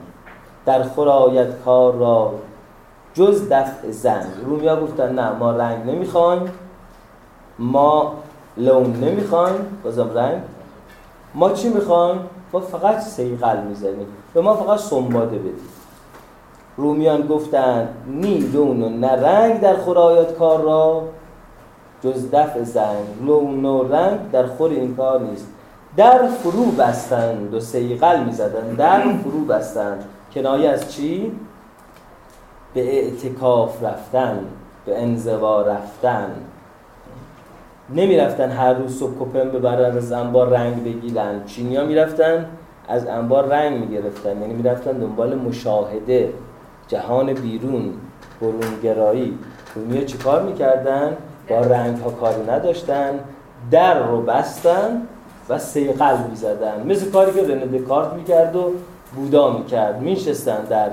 در 0.65 0.83
خورایت 0.83 1.47
کار 1.65 1.93
را 1.93 2.33
جز 3.13 3.49
دفع 3.49 3.91
زنگ 3.91 4.31
رومیا 4.45 4.81
گفتن 4.81 5.19
نه 5.19 5.31
ما 5.31 5.51
رنگ 5.51 5.89
نمی‌خوایم. 5.89 6.51
ما 7.59 8.13
لون 8.59 8.93
نمی‌خوایم 8.93 9.79
بازم 9.83 10.09
رنگ. 10.15 10.41
ما 11.35 11.49
چی 11.49 11.69
می‌خوایم؟ 11.69 12.19
ما 12.53 12.59
فقط 12.59 12.99
سیقل 12.99 13.63
می‌زنیم 13.63 14.07
به 14.33 14.41
ما 14.41 14.55
فقط 14.55 14.79
سنباده 14.79 15.37
بدید. 15.37 15.79
رومیان 16.77 17.27
گفتن 17.27 17.89
نی 18.07 18.37
لون 18.37 18.83
و 18.83 18.89
نه 18.89 19.11
رنگ 19.11 19.59
در 19.59 19.75
خورایت 19.75 20.37
کار 20.37 20.61
را. 20.61 21.03
جز 22.03 22.31
دفع 22.31 22.63
زنگ 22.63 23.05
لون 23.25 23.65
و 23.65 23.83
رنگ 23.83 24.31
در 24.31 24.47
خور 24.47 24.69
این 24.69 24.95
کار 24.95 25.21
نیست. 25.21 25.47
در 25.97 26.27
فرو 26.27 26.65
بستند 26.65 27.53
و 27.53 27.59
سیقل 27.59 28.23
می‌زدن 28.23 28.75
در 28.77 28.99
فرو 28.99 29.45
بستند. 29.45 30.05
کنایه 30.33 30.69
از 30.69 30.93
چی؟ 30.93 31.31
به 32.73 33.03
اعتکاف 33.03 33.83
رفتن 33.83 34.45
به 34.85 35.01
انزوا 35.01 35.61
رفتن. 35.61 36.31
نمی 37.95 38.17
رفتن 38.17 38.51
هر 38.51 38.73
روز 38.73 38.99
صبح 38.99 39.11
کپن 39.19 39.49
ببرن 39.49 39.97
از 39.97 40.11
انبار 40.11 40.49
رنگ 40.49 40.83
بگیرن. 40.83 41.43
چینی 41.45 41.75
ها 41.75 41.83
می 41.85 41.95
رفتن 41.95 42.45
از 42.87 43.07
انبار 43.07 43.45
رنگ 43.45 43.79
می 43.79 43.87
گرفتن 43.87 44.41
یعنی 44.41 44.53
می 44.53 44.63
رفتن 44.63 44.91
دنبال 44.91 45.35
مشاهده 45.35 46.33
جهان 46.87 47.33
بیرون 47.33 47.93
برونگرایی. 48.41 49.37
رومی 49.75 49.97
ها 49.97 50.03
چی 50.03 50.17
کار 50.17 50.43
می 50.43 50.53
کردن؟ 50.53 51.17
با 51.49 51.59
رنگ 51.59 51.97
ها 51.97 52.09
کاری 52.09 52.43
نداشتن. 52.43 53.19
در 53.71 54.07
رو 54.07 54.21
بستن 54.21 55.01
و 55.49 55.59
سیقل 55.59 56.17
می 56.29 56.35
زدن 56.35 56.83
مثل 56.85 57.11
کاری 57.11 57.31
که 57.31 57.47
رنه 57.47 57.65
دکارت 57.65 58.13
می 58.13 58.23
کرد 58.23 58.55
و 58.55 58.71
بودا 59.15 59.53
می‌کرد. 59.57 60.01
میشستن 60.01 60.61
در 60.69 60.89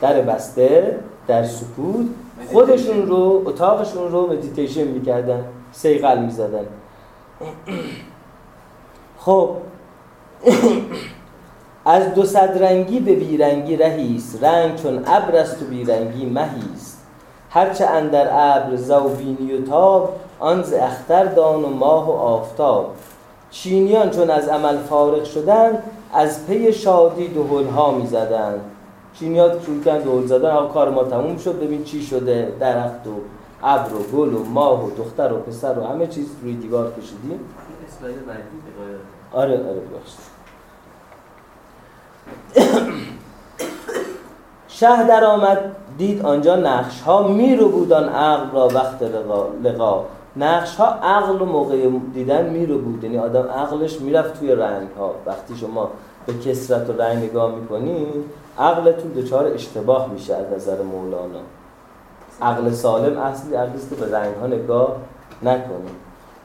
در 0.00 0.22
بسته 0.22 0.96
در 1.26 1.44
سکوت. 1.44 2.06
خودشون 2.52 3.06
رو 3.06 3.42
اتاقشون 3.46 4.12
رو 4.12 4.32
مدیتیشن 4.32 4.84
می‌کردن 4.84 5.44
صیقل 5.72 6.18
می‌زدن. 6.18 6.66
خب 9.18 9.50
از 11.84 12.14
دو 12.14 12.24
صد 12.24 12.62
رنگی 12.62 13.00
به 13.00 13.14
بیرنگی 13.14 13.76
رهیست. 13.76 14.44
رنگ 14.44 14.74
چون 14.76 14.98
ابر 15.06 15.36
است 15.36 15.62
و 15.62 15.64
بیرنگی 15.64 16.26
مهیست. 16.26 17.06
هرچه 17.50 17.86
اندر 17.86 18.28
ابر 18.30 18.76
ضو 18.76 19.01
بینی 19.01 19.52
و 19.52 19.66
تاب 19.66 20.16
آن 20.40 20.62
ز 20.62 20.72
اختر 20.72 21.24
دان 21.24 21.64
و 21.64 21.68
ماه 21.68 22.08
و 22.08 22.12
آفتاب. 22.12 22.94
چینیان 23.50 24.10
چون 24.10 24.30
از 24.30 24.48
عمل 24.48 24.76
فارغ 24.76 25.24
شدن 25.24 25.78
از 26.14 26.46
پی 26.46 26.72
شادی 26.72 27.28
دهل 27.28 27.66
ها 27.66 27.90
چینیان 29.18 29.60
شروع 29.60 29.82
کردن 29.82 30.04
دهل 30.04 30.26
زدن. 30.26 30.68
کار 30.68 30.90
ما 30.90 31.04
تموم 31.04 31.36
شد. 31.38 31.60
ببین 31.60 31.84
چی 31.84 32.02
شده. 32.02 32.52
درخت 32.60 33.06
و 33.06 33.10
ابر 33.62 33.94
و 33.94 34.02
گل 34.16 34.34
و 34.34 34.44
ماه 34.44 34.86
و 34.86 34.90
دختر 34.90 35.32
و 35.32 35.36
پسر 35.36 35.78
و 35.78 35.84
همه 35.84 36.06
چیز 36.06 36.26
روی 36.42 36.54
دیوار 36.54 36.92
کشیدیم. 36.92 37.40
آره 39.32 39.54
آره 39.54 39.82
بخشید 39.94 40.34
شه 44.68 45.06
در 45.06 45.24
آمد 45.24 45.76
دید 45.98 46.22
آنجا 46.22 46.56
نقش 46.56 47.00
ها 47.00 47.28
می 47.28 47.56
رو 47.56 47.68
بودان 47.68 48.08
عقل 48.08 48.50
را 48.50 48.68
وقت 48.68 49.02
لقا 49.62 50.04
نقش 50.36 50.76
ها 50.76 50.86
عقل 50.86 51.42
و 51.42 51.44
موقع 51.44 51.88
دیدن 52.14 52.50
می 52.50 52.66
رو 52.66 52.78
بود. 52.78 53.04
یعنی 53.04 53.18
آدم 53.18 53.48
عقلش 53.48 54.00
می‌رفت 54.00 54.38
توی 54.38 54.54
رنگ 54.54 54.88
ها 54.98 55.14
وقتی 55.26 55.56
شما 55.56 55.90
به 56.26 56.32
کسرت 56.38 56.90
و 56.90 56.92
رنگ 56.92 57.24
نگاه 57.24 57.54
می‌کنی 57.54 58.06
عقلتون 58.58 59.12
دچار 59.12 59.46
اشتباه 59.46 60.10
میشه 60.12 60.34
از 60.34 60.44
نظر 60.56 60.82
مولانا. 60.82 61.40
عقل 62.42 62.70
سالم 62.70 63.18
اصلی 63.18 63.54
عقلی 63.54 63.78
که 63.90 64.04
به 64.04 64.16
رنگ 64.16 64.34
ها 64.34 64.46
نگاه 64.46 64.96
نکنه. 65.42 65.90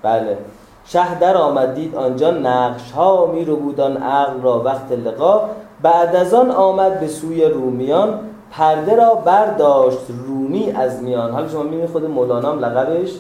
بله. 0.04 0.38
شه 0.86 1.20
در 1.20 1.38
آمد 1.38 1.74
دید 1.74 1.96
آنجا 1.96 2.32
نقش 2.32 2.92
ها 2.92 3.26
می 3.26 3.46
رو 3.46 3.56
بودان 3.56 3.98
عقل 3.98 4.42
را 4.42 4.64
وقت 4.64 4.92
لقا. 4.92 5.50
بعد 5.82 6.16
از 6.16 6.34
آن 6.34 6.52
آمد 6.52 7.00
به 7.00 7.08
سوی 7.08 7.46
رومیان. 7.46 8.20
پرده 8.52 8.96
را 8.96 9.16
برداشت 9.16 10.06
رومی 10.28 10.72
از 10.72 11.04
میان. 11.04 11.32
حالا 11.32 11.48
شما 11.48 11.64
می‌بینید 11.64 11.90
خود 11.90 12.06
مولانا 12.06 12.52
هم 12.52 12.60
لقبش 12.60 13.12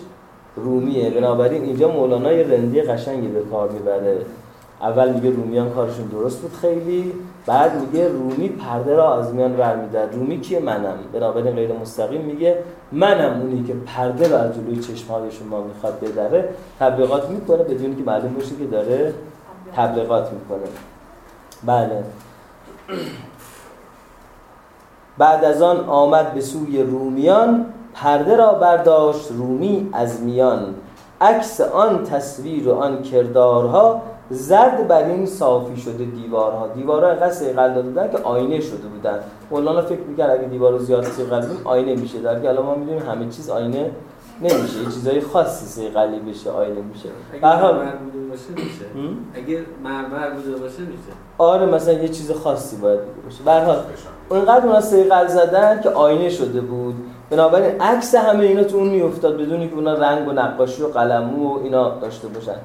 رومیه. 0.56 1.10
بنابراین 1.10 1.64
اینجا 1.64 1.88
مولانا 1.88 2.34
یه 2.34 2.48
رندی 2.48 2.82
قشنگی 2.82 3.28
به 3.28 3.42
کار 3.52 3.70
می‌بره. 3.70 4.18
اول 4.82 5.14
میگه 5.14 5.30
رومیان 5.30 5.70
کارشون 5.70 6.06
درست 6.06 6.42
بود 6.42 6.54
خیلی 6.54 7.14
بعد 7.46 7.82
میگه 7.82 8.08
رومی 8.08 8.50
پرده 8.50 8.96
را 8.96 9.18
از 9.18 9.34
میان 9.34 9.54
برمیدار 9.54 10.10
رومی 10.10 10.42
کیه؟ 10.42 10.60
منم. 10.60 10.96
بنابراین 11.14 11.56
غیر 11.56 11.74
مستقیم 11.74 12.22
میگه 12.22 12.58
منم 12.92 13.42
اونی 13.42 13.64
که 13.64 13.74
پرده 13.74 14.28
را 14.28 14.40
از 14.40 14.56
جلوی 14.56 14.80
چشمهای 14.80 15.32
شما 15.32 15.62
می‌خواد 15.62 16.00
بدره 16.00 16.50
تبلیغات 16.80 17.30
می‌کنه 17.30 17.64
بدون 17.64 17.96
که 17.96 18.04
معلوم 18.04 18.34
باشه 18.34 18.56
که 18.56 18.66
داره 18.66 19.14
تبلیغات 19.76 20.32
می‌کنه. 20.32 20.70
بله. 21.66 22.04
بعد 25.18 25.46
از 25.46 25.62
آن 25.62 25.90
آمد 25.90 26.34
به 26.34 26.42
سوی 26.42 26.84
رومیان 26.84 27.66
پرده 27.94 28.36
را 28.36 28.54
برداشت 28.54 29.32
رومی 29.32 29.90
از 29.94 30.22
میان. 30.22 30.76
عکس 31.22 31.62
آن 31.62 32.04
تصویر 32.04 32.70
و 32.70 32.74
آن 32.74 33.02
کردارها 33.02 34.02
زد 34.30 34.88
بر 34.88 35.04
این 35.04 35.26
صافی 35.26 35.78
شده 35.82 36.06
دیوارها. 36.06 36.68
دیوارها 36.68 37.10
اینقدر 37.10 37.32
سیقل 37.32 37.74
دادن 37.74 38.12
که 38.12 38.18
آینه 38.18 38.60
شده 38.60 38.88
بودن. 38.88 39.20
مولانا 39.52 39.82
فکر 39.82 40.00
می‌کرد 40.00 40.30
اگه 40.32 40.48
دیوار 40.48 40.72
رو 40.72 40.80
زیاد 40.80 41.04
سیقل 41.04 41.44
آینه 41.64 41.96
میشه. 41.96 42.20
در 42.20 42.40
که 42.40 42.50
الان 42.50 42.66
ما 42.66 42.76
می‌دونیم 42.76 43.02
همه 43.02 43.30
چیز 43.30 43.50
آینه 43.50 43.92
نمیشه. 44.42 44.80
یه 44.80 44.86
چیزای 44.86 45.22
خاصی 45.22 45.66
سیقلی 45.66 46.20
بشه 46.20 46.50
آینه 46.50 46.82
میشه. 46.82 47.10
اگه 47.34 47.46
مرمر 47.46 47.96
بوده 47.96 48.20
باشه 48.30 48.50
میشه. 48.56 48.86
اگه 49.34 49.66
مرمر 49.84 50.30
بوده 50.30 50.52
باشه 50.52 50.82
میشه. 50.82 51.12
آره 51.38 51.66
مثلا 51.66 51.94
یه 51.94 52.08
چیز 52.08 52.32
خاصی 52.32 52.78
باید 52.78 53.00
باشه 53.26 53.44
به 53.46 53.52
حال 53.52 53.84
اونقدر 54.30 54.66
اونا 54.66 54.82
سیقل 54.82 55.28
زدن 55.28 55.82
که 55.82 55.90
آینه 55.90 56.30
شده 56.30 56.62
بود. 56.62 56.96
بنابراین 57.30 57.82
عکس 57.82 58.16
همه 58.16 58.44
اینا 58.44 58.64
تو 58.64 58.78
اون 58.78 58.88
میافتاد 58.88 59.38
بدونی 59.38 59.70
که 59.70 59.76
اونا 59.76 59.94
رنگ 59.94 60.28
و 60.28 60.32
نقاشی 60.32 60.84
و 60.84 60.88
قلمو 60.88 61.54
و 61.54 61.64
اینا 61.64 61.90
داشته 61.90 62.28
باشن. 62.28 62.56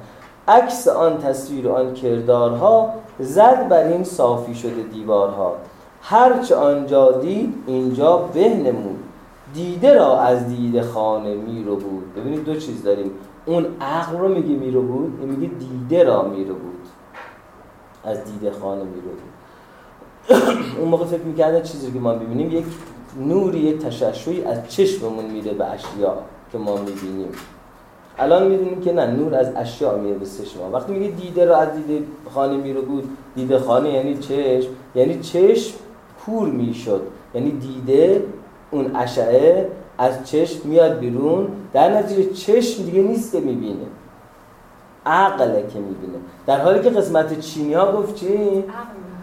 عکس 0.47 0.87
آن 0.87 1.17
تصویر 1.17 1.69
آن 1.69 1.93
کردارها 1.93 2.93
زد 3.19 3.67
بر 3.69 3.83
این 3.83 4.03
صافی 4.03 4.55
شده 4.55 4.83
دیوارها. 4.83 5.55
هرچه 6.01 6.55
آنجا 6.55 7.11
دید 7.11 7.53
اینجا 7.67 8.17
به 8.17 8.49
نمود. 8.49 8.99
دیده 9.53 9.93
را 9.93 10.19
از 10.19 10.47
دیده 10.47 10.81
خانه 10.81 11.35
میرو 11.35 11.75
بود 11.75 12.15
ببینید 12.15 12.45
دو 12.45 12.55
چیز 12.55 12.83
داریم. 12.83 13.11
اون 13.45 13.65
عقل 13.81 14.17
رو 14.17 14.27
میگه 14.27 14.55
میرو 14.55 14.81
بود 14.81 15.19
این 15.21 15.29
میگه 15.29 15.53
دیده 15.53 16.03
را 16.03 16.23
میرو 16.23 16.53
بود 16.55 16.87
از 18.03 18.23
دیده 18.23 18.51
خانه 18.51 18.83
میرو 18.83 19.01
بود 19.01 19.35
اون 20.79 20.89
موقع 20.89 21.05
فکر 21.05 21.21
می‌کرده 21.21 21.61
چیزی 21.61 21.91
که 21.91 21.99
ما 21.99 22.13
ببینیم 22.13 22.51
یک 22.51 22.65
نوری 23.19 23.77
تششوی 23.77 24.43
از 24.43 24.57
چشممون 24.69 25.25
میره 25.25 25.53
به 25.53 25.65
اشیا 25.65 26.17
که 26.51 26.57
ما 26.57 26.75
می‌بینیم. 26.77 27.31
الان 28.17 28.47
می‌دونیم 28.47 28.81
که 28.81 28.93
نه 28.93 29.05
نور 29.05 29.35
از 29.35 29.47
اشیاء 29.55 29.97
میره 29.97 30.17
به 30.17 30.25
چشم 30.25 30.73
وقتی 30.73 30.93
میگه 30.93 31.15
دیده 31.15 31.45
را 31.45 31.57
از 31.57 31.69
دیده 31.75 32.05
خانه 32.33 32.57
میره 32.57 32.81
بود 32.81 33.17
دیده 33.35 33.59
خانه 33.59 33.89
یعنی 33.89 34.17
چشم 34.17 34.69
یعنی 34.95 35.19
چشم 35.19 35.73
کور 36.25 36.49
می‌شد. 36.49 37.01
یعنی 37.33 37.51
دیده 37.51 38.23
اون 38.71 38.95
اشعه 38.95 39.67
از 39.97 40.29
چشم 40.29 40.69
میاد 40.69 40.99
بیرون 40.99 41.47
در 41.73 41.97
نتیجه 41.97 42.33
چشم 42.33 42.83
دیگه 42.83 43.01
نیست 43.01 43.31
که 43.31 43.39
می‌بینه. 43.39 43.85
عقله 45.05 45.65
که 45.73 45.79
می‌بینه. 45.79 46.17
در 46.47 46.61
حالی 46.61 46.79
که 46.79 46.89
قسمت 46.89 47.39
چینی 47.39 47.73
ها 47.73 47.91
گفت 47.91 48.15
چی؟ 48.15 48.63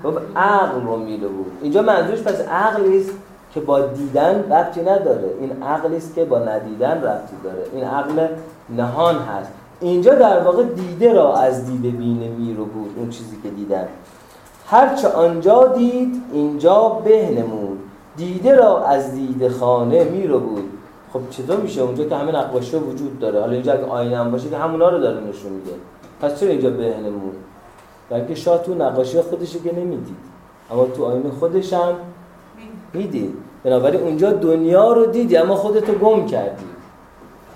گفت 0.04 0.18
عقل 0.36 0.80
رو 0.82 0.96
میره 0.96 1.28
بود. 1.28 1.52
اینجا 1.62 1.82
منظورش 1.82 2.22
پس 2.22 2.40
عقلی 2.40 3.00
است 3.00 3.10
که 3.54 3.60
با 3.60 3.80
دیدن 3.80 4.52
ربطی 4.52 4.80
نداره. 4.80 5.30
این 5.40 5.62
عقلی 5.62 5.96
است 5.96 6.14
که 6.14 6.24
با 6.24 6.38
ندیدن 6.38 7.02
ربطی 7.02 7.36
داره. 7.44 7.62
این 7.72 7.84
عقل 7.84 8.26
نهان 8.76 9.14
هست. 9.14 9.52
اینجا 9.80 10.14
در 10.14 10.40
واقع 10.40 10.62
دیده 10.62 11.12
را 11.12 11.36
از 11.36 11.66
دیده 11.66 11.88
بینه 11.88 12.28
میرو 12.28 12.64
بود 12.64 12.94
اون 12.96 13.10
چیزی 13.10 13.36
که 13.42 13.50
دیدن 13.50 13.88
هرچه 14.66 15.08
آنجا 15.08 15.66
دید 15.66 16.22
اینجا 16.32 16.88
به 17.04 17.30
نمود. 17.30 17.78
دیده 18.16 18.56
را 18.56 18.84
از 18.84 19.14
دیده 19.14 19.48
خانه 19.48 20.04
میرو 20.04 20.40
بود. 20.40 20.64
خب 21.12 21.20
چطور 21.30 21.56
میشه 21.56 21.82
اونجا 21.82 22.04
که 22.04 22.16
همه 22.16 22.32
نقاشی 22.32 22.76
وجود 22.76 23.18
داره؟ 23.18 23.40
حالا 23.40 23.52
اینجا 23.52 23.72
اگه 23.72 23.84
آینه 23.84 24.16
هم 24.16 24.30
باشه 24.30 24.48
که 24.48 24.56
همونا 24.56 24.88
رو 24.88 24.98
داره 24.98 25.20
نشون 25.20 25.52
میده. 25.52 25.70
پس 26.20 26.40
چرا 26.40 26.48
اینجا 26.48 26.70
به 26.70 26.96
نمود؟ 26.96 27.36
بلکه 28.10 28.34
شاه 28.34 28.58
تو 28.58 28.74
نقاشی 28.74 29.20
خودش 29.20 29.56
که 29.56 29.74
نمی‌دید. 29.76 30.16
اما 30.72 30.84
تو 30.84 31.04
آینه 31.04 31.30
خودش 31.30 31.72
هم 31.72 31.94
می‌دید. 32.92 33.34
بنابراین 33.64 34.00
اونجا 34.00 34.32
دنیا 34.32 34.92
رو 34.92 35.06
دیدی 35.06 35.36
اما 35.36 35.54
خودتو 35.54 35.92
گم 35.92 36.26
کردی. 36.26 36.64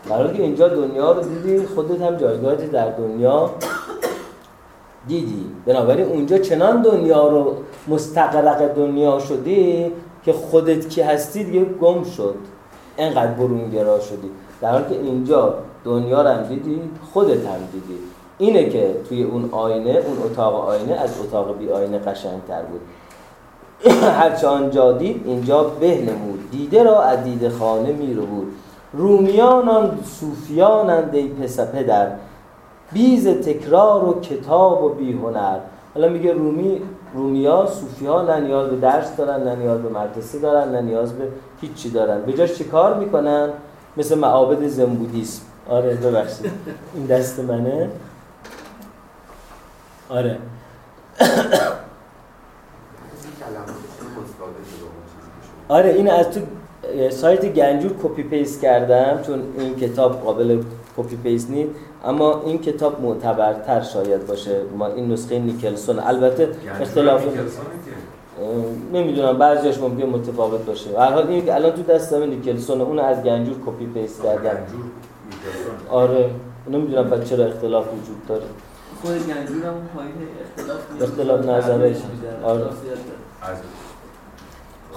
برای 0.08 0.36
که 0.36 0.42
اینجا 0.42 0.68
دنیا 0.68 1.12
رو 1.12 1.22
دیدی 1.22 1.66
خودت 1.66 2.00
هم 2.02 2.16
جایگاهت 2.16 2.70
در 2.70 2.90
دنیا 2.90 3.50
دیدی. 5.08 5.46
بنابراین 5.66 6.06
اونجا 6.06 6.38
چنان 6.38 6.82
دنیا 6.82 7.28
رو 7.28 7.54
مستقرق 7.88 8.74
دنیا 8.74 9.18
شدی 9.18 9.92
که 10.24 10.32
خودت 10.32 10.88
کی 10.88 11.00
هستی 11.02 11.44
دیگه 11.44 11.64
گم 11.64 12.04
شد. 12.04 12.34
انقدر 12.98 13.32
برونگرا 13.32 14.00
شدی. 14.00 14.30
در 14.60 14.70
حالی 14.70 14.84
که 14.84 15.00
اینجا 15.00 15.54
دنیا 15.84 16.22
رو 16.22 16.28
هم 16.28 16.42
دیدی 16.42 16.80
خودت 17.12 17.46
هم 17.46 17.60
دیدی. 17.72 17.98
اینه 18.38 18.68
که 18.68 18.96
توی 19.08 19.22
اون 19.22 19.48
آینه 19.52 19.90
اون 19.90 20.18
اتاق 20.24 20.68
آینه 20.68 20.92
از 20.92 21.10
اتاق 21.20 21.58
بی 21.58 21.68
آینه 21.68 21.98
قشنگتر 21.98 22.62
بود. 22.62 22.80
هرچه 24.20 24.46
آنجا 24.46 24.92
دید 24.92 25.22
اینجا 25.24 25.64
به 25.64 26.00
نمود 26.00 26.50
دیده 26.50 26.82
را 26.82 27.02
از 27.02 27.24
دیده 27.24 27.50
خانه 27.50 27.92
میرو 27.92 28.26
بود 28.26 28.52
رومیانان 28.92 29.98
صوفیانند 30.04 31.14
ای 31.14 31.28
پس 31.28 31.60
پدر 31.60 32.08
بیز 32.92 33.28
تکرار 33.28 34.04
و 34.04 34.20
کتاب 34.20 34.84
و 34.84 34.88
بیهنر. 34.88 35.58
حالا 35.94 36.08
میگه 36.08 36.32
رومی 36.32 36.82
رومیا 37.14 37.66
صوفی 37.66 38.06
ها 38.06 38.22
نه 38.22 38.40
نیاز 38.40 38.70
به 38.70 38.76
درس 38.76 39.16
دارن 39.16 39.42
نه 39.42 39.56
نیاز 39.56 39.82
به 39.82 39.88
مدرسه 39.88 40.38
دارن 40.38 40.68
نه 40.68 40.80
نیاز 40.80 41.12
به 41.12 41.28
هیچی 41.60 41.90
دارن. 41.90 42.22
به 42.22 42.32
جاش 42.32 42.54
چی 42.54 42.64
کار 42.64 42.94
می‌کنن؟ 42.94 43.48
مثل 43.96 44.18
معابد 44.18 44.66
زنبودیسم. 44.66 45.42
آره 45.68 45.94
ببخشید. 45.94 46.50
این 46.94 47.06
دست 47.06 47.40
منه. 47.40 47.90
آره. 50.08 50.38
آره 55.68 55.90
این 55.90 56.10
از 56.10 56.30
تو 56.30 56.40
سایت 57.10 57.44
گنجور 57.54 57.92
کپی 58.02 58.22
پیست 58.22 58.60
کردم 58.60 59.22
چون 59.26 59.42
این 59.58 59.76
کتاب 59.76 60.20
قابل 60.20 60.62
copy 60.96 61.16
paste 61.16 61.50
نیست 61.50 61.70
اما 62.04 62.42
این 62.46 62.58
کتاب 62.58 63.02
معتبرتر 63.02 63.80
شاید 63.80 64.26
باشه. 64.26 64.60
ما 64.78 64.86
این 64.86 65.12
نسخه 65.12 65.38
نیکلسون 65.38 65.98
البته 65.98 66.48
اختلاف 66.80 67.24
نمی‌دونم 68.92 69.38
بعضیش 69.38 69.78
ممکن 69.78 70.06
متفاوت 70.06 70.66
باشه. 70.66 70.98
هر 70.98 71.10
حال 71.10 71.26
این 71.26 71.50
الان 71.50 71.72
تو 71.72 71.82
دستم 71.82 72.22
نیکلسون 72.22 72.80
اون 72.80 72.98
از 72.98 73.22
گنجور 73.22 73.56
copy 73.66 73.86
paste 73.86 74.22
کردم. 74.22 74.56
آره. 75.90 76.30
نمی‌دونم 76.70 77.10
بعد 77.10 77.24
چرا 77.24 77.44
اختلاف 77.44 77.84
وجود 77.86 78.26
داره. 78.28 78.42
خود 79.02 79.12
گنجور 79.12 79.66
هم 79.66 79.74
اختلاف 80.58 80.80
اختلاف 81.02 81.40
نظرش. 81.46 81.96
آره. 82.44 82.64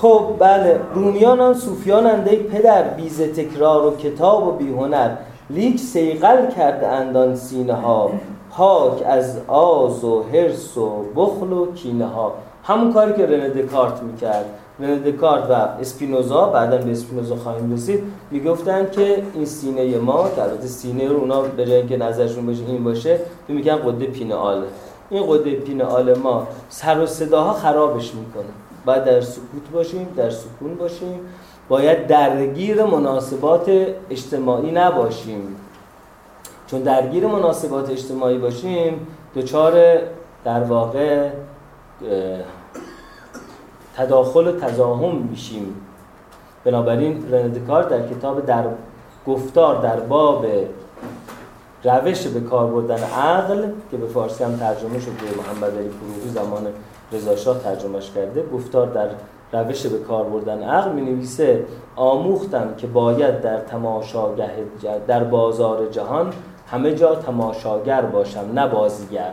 خب 0.01 0.21
بله 0.39 0.79
رومیان 0.93 1.53
صوفیان 1.53 2.05
اند 2.05 2.25
ای 2.25 2.35
پدر 2.35 2.83
بی 2.83 3.09
ز 3.09 3.21
تکرار 3.21 3.85
و 3.85 3.95
کتاب 3.97 4.47
و 4.47 4.51
بیهنر. 4.51 5.09
لیک 5.49 5.79
سیقل 5.79 6.51
کرده 6.51 6.87
اندان 6.87 7.35
سینه 7.35 7.73
ها 7.73 8.11
پاک 8.51 9.03
از 9.05 9.37
آز 9.47 10.03
و 10.03 10.23
حرس 10.33 10.77
و 10.77 10.89
بخل 11.15 11.53
و 11.53 11.73
کینه 11.73 12.05
ها 12.05 12.33
همون 12.63 12.93
کاری 12.93 13.13
که 13.13 13.25
رنه 13.25 13.49
دکارت 13.49 14.03
می‌کرد. 14.03 14.45
رنه 14.79 14.99
دکارت 14.99 15.43
و 15.49 15.53
اسپینوزا 15.53 16.45
بعدا 16.45 16.77
به 16.77 16.91
اسپینوزا 16.91 17.35
خواهیم 17.35 17.73
رسید 17.73 18.03
می‌گفتن 18.31 18.89
که 18.91 19.23
این 19.33 19.45
سینه 19.45 19.97
ما 19.97 20.23
البته 20.23 20.67
سینه 20.67 21.07
رو 21.07 21.17
اونا 21.17 21.41
به 21.41 21.65
جای 21.65 21.75
اینکه 21.75 21.97
نظرشون 21.97 22.45
باشه 22.45 22.63
این 22.67 22.83
باشه 22.83 23.19
میگن 23.47 23.75
قده 23.75 24.05
پینئاله 24.05 24.67
این 25.09 25.23
قده 25.29 25.51
پینئال 25.51 26.17
ما 26.17 26.47
سر 26.69 26.99
و 26.99 27.05
صداها 27.05 27.53
خرابش 27.53 28.13
می‌کنه. 28.15 28.68
باید 28.85 29.03
در 29.03 29.21
سکوت 29.21 29.69
باشیم 29.73 30.07
در 30.17 30.29
سکون 30.29 30.75
باشیم. 30.75 31.19
باید 31.69 32.07
درگیر 32.07 32.83
مناسبات 32.83 33.71
اجتماعی 34.09 34.71
نباشیم. 34.71 35.55
چون 36.67 36.81
درگیر 36.81 37.27
مناسبات 37.27 37.89
اجتماعی 37.89 38.37
باشیم 38.37 39.07
دچار 39.35 39.97
در 40.45 40.63
واقع 40.63 41.29
تداخل 43.95 44.47
و 44.47 44.51
تزاهم 44.51 45.15
میشیم. 45.15 45.75
بنابراین 46.63 47.31
رندکار 47.31 47.83
در 47.83 48.07
کتاب 48.07 48.45
در 48.45 48.65
گفتار 49.27 49.81
در 49.81 49.99
باب 49.99 50.45
روش 51.83 52.27
به 52.27 52.39
کار 52.39 52.67
بردن 52.67 53.03
عقل 53.03 53.67
که 53.91 53.97
به 53.97 54.07
فارسی 54.07 54.43
هم 54.43 54.57
ترجمه 54.57 54.99
شده 54.99 55.13
محمد 55.37 55.77
علی 55.77 55.89
فروغی 55.89 56.29
زمان 56.29 56.67
رضا 57.11 57.53
ترجمهش 57.53 58.11
کرده 58.15 58.43
گفتار 58.53 58.87
در 59.51 59.63
روش 59.63 59.85
به 59.85 59.97
کار 59.99 60.23
بردن 60.23 60.63
عقل 60.63 60.91
می 60.91 61.01
نویسه 61.01 61.65
آموختم 61.95 62.73
که 62.77 62.87
باید 62.87 63.41
در 63.41 63.59
تماشاگه 63.59 64.51
در 65.07 65.23
بازار 65.23 65.87
جهان 65.87 66.33
همه 66.71 66.95
جا 66.95 67.15
تماشاگر 67.15 68.01
باشم 68.01 68.45
نه 68.53 68.67
بازیگر. 68.67 69.31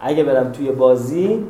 اگه 0.00 0.24
برم 0.24 0.52
توی 0.52 0.70
بازی 0.70 1.46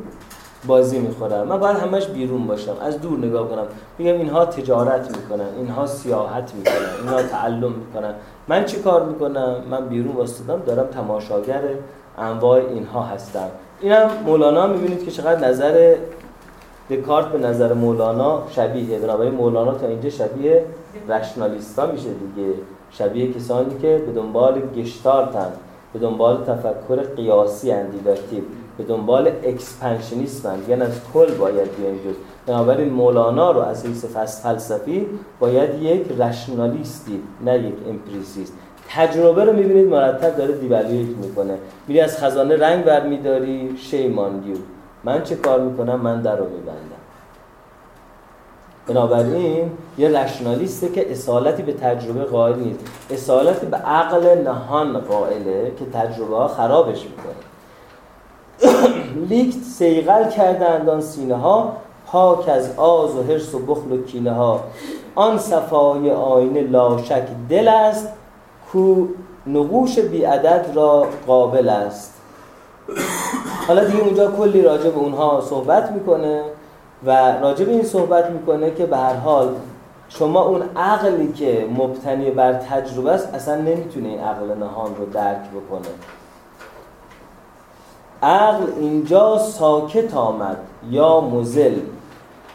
بازی 0.67 0.99
می‌خورم. 0.99 1.47
من 1.47 1.59
باید 1.59 1.77
همش 1.77 2.07
بیرون 2.07 2.47
باشم 2.47 2.75
از 2.81 3.01
دور 3.01 3.19
نگاه 3.19 3.49
کنم. 3.49 3.65
بگم 3.99 4.13
اینها 4.13 4.45
تجارت 4.45 5.17
می‌کنن 5.17 5.47
اینها 5.57 5.85
سیاحت 5.85 6.53
می‌کنن 6.55 6.75
اینها 6.99 7.23
تعلم 7.23 7.71
می‌کنن. 7.71 8.13
من 8.47 8.65
چی 8.65 8.79
کار 8.79 9.05
می‌کنم؟ 9.05 9.55
من 9.71 9.87
بیرون 9.87 10.15
واسطدم 10.15 10.61
دارم 10.65 10.87
تماشاگر 10.87 11.61
انواع 12.17 12.59
اینها 12.59 13.01
هستم. 13.01 13.49
اینم 13.83 14.09
مولانا 14.25 14.67
می‌بینید 14.67 15.05
که 15.05 15.11
چقدر 15.11 15.47
نظر 15.49 15.95
دکارت 16.89 17.27
به 17.27 17.37
نظر 17.37 17.73
مولانا 17.73 18.43
شبیه 18.49 18.99
بنابراین 18.99 19.33
مولانا 19.33 19.73
تا 19.73 19.87
اینجا 19.87 20.09
شبیه 20.09 20.65
رشنالیستا 21.09 21.85
میشه 21.85 22.09
دیگه. 22.09 22.53
شبیه 22.91 23.33
کسانی 23.33 23.75
که 23.81 24.03
به 24.05 24.11
دنبال 24.11 24.61
گشتارتن 24.75 25.51
به 25.93 25.99
دنبال 25.99 26.43
تفکر 26.43 27.01
قیاسی 27.15 27.71
اندیداتیو 27.71 28.43
به 28.77 28.83
دنبال 28.83 29.31
اکسپنشنیسم 29.43 30.59
یعنی 30.67 30.81
از 30.81 31.01
کل 31.13 31.33
باید 31.33 31.75
بیایم 31.77 31.95
جز. 31.95 32.15
بنابراین 32.45 32.89
مولانا 32.89 33.51
رو 33.51 33.59
از 33.59 33.85
حیث 33.85 34.05
فلسفی 34.05 35.07
باید 35.39 35.81
یک 35.81 36.05
رشنالیستی 36.19 37.21
نه 37.45 37.59
یک 37.59 37.75
امپریسیست 37.89 38.53
تجربه 38.89 39.43
رو 39.43 39.53
می‌بینید 39.53 39.87
مرتب 39.87 40.37
داره 40.37 40.53
دیولیویت 40.53 41.17
می‌کنه. 41.17 41.57
میری 41.87 41.99
از 41.99 42.17
خزانه 42.17 42.57
رنگ 42.57 42.83
برمیداری 42.83 43.77
شیمان 43.77 44.43
من 45.03 45.23
چه 45.23 45.35
کار 45.35 45.59
می‌کنم؟ 45.59 45.99
من 45.99 46.21
در 46.21 46.35
رو 46.35 46.45
میبندم. 46.45 47.03
بنابراین 48.87 49.71
یه 49.97 50.09
رشنالیسته 50.09 50.89
که 50.89 51.11
اصالتی 51.11 51.63
به 51.63 51.73
تجربه 51.73 52.23
قائل 52.23 52.59
نیست. 52.59 52.79
اصالتی 53.09 53.65
به 53.65 53.77
عقل 53.77 54.41
نهان 54.41 54.99
قائله 54.99 55.71
که 55.79 55.85
تجربه 55.85 56.35
ها 56.37 56.47
خرابش 56.47 57.05
می‌کنه. 57.05 57.33
لیکت 59.29 59.63
سیغل 59.63 60.29
کردند 60.29 60.89
آن 60.89 61.01
سینه 61.01 61.35
ها 61.35 61.77
پاک 62.07 62.49
از 62.49 62.77
آز 62.77 63.15
و 63.15 63.23
حرس 63.23 63.55
و 63.55 63.59
بخل 63.59 63.91
و 63.91 64.03
کینه 64.03 64.31
ها. 64.31 64.63
آن 65.15 65.37
صفای 65.37 66.11
آینه 66.11 66.61
لاشک 66.61 67.23
دل 67.49 67.67
است 67.67 68.07
کو 68.73 69.07
نقوش 69.47 69.99
بیعدد 69.99 70.65
را 70.73 71.07
قابل 71.27 71.69
است. 71.69 72.13
حالا 73.67 73.83
دیگه 73.83 74.03
اونجا 74.03 74.31
کلی 74.31 74.61
راجع 74.61 74.89
به 74.89 74.97
اونها 74.97 75.41
صحبت 75.41 75.91
می‌کنه 75.91 76.43
و 77.05 77.11
راجع 77.41 77.65
به 77.65 77.71
این 77.71 77.83
صحبت 77.83 78.29
می‌کنه 78.29 78.71
که 78.71 78.85
به 78.85 78.97
هر 78.97 79.13
حال 79.13 79.55
شما 80.09 80.41
اون 80.41 80.61
عقلی 80.75 81.33
که 81.33 81.67
مبتنی 81.77 82.31
بر 82.31 82.53
تجربه 82.53 83.11
است 83.11 83.33
اصلا 83.33 83.55
نمی‌تونه 83.55 84.09
این 84.09 84.19
عقل 84.19 84.57
نهان 84.59 84.95
رو 84.95 85.05
درک 85.05 85.49
بکنه. 85.49 85.89
عقل 88.23 88.65
اینجا 88.79 89.37
ساکت 89.37 90.15
آمد 90.15 90.57
یا 90.89 91.21
مزل 91.21 91.79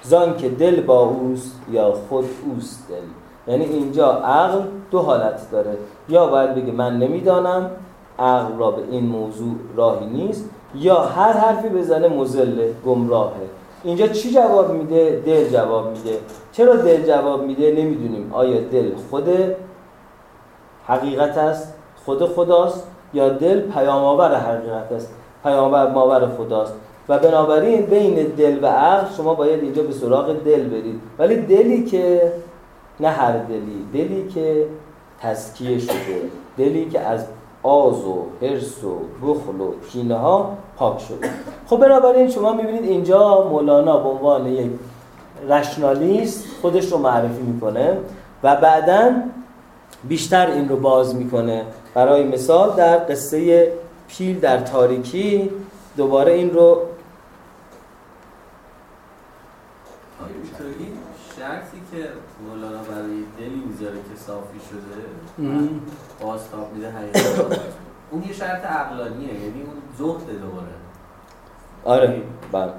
زان 0.03 0.37
که 0.37 0.49
دل 0.49 0.81
با 0.81 1.01
اوست 1.01 1.61
یا 1.71 1.95
خود 2.09 2.29
اوست 2.47 2.89
دل. 2.89 3.18
یعنی 3.49 3.65
اینجا 3.65 4.13
عقل 4.13 4.63
دو 4.91 4.99
حالت 4.99 5.51
داره 5.53 5.77
یا 6.09 6.27
باید 6.27 6.55
بگه 6.55 6.73
من 6.73 6.99
نمی‌دانم 6.99 7.71
عقل 8.19 8.59
را 8.59 8.71
به 8.71 8.83
این 8.91 9.07
موضوع 9.07 9.55
راهی 9.77 10.07
نیست 10.07 10.51
یا 10.75 11.01
هر 11.01 11.33
حرفی 11.33 11.69
بزنه 11.69 12.09
مزله 12.09 12.75
گمراهه 12.87 13.33
اینجا 13.85 14.07
چی 14.07 14.31
جواب 14.31 14.73
میده؟ 14.73 15.23
دل 15.27 15.49
جواب 15.49 15.91
میده 15.91 16.19
چرا 16.53 16.77
دل 16.77 17.07
جواب 17.07 17.43
میده؟ 17.43 17.71
نمی‌دونیم 17.71 18.31
آیا 18.33 18.61
دل 18.61 18.91
خود 19.11 19.29
حقیقت 20.87 21.39
است؟ 21.39 21.75
خود 22.05 22.27
خداست؟ 22.27 22.87
یا 23.15 23.29
دل 23.29 23.61
پیام 23.61 24.05
آور 24.05 24.35
حقیقت 24.35 24.93
است؟ 24.93 25.15
پیامبر 25.43 25.91
ماور 25.91 26.27
خداست 26.27 26.75
و 27.09 27.19
بنابراین 27.19 27.87
بین 27.87 28.15
دل 28.15 28.59
و 28.63 28.67
عقل 28.67 29.15
شما 29.17 29.35
باید 29.35 29.63
اینجا 29.63 29.83
به 29.83 29.93
سراغ 29.93 30.33
دل 30.33 30.69
برید 30.69 31.01
ولی 31.19 31.37
دلی 31.37 31.85
که 31.85 32.33
نه 33.01 33.09
هر 33.09 33.39
دلی 33.39 33.87
دلی 33.93 34.29
که 34.29 34.67
تزکیه 35.21 35.79
شده 35.79 36.31
دلی 36.59 36.91
که 36.91 37.01
از 37.01 37.25
آز 37.63 38.05
و 38.05 38.27
حرس 38.43 38.85
و 38.85 38.99
بخل 39.23 39.61
و 39.61 39.73
کینه 39.93 40.15
ها 40.15 40.59
پاک 40.77 41.01
شده. 41.01 41.31
خب 41.67 41.77
بنابراین 41.77 42.31
شما 42.31 42.53
می‌بینید 42.53 42.85
اینجا 42.85 43.49
مولانا 43.51 43.97
به 43.97 44.09
عنوان 44.09 44.47
یک 44.47 44.71
رشنالیست 45.49 46.45
خودش 46.63 46.93
رو 46.93 46.99
معرفی 46.99 47.43
می‌کنه 47.43 47.99
و 48.43 48.57
بعدا 48.57 49.13
بیشتر 50.05 50.47
این 50.51 50.69
رو 50.69 50.77
باز 50.77 51.15
می‌کنه. 51.15 51.65
برای 51.95 52.25
مثال 52.25 52.77
در 52.77 52.99
قصه 52.99 53.73
پیل 54.09 54.41
در 54.41 54.61
تاریکی 54.61 55.51
دوباره 55.97 56.33
این 56.33 56.51
رو 56.51 56.83
این 60.79 60.93
شرطی 61.37 61.83
که 61.93 62.09
مولانا 62.49 62.83
برای 62.83 63.25
دلی 63.39 63.63
می‌ذاره 63.69 63.97
که 63.97 64.21
صافی 64.27 64.58
شده 64.69 65.49
بازتاب 66.21 66.73
میده 66.75 66.91
حقیقت 66.91 67.61
اون 68.11 68.23
یه 68.23 68.33
شرط 68.33 68.65
عقلانیه 68.65 69.35
یعنی 69.35 69.63
اون 69.63 69.77
زهد 69.99 70.41
دوباره. 70.41 70.67
آره 71.85 72.23
بله. 72.53 72.73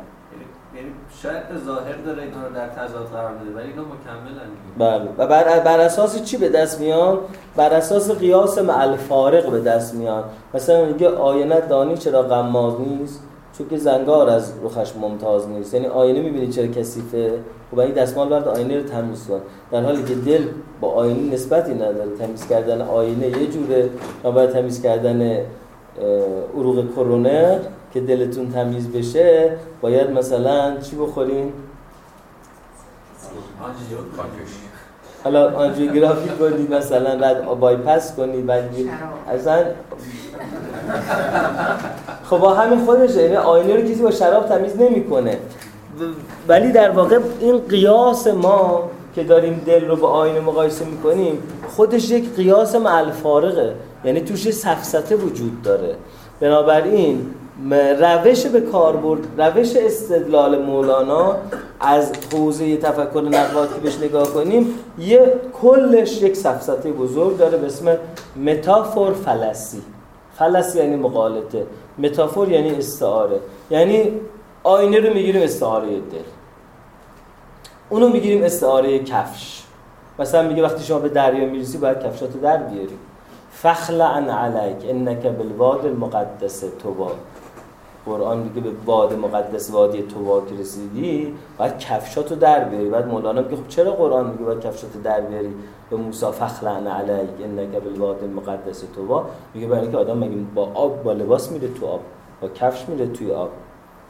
یعنی 0.76 0.90
شاید 1.24 1.44
ظاهر 1.66 1.96
داره 2.06 2.24
اینا 2.24 2.48
رو 2.48 2.54
در 2.56 2.68
تضاد 2.68 3.08
قرار 3.08 3.34
بده 3.34 3.56
ولی 3.56 3.70
اینا 3.70 3.82
مکملن 3.82 4.50
بله. 4.78 5.10
و 5.18 5.28
بر, 5.28 5.60
بر 5.60 5.80
اساس 5.80 6.24
چی 6.24 6.38
به 6.38 6.50
دست 6.50 6.80
میان؟ 6.80 7.20
بر 7.56 7.74
اساس 7.74 8.12
قیاس 8.12 8.58
مع 8.58 8.78
الفارق 8.82 9.52
به 9.52 9.62
دست 9.62 9.96
میان. 9.96 10.24
مثلا 10.54 10.86
میگه 10.86 11.10
آینه 11.10 11.62
دانی 11.62 11.98
چرا 11.98 12.24
غماز 12.24 12.80
نیست؟ 12.80 13.24
چون 13.60 13.70
که 13.70 13.78
زنگار 13.78 14.30
از 14.30 14.54
رخش 14.64 14.94
ممتاز 15.02 15.48
نیست. 15.48 15.74
یعنی 15.74 15.88
آینه 15.88 16.22
می‌بینی 16.22 16.48
چرا 16.48 16.68
کثیفه؟ 16.68 17.40
خب 17.72 17.80
این 17.80 17.92
دستمال 17.92 18.30
برد 18.30 18.48
آینه 18.48 18.78
رو 18.78 18.84
تمیز 18.84 19.28
کن. 19.28 19.42
در 19.72 19.82
حالی 19.82 20.04
که 20.04 20.16
دل 20.16 20.44
با 20.82 20.88
آینه 20.88 21.34
نسبتی 21.34 21.74
نداره. 21.74 22.16
تمیز 22.20 22.48
کردن 22.48 22.82
آینه 22.82 23.28
یه 23.28 23.48
جوره. 23.48 23.90
و 24.24 24.48
تمیز 24.48 24.82
کردن 24.82 25.38
عروق 26.58 26.92
کرونر 26.96 27.60
که 27.94 28.00
دلتون 28.00 28.52
تمیز 28.52 28.92
بشه 28.92 29.52
باید 29.82 30.10
مثلا 30.10 30.78
چی 30.78 30.96
بخورین؟ 30.96 31.54
حالا 35.24 35.56
آنژیوگرافی 35.56 36.30
کنید 36.30 36.74
مثلا 36.74 37.18
بعد 37.18 37.46
بایپس 37.46 38.16
کنید 38.16 38.46
بعد 38.46 38.70
اصلا 39.28 39.64
خب 42.30 42.38
با 42.38 42.54
همین 42.54 42.86
خودشه 42.86 43.22
یعنی 43.22 43.36
آینه 43.36 43.76
رو 43.76 43.82
کسی 43.82 44.02
با 44.02 44.12
شراب 44.12 44.48
تمیز 44.48 44.78
نمی‌کنه. 44.78 45.38
ولی 46.48 46.72
در 46.72 46.90
واقع 46.90 47.20
این 47.40 47.58
قیاس 47.58 48.28
ما 48.28 48.90
که 49.16 49.24
داریم 49.24 49.62
دل 49.66 49.88
رو 49.88 49.96
با 49.96 50.08
آینه 50.08 50.40
مقایسه 50.40 50.86
می‌کنیم 50.86 51.44
خودش 51.68 52.10
یک 52.10 52.36
قیاس 52.36 52.76
معلفارقه 52.76 53.74
یعنی 54.06 54.22
توش 54.22 54.52
سفسته 54.52 55.16
وجود 55.16 55.62
داره. 55.62 55.96
بنابراین 56.40 57.34
روش 58.00 58.46
به 58.46 58.62
کاربرد 58.62 59.20
روش 59.38 59.76
استدلال 59.76 60.62
مولانا 60.62 61.36
از 61.80 62.12
حوزه 62.34 62.78
تفکر 62.78 63.24
نقواتی 63.32 63.74
که 63.74 63.80
بهش 63.80 63.98
نگاه 63.98 64.34
کنیم 64.34 64.74
یه 65.00 65.34
کلش 65.62 66.22
یک 66.22 66.36
سفسطه 66.36 66.92
بزرگ 66.92 67.38
داره 67.38 67.58
به 67.58 67.68
اسم 67.68 67.98
متافور 68.46 69.14
فلسی. 69.14 69.82
فلس 70.40 70.76
یعنی 70.76 70.96
مقالطه. 70.96 71.66
متافور 71.98 72.50
یعنی 72.52 72.70
استعاره. 72.70 73.40
یعنی 73.70 74.12
آینه 74.64 75.00
رو 75.00 75.14
می‌گیریم 75.14 75.42
استعاره 75.42 75.88
دل. 75.88 76.30
اونو 77.90 78.10
می‌گیریم 78.10 78.44
استعاره 78.44 79.00
کفش. 79.00 79.64
مثلا 80.20 80.48
میگه 80.48 80.64
وقتی 80.64 80.84
شما 80.84 81.00
به 81.00 81.10
دریا 81.10 81.46
می‌رسی 81.46 81.78
باید 81.78 82.00
کفشاتو 82.00 82.40
در 82.40 82.58
بیاری. 82.58 82.98
فخلعن 83.52 84.30
علیک 84.30 84.90
انک 84.90 85.26
بالواد 85.26 85.86
المقدس 85.86 86.64
توبا 86.84 87.12
قرآن 88.06 88.38
میگه 88.38 88.62
به 88.62 88.70
واد 88.86 89.14
مقدس 89.14 89.72
وادی 89.72 90.02
که 90.50 90.56
رسیدی 90.60 91.34
باید 91.58 91.78
کفشاتو 91.78 92.36
در 92.36 92.64
بیاری. 92.64 92.90
بعد 92.90 93.08
مولانا 93.08 93.42
میگه 93.42 93.56
خب 93.56 93.68
چرا 93.68 93.92
قرآن 93.92 94.30
میگه 94.32 94.44
باید 94.44 94.60
کفشاتو 94.60 95.00
در 95.04 95.22
بیاری؟ 95.22 95.54
به 95.90 95.96
موسی 95.96 96.26
فخلعن 96.26 96.88
علیک 96.88 97.30
انک 97.44 97.84
بالواد 97.84 98.24
المقدس 98.24 98.84
توبا 98.96 99.26
میگه 99.54 99.68
برای 99.68 99.82
اینکه 99.82 99.98
آدم 99.98 100.18
مگه 100.18 100.36
با 100.56 100.72
آب 100.74 101.04
با 101.04 101.14
لباس 101.14 101.52
میره 101.52 101.68
تو 101.68 101.86
آب 101.86 102.02
با 102.42 102.48
کفش 102.48 102.90
میره 102.90 103.08
توی 103.08 103.32
آب. 103.32 103.50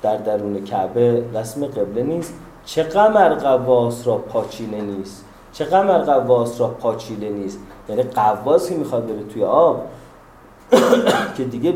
در 0.02 0.18
درون 0.18 0.64
کعبه 0.64 1.26
رسم 1.34 1.66
قبله 1.66 2.04
نیست. 2.04 2.34
چه 2.66 2.84
قمر 2.84 3.34
قواس 3.34 4.08
را 4.08 4.18
پاچینه 4.18 4.82
نیست؟ 4.82 5.26
چه 5.52 5.66
قمر 5.66 5.98
قواس 5.98 6.62
را 6.62 6.68
پاچیله 6.68 7.30
نیست؟ 7.30 7.60
یعنی 7.90 8.04
قواس 8.04 8.70
که 8.70 8.76
می‌خواد 8.76 9.08
بره 9.08 9.24
توی 9.24 9.44
آب 9.44 9.86
که 11.38 11.44
دیگه 11.44 11.76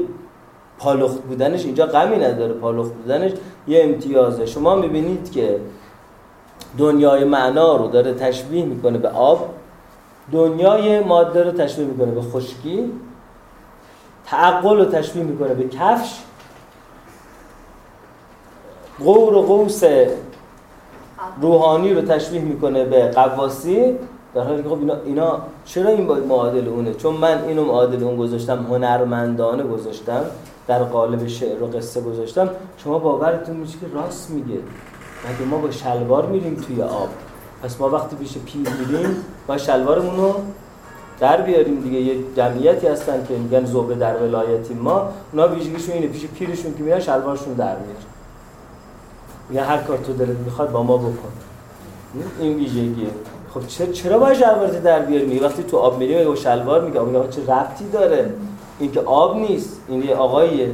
پالخت 0.77 1.21
بودنش 1.21 1.65
اینجا 1.65 1.85
غمی 1.85 2.17
نداره 2.17 2.53
پالخت 2.53 2.91
بودنش 2.91 3.31
یه 3.67 3.83
امتیازه. 3.83 4.45
شما 4.45 4.75
می‌بینید 4.75 5.31
که 5.31 5.59
دنیای 6.77 7.23
معنا 7.23 7.75
رو 7.75 7.87
داره 7.87 8.13
تشبیه 8.13 8.65
می‌کنه 8.65 8.97
به 8.97 9.09
آب 9.09 9.49
دنیای 10.31 10.99
ماده 10.99 11.43
رو 11.43 11.51
تشبیه 11.51 11.85
می‌کنه 11.85 12.11
به 12.11 12.21
خشکی 12.21 12.91
تعقل 14.25 14.77
رو 14.77 14.85
تشبیه 14.85 15.23
می‌کنه 15.23 15.53
به 15.53 15.67
کفش. 15.67 16.19
غور 18.99 19.33
و 19.33 19.41
قوس 19.41 19.83
روحانی 21.41 21.93
رو 21.93 22.01
تشبیه 22.01 22.41
می‌کنه 22.41 22.85
به 22.85 23.07
قواسی. 23.07 23.97
در 24.35 24.43
حالی 24.43 24.63
که 24.63 24.69
خب 24.69 24.79
اینا, 24.79 24.95
اینا 25.05 25.41
چرا 25.65 25.89
این 25.89 26.07
معادل 26.07 26.67
اونه؟ 26.67 26.93
چون 26.93 27.13
من 27.13 27.43
اینو 27.43 27.65
معادل 27.65 28.03
اون 28.03 28.17
گذاشتم 28.17 28.65
هنرمندانه 28.69 29.63
گذاشتم. 29.63 30.25
در 30.67 30.83
قالب 30.83 31.27
شعر 31.27 31.63
و 31.63 31.67
قصه 31.67 32.01
گذاشتم 32.01 32.49
شما 32.77 32.99
باورتون 32.99 33.55
میشه 33.55 33.77
که 33.79 33.85
راست 33.93 34.29
میگه. 34.29 34.59
مگه 35.25 35.49
ما 35.49 35.57
با 35.57 35.71
شلوار 35.71 36.25
میریم 36.25 36.55
توی 36.55 36.81
آب؟ 36.81 37.09
پس 37.63 37.81
ما 37.81 37.89
وقتی 37.89 38.15
پیش 38.15 38.37
پیر 38.37 38.69
میریم 38.69 39.15
با 39.47 39.57
شلوارمون 39.57 40.15
رو 40.15 40.33
در 41.19 41.41
بیاریم 41.41 41.81
دیگه. 41.81 41.99
یه 41.99 42.15
جمعیتی 42.37 42.87
هستن 42.87 43.25
که 43.27 43.33
میگن 43.33 43.65
زوبه 43.65 43.95
در 43.95 44.23
ولایتی 44.23 44.73
ما. 44.73 45.09
اونا 45.31 45.47
ویژگیشون 45.47 45.95
اینه 45.95 46.07
پیش 46.07 46.25
پیرشون 46.25 46.73
که 46.77 46.83
میرن 46.83 46.99
شلوارشون 46.99 47.53
در 47.53 47.75
میاره 47.75 47.99
میگن 49.49 49.63
هر 49.63 49.77
کار 49.77 49.97
تو 49.97 50.13
دلت 50.13 50.37
می‌خواد 50.37 50.71
با 50.71 50.83
ما 50.83 50.97
بکن. 50.97 51.31
این 52.39 52.57
ویژگیه. 52.57 53.07
خب 53.53 53.91
چرا 53.91 54.19
باید 54.19 54.37
شلوارت 54.37 54.83
در 54.83 54.99
بیاری؟ 54.99 55.25
میگه 55.25 55.45
وقتی 55.45 55.63
تو 55.63 55.77
آب 55.77 55.97
میری 55.97 56.25
میگه 56.25 56.35
شلوار 56.35 56.85
میگه 56.85 57.01
میگه 57.01 57.27
چه 57.29 57.41
ربطی 57.41 57.89
داره؟ 57.89 58.33
این 58.79 58.91
که 58.91 58.99
آب 58.99 59.37
نیست 59.37 59.81
این 59.87 60.03
یه 60.03 60.15
آقاییه. 60.15 60.69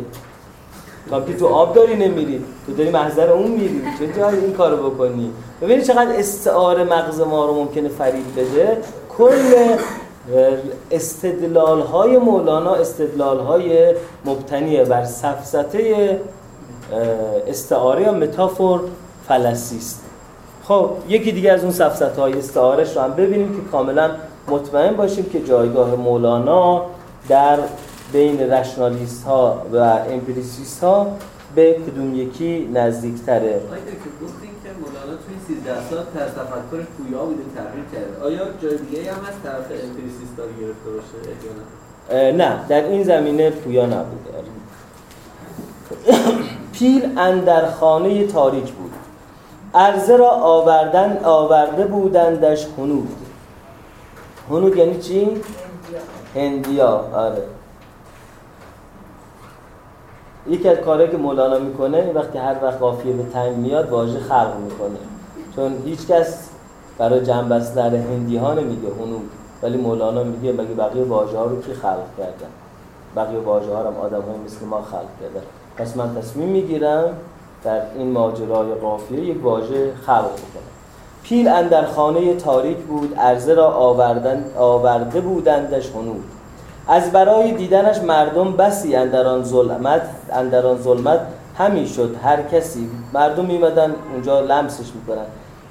تو 1.10 1.22
که 1.22 1.34
تو 1.34 1.48
آب 1.48 1.76
داری 1.76 1.96
نمیری 1.96 2.44
تو 2.66 2.74
داری 2.74 2.90
محضر 2.90 3.30
اون 3.32 3.52
میری. 3.52 3.82
چطور 4.00 4.26
این 4.26 4.54
کارو 4.54 4.90
بکنی؟ 4.90 5.32
ببینید 5.62 5.84
چقدر 5.84 6.12
استعاره 6.16 6.84
مغز 6.84 7.22
ما 7.22 7.46
رو 7.46 7.54
ممکنه 7.54 7.90
فریب 7.90 8.26
بده. 8.38 8.78
کل 9.18 9.78
استدلال 10.92 11.82
های 11.82 12.18
مولانا 12.18 12.76
استدلال 12.76 13.40
های 13.40 13.94
مبتنی 14.26 14.84
بر 14.84 15.06
سفسطه 15.06 16.20
استعاره 17.48 18.04
یا 18.04 18.12
metaphor 18.12 18.82
فلسفی 19.28 19.78
است. 19.78 20.06
خب 20.64 20.90
یکی 21.08 21.32
دیگه 21.32 21.52
از 21.52 21.64
اون 21.64 21.72
سفسطه 21.72 22.22
های 22.22 22.34
استعارش 22.34 22.96
رو 22.96 23.02
هم 23.02 23.14
ببینیم 23.14 23.56
که 23.56 23.72
کاملا 23.72 24.12
مطمئن 24.48 24.96
باشیم 24.96 25.30
که 25.30 25.44
جایگاه 25.44 25.96
مولانا 25.96 26.82
در 27.30 27.60
بین 28.14 28.52
rationalist 28.52 29.24
ها 29.23 29.61
و 29.73 29.77
empiricist 30.10 30.84
ها 30.84 31.07
به 31.56 31.73
کدوم 31.73 32.15
یکی 32.15 32.69
نزدیکتره؟ 32.73 33.40
آیا 33.40 33.60
که 33.86 34.26
گفتین 34.26 34.49
که 34.64 34.69
مولانا 34.81 35.18
توی 35.26 35.56
13 35.56 35.90
سال 35.90 36.06
طرز 36.14 36.31
تفکرش 36.31 36.86
پویا 36.98 37.26
بوده 37.26 37.44
تغییر 37.56 37.86
کرده. 37.94 38.23
آیا 38.23 38.45
جای 38.61 38.77
دیگه 38.77 39.11
هم 39.14 39.19
از 39.19 39.34
طرف 39.44 39.65
empiricist 39.84 40.36
گرفته 40.38 40.90
باشه 40.91 42.31
نه؟ 42.31 42.65
در 42.69 42.84
این 42.84 43.03
زمینه 43.03 43.49
پویا 43.49 43.86
نبوده. 43.86 44.30
پیل 46.73 47.19
اندر 47.19 47.72
خانه 47.72 48.27
تاریک 48.27 48.72
بود. 48.72 48.91
عرضه 49.76 50.18
را 50.18 50.30
آوردن 50.30 51.18
آورده 51.23 51.86
بودندش 51.86 52.68
هنود. 52.77 53.15
هنود 54.49 54.77
یعنی 54.77 54.99
چی؟ 54.99 55.41
هندیا. 56.36 57.06
آره. 57.14 57.44
یکی 60.50 60.70
از 60.70 60.78
کارهایی 60.78 61.12
که 61.12 61.18
مولانا 61.18 61.60
می‌کنه 61.60 61.98
این 61.98 62.16
وقتی 62.16 62.38
هر 62.38 62.56
وقت 62.64 62.80
قافیه 62.80 63.14
به 63.14 63.24
تنگ 63.34 63.56
میاد 63.56 63.90
واژه 63.90 64.20
خلق 64.20 64.54
می‌کنه. 64.64 65.00
چون 65.56 65.82
هیچ 65.86 66.08
کس 66.08 66.50
برای 66.98 67.26
جنب 67.26 67.56
بستن 67.56 67.96
هندی 67.96 68.38
ها 68.38 68.54
نمیگه 68.54 68.88
هنود 68.88 69.30
ولی 69.64 69.78
مولانا 69.78 70.24
میگه 70.24 70.52
مگه 70.52 70.74
بقیه 70.74 71.04
واژه 71.04 71.38
ها 71.38 71.46
رو 71.46 71.62
کی 71.62 71.74
خلق 71.74 72.06
کردن؟ 72.18 72.50
بقیه 73.16 73.40
واژه 73.40 73.74
ها 73.74 73.82
رو 73.82 73.88
آدم 74.02 74.22
های 74.22 74.38
مثل 74.46 74.66
ما 74.66 74.82
خلق 74.82 75.08
کردن. 75.22 75.46
پس 75.78 75.98
من 75.98 76.16
تصمیم 76.16 76.50
می‌گیرم 76.50 77.04
در 77.64 77.82
این 77.96 78.12
ماجرای 78.12 78.74
قافیه 78.74 79.20
یک 79.20 79.44
واژه 79.44 79.94
خلق 80.06 80.32
کنم 80.36 80.70
پیل 81.24 81.48
اندر 81.48 81.86
خانه 81.86 82.36
تاریک 82.36 82.78
بود 82.78 83.16
عرضه 83.16 83.54
را 83.54 83.68
آوردن 83.68 84.46
آورده 84.58 85.22
بودندش 85.22 85.90
هنود. 85.90 86.24
از 86.90 87.11
برای 87.11 87.52
دیدنش 87.52 87.98
مردم 87.98 88.53
بسی 88.53 88.95
اندران 88.95 89.44
ظلمت 89.44 90.02
اندران 90.32 90.78
ظلمت 90.82 91.20
همی 91.57 91.88
شد 91.88 92.16
هر 92.24 92.41
کسی. 92.41 92.90
مردم 93.14 93.45
میمدن 93.45 93.95
اونجا 94.14 94.40
لمسش 94.40 94.86
می‌کنن. 94.95 95.26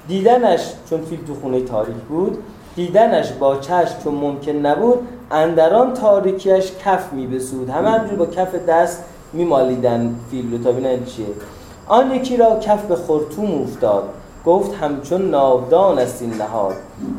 دیدنش 0.07 0.61
چون 0.89 1.01
فیل 1.01 1.19
تو 1.27 1.35
خونه 1.41 1.61
تاریک 1.61 1.95
بود 1.95 2.37
دیدنش 2.75 3.31
با 3.31 3.55
چشم 3.55 3.95
چون 4.03 4.15
ممکن 4.15 4.51
نبود 4.51 5.07
اندران 5.31 5.93
تاریکیش 5.93 6.71
کف 6.85 7.13
میبسود. 7.13 7.69
همه 7.69 7.89
همجور 7.89 8.17
با 8.17 8.25
کف 8.25 8.55
دست 8.55 9.03
میمالیدن 9.33 10.15
فیل 10.31 10.51
رو. 10.51 10.63
تا 10.63 10.71
بینن 10.71 11.05
چیه. 11.05 11.25
آن 11.87 12.11
یکی 12.15 12.37
را 12.37 12.59
کف 12.59 12.85
به 12.85 12.95
خرطوم 12.95 13.61
افتاد. 13.61 14.03
گفت 14.45 14.75
همچون 14.81 15.29
ناودان 15.29 15.99
است 15.99 16.21
این 16.21 16.33
نهاد. 16.33 16.75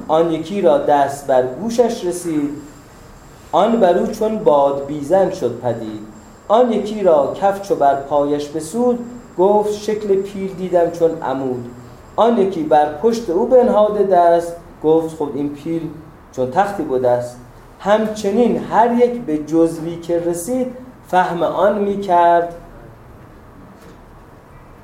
آن 0.09 0.33
یکی 0.33 0.61
را 0.61 0.79
دست 0.79 1.27
بر 1.27 1.43
گوشش 1.43 2.05
رسید. 2.05 2.70
آن 3.53 3.81
برو 3.81 4.07
چون 4.07 4.39
باد 4.39 4.87
بیزن 4.87 5.31
شد 5.31 5.61
پدید. 5.61 6.01
آن 6.49 6.73
یکی 6.73 7.03
را 7.03 7.35
کف 7.41 7.69
چو 7.69 7.75
بر 7.75 7.95
پایش 7.95 8.49
بسود 8.49 8.99
گفت 9.39 9.73
شکل 9.73 10.15
پیر 10.15 10.51
دیدم 10.51 10.91
چون 10.91 11.11
عمود. 11.23 11.65
آن 12.17 12.39
یکی 12.39 12.63
بر 12.63 12.95
پشت 12.95 13.31
او 13.31 13.47
بنهاده 13.47 14.03
دست 14.03 14.57
گفت 14.85 15.17
خود 15.17 15.37
این 15.37 15.49
پیل 15.49 15.83
چون 16.33 16.51
تختی 16.51 16.83
بدست. 16.83 17.37
همچنین 17.81 18.65
هر 18.71 18.93
یک 18.93 19.21
به 19.21 19.39
جزوی 19.39 19.97
که 19.97 20.19
رسید 20.19 20.67
فهم 21.09 21.43
آن 21.43 21.79
می 21.79 22.01
کرد 22.01 22.55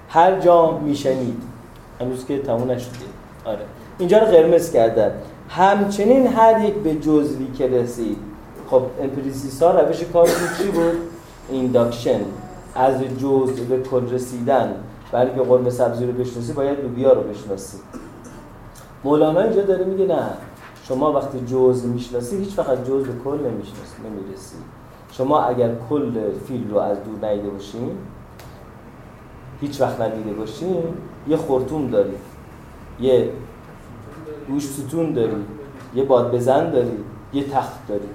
هر 0.09 0.41
جا 0.41 0.71
میشنید 0.71 1.43
هنوز 2.01 2.27
که 2.27 2.39
تموم 2.39 2.71
نشده. 2.71 2.97
آره. 3.45 3.59
اینجا 3.99 4.19
رو 4.19 4.27
قرمز 4.27 4.73
کردن 4.73 5.13
همچنین 5.49 6.27
هر 6.27 6.65
یک 6.65 6.75
به 6.75 6.95
جزوی 6.95 7.47
که 7.59 7.69
رسید. 7.69 8.19
خب 8.71 8.83
empiricist 9.01 9.63
ها 9.63 9.81
روش 9.81 10.03
کارشون 10.03 10.49
چی 10.59 10.71
بود؟ 10.71 10.97
induction 11.51 12.21
از 12.75 13.03
جزء 13.03 13.65
به 13.69 13.83
کل 13.83 14.11
رسیدن. 14.11 14.75
برای 15.13 15.35
که 15.35 15.41
قرمه 15.41 15.71
سبزی 15.71 16.07
رو 16.07 16.13
بشناسی 16.13 16.53
باید 16.53 16.81
لوبیا 16.81 17.13
رو 17.13 17.23
بشناسی. 17.23 17.79
مولانا 19.05 19.41
اینجا 19.41 19.63
داره 19.63 19.85
میگه 19.85 20.07
نه. 20.07 20.29
شما 20.85 21.13
وقتی 21.13 21.41
جزء 21.41 21.87
می‌شناسی 21.87 22.37
هیچ 22.37 22.59
وقت 22.59 22.85
جزء 22.85 23.05
به 23.05 23.13
کل 23.25 23.39
نمی‌شناسی 23.39 23.97
نمی‌رسی. 24.05 24.57
شما 25.13 25.41
اگر 25.41 25.71
کل 25.91 26.13
فیل 26.49 26.71
رو 26.71 26.79
از 26.79 26.99
دور 27.05 27.29
ندیده 27.29 27.51
باشین 27.51 27.91
هیچ 29.61 29.81
وقت 29.81 30.01
ندیده 30.01 30.33
باشین 30.33 30.85
یه 31.29 31.37
خورتوم 31.37 31.91
داری 31.91 32.15
یه 33.01 33.31
گوش 34.49 34.67
ستون 34.67 35.13
داری 35.13 35.45
یه 35.95 36.05
باد 36.05 36.35
بزن 36.35 36.71
داری 36.71 36.99
یه 37.33 37.45
تخت 37.45 37.89
داری 37.89 38.09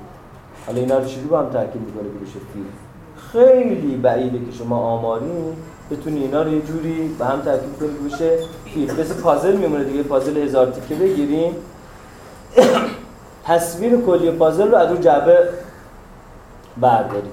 حالا 0.68 0.80
اینا 0.80 0.98
رو 0.98 1.06
چجوری 1.06 1.28
با 1.28 1.40
هم 1.40 1.50
ترکیب 1.50 1.82
می‌کنه 1.82 2.04
که 2.04 2.26
بشه 2.26 2.40
فیل 2.54 2.66
خیلی 3.32 3.96
بعیده 3.96 4.46
که 4.46 4.58
شما 4.58 4.78
آماری 4.78 5.32
بتونی 5.92 6.22
اینا 6.22 6.42
رو 6.42 6.54
یه 6.54 6.62
جوری 6.62 7.16
به 7.20 7.26
هم 7.26 7.42
ترکیب 7.42 7.80
کنی 7.80 7.90
که 7.90 8.16
بشه 8.16 8.38
فیل 8.66 8.92
مثل 8.92 9.14
پازل 9.22 9.56
میمونه 9.56 9.84
دیگه 9.84 10.04
پازل 10.04 10.38
هزار 10.38 10.72
تیکه 10.72 10.96
بگیریم. 10.96 11.56
تصویر 13.44 14.02
کلی 14.02 14.32
پازل 14.32 14.72
رو 14.72 14.78
از 14.78 14.92
اون 14.92 15.02
جعبه 15.02 15.50
برداریم. 16.78 17.32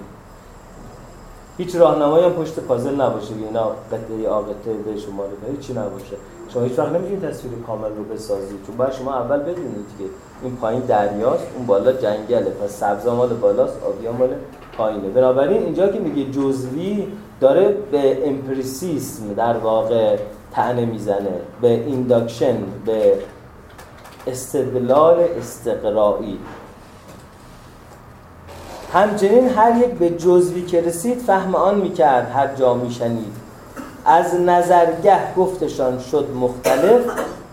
هیچ 1.58 1.76
راهنمایی 1.76 2.24
هم 2.24 2.32
پشت 2.32 2.60
پازل 2.60 3.00
نباشه 3.00 3.34
اینا 3.34 3.68
قطعه 3.92 4.28
آ 4.28 4.40
قطعه 4.40 4.74
به 4.74 5.00
شما 5.00 5.24
رو 5.24 5.50
هیچ 5.50 5.60
چی 5.60 5.72
نباشه. 5.72 6.16
شما 6.48 6.62
هیچ 6.62 6.78
وقت 6.78 6.92
نمی‌تونید 6.92 7.28
تصویر 7.28 7.52
کامل 7.66 7.88
رو 7.88 8.04
بسازید 8.04 8.66
چون 8.66 8.76
باید 8.76 8.92
شما 8.92 9.14
اول 9.14 9.38
بدونید 9.38 9.86
که 9.98 10.04
این 10.42 10.56
پایین 10.56 10.80
دریاست 10.80 11.44
اون 11.56 11.66
بالا 11.66 11.92
جنگله. 11.92 12.50
پس 12.50 12.70
سبزا 12.70 13.14
مال 13.14 13.28
بالاست 13.28 13.82
آبیا 13.86 14.12
مال 14.12 14.28
پایینه. 14.76 15.08
بنابراین 15.08 15.62
اینجا 15.62 15.88
که 15.88 15.98
میگه 15.98 16.30
جزوی 16.30 17.06
داره 17.40 17.76
به 17.92 18.28
empiricism 18.28 19.34
در 19.34 19.56
واقع 19.56 20.18
تنه 20.52 20.84
می‌زنه 20.84 21.40
به 21.60 21.68
induction 21.68 22.56
به 22.86 23.14
استدلال 24.26 25.20
استقرایی. 25.38 26.38
همچنین 28.92 29.48
هر 29.48 29.76
یک 29.76 29.90
به 29.90 30.10
جزوی 30.10 30.62
که 30.62 30.80
رسید 30.80 31.18
فهم 31.18 31.54
آن 31.54 31.80
می‌کرد 31.80 32.30
هر 32.30 32.54
جا 32.54 32.74
میشنید. 32.74 33.47
از 34.08 34.40
نظرگه 34.40 35.34
گفتشان 35.36 35.98
شد 35.98 36.28
مختلف 36.40 37.00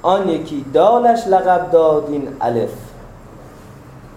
آن 0.02 0.30
یکی 0.30 0.66
دالش 0.74 1.28
لقب 1.28 1.72
داد 1.72 2.08
این 2.10 2.28
الف. 2.42 2.70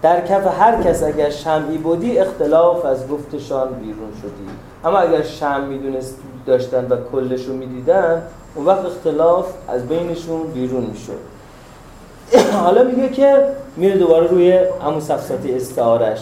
در 0.01 0.27
کف 0.27 0.59
هر 0.59 0.83
کس 0.83 1.03
اگر 1.03 1.29
شمعی 1.29 1.77
بودی 1.77 2.19
اختلاف 2.19 2.85
از 2.85 3.07
گفتشان 3.07 3.73
بیرون 3.73 4.11
شدی. 4.21 4.49
اما 4.85 4.97
اگر 4.97 5.21
شم 5.21 5.63
می‌دونست 5.63 6.15
داشتن 6.45 6.87
و 6.87 6.95
کلشون 7.11 7.55
می‌دیدن 7.55 8.21
اون 8.55 8.65
وقت 8.65 8.85
اختلاف 8.85 9.45
از 9.67 9.87
بینشون 9.87 10.41
بیرون 10.53 10.83
می‌شد. 10.83 11.19
حالا 12.63 12.83
میگه 12.83 13.09
که 13.09 13.43
میره 13.75 13.97
دوباره 13.97 14.27
روی 14.27 14.59
همون 14.85 14.99
صفصاتی 14.99 15.55
استعارش 15.55 16.19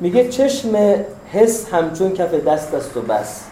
میگه 0.00 0.28
چشم 0.28 0.76
حس 1.32 1.68
همچون 1.72 2.12
کف 2.12 2.34
دست 2.34 2.74
است 2.74 2.96
و 2.96 3.00
بس. 3.00 3.51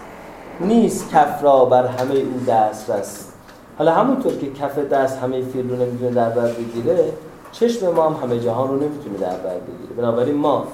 نیست 0.61 1.11
کف 1.11 1.43
را 1.43 1.65
بر 1.65 1.87
همه 1.87 2.15
او 2.15 2.41
دست 2.49 2.91
رست 2.91 3.33
حالا 3.79 3.93
همونطور 3.93 4.37
که 4.37 4.53
کف 4.53 4.79
دست 4.79 5.19
همه 5.19 5.43
فیل 5.43 5.71
رو 5.71 5.77
نمی‌تونه 5.77 6.11
در 6.11 6.29
بر 6.29 6.49
بگیره 6.49 7.05
چشم 7.53 7.95
ما 7.95 8.11
هم 8.11 8.23
همه 8.23 8.41
جهان 8.41 8.69
رو 8.69 8.77
نمی‌تونه 8.77 9.19
در 9.19 9.37
بر 9.37 9.55
بگیره. 9.55 9.95
بنابراین 9.97 10.35
ما 10.35 10.65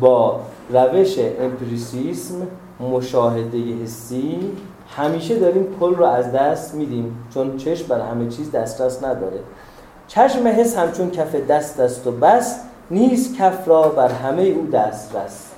با 0.00 0.40
روش 0.70 1.18
امپریسیسم 1.40 2.34
مشاهده 2.80 3.58
حسی 3.82 4.52
همیشه 4.96 5.38
داریم 5.38 5.76
کل 5.80 5.94
رو 5.94 6.04
از 6.04 6.32
دست 6.32 6.74
میدیم 6.74 7.26
چون 7.34 7.56
چشم 7.56 7.86
بر 7.86 8.00
همه 8.00 8.28
چیز 8.28 8.52
دسترس 8.52 9.04
نداره. 9.04 9.38
چشم 10.08 10.46
حس 10.46 10.76
همچون 10.76 11.10
کف 11.10 11.34
دست 11.34 11.80
است 11.80 12.06
و 12.06 12.10
بس 12.10 12.60
نیست 12.90 13.36
کف 13.36 13.68
را 13.68 13.88
بر 13.88 14.08
همه 14.08 14.42
او 14.42 14.66
دست 14.66 15.16
رست 15.16 15.52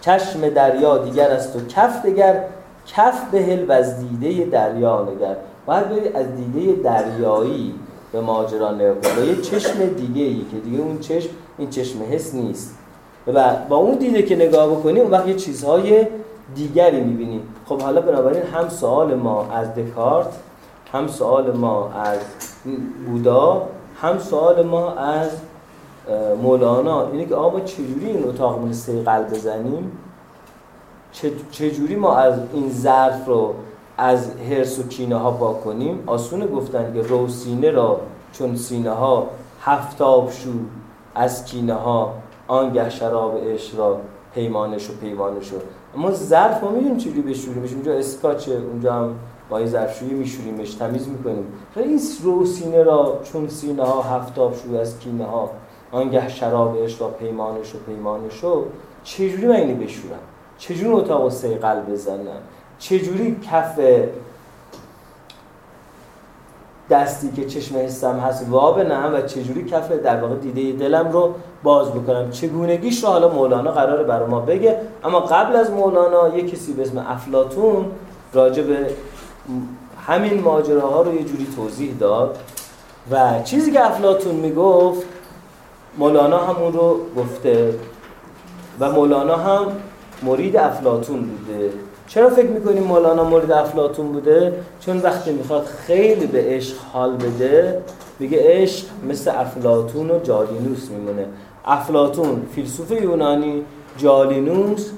چشم 0.00 0.48
دریا 0.48 0.98
دیگر 0.98 1.30
است 1.30 1.56
و 1.56 1.60
کف 1.66 2.06
دیگر 2.06 2.44
کف 2.86 3.30
بهل 3.30 3.68
و 3.68 3.72
از 3.72 3.98
دیده 3.98 4.44
دریا 4.44 5.02
نگر. 5.02 5.36
باید 5.66 5.88
بری 5.88 6.08
از 6.08 6.26
دیده 6.36 6.82
دریایی 6.82 7.74
به 8.12 8.20
ماجرا 8.20 8.72
نگاه 8.72 9.26
یه 9.26 9.40
چشم 9.40 9.86
دیگه 9.86 10.22
ای 10.22 10.44
که 10.50 10.56
دیگه 10.64 10.78
اون 10.78 10.98
چشم 10.98 11.30
این 11.58 11.70
چشم 11.70 11.98
حس 12.10 12.34
نیست. 12.34 12.78
و 13.26 13.56
با 13.68 13.76
اون 13.76 13.94
دیده 13.94 14.22
که 14.22 14.36
نگاه 14.36 14.70
بکنی 14.70 15.00
اون 15.00 15.10
وقت 15.10 15.28
یه 15.28 15.34
چیزهای 15.34 16.06
دیگری 16.54 17.00
می‌بینی. 17.00 17.40
خب 17.66 17.82
حالا 17.82 18.00
بنابراین 18.00 18.42
هم 18.42 18.68
سوال 18.68 19.14
ما 19.14 19.50
از 19.52 19.74
دکارت 19.74 20.28
هم 20.92 21.06
سوال 21.06 21.56
ما 21.56 21.92
از 21.92 22.18
بودا 23.06 23.68
هم 24.00 24.18
سوال 24.18 24.66
ما 24.66 24.92
از 24.92 25.30
مولانا. 26.42 27.10
اینه 27.10 27.24
که 27.24 27.34
آقا 27.34 27.58
ما 27.58 27.64
چجوری 27.64 28.06
این 28.06 28.28
اتاق 28.28 28.72
سه 28.72 29.02
قلب 29.02 29.30
بزنیم؟ 29.30 29.92
چجوری 31.50 31.96
ما 31.96 32.16
از 32.16 32.40
این 32.52 32.70
ظرف 32.70 33.26
رو 33.26 33.54
از 33.98 34.30
هرس 34.50 34.78
و 34.78 34.82
کینه 34.88 35.16
ها 35.16 35.30
پاک 35.30 35.64
کنیم؟ 35.64 36.02
آسونه 36.06 36.46
گفتن 36.46 36.92
که 36.94 37.02
رو 37.02 37.28
سینه 37.28 37.70
را 37.70 38.00
چون 38.32 38.56
سینه 38.56 38.90
ها 38.90 39.26
هفتاب 39.60 40.30
شو 40.30 40.50
از 41.14 41.44
کینه 41.44 41.74
ها 41.74 42.14
آنگه 42.48 42.90
شراب 42.90 43.38
عشق 43.44 43.78
را 43.78 44.00
پیمانش 44.34 44.90
و 44.90 44.92
پیمانش 44.92 45.48
رو. 45.48 45.58
اما 45.96 46.10
ظرف 46.10 46.64
ما 46.64 46.70
می‌دونیم 46.70 46.96
چجوری 46.96 47.22
بشوریمش 47.22 47.72
اونجا 47.72 47.92
اسکاچه 47.92 48.52
اونجا 48.52 48.92
هم 48.92 49.14
با 49.50 49.58
این 49.58 49.66
ظرفشویی 49.66 50.14
میشوریمش 50.14 50.74
تمیز 50.74 51.08
می‌کنیم. 51.08 51.44
این 51.76 52.00
رو 52.22 52.46
سینه 52.46 52.82
را 52.82 53.20
چون 53.32 53.48
سینه 53.48 53.82
ها 53.82 54.02
هفتاب 54.02 54.54
شو 54.54 54.74
از 54.74 54.98
کینه 54.98 55.24
ها 55.24 55.50
آنگه 55.92 56.28
شراب 56.28 56.82
عشق 56.82 57.02
را 57.02 57.08
پیمانش 57.08 57.74
و 57.74 57.78
پیمانش 57.78 58.38
رو 58.44 58.64
چجوری 59.04 59.46
من 59.46 59.54
اینو 59.54 59.84
بشورم؟ 59.84 60.18
چجوری 60.58 60.90
اتاق 60.90 61.30
سیقل 61.30 61.80
بزنم 61.80 62.40
چجوری 62.78 63.40
کف 63.50 63.80
دستی 66.90 67.32
که 67.32 67.44
چشم 67.44 67.76
حسم 67.76 68.18
هست 68.18 68.48
وا 68.48 68.72
بنم 68.72 69.14
و 69.14 69.20
چجوری 69.20 69.64
کف 69.64 69.92
در 69.92 70.20
واقع 70.20 70.34
دیده 70.34 70.72
دلم 70.72 71.12
رو 71.12 71.34
باز 71.62 71.90
بکنم؟ 71.90 72.30
چگونگیش 72.30 73.04
رو 73.04 73.10
حالا 73.10 73.28
مولانا 73.28 73.70
قراره 73.70 74.04
برای 74.04 74.28
ما 74.28 74.40
بگه. 74.40 74.80
اما 75.04 75.20
قبل 75.20 75.56
از 75.56 75.70
مولانا 75.70 76.36
یه 76.36 76.50
کسی 76.50 76.72
به 76.72 76.82
اسم 76.82 76.98
افلاتون 76.98 77.86
راجع 78.32 78.62
به 78.62 78.90
همین 80.06 80.42
ماجراها 80.42 81.02
رو 81.02 81.14
یه 81.14 81.24
جوری 81.24 81.46
توضیح 81.56 81.94
داد 82.00 82.38
و 83.10 83.42
چیزی 83.44 83.72
که 83.72 83.86
افلاتون 83.86 84.34
می‌گفت 84.34 85.06
مولانا 85.98 86.38
همون 86.38 86.72
رو 86.72 87.00
گفته 87.16 87.74
و 88.80 88.92
مولانا 88.92 89.36
هم 89.36 89.66
مرید 90.22 90.56
افلاتون 90.56 91.20
بوده. 91.20 91.70
چرا 92.08 92.30
فکر 92.30 92.46
می‌کنیم 92.46 92.82
مولانا 92.82 93.24
مورد 93.24 93.52
افلاتون 93.52 94.12
بوده؟ 94.12 94.52
چون 94.80 94.98
وقتی 94.98 95.32
می‌خواد 95.32 95.64
خیلی 95.64 96.26
به 96.26 96.44
عشق 96.46 96.76
حال 96.92 97.16
بده 97.16 97.82
میگه 98.18 98.38
عشق 98.42 98.86
مثل 99.08 99.30
افلاتون 99.30 100.10
و 100.10 100.18
جالینوس 100.18 100.90
میمونه. 100.90 101.26
افلاتون 101.64 102.42
فیلسوف 102.54 102.90
یونانی 102.90 103.62
جالینوس 103.98 104.90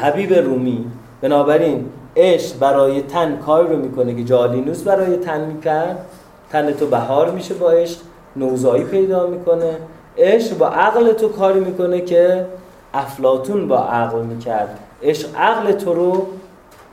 طبیب 0.00 0.34
رومی. 0.34 0.84
بنابراین 1.20 1.86
عشق 2.16 2.58
برای 2.58 3.02
تن 3.02 3.36
کار 3.36 3.68
رو 3.68 3.76
می‌کنه 3.76 4.14
که 4.14 4.24
جالینوس 4.24 4.82
برای 4.82 5.16
تن 5.16 5.44
می‌کرد. 5.44 6.06
تن 6.50 6.72
تو 6.72 6.86
بهار 6.86 7.30
میشه 7.30 7.54
با 7.54 7.70
عشق 7.70 7.98
نوزایی 8.36 8.84
پیدا 8.84 9.26
می‌کنه. 9.26 9.76
عشق 10.18 10.58
با 10.58 10.68
عقل 10.68 11.12
تو 11.12 11.28
کاری 11.28 11.60
می‌کنه 11.60 12.00
که 12.00 12.46
افلاتون 12.94 13.68
با 13.68 13.78
عقل 13.78 14.22
می‌کرد. 14.22 14.78
عشق 15.02 15.36
عقل 15.36 15.72
تو 15.72 15.94
رو 15.94 16.26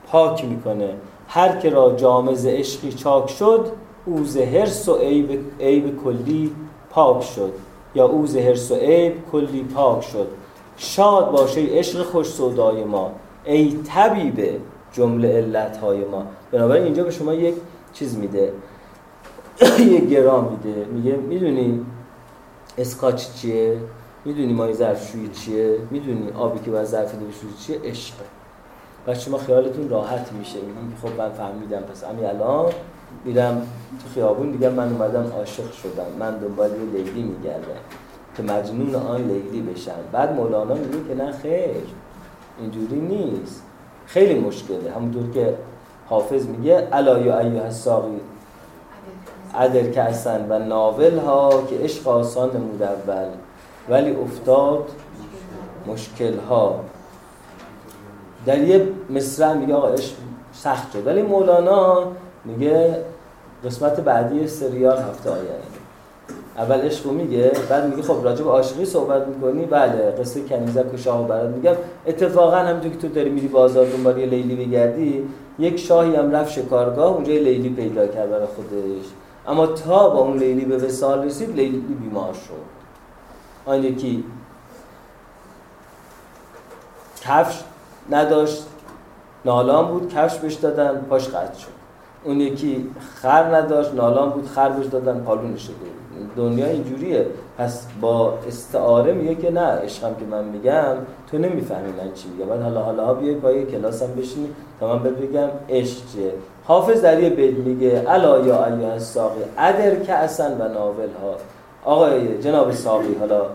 پاک 0.08 0.46
می‌کنه. 0.46 0.94
هر 1.28 1.58
که 1.58 1.70
را 1.70 1.96
جامز 1.96 2.46
عشقی 2.46 2.92
چاک 2.92 3.30
شد 3.30 3.72
او 4.06 4.26
هرس 4.54 4.90
و 4.90 4.96
عیب, 4.96 5.40
عیب 5.60 6.04
کلی 6.04 6.52
پاک 6.90 7.24
شد. 7.24 7.54
یا 7.96 8.06
او 8.06 8.26
هرس 8.26 8.72
و 8.72 8.76
عیب 8.76 9.14
کلی 9.32 9.64
پاک 9.76 10.04
شد. 10.04 10.28
شاد 10.78 11.32
باشه 11.32 11.62
عشق 11.62 12.04
خوش 12.04 12.28
سودای 12.28 12.84
ما. 12.84 13.12
ای 13.46 13.80
طبیب 13.88 14.62
جمله 14.94 15.38
علت 15.38 15.78
های 15.78 16.06
ما. 16.06 16.26
بنابراین 16.52 16.84
اینجا 16.84 17.04
به 17.04 17.12
شما 17.12 17.34
یک 17.34 17.56
چیز 17.94 18.18
میده. 18.18 18.54
یک 19.80 20.10
گرام 20.10 20.44
میده. 20.52 20.86
میگه 20.86 21.16
می‌دونی 21.16 21.86
اسکاچ 22.78 23.26
چیه؟ 23.42 23.78
می‌دونی 24.26 24.54
مای 24.54 24.74
ظرفشویی 24.74 25.28
چیه؟ 25.28 25.78
می‌دونی 25.92 26.32
آبی 26.32 26.60
که 26.60 26.72
باید 26.72 26.86
ظرف 26.86 27.16
بشویی 27.16 27.54
چیه؟ 27.60 27.80
عشقه. 27.90 28.26
و 29.08 29.16
شما 29.16 29.38
خیالتون 29.38 29.90
راحت 29.90 30.32
میشه. 30.32 30.60
میگی 30.60 30.96
خب 31.02 31.22
من 31.22 31.30
فهمیدم. 31.30 31.82
پس 31.82 32.04
همین 32.04 32.26
الان 32.26 32.72
میرم 33.26 33.68
تو 34.04 34.10
خیابون 34.14 34.52
دیگه 34.52 34.70
من 34.70 34.92
اومدم 34.92 35.32
عاشق 35.38 35.72
شدم. 35.72 36.06
من 36.20 36.38
دنبال 36.38 36.70
یه 36.70 37.04
لیلی 37.04 37.24
میگردم 37.24 37.82
که 38.38 38.44
مجنون 38.44 38.96
آن 38.96 39.22
لیلی 39.22 39.62
بشم. 39.62 39.92
بعد 40.12 40.36
مولانا 40.36 40.74
میگه 40.74 41.08
که 41.08 41.24
نه 41.24 41.32
خیر. 41.32 41.84
اینجوری 42.60 43.02
نیست. 43.02 43.64
خیلی 44.06 44.40
مشکله. 44.40 44.92
همونطور 44.96 45.32
که 45.32 45.54
حافظ 46.10 46.48
میگه 46.48 46.88
الا 46.92 47.20
یا 47.20 47.40
ایها 47.40 47.64
الساقی 47.64 48.20
عدر 49.56 49.92
کسن 49.92 50.46
و 50.50 50.60
ناول 50.60 51.18
ها 51.18 51.64
که 51.70 51.76
عشق 51.76 52.08
آسان 52.08 52.58
نمود 52.58 52.82
اول 52.84 53.28
ولی 53.90 54.16
افتاد 54.16 54.90
مشکل 55.88 56.38
ها 56.50 56.80
در 58.46 58.58
یه 58.58 58.88
میگه 59.10 59.74
آقا 59.74 59.88
عشق 59.88 60.14
سخت 60.54 60.92
شد. 60.92 61.08
ولی 61.08 61.22
مولانا 61.22 62.04
میگه 62.46 62.96
قسمت 63.66 64.00
بعدی 64.00 64.48
سریال 64.48 64.98
هفته 64.98 65.30
آینده. 65.30 65.52
اول 66.58 66.82
عشق 66.82 67.06
میگه 67.12 67.52
بعد 67.70 67.90
میگه 67.90 68.02
خب 68.02 68.24
راجع 68.24 68.44
به 68.44 68.50
عاشقی 68.50 68.86
صحبت 68.86 69.28
می‌کنی. 69.28 69.66
بله 69.66 70.12
قصه 70.12 70.42
کنیزک 70.42 70.94
و 70.94 70.98
شاه 70.98 71.28
برات 71.28 71.50
میگم. 71.50 71.76
اتفاقا 72.08 72.58
همونطور 72.58 72.92
که 72.92 72.98
تو 72.98 73.08
داری 73.08 73.30
میری 73.30 73.48
بازار 73.48 73.86
دنبال 73.86 74.18
یه 74.18 74.26
لیلی 74.26 74.66
بگردی 74.66 75.28
یک 75.60 75.78
شاهی 75.78 76.16
هم 76.16 76.32
رفت 76.32 76.52
شکارگاه 76.52 77.14
اونجا 77.14 77.34
لیلی 77.34 77.70
پیدا 77.70 78.08
کرد 78.08 78.30
برای 78.30 78.46
خودش. 78.46 79.06
اما 79.48 79.68
تا 79.68 80.10
با 80.10 80.20
اون 80.20 80.38
لیلی 80.38 80.66
به 80.66 80.78
وسال 80.78 81.24
رسید 81.24 81.56
لیلی 81.56 81.78
بیمار 81.78 82.34
شد. 82.34 82.81
آن 83.66 83.84
یکی 83.84 84.24
کفش 87.22 87.64
نداشت 88.10 88.66
نالان 89.46 89.88
بود 89.88 90.14
کفش 90.14 90.38
بهش 90.38 90.54
دادن 90.54 91.06
پاش 91.10 91.28
قطع 91.28 91.60
شد. 91.60 91.68
اون 92.24 92.42
یکی 92.42 92.90
خر 93.16 93.56
نداشت 93.56 93.94
نالان 93.94 94.30
بود 94.30 94.48
خر 94.48 94.70
بهش 94.70 94.86
دادن 94.86 95.20
پالونش 95.20 95.64
شده 95.64 95.76
دنیا 96.38 96.66
اینجوریه. 96.66 97.26
پس 97.58 97.88
با 98.02 98.34
استعاره 98.48 99.14
میگه 99.14 99.36
که 99.36 99.52
نه 99.52 99.62
عشقم 99.62 100.16
که 100.16 100.26
من 100.26 100.44
میگم 100.44 100.96
تو 101.32 101.38
نمی‌فهمی 101.38 101.92
من 101.92 102.14
چی 102.14 102.30
میگم. 102.30 102.50
بعد 102.50 102.62
حالا 102.62 102.82
حالا 102.82 103.14
بیای 103.14 103.36
پای 103.36 103.66
کلاسم 103.66 104.14
بشینی. 104.18 104.50
تا 104.80 104.88
من 104.88 105.04
بهت 105.04 105.14
بگم 105.14 105.48
عشق 105.70 105.98
چیه؟ 106.14 106.34
حافظ 106.66 107.02
در 107.02 107.20
یه 107.20 107.30
بیت 107.30 107.58
میگه 107.58 108.06
الا 108.08 108.40
یا 108.40 108.66
ایها 108.66 108.92
الساقی 108.92 109.42
ادر 109.58 109.96
که 109.96 110.14
اصلا 110.14 110.56
و 110.56 110.68
ناول 110.68 111.10
ها 111.22 111.36
آقای 111.84 112.38
جناب 112.38 112.72
ساقی 112.72 113.16
حالا. 113.20 113.42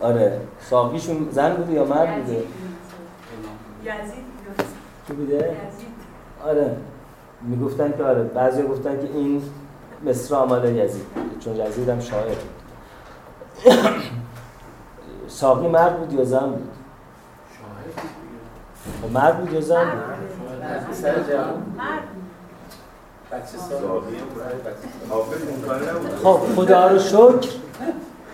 آره. 0.00 0.40
ساقیشون 0.70 1.28
زن 1.30 1.54
بوده 1.54 1.72
یا 1.72 1.84
مرد 1.84 2.16
بوده؟ 2.16 2.32
یزید. 2.32 2.46
بوده؟ 5.08 5.34
یزید. 5.34 5.52
آره. 6.44 6.76
می‌گفتن 7.42 7.92
که 7.96 8.04
آره. 8.04 8.22
بعضی 8.22 8.62
گفتن 8.62 9.00
که 9.00 9.08
این 9.14 9.42
مصر 10.04 10.34
آمال 10.34 10.76
یزید. 10.76 11.06
بوده 11.14 11.38
چون 11.40 11.56
یزید 11.56 11.88
هم 11.88 12.00
شاعر. 12.00 12.36
بود 15.22 15.28
ساقی 15.28 15.68
مرد 15.68 15.98
بود 15.98 16.12
یا 16.12 16.24
زن 16.24 16.46
بود؟ 16.50 16.68
خب 19.02 19.12
مرد 19.12 19.38
بود 19.40 19.52
یا 19.52 19.60
زن 19.60 19.84
بود؟ 19.84 20.00
مرد 20.62 20.82
بچه 20.82 20.92
ساقی 20.92 21.08
حافظ 21.08 21.30
اون 21.30 21.76
کار 21.76 21.86
نبود 21.86 22.22
خب 26.22 26.38
خدا 26.56 26.88
رو 26.88 26.98
شکر. 26.98 27.48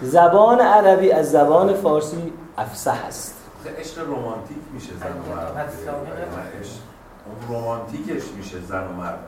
زبان 0.02 0.60
عربی 0.60 1.12
از 1.12 1.30
زبان 1.30 1.74
فارسی 1.74 2.32
افسح 2.58 3.04
است. 3.06 3.34
عشق 3.78 3.98
رمانتیک 3.98 4.56
میشه 4.74 4.90
زن 5.00 5.32
و 5.32 5.34
مرد. 5.34 5.72
اون 7.26 7.58
رمانتیکش 7.58 8.22
میشه 8.36 8.56
زن 8.68 8.84
و 8.86 8.92
مرد. 8.92 9.18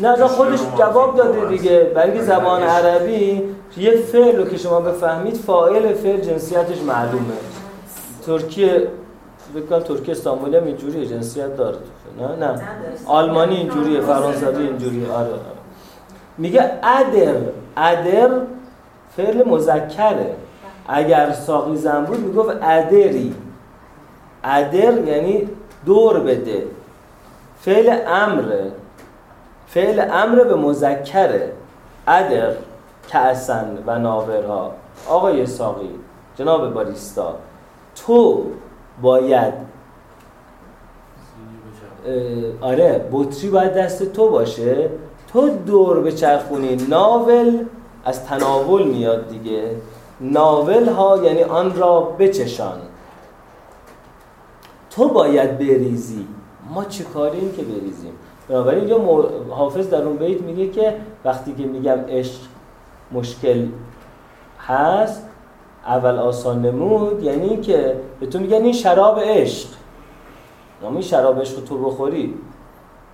نه 0.00 0.26
خودش 0.26 0.60
جواب 0.78 1.16
داده 1.16 1.48
دیگه. 1.48 1.92
برای. 1.94 2.24
زبان. 2.24 2.62
عربی 2.62 3.42
یه 3.76 3.96
فعل 3.96 4.36
رو 4.36 4.44
که 4.44 4.56
شما 4.56 4.80
بفهمید 4.80 5.36
فاعل 5.36 5.94
فعل 5.94 6.20
جنسیتش 6.20 6.82
معلومه. 6.82 7.34
ترکیه 8.26 8.88
بکنم 9.60 9.78
ترکیه 9.78 10.14
استانبولی 10.14 10.56
هم 10.56 10.64
اینجوریه 10.64 11.06
جنسیت 11.06 11.56
داره 11.56 11.78
نه 12.18 12.46
نه. 12.46 12.62
آلمانی 13.06 13.56
اینجوریه 13.56 14.00
فرانسوی 14.00 14.66
اینجوریه 14.66 15.10
آره 15.12 15.26
آره. 15.26 15.40
میگه 16.38 16.70
ادر 16.82 17.34
ادر 17.76 18.30
فعل 19.16 19.48
مذکره. 19.48 20.36
اگر 20.88 21.32
ساقی 21.32 21.76
زن 21.76 22.04
بود 22.04 22.20
می‌گفت 22.20 22.56
ادری. 22.62 23.34
ادر 24.44 24.98
یعنی 24.98 25.48
دور 25.86 26.20
بده. 26.20 26.66
فعل 27.60 27.98
امره. 28.06 28.72
فعل 29.66 30.10
امر 30.10 30.44
به 30.44 30.54
مذکره. 30.54 31.52
ادر 32.08 32.52
کعسن 33.08 33.78
و 33.86 33.98
ناورها. 33.98 34.72
آقای 35.08 35.46
ساقی 35.46 35.90
جناب 36.38 36.74
باریستا 36.74 37.34
تو 38.06 38.44
باید. 39.02 39.54
آره 42.60 43.08
بطری 43.12 43.50
باید 43.50 43.74
دست 43.74 44.12
تو 44.12 44.30
باشه. 44.30 44.90
تو 45.32 45.50
دور 45.50 46.00
به 46.00 46.12
چرخونی 46.12 46.76
ناول 46.76 47.64
از 48.04 48.24
تناول 48.24 48.82
میاد 48.82 49.28
دیگه. 49.28 49.70
ناول 50.20 50.88
ها 50.88 51.24
یعنی 51.24 51.42
آن 51.42 51.76
را 51.76 52.00
بچشان. 52.00 52.78
تو 54.90 55.08
باید 55.08 55.58
بریزی. 55.58 56.26
ما 56.74 56.84
چه 56.84 57.04
کاریم 57.04 57.52
که 57.52 57.62
بریزیم؟ 57.62 58.12
بنابراین 58.48 58.80
اینجا 58.80 59.28
حافظ 59.50 59.90
در 59.90 60.02
اون 60.02 60.16
بیت 60.16 60.40
میگه 60.40 60.68
که 60.68 60.96
وقتی 61.24 61.54
که 61.54 61.62
میگم 61.62 61.98
عشق 62.08 62.40
مشکل 63.12 63.66
هست 64.66 65.22
اول 65.86 66.18
آسان 66.18 66.66
نمود 66.66 67.22
یعنی 67.22 67.56
که 67.56 67.96
به 68.20 68.26
تو 68.26 68.38
میگن 68.38 68.62
این 68.62 68.72
شراب 68.72 69.20
عشق. 69.20 69.68
این 70.82 71.00
شراب 71.00 71.40
عشق 71.40 71.64
تو 71.64 71.78
بخوری. 71.78 72.34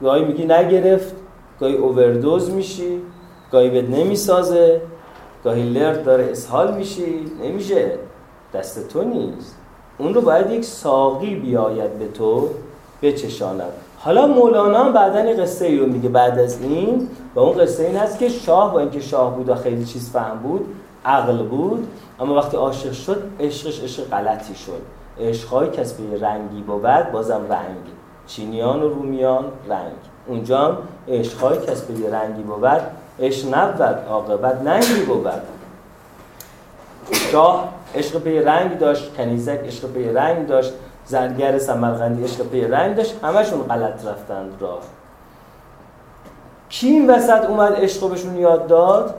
گاهی 0.02 0.24
میگی 0.24 0.44
نگرفت 0.44 1.14
گاهی 1.60 1.76
اووردوز 1.76 2.50
میشی 2.50 3.02
گاهی 3.52 3.70
بهت 3.70 3.88
نمی‌سازه 3.88 4.80
گاهی 5.44 5.62
لرد 5.62 6.04
داره 6.04 6.24
اسهال 6.24 6.74
میشی. 6.74 7.24
نمیشه. 7.44 7.92
دست 8.54 8.88
تو 8.88 9.04
نیست. 9.04 9.56
اون 9.98 10.14
رو 10.14 10.20
باید 10.20 10.50
یک 10.50 10.64
ساقی 10.64 11.34
بیاید 11.34 11.98
به 11.98 12.08
تو 12.08 12.48
بچشاند. 13.02 13.72
حالا 13.98 14.26
مولانا 14.26 14.92
بعدا 14.92 15.42
قصه 15.42 15.66
ای 15.66 15.78
رو 15.78 15.86
میگه 15.86 16.08
بعد 16.08 16.38
از 16.38 16.62
این 16.62 17.08
و 17.34 17.40
اون 17.40 17.58
قصه 17.58 17.84
این 17.84 17.96
هست 17.96 18.18
که 18.18 18.28
شاه 18.28 18.72
با 18.72 18.80
اینکه 18.80 19.00
شاه 19.00 19.36
بود 19.36 19.48
و 19.48 19.54
خیلی 19.54 19.84
چیز 19.84 20.10
فهم 20.10 20.38
بود 20.38 20.66
عقل 21.04 21.42
بود 21.42 21.88
اما 22.20 22.34
وقتی 22.34 22.56
عاشق 22.56 22.92
شد 22.92 23.22
عشقش 23.40 23.80
عشق 23.80 24.10
غلطی 24.10 24.54
شد. 24.54 24.82
عشقهای 25.20 25.70
کز 25.70 26.03
پی 26.03 26.24
رنگی 26.24 26.62
بود 26.62 27.12
بازم 27.12 27.46
رنگ. 27.50 27.86
چینیان 28.26 28.82
و 28.82 28.88
رومیان 28.88 29.44
رنگ. 29.68 29.96
اونجا 30.26 30.58
هم 30.58 30.76
عشقهای 31.08 31.58
کز 31.58 31.92
پی 31.92 32.14
رنگی 32.14 32.42
بود 32.42 32.80
عشق 33.20 33.54
نبود 33.54 33.82
عاقبت 33.82 34.62
ننگی 34.62 35.04
بود. 35.06 35.26
شاه 37.12 37.68
عشق 37.94 38.18
پی 38.18 38.38
رنگ 38.38 38.78
داشت 38.78 39.16
کنیزک 39.16 39.60
عشق 39.66 39.92
پی 39.92 40.08
رنگ 40.08 40.46
داشت 40.46 40.72
زرگر 41.06 41.58
سمرقندی 41.58 42.24
عشق 42.24 42.46
پی 42.46 42.60
رنگ 42.60 42.96
داشت 42.96 43.24
همشون 43.24 43.62
غلط 43.62 44.06
رفتند 44.06 44.52
راه. 44.60 44.80
کی 46.68 46.88
این 46.88 47.10
وسط 47.10 47.44
اومد 47.44 47.72
عشق 47.72 48.08
بهشون 48.08 48.36
یاد 48.36 48.66
داد؟ 48.66 49.14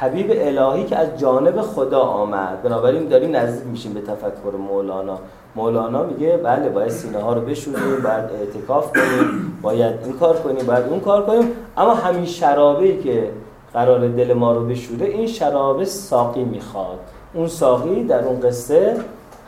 حبیب 0.00 0.30
الهی 0.30 0.84
که 0.84 0.96
از 0.96 1.08
جانب 1.18 1.60
خدا 1.60 2.00
آمد. 2.00 2.62
بنابراین 2.62 3.08
داریم 3.08 3.36
نزدیک 3.36 3.66
میشیم 3.66 3.92
به 3.94 4.00
تفکر 4.00 4.56
مولانا. 4.68 5.18
مولانا 5.56 6.02
میگه 6.02 6.36
بله 6.36 6.68
باید 6.68 6.88
سینه 6.88 7.18
ها 7.18 7.32
رو 7.32 7.40
بشوریم 7.40 8.02
باید 8.02 8.24
اعتکاف 8.40 8.92
کنیم 8.92 9.58
باید 9.62 9.94
این 10.04 10.12
کار 10.12 10.36
کنیم 10.36 10.66
باید 10.66 10.84
اون 10.84 11.00
کار 11.00 11.26
کنیم. 11.26 11.52
اما 11.76 11.94
همین 11.94 12.24
شرابه 12.24 12.96
که 12.96 13.30
قرار 13.74 14.08
دل 14.08 14.32
ما 14.32 14.52
رو 14.52 14.64
بشوره 14.64 15.06
این 15.06 15.26
شرابه 15.26 15.84
ساقی 15.84 16.44
می‌خواد. 16.44 16.98
اون 17.34 17.48
ساقی 17.48 18.04
در 18.04 18.24
اون 18.24 18.40
قصه 18.40 18.96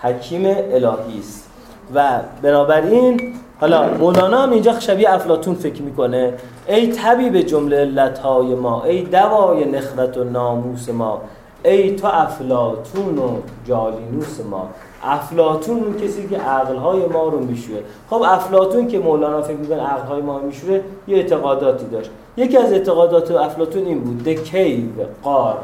حکیم 0.03 0.43
الهی 0.47 1.19
است. 1.19 1.51
و 1.95 2.21
بنابراین 2.43 3.35
حالا 3.61 3.89
مولانا 3.89 4.43
هم 4.43 4.51
اینجا 4.51 4.81
شبیه 4.81 5.15
افلاتون 5.15 5.55
فکر 5.55 5.83
می‌کنه. 5.83 6.35
ای 6.71 6.87
طبیب 6.87 7.41
جمله 7.41 7.77
علتهای 7.77 8.55
ما 8.55 8.85
ای 8.85 9.03
دوای 9.03 9.65
نخرت 9.65 10.17
و 10.17 10.25
ناموس 10.25 10.89
ما 10.89 11.21
ای 11.65 11.97
تو 11.97 12.07
افلاتون 12.07 13.19
و 13.19 13.37
جالینوس 13.67 14.41
ما. 14.51 14.69
افلاتون 15.05 15.85
اون 15.85 15.97
کسی 15.97 16.29
که 16.29 16.37
عقلهای 16.37 17.07
ما 17.07 17.29
رو 17.29 17.39
میشوره. 17.41 17.83
خب 18.11 18.23
افلاتون 18.27 18.89
که 18.89 18.99
مولانا 18.99 19.43
فکر 19.43 19.57
می‌کنه 19.57 19.83
عقلهای 19.83 20.23
ما 20.23 20.39
رو 20.39 20.47
میشوره 20.47 20.83
یه 21.09 21.17
اعتقاداتی 21.17 21.87
داشت. 21.87 22.11
یکی 22.37 22.57
از 22.57 22.73
اعتقادات 22.73 23.31
افلاتون 23.31 23.85
این 23.85 24.01
بود 24.01 24.25
دکیو 24.25 25.05
قار 25.23 25.59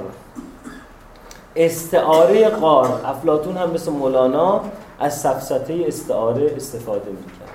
استعاره 1.57 2.49
قار. 2.49 2.89
افلاتون 3.05 3.57
هم 3.57 3.71
مثل 3.71 3.93
مولانا 3.93 4.61
از 5.01 5.21
سفسطه 5.21 5.85
استعاره 5.87 6.53
استفاده 6.57 7.11
می‌کرد. 7.11 7.46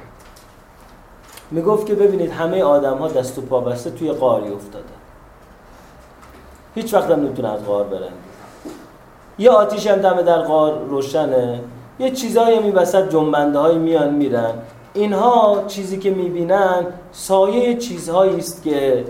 می‌گفت 1.51 1.85
که 1.85 1.95
ببینید 1.95 2.31
همه 2.31 2.63
آدم 2.63 2.97
ها 2.97 3.07
دست 3.07 3.37
و 3.37 3.41
پا 3.41 3.59
بسته 3.59 3.91
توی 3.91 4.11
قاری 4.11 4.53
افتادن. 4.53 4.85
هیچ 6.75 6.93
وقت 6.93 7.11
هم 7.11 7.19
نمی‌تونن 7.19 7.49
از 7.49 7.65
قار 7.65 7.83
برن 7.83 8.11
یه 9.39 9.49
آتیش 9.49 9.87
هم 9.87 9.97
دم 9.97 10.21
در 10.21 10.41
قار 10.41 10.79
روشنه. 10.79 11.59
یه 11.99 12.11
چیزایی 12.11 12.57
این 12.57 12.75
وسط 12.75 13.09
جنبنده 13.09 13.59
های 13.59 13.77
میان 13.77 14.13
میرن. 14.13 14.53
اینها 14.93 15.63
چیزی 15.67 15.99
که 15.99 16.11
می‌بینن 16.11 16.85
سایه 17.11 17.77
چیزهایی 17.77 18.37
است 18.37 18.63
که 18.63 19.05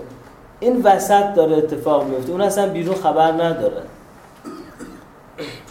این 0.60 0.82
وسط 0.82 1.34
داره 1.34 1.56
اتفاق 1.56 2.04
میفته 2.04 2.32
اون 2.32 2.40
اصلا 2.40 2.68
بیرون 2.68 2.94
خبر 2.94 3.32
نداره. 3.32 3.82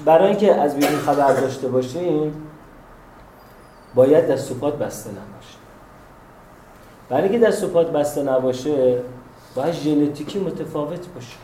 برای 0.05 0.27
اینکه 0.27 0.55
از 0.55 0.75
بیرون 0.75 0.99
خبر 0.99 1.33
داشته 1.33 1.67
باشیم 1.67 2.47
باید 3.95 4.27
دست 4.27 4.51
و 4.51 4.53
پات 4.53 4.77
بسته 4.77 5.09
نباشه 5.09 5.40
برای 7.11 7.29
اینکه 7.29 7.47
دست 7.47 7.63
و 7.63 7.67
پات 7.67 7.91
بسته 7.91 8.23
نباشه 8.23 8.97
باید 9.55 9.73
ژنتیکی 9.73 10.39
متفاوت 10.39 11.07
باشه. 11.15 11.37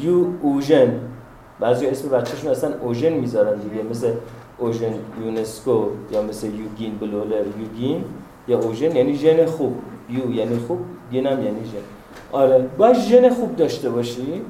یو 0.00 0.26
اوژن. 0.42 1.00
بعضی 1.60 1.86
اسم 1.86 2.08
بچهشون 2.08 2.50
اصلا 2.50 2.74
اوژن 2.82 3.12
می‌ذارن 3.12 3.58
دیگه 3.58 3.82
مثل 3.82 4.12
اوژن 4.58 4.94
یونسکو 5.24 5.86
یا 6.10 6.22
مثل 6.22 6.46
یوگین 6.46 6.98
بلولر. 6.98 7.44
یوگین 7.60 8.04
یا 8.48 8.58
اوژن 8.58 8.96
یعنی 8.96 9.14
ژن 9.14 9.46
خوب. 9.46 9.76
یو 10.10 10.30
یعنی 10.30 10.58
خوب 10.58 10.78
گین 11.10 11.26
هم 11.26 11.42
یعنی 11.42 11.64
ژن. 11.64 11.82
آره 12.32 12.68
باید 12.78 12.96
ژن 12.96 13.30
خوب 13.30 13.56
داشته 13.56 13.90
باشی. 13.90 14.42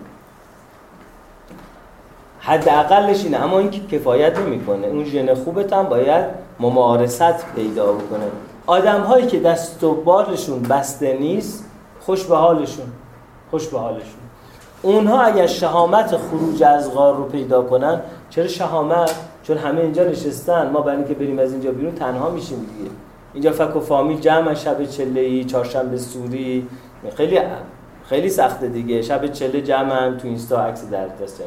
حداقلش 2.47 3.25
اینه. 3.25 3.37
اما 3.37 3.59
اینکه 3.59 3.81
کفایت 3.99 4.39
نمی‌کنه. 4.39 4.87
اون 4.87 5.05
ژن 5.05 5.35
خوبت 5.35 5.73
هم 5.73 5.83
باید 5.83 6.25
ممارست 6.61 7.55
پیدا 7.55 7.93
بکنه. 7.93 8.25
آدم 8.67 9.01
هایی 9.01 9.27
که 9.27 9.41
دست 9.41 9.85
و 9.85 9.95
بالشون 9.95 10.63
بسته 10.63 11.19
نیست 11.21 11.65
خوش 12.01 12.25
به 12.25 12.37
حالشون. 12.37 12.87
خوش 13.51 13.69
به 13.69 13.79
حالشون. 13.79 14.21
اونها 14.83 15.21
اگر 15.23 15.47
شهامت 15.47 16.17
خروج 16.17 16.63
از 16.63 16.95
غار 16.95 17.17
رو 17.17 17.25
پیدا 17.25 17.63
کنن 17.63 18.01
چرا 18.31 18.47
شهامت؟ 18.47 19.15
چون 19.43 19.57
همه 19.57 19.81
اینجا 19.81 20.05
نشستن. 20.05 20.71
ما 20.71 20.81
برای 20.81 20.97
اینکه 20.97 21.15
بریم 21.15 21.39
از 21.39 21.53
اینجا 21.53 21.71
بیرون 21.71 21.95
تنها 21.95 22.31
میشیم 22.31 22.59
دیگه. 22.59 22.91
اینجا 23.35 23.53
فک 23.53 23.77
و 23.77 23.81
فامیل 23.81 24.21
جمع 24.21 24.55
شب 24.55 24.85
چله 24.85 25.21
ای 25.21 25.45
چهارشنبه 25.45 25.97
سوری. 25.97 26.67
خیلی 27.17 27.39
خیلی 28.09 28.31
سخته 28.31 28.69
دیگه. 28.69 29.03
شب 29.03 29.27
چله 29.27 29.61
جمع 29.61 30.17
تو 30.17 30.29
اینستا 30.29 30.63
عکس 30.63 30.91
در 30.91 31.07
دست 31.07 31.43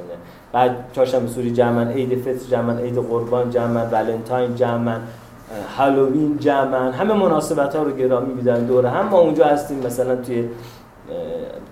بعد 0.53 0.71
چهارشنبه 0.93 1.27
سوری 1.27 1.51
جمع 1.51 1.91
عید 1.91 2.21
فطر 2.21 2.49
جمع 2.51 2.81
عید 2.81 2.95
قربان 2.95 3.49
جمع 3.49 3.83
ولنتاین 3.83 4.55
جمع 4.55 4.97
هالووین 5.77 6.37
جمع 6.37 6.91
همه 6.91 7.13
مناسبت 7.13 7.75
ها 7.75 7.83
رو 7.83 7.91
گرامی 7.91 8.33
میدن 8.33 8.65
دوره. 8.65 8.89
هم 8.89 9.07
ما 9.07 9.19
اونجا 9.19 9.45
هستیم 9.45 9.79
مثلا 9.79 10.15
توی 10.15 10.49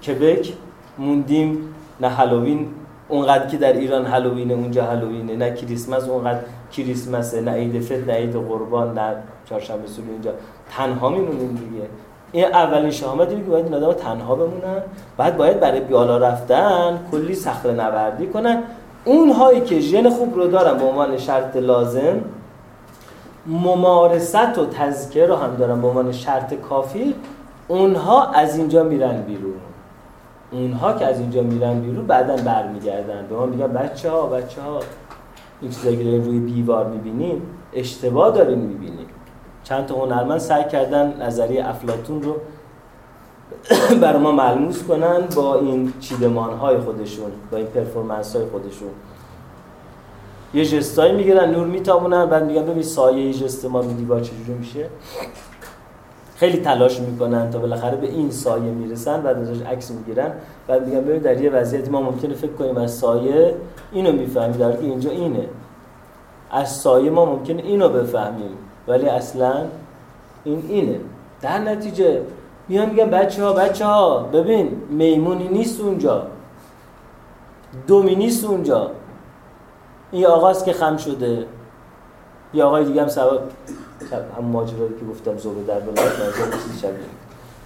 کبک 0.08 0.54
موندیم 0.98 1.76
نه 2.00 2.10
هالووین. 2.10 2.68
اونقدر 3.10 3.48
که 3.48 3.58
در 3.58 3.74
ایران 3.74 4.06
هالووینه 4.06 4.54
اونجا 4.54 4.86
هالووینه. 4.86 5.36
نه 5.36 5.54
کریسمس 5.54 6.10
اونقدر 6.10 6.40
کریسمسه. 6.72 7.42
نه 7.42 7.52
عید 7.52 7.82
فطر 7.82 8.06
نه 8.06 8.14
عید 8.14 8.34
قربان 8.34 8.94
نه 9.00 9.16
چهارشنبه 9.50 9.88
سوری 9.88 10.10
اینجا. 10.10 10.32
تنها 10.70 11.10
میمونیم 11.10 11.56
دیگه. 11.56 11.88
این 12.32 12.46
اولین 12.46 12.92
شهامتی 12.92 13.36
که 13.36 13.42
باید 13.42 13.66
این 13.66 13.74
آدم 13.74 13.94
تنها 13.94 14.36
بمونن. 14.36 14.82
بعد 15.18 15.38
باید 15.38 15.60
برای 15.60 15.80
بیالا 15.80 16.18
رفتن 16.18 17.00
کلی 17.12 17.36
صخره 17.36 17.74
نوردی 17.74 18.28
کنن. 18.28 18.64
اونهایی 19.06 19.62
که 19.62 19.80
ژن 19.80 20.10
خوب 20.10 20.36
رو 20.36 20.48
دارن 20.48 20.78
به 20.78 20.86
عنوان 20.86 21.18
شرط 21.18 21.56
لازم 21.56 22.22
ممارست 23.46 24.58
و 24.58 24.66
تذکر 24.66 25.26
رو 25.26 25.36
هم 25.36 25.56
دارن 25.56 25.82
به 25.82 25.88
عنوان 25.88 26.12
شرط 26.12 26.54
کافی 26.54 27.16
اونها 27.68 28.32
از 28.32 28.58
اینجا 28.58 28.84
میرن 28.84 29.22
بیرون. 29.22 29.54
اونها 30.52 30.94
که 30.94 31.06
از 31.06 31.20
اینجا 31.20 31.42
میرن 31.42 31.80
بیرون 31.80 32.08
بعدا 32.08 32.36
برمیگردن. 32.36 33.26
به 33.30 33.36
ما 33.36 33.46
میگن 33.46 33.68
بچه 33.68 34.12
ها 34.12 34.22
بچه 34.22 34.62
ها 34.62 34.80
این 35.62 35.72
چیزایی 35.72 36.18
روی 36.18 36.40
دیوار 36.40 36.88
می‌بینیم 36.88 37.42
اشتباه 37.74 38.32
داریم 38.32 38.58
می‌بینیم 38.58 39.07
چند 39.70 39.86
تا 39.86 39.96
هنرمند 39.96 40.40
سعی 40.40 40.64
کردن 40.64 41.22
نظریه 41.22 41.70
افلاتون 41.70 42.22
رو 42.22 42.36
برای 44.02 44.20
ما 44.20 44.32
ملموس 44.32 44.84
کنن 44.84 45.22
با 45.36 45.60
این 45.60 45.94
چیدمان 46.00 46.54
های 46.54 46.78
خودشون 46.78 47.32
با 47.52 47.58
این 47.58 47.68
پرفورمنس 47.68 48.36
های 48.36 48.46
خودشون. 48.46 48.90
یه 50.54 50.66
جستایی 50.66 51.14
می‌گیرن 51.14 51.52
نور 51.52 51.68
میتابونن 51.68 52.26
بعد 52.26 52.46
میگن 52.46 52.66
ببین 52.66 52.84
سایه 52.84 53.34
جست 53.34 53.66
ما 53.66 53.80
رو 53.80 53.94
دیوار 53.94 54.20
چجوری 54.20 54.54
میشه. 54.60 54.90
خیلی 56.36 56.58
تلاش 56.58 57.00
می‌کنن 57.00 57.50
تا 57.50 57.60
بالاخره 57.60 57.98
به 57.98 58.08
این 58.08 58.32
سایه 58.32 58.72
می‌رسن 58.72 59.22
بعد 59.22 59.38
ازش 59.38 59.62
عکس 59.62 59.92
می‌گیرن. 59.92 60.32
بعد 60.68 60.88
میگن 60.88 61.02
ببین 61.02 61.22
در 61.22 61.42
یه 61.42 61.50
وضعیتی 61.50 61.92
ما 61.92 62.02
ممکنه 62.02 62.34
فکر 62.34 62.54
کنیم 62.54 62.78
از 62.78 62.94
سایه 62.98 63.56
اینو 63.92 64.12
می‌فهمیم 64.12 64.58
در 64.58 64.72
که 64.72 64.84
اینجا 64.84 65.10
اینه. 65.10 65.50
از 66.52 66.76
سایه 66.76 67.10
ما 67.10 67.26
ممکنه 67.26 67.64
اینو 67.64 67.90
بفهمیم. 67.90 68.58
ولی 68.88 69.10
اصلا 69.10 69.66
این 70.44 70.64
اینه. 70.70 71.00
در 71.42 71.60
نتیجه 71.60 72.22
میان 72.68 72.90
میگن 72.90 73.10
بچه 73.10 73.44
ها 73.44 73.54
بچه 73.54 73.86
ها 73.86 74.20
ببین 74.20 74.82
میمونی 74.90 75.48
نیست 75.48 75.82
اونجا. 75.82 76.28
دومی 77.88 78.16
نیست 78.16 78.46
اونجا. 78.46 78.92
این 80.12 80.26
آقاست 80.26 80.66
که 80.66 80.74
خم 80.74 80.98
شده. 80.98 81.46
یه 82.54 82.64
آقای 82.64 82.86
دیگه 82.86 83.02
هم 83.02 83.08
سوار 83.08 83.42
هم 84.38 84.46
ماجرایی 84.46 84.94
که 85.00 85.06
گفتم 85.06 85.38
زوبه 85.38 85.64
در 85.64 85.80
بلاد 85.80 85.98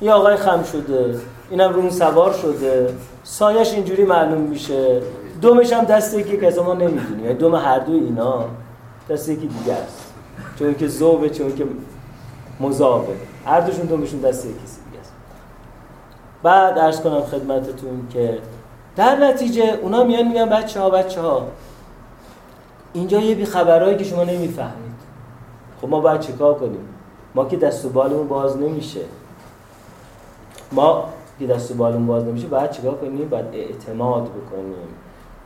یه 0.02 0.14
آقای 0.14 0.36
خم 0.36 0.64
شده. 0.64 1.16
اینم 1.50 1.74
رو 1.74 1.90
سوار 1.90 2.34
شده. 2.34 2.94
سایش 3.24 3.74
اینجوری 3.74 4.04
معلوم 4.04 4.42
میشه. 4.42 5.02
دومش 5.42 5.74
هم 5.74 5.84
دست 5.84 6.18
یکی 6.18 6.38
که 6.38 6.62
ما 6.62 6.74
نمی‌دونیم. 6.74 7.26
یعنی 7.26 7.38
دوم 7.38 7.56
هر 7.56 7.80
دو 7.80 7.94
اینا 7.94 8.46
دست 9.10 9.30
یکی 9.30 9.48
دیگه 9.48 9.74
است. 9.74 10.11
چون 10.62 10.76
که 10.76 10.88
زوبه 10.88 11.30
چون 11.30 11.56
که 11.56 11.66
مزابه 12.60 13.14
هر 13.46 13.62
دوشون 13.62 13.86
دومشون 13.86 14.20
دست 14.20 14.46
یکی. 14.46 14.54
دیگه 14.56 15.00
است 15.02 15.14
بعد 16.44 16.80
عرض 16.80 17.02
کنم 17.02 17.22
خدمتتون 17.22 18.08
که 18.10 18.40
در 18.96 19.16
نتیجه 19.16 19.80
اونا 19.82 20.04
میان 20.04 20.28
میگن 20.28 20.50
بچه 20.50 20.80
ها 20.80 20.90
بچه 20.90 21.22
ها 21.22 21.48
اینجا 22.94 23.20
یه 23.20 23.36
بی 23.36 23.46
خبرهایی 23.46 23.98
که 23.98 24.04
شما 24.04 24.24
نمی‌فهمید. 24.24 24.92
خب 25.82 25.90
ما 25.90 26.00
باید 26.00 26.20
چیکار 26.20 26.54
کنیم؟ 26.54 26.88
ما 27.36 27.46
که 27.46 27.58
دست 27.58 27.86
و 27.86 27.90
بالمون 27.90 28.28
باز 28.28 28.58
نمیشه. 28.58 29.02
ما 30.72 31.06
که 31.40 31.48
دست 31.48 31.72
و 31.72 31.74
بالمون 31.74 32.08
باز 32.08 32.24
نمیشه 32.24 32.48
باید 32.48 32.72
چیکار 32.72 32.96
کنیم؟ 32.96 33.30
باید 33.30 33.46
اعتماد 33.54 34.24
بکنیم 34.24 34.88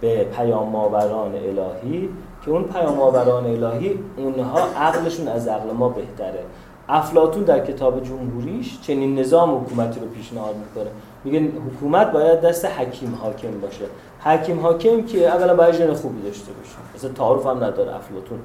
به 0.01 0.23
پیام 0.23 0.75
آوران 0.75 1.35
الهی 1.35 2.09
که 2.45 2.51
اون 2.51 2.63
پیام 2.63 2.99
آوران 2.99 3.45
الهی 3.45 3.99
اونها 4.17 4.59
عقلشون 4.59 5.27
از 5.27 5.47
عقل 5.47 5.71
ما 5.71 5.89
بهتره. 5.89 6.43
افلاتون 6.89 7.43
در 7.43 7.65
کتاب 7.65 8.03
جمهوریش 8.03 8.79
چنین 8.81 9.19
نظام 9.19 9.55
حکومتی 9.55 9.99
رو 9.99 10.07
پیشنهاد 10.07 10.55
می‌کنه. 10.55 10.91
میگه 11.23 11.39
حکومت 11.39 12.11
باید 12.11 12.41
دست 12.41 12.65
حکیم 12.65 13.19
حاکم 13.21 13.59
باشه. 13.61 13.85
حکیم 14.19 14.59
حاکم 14.59 15.03
که 15.03 15.27
اولا 15.27 15.55
باید 15.55 15.75
ژن 15.75 15.93
خوبی 15.93 16.21
داشته 16.21 16.51
باشه. 16.51 16.75
اصلا 16.95 17.09
تعارف 17.09 17.45
هم 17.45 17.63
نداره 17.63 17.95
افلاطون. 17.95 18.39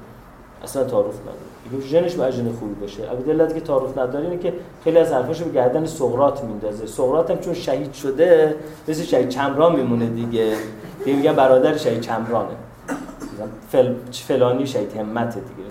اصلا 0.63 0.83
تعارف 0.83 1.21
نداره. 1.21 1.37
میگه 1.71 1.87
ژنش 1.87 2.15
باید 2.15 2.33
ژن 2.33 2.51
خوبی 2.51 2.73
باشه. 2.73 3.03
اگه 3.03 3.21
دلت 3.21 3.53
که 3.53 3.61
تعارف 3.61 3.97
نداره 3.97 4.25
اینه 4.25 4.37
که 4.37 4.53
خیلی 4.83 4.97
از 4.97 5.11
حرفاشو 5.11 5.45
به 5.45 5.51
گردن 5.51 5.85
سقراط 5.85 6.43
میندازه. 6.43 6.87
سقراط 6.87 7.31
هم 7.31 7.39
چون 7.39 7.53
شهید 7.53 7.93
شده 7.93 8.55
مثل 8.87 9.03
شهید 9.03 9.29
چمران 9.29 9.75
میمونه 9.75 10.05
دیگه. 10.05 10.55
میگن 11.05 11.33
برادر 11.33 11.77
شهید 11.77 12.01
چمرانه. 12.01 12.55
فل... 13.69 13.93
فلانی 14.11 14.67
شهید 14.67 14.97
همت 14.97 15.33
دیگه. 15.33 15.69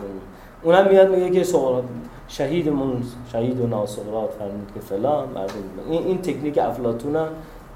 اونم 0.62 0.88
میاد 0.88 1.10
میگه 1.10 1.30
که 1.30 1.44
سقراط 1.44 1.84
شهیدمون 2.28 3.02
شهید 3.32 3.60
و 3.60 3.66
ناسقراط 3.66 4.30
فرمود 4.38 4.70
که 4.74 4.80
فلان 4.80 5.28
مردم 5.28 5.54
این 5.90 6.06
این 6.06 6.22
تکنیک 6.22 6.58
افلاطون 6.58 7.16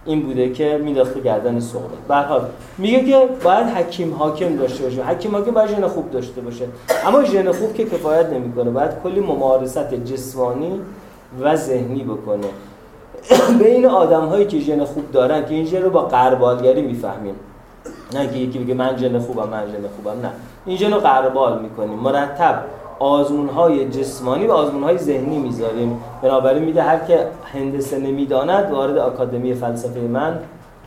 این 0.07 0.23
بوده 0.23 0.53
که 0.53 0.81
میداخته 0.85 1.21
گردن 1.21 1.61
سقراط. 1.61 1.85
به 2.09 2.15
حال 2.15 2.47
میگه 2.79 3.05
که 3.05 3.29
باید 3.45 3.67
حکیم 3.67 4.15
حاکم 4.15 4.57
داشته 4.57 4.85
باشه. 4.85 5.05
حکیم 5.05 5.37
حاکم 5.37 5.51
باید 5.51 5.71
ژن 5.71 5.87
خوب 5.87 6.11
داشته 6.11 6.41
باشه. 6.41 6.65
اما 7.07 7.25
ژن 7.25 7.53
خوب 7.53 7.75
که 7.75 7.85
کفایت 7.85 8.27
نمی‌کنه 8.27 8.71
باید 8.71 8.91
کلی 9.03 9.21
ممارست 9.21 9.95
جسمانی 9.95 10.81
و 11.41 11.57
ذهنی 11.57 12.05
بکنه. 12.05 12.47
بین 13.65 13.87
آدم 13.87 14.27
هایی 14.27 14.47
که 14.47 14.59
ژن 14.59 14.85
خوب 14.85 15.13
دارن 15.13 15.45
که 15.45 15.55
این 15.55 15.65
ژن 15.65 15.83
رو 15.83 15.91
با 15.91 16.03
قربالگری 16.03 16.83
می‌فهمیم. 16.83 17.35
نه 18.15 18.29
که 18.29 18.39
یکی 18.39 18.59
بگه 18.59 18.75
من 18.75 18.97
ژن 18.97 19.19
خوبم 19.19 19.49
من 19.49 19.67
ژن 19.67 19.89
خوبم 19.97 20.21
نه. 20.23 20.31
این 20.67 20.77
ژن 20.77 20.93
رو 20.93 21.01
قربال 21.01 21.63
می‌کنیم. 21.63 21.99
مرتب 21.99 22.63
آزمون 22.99 23.49
های 23.49 23.89
جسمانی 23.89 24.47
و 24.47 24.53
آزمون 24.53 24.83
های 24.83 24.99
ذهنی 24.99 25.39
می‌ذاریم. 25.39 26.01
بنابراین 26.23 26.65
میگه 26.65 26.83
هر 26.83 26.99
که 26.99 27.27
هندسه 27.53 27.99
نمی‌داند 27.99 28.71
وارد 28.71 28.99
آکادمی 28.99 29.55
فلسفه 29.55 30.01
من 30.01 30.39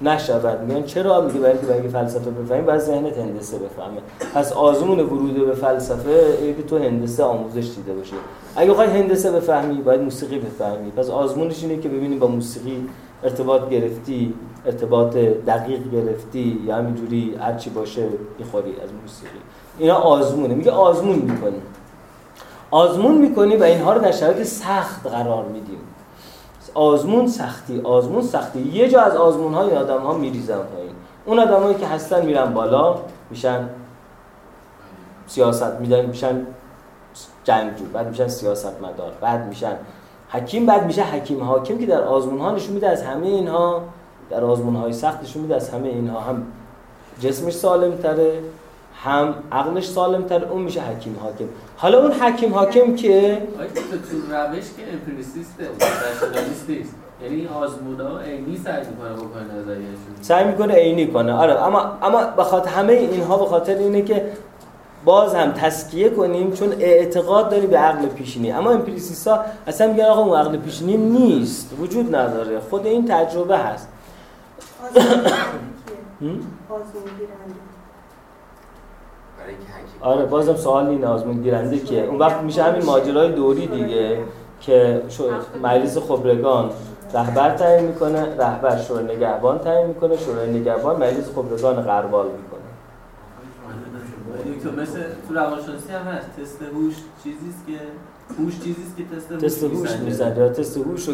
نشود. 0.01 0.61
میگن 0.61 0.83
چرا؟ 0.83 1.21
میگه 1.21 1.39
برای 1.39 1.57
که 1.57 1.65
برای 1.65 1.87
فلسفه 1.87 2.29
بفهمی 2.29 2.61
باید 2.61 2.79
ذهنت 2.79 3.17
هندسه 3.17 3.57
بفهمه. 3.57 3.97
پس 4.35 4.53
آزمون 4.53 4.99
ورود 4.99 5.45
به 5.45 5.53
فلسفه 5.53 6.37
اینه 6.41 6.53
که 6.53 6.63
تو 6.63 6.77
هندسه 6.77 7.23
آموزش 7.23 7.69
دیده 7.75 7.93
باشه 7.93 8.15
اگه 8.55 8.71
بخوای 8.71 8.87
هندسه 8.87 9.31
بفهمی 9.31 9.81
باید 9.81 10.01
موسیقی 10.01 10.39
بفهمی. 10.39 10.91
پس 10.91 11.09
آزمونش 11.09 11.63
اینه 11.63 11.77
که 11.77 11.89
ببینیم 11.89 12.19
با 12.19 12.27
موسیقی 12.27 12.89
ارتباط 13.23 13.69
گرفتی. 13.69 14.33
ارتباط 14.67 15.15
دقیق 15.47 15.91
گرفتی 15.91 16.61
یا 16.65 16.75
همینجوری 16.75 17.35
هرچی 17.41 17.69
باشه 17.69 18.07
می‌خوری 18.39 18.81
از 18.83 18.89
موسیقی. 19.01 19.39
اینا 19.77 19.95
آزمونه. 19.95 20.55
میگه 20.55 20.71
آزمون 20.71 21.15
می‌کنی. 21.15 21.61
آزمون 22.71 23.17
می‌کنی 23.17 23.55
و 23.55 23.63
اینها 23.63 23.93
رو 23.93 24.01
در 24.01 24.11
شرایط 24.11 24.43
سخت 24.43 25.07
قرار 25.07 25.45
میدیم. 25.45 25.79
آزمون 26.73 27.27
سختی. 27.27 27.81
آزمون 27.81 28.21
سختی. 28.21 28.59
یه 28.59 28.89
جا 28.89 29.01
از 29.01 29.15
آزمون 29.15 29.53
های 29.53 29.75
آدم 29.75 29.99
ها 29.99 30.13
میریزن 30.13 30.57
پایین. 30.57 30.91
اون 31.25 31.39
آدمایی 31.39 31.75
که 31.75 31.87
هستن 31.87 32.25
میرن 32.25 32.53
بالا 32.53 32.95
میشن 33.29 33.69
سیاست 35.27 35.79
میدن 35.79 36.05
میشن 36.05 36.47
جنگجو 37.43 37.85
بعد 37.93 38.07
میشن 38.07 38.27
سیاست 38.27 38.81
مدار 38.81 39.11
بعد 39.21 39.47
میشن 39.47 39.75
حکیم 40.29 40.65
بعد 40.65 40.85
میشه 40.85 41.03
حکیم 41.03 41.43
حاکم 41.43 41.77
که 41.77 41.85
در 41.85 42.01
آزمون 42.01 42.39
ها 42.39 42.51
نشون 42.51 42.73
میده 42.73 42.89
از 42.89 43.03
همه 43.03 43.27
اینها 43.27 43.81
در 44.29 44.43
آزمون 44.43 44.75
های 44.75 44.93
سخت 44.93 45.23
نشون 45.23 45.41
میده 45.41 45.55
از 45.55 45.69
همه 45.69 45.87
اینها 45.87 46.19
هم 46.19 46.43
جسمش 47.19 47.53
سالم 47.53 47.95
تره 47.95 48.39
هم 49.03 49.33
عقلش 49.51 49.87
سالم 49.89 50.23
تر 50.23 50.45
اون 50.45 50.61
میشه 50.61 50.81
حکیم 50.81 51.17
حاکم. 51.21 51.45
حالا 51.77 52.01
اون 52.01 52.11
حکیم 52.11 52.53
حاکم 52.53 52.95
که 52.95 53.41
تو 53.89 54.33
روش 54.33 54.65
که 54.77 54.93
امپریسیسته 54.93 55.69
نیست 56.69 56.95
یعنی 57.23 57.47
آزمونا 57.47 58.19
عینی 58.19 58.57
سعی 58.57 58.79
می‌کنه 58.79 59.13
بکنه 59.13 59.61
نظریهشون. 59.61 60.15
سعی 60.21 60.45
می‌کنه 60.45 60.73
عینی 60.73 61.07
کنه. 61.07 61.33
آره 61.33 61.65
اما 61.65 61.91
اما 62.01 62.23
بخاطر 62.37 62.69
همه 62.69 62.93
اینها 62.93 63.37
به 63.37 63.45
خاطر 63.45 63.75
اینه 63.75 64.01
که 64.01 64.31
باز 65.05 65.35
هم 65.35 65.51
تسکیه 65.51 66.09
کنیم 66.09 66.51
چون 66.51 66.73
اعتقاد 66.79 67.49
داری 67.49 67.67
به 67.67 67.77
عقل 67.77 68.05
پیشینی. 68.05 68.51
اما 68.51 68.71
امپریسیسا 68.71 69.45
اصلا 69.67 69.87
میگن 69.87 70.05
آقا 70.05 70.21
اون 70.21 70.39
عقل 70.39 70.57
پیشینی 70.57 70.97
نیست 70.97 71.73
وجود 71.79 72.15
نداره. 72.15 72.59
خود 72.59 72.85
این 72.85 73.05
تجربه 73.07 73.57
هست. 73.57 73.87
آره 80.01 80.25
بازم 80.25 80.55
سوال 80.55 80.87
این 80.87 81.05
آزمون 81.05 81.41
گیرنده 81.41 81.79
که 81.79 82.05
اون 82.05 82.19
وقت 82.19 82.41
میشه 82.41 82.63
همین 82.63 82.85
ماجرای 82.85 83.31
دوری 83.31 83.67
دیگه 83.67 84.23
که 84.61 85.01
مجلس 85.63 85.97
خبرگان 85.97 86.71
رهبر 87.13 87.55
تعیین 87.55 87.85
می‌کنه 87.87 88.35
رهبر 88.37 88.77
شورای 88.77 89.15
نگهبان 89.15 89.59
تعیین 89.59 89.87
می‌کنه 89.87 90.17
شورای 90.17 90.59
نگهبان 90.59 91.03
مجلس 91.03 91.29
خبرگان 91.35 91.75
غربال 91.81 92.25
می‌کنه. 92.25 92.57
دکتر 94.55 94.81
مثل 94.81 94.99
تو 95.27 95.33
روانشناسی 95.33 95.91
هم 95.91 96.01
هست. 96.01 96.27
تست 96.41 96.61
هوش 96.61 96.93
چیزیست 97.23 97.67
که 97.67 97.73
هوش 98.39 98.59
چیزیست 98.59 98.97
که 98.97 99.03
تست 99.15 99.31
هوش 99.31 99.41
تست 99.41 99.63
هوش 99.63 99.91
می‌زنه. 99.91 100.37
یا 100.37 100.49
تست 100.49 100.77
هوش 100.77 101.09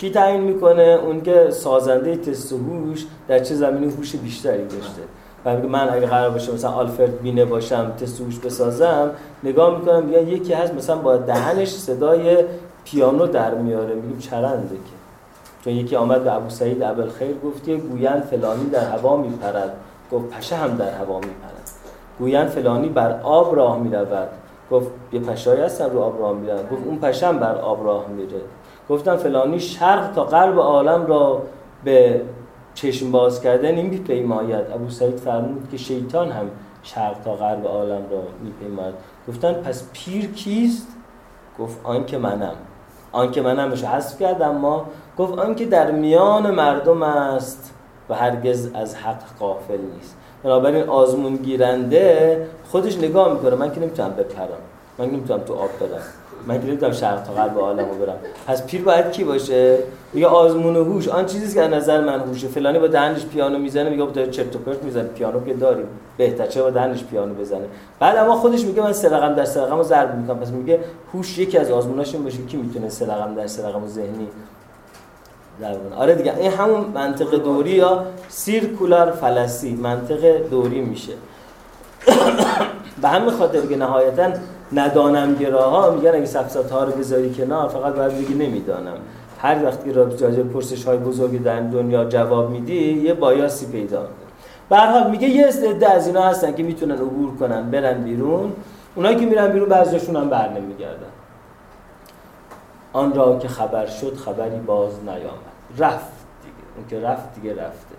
کی 0.00 0.10
تعیین 0.10 0.40
می‌کنه؟ 0.40 0.82
اون 0.82 1.20
که 1.20 1.50
سازنده 1.50 2.16
تست 2.16 2.52
هوش 2.52 3.06
در 3.28 3.38
چه 3.38 3.54
زمینی 3.54 3.92
هوش 3.92 4.16
بیشتری 4.16 4.64
داشته. 4.64 5.02
و 5.44 5.56
من 5.68 5.88
اگه 5.90 6.06
قرار 6.06 6.30
باشه 6.30 6.52
مثلا 6.52 6.70
آلفرد 6.70 7.22
بینه 7.22 7.44
باشم 7.44 7.92
تست 8.00 8.20
هوش 8.20 8.38
بسازم 8.38 9.10
نگاه 9.44 9.78
می‌کنم 9.78 10.12
یا 10.12 10.20
یکی 10.20 10.52
هست 10.52 10.74
مثلا 10.74 10.96
با 10.96 11.16
دهنش 11.16 11.68
صدای 11.68 12.44
پیانو 12.84 13.26
در 13.26 13.54
میاره. 13.54 13.94
میگیم 13.94 14.18
چرنده 14.18 14.74
که. 14.74 14.92
چون 15.64 15.72
یکی 15.72 15.96
آمد 15.96 16.24
به 16.24 16.34
ابو 16.34 16.50
سعید 16.50 17.08
خیر 17.18 17.34
گفت 17.44 17.70
گویند 17.70 18.22
فلانی 18.22 18.70
در 18.70 18.84
هوا 18.84 19.16
میپرد. 19.16 19.72
گفت 20.12 20.30
پشه 20.30 20.56
هم 20.56 20.76
در 20.76 20.90
هوا 20.90 21.16
میپرد. 21.16 21.70
گویند 22.18 22.48
فلانی 22.48 22.88
بر 22.88 23.20
آب 23.22 23.56
راه 23.56 23.78
می‌رود. 23.78 24.28
گفت 24.70 24.88
یه 25.12 25.20
پشایی 25.20 25.60
هستن 25.60 25.90
رو 25.90 26.00
آب 26.00 26.20
راه 26.20 26.32
میرن 26.32 26.56
گفت 26.56 26.82
اون 26.84 26.98
پشم 26.98 27.38
بر 27.38 27.54
آب 27.54 27.86
راه 27.86 28.06
میره. 28.08 28.40
گفتم 28.90 29.16
فلانی 29.16 29.60
شرق 29.60 30.12
تا 30.12 30.24
قلب 30.24 30.58
عالم 30.58 31.06
را 31.06 31.42
به 31.84 32.20
چشم 32.74 33.10
باز 33.10 33.40
کردن 33.40 33.74
این 33.74 33.86
میپیماید. 33.86 34.70
ابو 34.74 34.90
سعید 34.90 35.16
فرمود 35.16 35.68
که 35.70 35.76
شیطان 35.76 36.30
هم 36.30 36.50
شرق 36.82 37.16
تا 37.24 37.34
غرب 37.34 37.66
عالم 37.66 38.02
را 38.10 38.22
میپیماید. 38.42 38.94
گفتن 39.28 39.52
پس 39.52 39.88
پیر 39.92 40.32
کیست؟ 40.32 40.88
گفت 41.58 41.80
آنکه 41.84 42.18
منم. 42.18 42.54
آنکه 43.12 43.42
منم 43.42 43.70
بشه 43.70 43.86
حذف 43.86 44.20
کرد 44.20 44.42
اما 44.42 44.84
گفت 45.18 45.38
آنکه 45.38 45.66
در 45.66 45.90
میان 45.90 46.50
مردم 46.50 47.02
است 47.02 47.74
و 48.08 48.14
هرگز 48.14 48.70
از 48.74 48.96
حق 48.96 49.22
قافل 49.38 49.78
نیست. 49.96 50.16
بنابراین 50.42 50.88
آزمون 50.88 51.36
گیرنده 51.36 52.46
خودش 52.70 52.98
نگاه 52.98 53.32
می‌کنه. 53.32 53.54
من 53.54 53.72
که 53.72 53.80
نمی‌تونم 53.80 54.10
بپرم. 54.10 54.48
من 54.98 55.06
نمی‌تونم 55.06 55.40
تو 55.40 55.54
آب 55.54 55.70
برم 55.80 56.02
من 56.46 56.60
که 56.60 56.66
نمی‌تونم 56.66 56.92
شرق 56.92 57.22
تا 57.22 57.32
قلب 57.32 57.58
عالمو 57.58 57.94
برم. 57.94 58.16
پس 58.46 58.66
پیر 58.66 58.82
باید 58.82 59.12
کی 59.12 59.24
باشه؟ 59.24 59.78
میگه 60.12 60.26
آزمون 60.26 60.76
و 60.76 60.84
هوش. 60.84 61.08
آن 61.08 61.26
چیزی 61.26 61.54
که 61.54 61.62
از 61.62 61.70
نظر 61.70 62.00
من 62.00 62.20
هوشه. 62.20 62.48
فلانی 62.48 62.78
با 62.78 62.86
دهنش 62.86 63.26
پیانو 63.26 63.58
می‌زنه 63.58 63.90
میگه 63.90 64.06
داره 64.06 64.30
چرت 64.30 64.56
و 64.56 64.58
پرت 64.58 64.82
می‌زنه. 64.82 65.08
پیانو 65.08 65.44
که 65.44 65.54
داریم. 65.54 65.86
بهتر 66.16 66.46
چه 66.46 66.62
با 66.62 66.70
دهنش 66.70 67.04
پیانو 67.04 67.34
بزنه؟ 67.34 67.66
بعد 68.00 68.16
اما 68.16 68.36
خودش 68.36 68.64
میگه 68.64 68.82
من 68.82 68.92
سرقم 68.92 69.34
در 69.34 69.44
سرقمو 69.44 69.82
ضرب 69.82 70.14
می‌کنم. 70.14 70.38
پس 70.38 70.50
میگه 70.50 70.80
هوش 71.14 71.38
یکی 71.38 71.58
از 71.58 71.70
آزموناش 71.70 72.14
این 72.14 72.24
باشه 72.24 72.42
کی 72.42 72.56
می‌تونه 72.56 72.88
سرقم 72.88 73.34
در 73.34 73.46
سرقمو 73.46 73.88
ذهنی 73.88 74.28
آره 75.96 76.14
دیگه 76.14 76.38
این 76.38 76.52
همون 76.52 76.80
منطق 76.80 77.34
دوری 77.34 77.70
یا 77.70 78.04
سیرکولار 78.28 79.10
فلسی. 79.10 79.74
منطق 79.74 80.48
دوری 80.50 80.80
میشه. 80.80 81.12
به 83.02 83.08
همین 83.08 83.30
خاطر 83.30 83.66
که 83.66 83.76
نهایتا 83.76 84.30
ندانم 84.72 85.34
گراها 85.34 85.90
میگن 85.90 86.14
اگه 86.14 86.26
سفسات 86.26 86.70
ها 86.70 86.84
رو 86.84 86.92
بذاری 86.92 87.34
کنار 87.34 87.68
فقط 87.68 87.94
باید 87.94 88.18
بگی 88.18 88.34
نمی‌دانم. 88.34 88.96
هر 89.38 89.64
وقت 89.64 89.84
که 89.84 89.92
راجع 89.92 90.42
پرسش 90.42 90.84
های 90.84 90.96
بزرگی 90.96 91.38
در 91.38 91.60
دنیا 91.60 92.04
جواب 92.04 92.50
میدی 92.50 92.92
یه 92.92 93.14
بایاسی 93.14 93.66
پیدا 93.66 94.08
به 94.70 94.76
حال 94.76 95.10
میگه 95.10 95.28
یه 95.28 95.46
عده 95.46 95.90
از 95.90 96.06
اینا 96.06 96.22
هستن 96.22 96.54
که 96.54 96.62
می‌تونن 96.62 96.94
عبور 96.94 97.36
کنن 97.36 97.70
برن 97.70 98.02
بیرون. 98.02 98.52
اونایی 98.94 99.16
که 99.16 99.26
میرن 99.26 99.52
بیرون 99.52 99.68
بعضیشون 99.68 100.16
هم 100.16 100.30
بر 100.30 100.48
نمیگردن. 100.48 101.10
آن 102.92 103.14
را 103.14 103.38
که 103.38 103.48
خبر 103.48 103.86
شد 103.86 104.16
خبری 104.16 104.58
باز 104.66 104.92
نیامد. 105.04 105.50
رفت 105.78 106.12
دیگه. 106.42 106.66
اون 106.76 106.86
که 106.90 107.08
رفت 107.08 107.34
دیگه 107.34 107.52
رفته. 107.52 107.94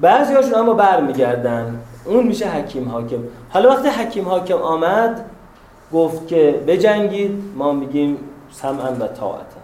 بعضی 0.00 0.34
هاشون 0.34 0.54
اما 0.54 0.72
برمیگردن. 0.72 1.80
اون 2.06 2.26
میشه 2.26 2.48
حکیم 2.48 2.88
حاکم 2.88 3.18
حالا 3.50 3.68
وقتی 3.68 3.88
حکیم 3.88 4.28
حاکم 4.28 4.54
آمد 4.54 5.24
گفت 5.92 6.28
که 6.28 6.60
بجنگید 6.66 7.30
ما 7.56 7.72
میگیم 7.72 8.18
سمعا 8.52 8.92
و 8.92 8.98
طاعتا. 8.98 9.60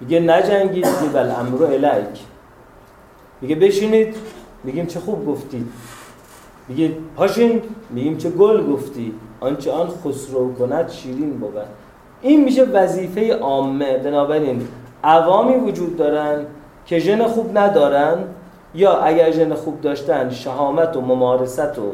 میگه 0.00 0.20
نجنگید 0.20 0.86
میگه 0.86 1.12
بل 1.12 1.30
امرو 1.30 1.66
الیک. 1.66 2.20
میگه 3.40 3.54
بشینید 3.54 4.16
میگیم 4.64 4.86
چه 4.86 5.00
خوب 5.00 5.26
گفتید 5.26 5.66
میگه 6.68 6.96
پاشین 7.16 7.62
میگیم 7.90 8.16
چه 8.16 8.30
گل 8.30 8.66
گفتی. 8.72 9.14
آنچه 9.40 9.72
آن 9.72 9.88
خسرو 10.04 10.54
کند 10.54 10.90
شیرین 10.90 11.38
بود. 11.38 11.54
این 12.22 12.44
میشه 12.44 12.64
وظیفه 12.64 13.34
عامه. 13.34 13.98
بنابراین 13.98 14.68
عوامی 15.04 15.54
وجود 15.54 15.96
دارن 15.96 16.46
که 16.86 16.98
ژن 16.98 17.26
خوب 17.26 17.58
ندارن. 17.58 18.18
یا 18.74 18.92
اگر 18.92 19.30
ژن 19.30 19.54
خوب 19.54 19.80
داشتن 19.80 20.30
شهامت 20.30 20.96
و 20.96 21.00
ممارست 21.00 21.78
و 21.78 21.92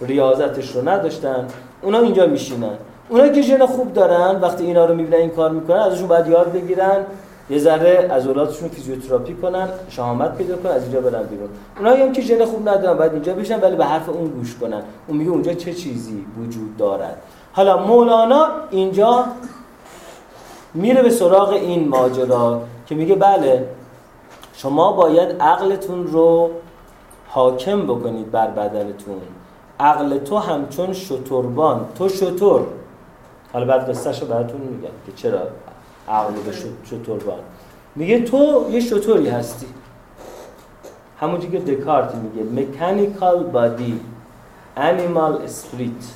ریاضتش 0.00 0.70
رو 0.70 0.88
نداشتن 0.88 1.46
اونا 1.82 1.98
اینجا 1.98 2.26
میشینن. 2.26 2.76
اونا 3.08 3.28
که 3.28 3.42
ژن 3.42 3.66
خوب 3.66 3.92
دارن 3.92 4.40
وقتی 4.40 4.64
اینا 4.64 4.84
رو 4.84 4.94
می‌بینن 4.94 5.20
این 5.20 5.30
کار 5.30 5.50
می‌کنن 5.50 5.78
ازشون 5.78 6.08
باید 6.08 6.26
یاد 6.26 6.52
بگیرن 6.52 7.06
یه 7.50 7.58
ذره 7.58 8.08
عضلاتشون 8.12 8.68
فیزیوتراپی 8.68 9.34
کنن 9.34 9.68
شهامت 9.88 10.36
پیدا 10.36 10.56
کنن 10.56 10.72
از 10.72 10.82
اینجا 10.82 11.00
برن 11.00 11.22
بیرون. 11.22 11.48
اونایی 11.78 12.02
هم 12.02 12.12
که 12.12 12.22
ژن 12.22 12.44
خوب 12.44 12.68
ندارن 12.68 12.98
باید 12.98 13.12
اینجا 13.12 13.34
بشن 13.34 13.60
ولی 13.60 13.76
به 13.76 13.84
حرف 13.84 14.08
اون 14.08 14.28
گوش 14.28 14.56
کنن. 14.56 14.82
اون 15.06 15.18
میگه 15.18 15.30
اونجا 15.30 15.54
چه 15.54 15.74
چیزی 15.74 16.24
وجود 16.38 16.76
دارد؟ 16.76 17.16
حالا 17.52 17.86
مولانا 17.86 18.48
اینجا 18.70 19.24
میره 20.74 21.02
به 21.02 21.10
سراغ 21.10 21.48
این 21.48 21.88
ماجرا 21.88 22.62
که 22.86 22.94
میگه 22.94 23.14
بله 23.14 23.64
شما 24.56 24.92
باید 24.92 25.42
عقلتون 25.42 26.06
رو 26.06 26.50
حاکم 27.28 27.86
بکنید 27.86 28.30
بر 28.30 28.46
بدنتون. 28.46 29.20
عقل 29.80 30.18
تو 30.18 30.38
همچون 30.38 30.92
شتربان. 30.92 31.86
تو 31.94 32.08
شتر. 32.08 32.60
حالا 33.52 33.66
بعد 33.66 33.90
قصهش 33.90 34.22
رو 34.22 34.28
براتون 34.28 34.60
میگم 34.60 34.94
که 35.06 35.12
چرا 35.12 35.40
عقل 36.08 36.32
به 36.32 36.52
شتربان. 36.84 37.38
میگه 37.96 38.22
تو 38.24 38.66
یه 38.70 38.80
شطوری 38.80 39.28
هستی. 39.28 39.66
همونجور 41.20 41.50
که 41.50 41.58
دکارت 41.58 42.14
میگه. 42.14 42.62
مکانیکال 42.62 43.44
بادی 43.44 44.00
انیمال 44.76 45.42
اسپریت 45.42 46.14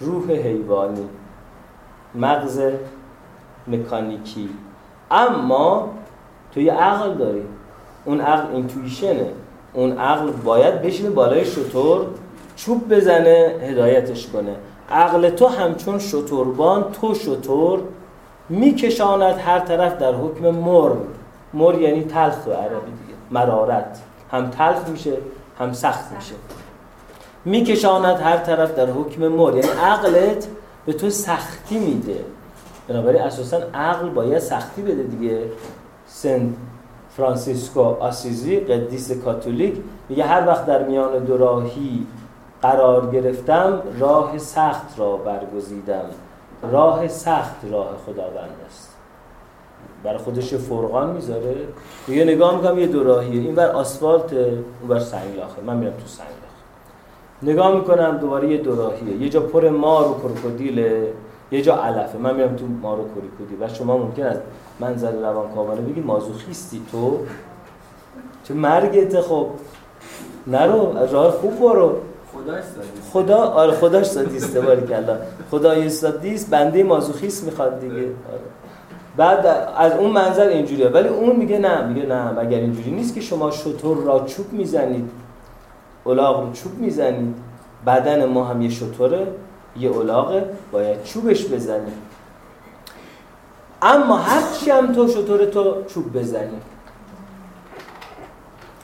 روح 0.00 0.32
حیوانی. 0.32 1.08
مغز 2.14 2.60
مکانیکی. 3.68 4.50
اما 5.10 5.88
تو 6.54 6.60
یه 6.60 6.72
عقل 6.72 7.14
داری. 7.14 7.42
اون 8.06 8.20
عقل 8.20 8.54
اینتویشنه 8.54 9.30
اون 9.72 9.98
عقل 9.98 10.30
باید 10.30 10.82
بشینه 10.82 11.10
بالای 11.10 11.44
شطور 11.44 12.06
چوب 12.56 12.94
بزنه 12.94 13.54
هدایتش 13.62 14.26
کنه. 14.26 14.56
عقل 14.90 15.30
تو 15.30 15.46
همچون 15.46 15.98
شطوربان 15.98 16.84
تو 16.92 17.14
شطور 17.14 17.80
میکشاند 18.48 19.38
هر 19.38 19.58
طرف 19.58 19.98
در 19.98 20.14
حکم 20.14 20.50
مر. 20.50 20.92
مر 21.54 21.74
یعنی 21.74 22.04
تلخ 22.04 22.46
و 22.46 22.50
عربی 22.50 22.90
دیگه. 22.90 23.14
مرارت. 23.30 24.00
هم 24.30 24.50
تلخ 24.50 24.88
میشه 24.88 25.12
هم 25.58 25.72
سخت 25.72 26.12
میشه. 26.12 26.34
میکشاند 27.44 28.20
هر 28.20 28.36
طرف 28.36 28.74
در 28.74 28.90
حکم 28.90 29.28
مر. 29.28 29.54
یعنی 29.54 29.68
عقلت 29.68 30.48
به 30.86 30.92
تو 30.92 31.10
سختی 31.10 31.78
میده. 31.78 32.24
بنابراین 32.88 33.22
اساسا 33.22 33.56
عقل 33.74 34.08
باید 34.08 34.38
سختی 34.38 34.82
بده 34.82 35.02
دیگه. 35.02 35.42
سن 36.06 36.54
فرانسیسکو 37.16 37.80
آسیزی 37.80 38.60
قدیس 38.60 39.12
کاتولیک. 39.12 39.74
میگه 40.08 40.24
هر 40.24 40.46
وقت 40.46 40.66
در 40.66 40.82
میان 40.82 41.18
دو 41.18 41.36
راهی 41.36 42.06
قرار 42.62 43.10
گرفتم 43.10 43.82
راه 43.98 44.38
سخت 44.38 44.98
را 44.98 45.16
برگزیدم. 45.16 46.04
راه 46.72 47.08
سخت 47.08 47.56
راه 47.70 47.88
خداوند 48.06 48.56
است. 48.68 48.96
برای 50.04 50.18
خودش 50.18 50.54
فرقان 50.54 51.10
می‌ذاره. 51.10 51.56
یه 52.08 52.24
نگاه 52.24 52.56
می‌کنم 52.56 52.78
یه 52.78 52.86
دو 52.86 53.04
راهیه. 53.04 53.40
این 53.40 53.54
بر 53.54 53.68
آسفالت 53.68 54.32
اون 54.32 54.88
بر 54.88 54.98
سنگلاخه 54.98 55.62
من 55.66 55.76
میرم 55.76 55.92
تو 55.92 56.06
سنگلاخه 56.06 56.36
نگاه 57.42 57.74
می‌کنم 57.74 58.18
دوباره 58.18 58.48
یه 58.48 58.58
دو 58.58 58.76
راهیه. 58.76 59.16
یه 59.16 59.28
جا 59.28 59.40
پر 59.40 59.68
مار 59.68 60.08
و 60.08 60.14
کروکودیله 60.14 61.12
یه 61.50 61.62
جا 61.62 61.76
علفه. 61.76 62.18
من 62.18 62.34
میرم 62.34 62.56
تو 62.56 62.66
مارو 62.82 63.04
کوریکودی 63.08 63.56
و 63.60 63.68
شما 63.68 63.96
ممکن 63.96 64.22
است 64.22 64.40
منظر 64.80 65.12
روان 65.12 65.54
کامله 65.54 65.80
بگی 65.80 66.00
مازوخیستی 66.00 66.82
تو؟ 66.92 67.18
چه 68.44 68.54
مرگت 68.54 69.20
خب. 69.20 69.46
نرو 70.46 70.96
از 70.96 71.12
راه 71.12 71.32
خوب 71.32 71.60
برو. 71.60 71.96
خدا 73.12 73.36
آره 73.36 73.72
خداش 73.72 74.06
سادیسته 74.06 74.60
باری 74.60 74.86
کلا 74.86 75.18
خدای 75.50 75.90
سادیست 75.90 76.50
بنده 76.50 76.82
مازوخیست 76.82 77.44
می‌خواد 77.44 77.80
دیگه. 77.80 77.94
آره. 77.94 78.40
بعد 79.16 79.46
از 79.76 79.92
اون 79.92 80.10
منظر 80.10 80.46
اینجوریه. 80.48 80.88
ولی 80.88 81.08
اون 81.08 81.36
میگه 81.36 81.58
نه 81.58 81.86
میگه 81.86 82.06
نه 82.06 82.30
مگر 82.30 82.58
اینجوری 82.58 82.90
نیست 82.90 83.14
که 83.14 83.20
شما 83.20 83.50
شطور 83.50 83.96
را 83.96 84.24
چوب 84.26 84.52
می‌زنید. 84.52 85.10
الاغ 86.06 86.40
رو 86.40 86.52
چوب 86.52 86.78
می‌زنید. 86.78 87.34
بدن 87.86 88.24
ما 88.24 88.44
هم 88.44 88.62
یه 88.62 88.70
شطوره 88.70 89.26
یه 89.78 89.96
الاغه 89.96 90.44
باید 90.72 91.04
چوبش 91.04 91.48
بزنید 91.48 92.05
اما 93.86 94.16
هرچی 94.16 94.70
هم 94.70 94.92
تو 94.92 95.08
شطور 95.08 95.44
تو 95.44 95.84
چوب 95.86 96.18
بزنی. 96.18 96.60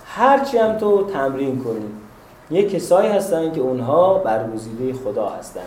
هرچی 0.06 0.58
هم 0.58 0.78
تو 0.78 1.06
تمرین 1.06 1.64
کنی. 1.64 1.88
یه 2.50 2.68
کسایی 2.68 3.08
هستن 3.08 3.52
که 3.52 3.60
اونها 3.60 4.14
برگزیده 4.14 4.92
خدا 4.92 5.28
هستن. 5.28 5.60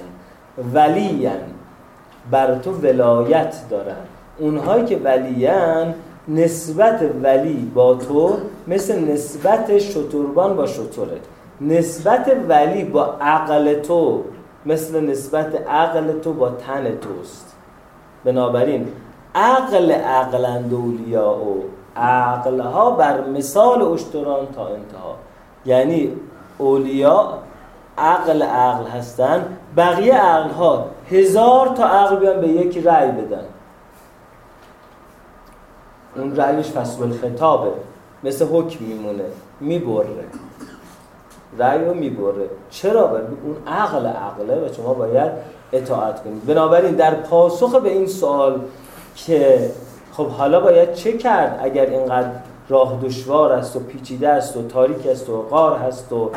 ولی 0.74 1.30
بر 2.32 2.56
تو 2.56 2.72
ولایت 2.72 3.56
دارن. 3.70 3.96
اونهایی 4.40 4.86
که 4.86 4.98
ولیان 4.98 5.94
نسبت 6.28 7.10
ولی 7.24 7.72
با 7.76 7.96
تو 7.96 8.38
مثل 8.68 9.00
نسبت 9.00 9.78
شتربان 9.78 10.56
با 10.56 10.68
شطوره 10.68 11.20
نسبت 11.62 12.38
ولی 12.48 12.84
با 12.84 13.18
عقل 13.22 13.74
تو 13.74 14.24
مثل 14.66 15.00
نسبت 15.00 15.68
عقل 15.70 16.20
تو 16.20 16.34
با 16.34 16.50
تن 16.50 16.84
توست. 16.84 17.56
بنابراین 18.26 18.88
عقل 19.36 19.92
عقلند 19.92 20.74
اولیا 20.74 21.30
و 21.30 21.64
عقلها 21.96 22.92
بر 22.92 23.22
مثال 23.22 23.82
اشتران 23.82 24.48
تا 24.56 24.68
انتها. 24.68 25.16
یعنی 25.66 26.12
اولیا 26.58 27.34
عقل 27.98 28.44
عقل 28.44 28.88
هستن 28.88 29.58
بقیه 29.78 30.14
عقل 30.14 30.50
ها 30.50 30.86
هزار 31.12 31.68
تا 31.68 31.84
عقل 31.86 32.16
بیان 32.16 32.42
به 32.42 32.48
یک 32.48 32.78
رأی 32.78 33.12
بدن. 33.12 33.46
اون 36.16 36.36
رأیش 36.36 36.68
فصل 36.68 37.12
خطابه 37.12 37.72
مثل 38.24 38.46
حکم 38.46 38.86
میمونه 38.86 39.24
می‌بره. 39.60 40.26
رأی 41.58 41.86
رو 41.86 41.94
می‌بره. 41.94 42.50
چرا؟ 42.70 43.10
اون 43.10 43.56
عقل 43.68 44.06
عقله 44.06 44.56
و 44.56 44.74
شما 44.74 44.94
باید 44.94 45.32
اطاعت 45.74 46.24
کنید. 46.24 46.46
بنابراین 46.46 46.96
در 46.96 47.14
پاسخ 47.14 47.76
به 47.76 47.90
این 47.90 48.08
سوال 48.08 48.62
که 49.16 49.72
خب 50.12 50.28
حالا 50.28 50.60
باید 50.60 50.94
چه 50.94 51.18
کرد 51.18 51.60
اگر 51.64 51.86
اینقدر 51.86 52.30
راه 52.70 53.00
دشوار 53.04 53.52
است 53.52 53.76
و 53.76 53.80
پیچیده 53.80 54.30
است 54.30 54.58
و 54.58 54.68
تاریک 54.68 55.08
است 55.08 55.30
و 55.30 55.42
غار 55.42 55.78
هست 55.78 56.14
و 56.14 56.32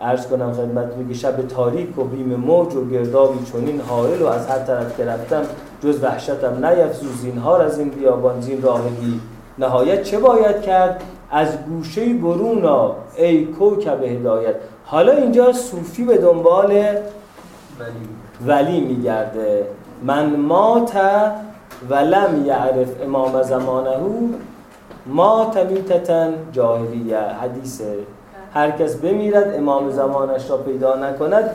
عرض 0.00 0.26
کنم 0.26 0.52
خدمت 0.52 0.96
میگه 0.96 1.14
شب 1.14 1.46
تاریک 1.48 1.98
و 1.98 2.04
بیم 2.04 2.34
موج 2.34 2.74
و 2.74 2.88
گردابی 2.88 3.44
چونین 3.52 3.80
حائل 3.80 4.22
و 4.22 4.26
از 4.26 4.46
هر 4.46 4.58
طرف 4.58 4.96
که 4.96 5.04
رفتم 5.04 5.42
جز 5.82 6.04
وحشتم 6.04 6.66
نیفزو 6.66 7.08
زینهار 7.22 7.62
از 7.62 7.78
این 7.78 7.88
بیابان 7.88 8.40
زین 8.40 8.62
راه 8.62 8.82
بی 8.82 9.20
نهایت 9.58 10.02
چه 10.02 10.18
باید 10.18 10.62
کرد؟ 10.62 11.02
از 11.30 11.48
گوشه 11.68 12.14
برونا 12.14 12.96
ای 13.16 13.44
کوکب 13.44 14.02
هدایت. 14.02 14.54
حالا 14.84 15.12
اینجا 15.12 15.52
صوفی 15.52 16.04
به 16.04 16.18
دنبال 16.18 16.70
ولی, 16.70 18.08
ولی 18.46 18.80
میگرده. 18.80 19.66
من 20.02 20.36
مات 20.36 20.92
ولم 21.90 22.46
یعرف 22.46 23.02
امام 23.02 23.42
زمانه 23.42 23.98
ما 25.06 25.50
تمیتتن 25.54 26.34
جاهلیه. 26.52 27.18
حدیثه 27.18 27.96
هر 28.54 28.70
کس 28.70 28.96
بمیرد 28.96 29.54
امام 29.56 29.90
زمانش 29.90 30.50
را 30.50 30.56
پیدا 30.56 30.96
نکند 30.96 31.50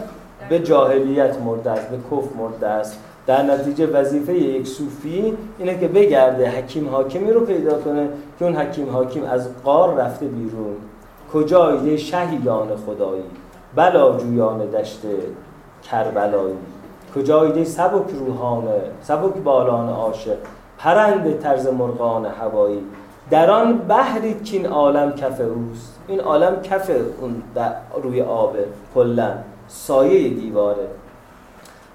به 0.49 0.59
جاهلیت 0.59 1.37
مرده 1.41 1.71
است 1.71 1.89
به 1.89 1.97
کف 1.97 2.35
مرده 2.37 2.67
است. 2.67 2.99
در 3.27 3.43
نتیجه 3.43 3.87
وظیفه 3.87 4.33
یک 4.33 4.67
صوفی 4.67 5.37
اینه 5.59 5.79
که 5.79 5.87
بگرده 5.87 6.49
حکیم 6.49 6.89
حاکمی 6.89 7.31
رو 7.31 7.45
پیدا 7.45 7.79
کنه 7.79 8.09
که 8.39 8.45
اون 8.45 8.55
حکیم 8.55 8.89
حاکم 8.89 9.23
از 9.23 9.49
قار 9.63 9.93
رفته 9.93 10.25
بیرون. 10.25 10.75
کجا؟ 11.33 11.69
ایده 11.69 11.97
شهیدان 11.97 12.67
خدایی. 12.85 13.23
بلا 13.75 14.17
جویان 14.17 14.57
دشت 14.57 15.01
کربلایی. 15.91 16.55
کجا 17.15 17.43
ایده 17.43 17.63
سبک 17.63 18.09
روحانه 18.19 18.81
سبک 19.01 19.33
بالان 19.33 19.89
عاشق 19.89 20.37
پرند 20.77 21.39
طرز 21.39 21.67
مرغان 21.67 22.25
هوایی. 22.25 22.83
در 23.29 23.51
آن 23.51 23.77
بحری 23.77 24.33
که 24.33 24.57
این 24.57 24.65
عالم 24.65 25.13
کف 25.13 25.41
اوست. 25.41 25.99
این 26.07 26.19
عالم 26.19 26.61
کف 26.61 26.91
اون 27.21 27.43
روی 28.03 28.21
آبه 28.21 28.65
کلا 28.95 29.33
سایه 29.67 30.29
دیواره. 30.29 30.87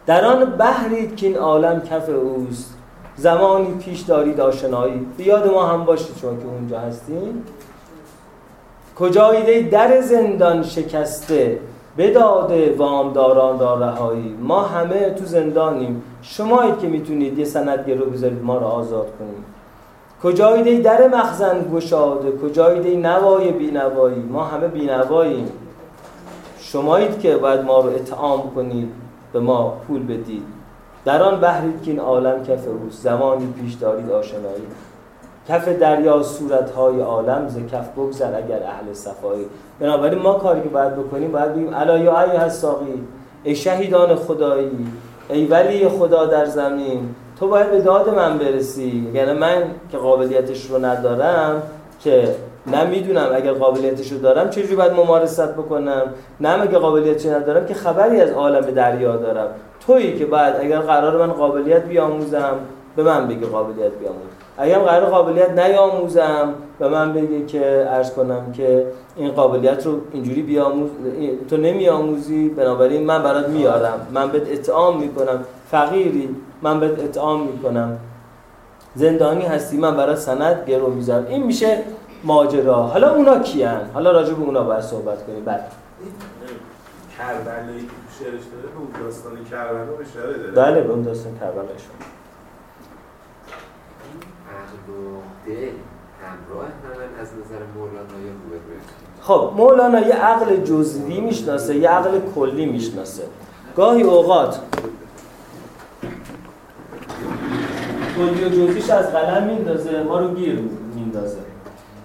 در 0.07 0.25
آن 0.25 0.45
بحری 0.45 1.17
که 1.17 1.27
این 1.27 1.37
عالم 1.37 1.81
کف 1.81 2.09
اوست. 2.09 2.75
زمانی 3.17 3.75
پیش 3.75 4.01
دارید 4.01 4.41
آشنایی. 4.41 5.07
به 5.19 5.25
یاد 5.25 5.51
ما 5.51 5.67
هم 5.67 5.85
باشید 5.85 6.17
شما 6.17 6.31
که 6.37 6.47
اونجا 6.47 6.79
هستین 6.79 7.43
کجا 8.99 9.31
ایده 9.31 9.69
در 9.71 10.01
زندان 10.01 10.63
شکسته؟ 10.63 11.59
بداده 11.99 12.75
وامداران 12.79 13.59
را 13.59 13.75
رهایی. 13.75 14.37
ما 14.41 14.63
همه 14.63 15.11
تو 15.11 15.25
زندانیم. 15.25 16.03
شمایید 16.23 16.79
که 16.79 16.87
می‌تونید 16.87 17.39
یه 17.39 17.45
سند 17.45 17.91
رو 17.91 18.11
بذارید 18.11 18.45
ما 18.45 18.59
رو 18.59 18.67
آزاد 18.67 19.07
کنید. 19.19 19.45
کجای 20.23 20.63
دی 20.63 20.79
در 20.79 21.09
مخزن 21.09 21.71
گشاده؟ 21.75 22.33
کجای 22.33 22.81
دی 22.81 22.97
نوای 22.97 23.53
بینوایی؟ 23.53 24.21
ما 24.21 24.45
همه 24.45 24.69
بینواییم. 24.69 25.49
شمایید 26.59 27.21
که 27.21 27.37
باید 27.37 27.61
ما 27.61 27.81
رو 27.81 27.91
اطعام 27.91 28.51
کنید. 28.55 28.89
به 29.33 29.41
ما 29.41 29.77
پول 29.87 30.03
بدید. 30.03 30.43
در 31.05 31.23
آن 31.23 31.41
بحرید 31.41 31.83
که 31.83 31.91
این 31.91 32.01
عالم 32.01 32.43
کف 32.43 32.69
اوست. 32.69 33.03
زمانی 33.03 33.47
پیش 33.47 33.75
دارید 33.75 34.11
آشنایی 34.11 34.67
کف 35.49 35.69
دریا 35.69 36.23
صورتهای 36.23 37.01
عالم 37.01 37.49
ز 37.49 37.59
کف 37.73 37.89
بگذر 37.97 38.37
اگر 38.37 38.63
اهل 38.63 38.93
صفایی. 38.93 39.47
بنابراین 39.81 40.19
ما 40.19 40.35
کاری 40.35 40.63
که 40.63 40.69
باید 40.69 40.97
بکنیم 40.97 41.33
باید 41.33 41.55
بگیم 41.55 41.75
الا 41.75 41.99
یا 41.99 42.21
ای 42.21 42.37
حساقی 42.37 43.03
ای 43.45 43.55
شهیدان 43.55 44.15
خدایی 44.15 44.87
ای 45.29 45.47
ولی 45.47 45.89
خدا 45.89 46.27
در 46.27 46.45
زمین 46.45 47.15
تو 47.41 47.49
باید 47.49 47.71
به 47.71 47.81
داد 47.81 48.09
من 48.09 48.39
برسی. 48.39 49.11
یعنی 49.15 49.33
من 49.33 49.63
که 49.93 49.99
قابلیتش 49.99 50.67
رو 50.71 50.85
ندارم 50.85 51.63
که 52.01 52.35
نمی‌دونم 52.67 53.29
اگر 53.35 53.53
قابلیتش 53.53 54.13
رو 54.13 54.19
دارم 54.19 54.51
چجوری 54.51 54.77
باید 54.77 54.93
ممارست 54.93 55.55
بکنم 55.55 56.03
نه 56.41 56.63
اگر 56.63 56.79
قابلیتش 56.79 57.27
ندارم 57.27 57.67
که 57.67 57.75
خبری 57.75 58.21
از 58.21 58.31
عالم 58.31 58.61
دریا 58.61 59.17
دارم. 59.17 59.49
تویی 59.87 60.19
که 60.19 60.27
بعد 60.27 60.57
اگر 60.61 60.79
قرار 60.79 61.27
من 61.27 61.33
قابلیت 61.33 61.85
بیاموزم 61.85 62.59
به 62.97 63.03
من 63.03 63.29
بگی 63.29 63.45
قابلیت 63.45 63.93
بیاموز 63.93 64.44
اگر 64.59 64.79
قرار 64.79 65.11
قابلیت 65.11 65.51
نیاموزم 65.51 66.55
به 66.79 66.89
من 66.89 67.13
بگه 67.13 67.47
که 67.47 67.61
عرض 67.91 68.13
کنم 68.13 68.53
که 68.53 68.87
این 69.17 69.31
قابلیت 69.31 69.87
رو 69.87 70.01
اینجوری 70.13 70.43
بیاموز 70.43 70.91
تو 71.51 71.57
نمیآموزی 71.57 72.49
بنابراین 72.49 73.07
من 73.07 73.23
برات 73.23 73.49
میارم. 73.49 74.07
من 74.13 74.29
بهت 74.29 74.49
اطعام 74.49 75.01
می‌کنم. 75.01 75.45
فقیری 75.71 76.37
من 76.63 76.81
بهت 76.81 76.99
اطعام 76.99 77.43
می‌کنم. 77.43 77.99
زندانی 78.95 79.43
هستی 79.43 79.77
من 79.77 79.97
برای 79.97 80.17
سند 80.17 80.65
گرو 80.67 80.91
می‌ذارم. 80.91 81.27
این 81.27 81.43
میشه 81.43 81.79
ماجرا. 82.25 82.83
حالا 82.83 83.15
اونا 83.15 83.39
کیان؟ 83.39 83.91
حالا 83.95 84.13
راجع 84.13 84.35
به 84.35 84.43
اونا 84.43 84.63
باید 84.63 84.81
صحبت 84.81 85.27
کنیم. 85.27 85.45
بعد 85.45 85.73
کربلایی 87.19 87.81
که 87.81 87.93
شعرش 88.19 88.33
داره 88.33 88.69
به 88.75 88.79
اون 88.79 89.05
داستان 89.05 89.33
کربلا 89.51 89.99
اشاره 90.01 90.39
داره 90.39 90.73
بله 90.73 90.81
به 90.83 90.93
اون 90.93 91.03
داستان 91.03 91.33
کربلا 91.41 91.63
خب 99.21 99.53
مولانا 99.57 100.01
یه 100.01 100.15
عقل 100.15 100.57
جزوی 100.57 101.21
می‌شناسه 101.21 101.77
یه 101.77 101.89
عقل 101.89 102.21
کلی 102.35 102.67
می‌شناسه. 102.67 103.23
گاهی 103.77 104.03
اوقات 104.03 104.61
کلی 108.17 108.45
و 108.45 108.49
جزیش 108.49 108.91
از 108.91 109.13
قلم 109.13 109.47
میندازه 109.47 110.03
ما 110.03 110.19
رو 110.19 110.35
گیر 110.35 110.59
میندازه. 110.95 111.39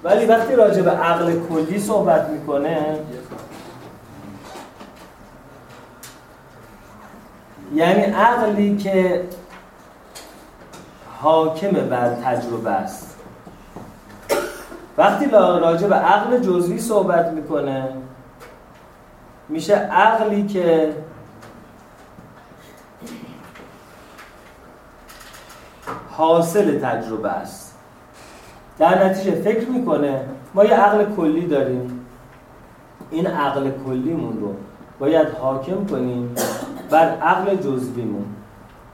ولی 0.04 0.26
وقتی 0.26 0.56
راجع 0.56 0.82
به 0.82 0.92
عقل 0.92 1.40
کلی 1.50 1.80
صحبت 1.80 2.30
می‌کنه 2.30 3.00
یعنی 7.76 8.02
عقلی 8.02 8.78
که 8.78 9.24
حاکم 11.22 11.72
بر 11.72 12.14
تجربه 12.14 12.72
است. 12.72 13.16
وقتی 14.98 15.26
راجع 15.32 15.88
به 15.88 15.96
عقل 15.96 16.38
جزوی 16.38 16.80
صحبت 16.80 17.32
می‌کنه 17.32 17.90
میشه 19.50 19.76
عقلی 19.76 20.48
که 20.48 20.94
حاصل 26.12 26.80
تجربه 26.80 27.30
است. 27.30 27.78
در 28.80 29.06
نتیجه 29.06 29.32
فکر 29.32 29.70
می‌کنه 29.70 30.26
ما 30.54 30.66
یه 30.66 30.74
عقل 30.74 31.06
کلی 31.16 31.48
داریم. 31.48 32.06
این 33.12 33.28
عقل 33.28 33.72
کلیمون 33.86 34.40
رو 34.42 34.56
باید 35.00 35.28
حاکم 35.28 35.86
کنیم 35.86 36.36
بر 36.90 37.10
عقل 37.10 37.56
جزویمون 37.56 38.26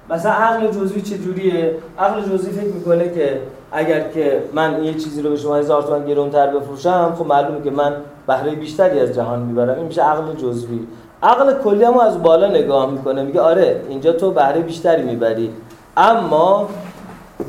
مثلا 0.09 0.31
عقل 0.31 0.67
جزوی 0.67 1.01
چجوریه؟ 1.01 1.75
عقل 1.99 2.21
جزوی 2.21 2.51
فکر 2.51 2.73
می‌کنه 2.73 3.09
که 3.09 3.39
اگر 3.71 3.99
که 3.99 4.43
من 4.53 4.83
یه 4.83 4.93
چیزی 4.93 5.21
رو 5.21 5.29
به 5.29 5.35
شما 5.35 5.55
هزار 5.55 5.83
تومن 5.83 6.05
گرونتر 6.05 6.47
بفروشم 6.47 7.15
خب 7.19 7.25
معلومه 7.25 7.63
که 7.63 7.71
من 7.71 7.93
بهره 8.27 8.51
بیشتری 8.51 8.99
از 8.99 9.13
جهان 9.13 9.39
می‌برم. 9.39 9.75
این 9.75 9.85
میشه 9.85 10.01
عقل 10.01 10.35
جزوی 10.35 10.79
عقل 11.23 11.53
کلی 11.53 11.83
هم 11.83 11.97
از 11.97 12.23
بالا 12.23 12.47
نگاه 12.47 12.91
می‌کنه 12.91 13.23
میگه 13.23 13.41
آره 13.41 13.81
اینجا 13.89 14.13
تو 14.13 14.31
بهره 14.31 14.61
بیشتری 14.61 15.03
می‌بری. 15.03 15.51
اما 15.97 16.69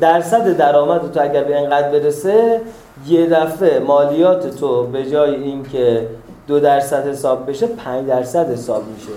درصد 0.01 0.57
درآمد 0.57 1.11
تو 1.11 1.21
اگر 1.21 1.43
به 1.43 1.57
اینقدر 1.57 1.89
برسه 1.89 2.61
یه 3.07 3.27
دفعه 3.29 3.79
مالیات 3.79 4.55
تو 4.59 4.83
به 4.83 5.05
جای 5.05 5.35
اینکه 5.35 6.07
دو 6.47 6.59
درصد 6.59 7.07
حساب 7.07 7.49
بشه 7.49 7.67
پنج 7.67 8.07
درصد 8.07 8.51
حساب 8.51 8.83
میشه. 8.95 9.11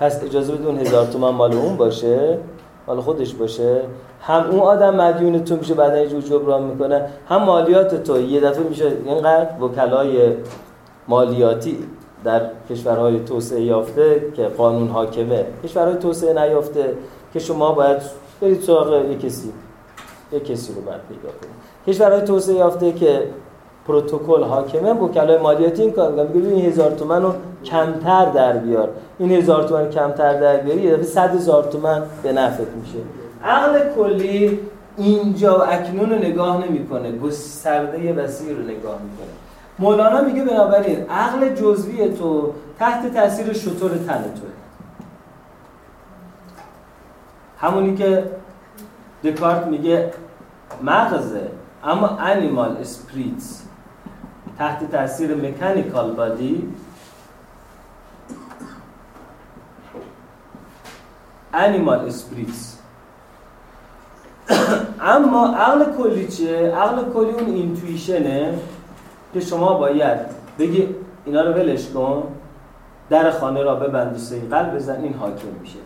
پس 0.00 0.24
اجازه 0.24 0.52
بدون 0.52 0.78
هزار 0.78 1.06
تومن 1.06 1.30
مال 1.30 1.52
اون 1.52 1.76
باشه. 1.76 2.38
مال 2.86 3.00
خودش 3.00 3.34
باشه. 3.34 3.80
هم 4.20 4.50
اون 4.50 4.60
آدم 4.60 4.94
مدیون 4.94 5.44
تو 5.44 5.56
میشه 5.56 5.74
بعد 5.74 5.94
اینجور 5.94 6.22
جبران 6.22 6.62
می‌کنه 6.62 7.06
هم 7.28 7.42
مالیات 7.42 8.02
تو. 8.02 8.20
یه 8.20 8.40
دفعه 8.40 8.62
میشه 8.62 8.92
اینقدر 9.04 9.62
وکلای 9.62 10.32
مالیاتی 11.08 11.78
در 12.24 12.40
کشورهای 12.70 13.20
توسعه 13.20 13.62
یافته 13.62 14.22
که 14.36 14.42
قانون 14.42 14.88
حاکمه. 14.88 15.46
کشورهای 15.64 15.96
توسعه 15.96 16.32
نیافته 16.32 16.94
که 17.32 17.38
شما 17.38 17.72
باید 17.72 18.02
برید 18.40 18.60
سراغ 18.60 19.10
یک 19.10 19.20
کسی 19.20 19.52
یک 20.32 20.44
کسی 20.44 20.72
رو 20.72 20.80
باید 20.80 21.00
پیدا 21.08 21.28
کنید. 21.28 21.54
کشورهای 21.86 22.22
توسعه 22.22 22.54
یافته 22.54 22.92
که 22.92 23.22
پروتکل 23.86 24.42
حاکمه 24.42 24.92
وکلای 24.92 25.38
مالیاتی 25.38 25.82
این 25.82 25.92
کار 25.92 26.26
میگه 26.26 26.48
این 26.48 26.64
هزار 26.64 26.90
تومن 26.90 27.22
رو 27.22 27.34
کمتر 27.64 28.24
در 28.24 28.52
بیار. 28.52 28.88
این 29.18 29.30
هزار 29.30 29.68
تومن 29.68 29.90
کمتر 29.90 30.40
در 30.40 30.56
بیاری 30.56 30.80
یه 30.80 30.92
دفعه 30.92 31.04
صد 31.04 31.34
هزار 31.34 31.64
تومن 31.64 32.02
به 32.22 32.32
نفعت 32.32 32.68
میشه. 32.80 32.98
عقل 33.44 33.80
کلی 33.96 34.58
اینجا 34.96 35.58
و 35.58 35.62
اکنون 35.62 36.10
رو 36.10 36.16
نگاه 36.16 36.64
نمی‌کنه 36.66 37.18
گسترده 37.18 38.12
وسیع 38.12 38.56
رو 38.56 38.62
نگاه 38.62 38.98
می‌کنه. 39.02 39.28
مولانا 39.78 40.20
میگه 40.20 40.44
بنابراین 40.44 41.10
عقل 41.10 41.54
جزوی 41.54 42.08
تو 42.08 42.52
تحت 42.78 43.14
تاثیر 43.14 43.52
شطور 43.52 43.90
تن 43.90 44.22
توه. 44.22 44.50
همونی 47.58 47.96
که 47.96 48.24
دکارت 49.24 49.66
میگه 49.66 50.12
مغزه 50.82 51.48
اما 51.84 52.08
animal 52.08 52.76
spirits 52.80 53.62
تحت 54.58 54.90
تاثیر 54.90 55.34
mechanical 55.34 56.12
body 56.12 56.68
animal 61.54 61.98
spirits 61.98 62.78
اما 65.00 65.46
عقل 65.46 65.84
کلی 65.98 66.28
چیه؟ 66.28 66.56
عقل 66.56 67.12
کلی 67.12 67.30
اون 67.30 67.54
intuition 67.54 68.44
ه 68.44 68.54
که 69.34 69.40
شما 69.40 69.74
باید 69.74 70.18
بگی 70.58 70.88
اینا 71.24 71.40
رو 71.42 71.52
ولش 71.52 71.88
کن 71.88 72.22
در 73.10 73.30
خانه 73.30 73.62
را 73.62 73.74
ببند 73.74 74.14
و 74.14 74.18
سیقل 74.18 74.70
بزن 74.70 75.02
این 75.02 75.14
حاکم 75.14 75.48
میشه 75.60 75.78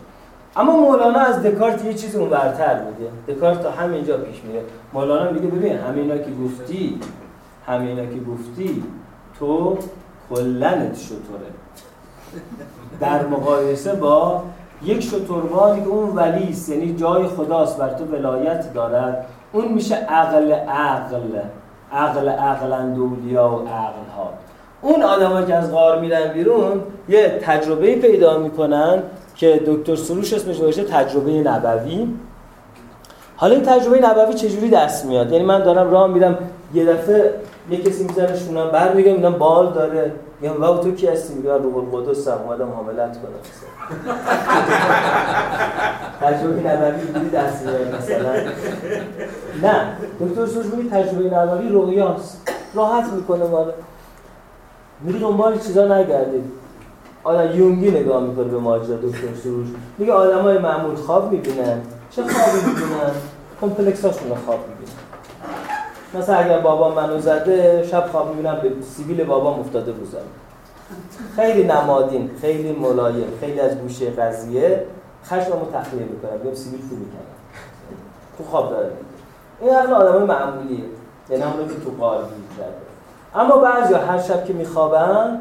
اما 0.55 0.77
مولانا 0.77 1.19
از 1.19 1.43
دکارت 1.43 1.85
یه 1.85 1.93
چیز 1.93 2.15
اون 2.15 2.29
برتر 2.29 2.81
میگه 2.83 3.11
دکارت 3.27 3.63
تا 3.63 3.71
همینجا 3.71 4.17
پیش 4.17 4.43
میره 4.43 4.61
مولانا 4.93 5.31
میگه 5.31 5.47
ببین 5.47 5.77
همینا 5.77 6.17
که 6.17 6.31
گفتی 6.45 6.99
همینا 7.67 8.05
که 8.05 8.19
گفتی 8.19 8.83
تو 9.39 9.77
کلنت 10.29 10.97
شطوره 10.97 11.49
در 12.99 13.25
مقایسه 13.25 13.95
با 13.95 14.43
یک 14.83 15.03
شطربانی 15.03 15.81
که 15.81 15.87
اون 15.87 16.09
ولی 16.15 16.55
یعنی 16.67 16.95
جای 16.95 17.27
خداست 17.27 17.77
بر 17.77 17.89
تو 17.89 18.05
ولایت 18.05 18.73
دارد 18.73 19.25
اون 19.51 19.67
میشه 19.67 19.95
عقل 19.95 20.51
عقل 20.53 21.39
عقل 21.91 22.29
عقل 22.29 22.73
اندولیا 22.73 23.49
و 23.49 23.67
عقل 23.67 24.09
ها 24.17 24.33
اون 24.81 25.03
آدم 25.03 25.45
که 25.45 25.55
از 25.55 25.71
غار 25.71 25.99
میرن 25.99 26.33
بیرون 26.33 26.81
یه 27.09 27.39
تجربه 27.43 27.95
پیدا 27.95 28.37
می‌کنن 28.37 29.03
که 29.35 29.61
دکتر 29.67 29.95
سروش 29.95 30.33
اسمش 30.33 30.57
باشه 30.57 30.83
تجربه 30.83 31.31
نبوی. 31.31 32.07
حالا 33.35 33.55
این 33.55 33.63
تجربه 33.63 33.99
نبوی 33.99 34.33
چجوری 34.33 34.69
دست 34.69 35.05
میاد؟ 35.05 35.31
یعنی 35.31 35.45
من 35.45 35.63
دارم 35.63 35.91
راه 35.91 36.07
میرم 36.07 36.37
یه 36.73 36.85
دفعه 36.85 37.33
یه 37.69 37.77
کسی 37.77 38.03
می‌زنه 38.03 38.39
شونم 38.39 38.71
بر 38.71 38.93
میگم 38.93 39.13
اینا 39.13 39.29
بال 39.31 39.73
داره. 39.73 40.11
میگم 40.41 40.61
واو 40.61 40.83
تو 40.83 40.91
کی 40.91 41.07
هستی؟ 41.07 41.33
میگم 41.33 41.63
روح 41.63 41.95
القدس 41.95 42.27
اومدم 42.27 42.69
حاملت 42.69 43.17
کنم. 43.21 43.39
تجربه 46.21 46.69
نبوی 46.69 47.01
اینجوری 47.01 47.29
دست 47.29 47.63
مثلا؟ 47.65 48.33
نه. 49.63 49.97
دکتر 50.19 50.45
سروش 50.45 50.65
میگه 50.65 50.89
تجربه 50.89 51.35
نبوی 51.35 51.69
رویاست 51.69 52.49
راحت 52.73 53.13
می‌کنه 53.13 53.43
ما 53.43 53.65
میگه 55.01 55.19
دنبال 55.19 55.59
چیزا 55.59 55.85
نگردید 55.97 56.43
آدم 57.23 57.57
یونگی 57.57 57.91
نگاه 57.91 58.23
می‌کنه 58.23 58.45
به 58.45 58.59
ماجرا 58.59 58.95
دکتر 58.95 59.35
سروش 59.43 59.67
میگه 59.97 60.13
آدمای 60.13 60.57
معمول 60.57 60.95
خواب 60.95 61.31
می‌بینن. 61.31 61.81
چه 62.11 62.21
خوابی 62.21 62.67
می‌بینن؟ 62.67 63.11
کمپلکساشون 63.61 64.35
خواب 64.45 64.59
می‌بینن. 64.69 64.98
مثلا 66.13 66.35
اگر 66.35 66.59
بابا 66.59 66.95
منو 66.95 67.19
زده 67.19 67.83
شب 67.91 68.07
خواب 68.11 68.29
می‌بینم 68.29 68.59
به 68.61 68.71
سیبیل 68.81 69.23
بابا 69.23 69.55
افتاده 69.55 69.91
رو 69.91 69.97
خیلی 71.35 71.63
نمادین 71.63 72.31
خیلی 72.41 72.71
ملایم 72.71 73.27
خیلی 73.39 73.59
از 73.59 73.77
گوشه 73.77 74.09
قضیه. 74.09 74.85
خشممو 75.25 75.71
تخلیه 75.73 76.03
می‌کنم 76.03 76.39
میگم 76.43 76.55
سیبیل 76.55 76.79
تو 76.79 76.95
می‌کنم 76.95 77.19
تو 78.37 78.43
خواب 78.43 78.69
داره 78.69 78.91
این 79.61 79.69
عقل 79.69 79.93
آدمای 79.93 80.23
معمولیه. 80.23 80.83
یعنی 81.29 81.43
همون 81.43 81.67
که 81.67 81.73
تو 81.73 81.91
قال 81.99 82.17
کرده. 82.57 82.73
اما 83.35 83.57
بعضی 83.57 83.93
هر 83.93 84.21
شب 84.21 84.45
که 84.45 84.53
میخوابن 84.53 85.39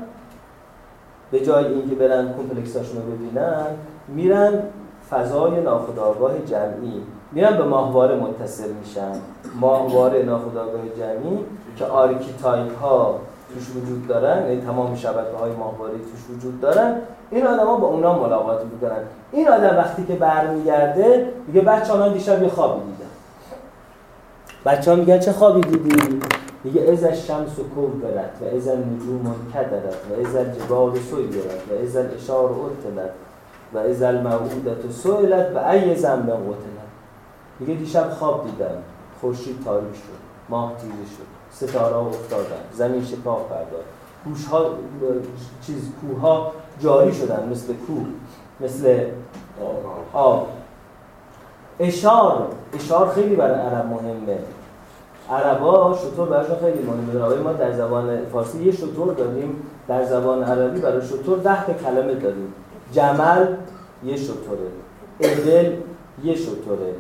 به 1.31 1.41
جای 1.41 1.65
اینکه 1.65 1.95
برن 1.95 2.35
complex 2.35 2.74
اشون 2.74 2.97
رو 2.97 3.03
ببینن 3.03 3.67
میرن 4.09 4.63
فضای 5.11 5.61
ناخودآگاه 5.61 6.39
جمعی. 6.39 7.03
میرن 7.33 7.57
به 7.57 7.65
ماهواره 7.65 8.17
متصل 8.17 8.69
میشن. 8.73 9.13
ماهواره 9.61 10.23
ناخودآگاه 10.23 10.81
جمعی 10.99 11.39
که 11.77 11.85
archetype 11.85 12.79
ها 12.79 13.21
توش 13.55 13.77
وجود 13.77 14.07
دارن 14.07 14.49
یعنی 14.49 14.61
تمام 14.61 14.95
شبکه 14.95 15.37
های 15.41 15.53
ماهواره 15.53 15.93
توش 15.93 16.37
وجود 16.37 16.61
دارن 16.61 16.97
این 17.31 17.47
آدما 17.47 17.77
با 17.77 17.87
اونا 17.87 18.19
ملاقات 18.19 18.65
می‌کنن. 18.65 19.01
این 19.33 19.49
آدم 19.49 19.77
وقتی 19.77 20.05
که 20.07 20.15
برمیگرده 20.15 21.33
میگه 21.47 21.61
بچه 21.61 21.97
من 21.97 22.13
دیشب 22.13 22.43
یه 22.43 22.49
خوابی 22.49 22.81
دیدم. 22.81 23.11
بچه 24.67 24.91
ها 24.91 24.97
میگن 24.97 25.19
چه 25.19 25.33
خوابی 25.33 25.61
دیدی؟ 25.61 26.21
میگه 26.65 26.91
از 26.93 27.05
شمس 27.05 27.59
و 27.59 27.63
برد 27.63 28.15
و 28.43 28.57
از 28.57 28.69
نجوم 28.69 29.35
کدرت 29.55 29.97
و 30.11 30.39
از 30.39 30.59
جبال 30.59 30.99
سویرت 31.11 31.63
و 31.71 31.83
از 31.83 31.97
اشار 31.97 32.51
ارتلت 32.51 33.11
و 33.75 33.79
از 33.79 34.03
الموعودت 34.03 34.91
سویلت 34.91 35.47
و 35.55 35.59
ای 35.59 35.97
زنب 35.97 36.31
قتلت 36.31 36.89
میگه 37.61 37.75
دیشب 37.75 38.11
خواب 38.11 38.45
دیدم. 38.45 38.83
خورشید 39.21 39.65
تاریک 39.65 39.95
شد 39.95 40.19
ماه 40.49 40.73
تیره 40.77 40.95
شد 40.95 41.67
ستاره 41.67 41.97
افتادن 41.97 42.63
زمین 42.73 43.05
شکاف 43.05 43.43
بردار. 43.43 43.83
کوش 44.25 44.47
ها 44.47 44.71
چیز 45.67 45.93
کوه 46.01 46.21
ها 46.21 46.53
جاری 46.81 47.15
شدن 47.15 47.49
مثل 47.51 47.75
کوه 47.75 48.07
مثل 48.61 49.07
آب. 50.13 50.47
اشار 51.81 52.49
اشار 52.75 53.09
خیلی 53.09 53.37
برای 53.37 53.61
عرب 53.61 53.87
مهمه. 53.87 54.39
عربا 55.31 55.97
شطور 55.97 56.29
براشون 56.29 56.59
خیلی 56.59 56.83
مهمه. 56.83 57.35
ما 57.35 57.53
در 57.53 57.73
زبان 57.73 58.27
فارسی 58.33 58.65
یه 58.65 58.73
شطور 58.73 59.15
داریم 59.15 59.63
در 59.89 60.05
زبان 60.05 60.43
عربی 60.43 60.81
برای 60.81 61.07
شطور 61.07 61.39
ده 61.39 61.67
تا 61.67 61.73
کلمه 61.73 62.15
داریم. 62.15 62.55
جمل 62.93 63.47
یه 64.05 64.17
شطوره. 64.17 64.69
ادل 65.21 65.77
یه 66.25 66.37
شطوره. 66.37 66.95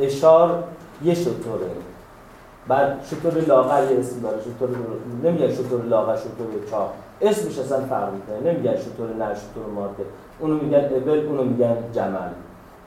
اشار 0.00 0.64
یه 1.02 1.14
شطوره 1.14 1.66
بعد 2.68 2.98
شطور 3.10 3.42
لاغر 3.48 3.92
یه 3.92 3.98
اسم 3.98 4.20
داره 4.20 4.36
شطور 4.40 4.68
نمیگن 5.24 5.52
شطور 5.54 5.82
لاغر 5.82 6.16
شطور 6.16 6.46
چاق 6.70 6.94
اسمش 7.20 7.58
اصلا 7.58 7.80
فرق 7.80 8.08
می‌کنه. 8.12 8.52
نمیگن 8.52 8.76
شطور 8.76 9.08
نه 9.08 9.34
شطور 9.34 9.66
ماده. 9.74 10.04
اونو 10.40 10.54
میگن 10.54 10.78
ابل 10.78 11.26
اونو 11.26 11.42
میگن 11.44 11.76
جمل. 11.94 12.28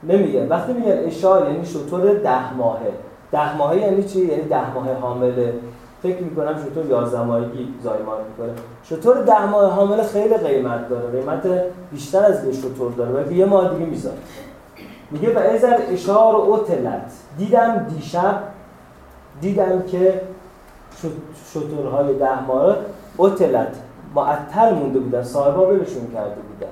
نمیگن. 0.03 0.47
وقتی 0.47 0.73
میگن 0.73 0.91
اشار 0.91 1.51
یعنی 1.51 1.65
شطور 1.65 2.13
ده 2.13 2.53
ماهه. 2.53 2.91
ده 3.31 3.57
ماهه 3.57 3.77
یعنی 3.77 4.03
چی؟ 4.03 4.19
یعنی 4.25 4.43
ده 4.43 4.73
ماه 4.73 4.93
حامله. 4.93 5.53
فکر 6.03 6.23
می‌کنم 6.23 6.55
شطور 6.65 6.85
11 6.85 7.23
ماهگی 7.23 7.73
زایمان 7.83 8.17
می‌کنه. 8.29 8.55
شطور 8.83 9.17
ده 9.17 9.45
ماه 9.45 9.71
حامله 9.71 10.03
خیلی 10.03 10.37
قیمت 10.37 10.89
داره. 10.89 11.19
قیمت 11.19 11.47
بیشتر 11.91 12.25
از 12.25 12.45
یه 12.45 12.53
شطور 12.53 12.91
داره. 12.91 13.11
ولی 13.11 13.35
یه 13.35 13.45
ماه 13.45 13.73
دیگه 13.73 13.85
می‌ذاره. 13.85 14.17
میگه 15.11 15.35
و 15.35 15.39
ازر 15.39 15.77
اشار 15.89 16.35
و 16.35 16.39
اوتلت 16.39 17.11
دیدم 17.37 17.85
دیشب 17.89 18.43
دیدم 19.41 19.81
که 19.81 20.21
شطورهای 21.53 22.17
ده 22.17 22.45
ماه 22.45 22.75
اوتلت 23.17 23.75
معطل 24.15 24.73
مونده 24.73 24.99
بودن 24.99 25.23
صاحبا 25.23 25.65
بلشون 25.65 26.07
کرده 26.13 26.41
بودن. 26.41 26.71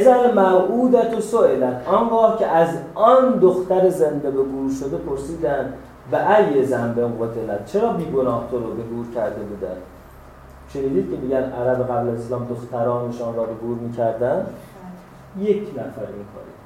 ازل 0.00 0.34
موعودت 0.34 1.14
و 1.14 1.20
سئلت. 1.20 1.88
آنگاه 1.88 2.38
که 2.38 2.46
از 2.46 2.68
آن 2.94 3.38
دختر 3.38 3.88
زنده 3.88 4.30
به 4.30 4.42
گور 4.42 4.70
شده 4.80 4.96
پرسیدن 4.96 5.72
و 6.12 6.16
ای 6.16 6.66
زنبه 6.66 7.02
قتلت 7.02 7.66
چرا 7.66 7.92
بیگناه 7.92 8.48
تو 8.50 8.58
رو 8.58 8.74
به 8.74 8.82
گور 8.82 9.06
کرده 9.14 9.40
بودن؟ 9.40 9.76
شنیدید 10.68 11.10
که 11.10 11.16
میگن 11.16 11.52
عرب 11.52 11.88
قبل 11.88 12.08
از 12.08 12.24
اسلام 12.24 12.46
دخترانشان 12.50 13.36
را 13.36 13.44
به 13.44 13.54
گور 13.54 13.78
می‌کردن؟ 13.78 14.46
یک 15.38 15.68
نفر 15.68 16.00
این 16.00 16.26
کاری 16.34 16.59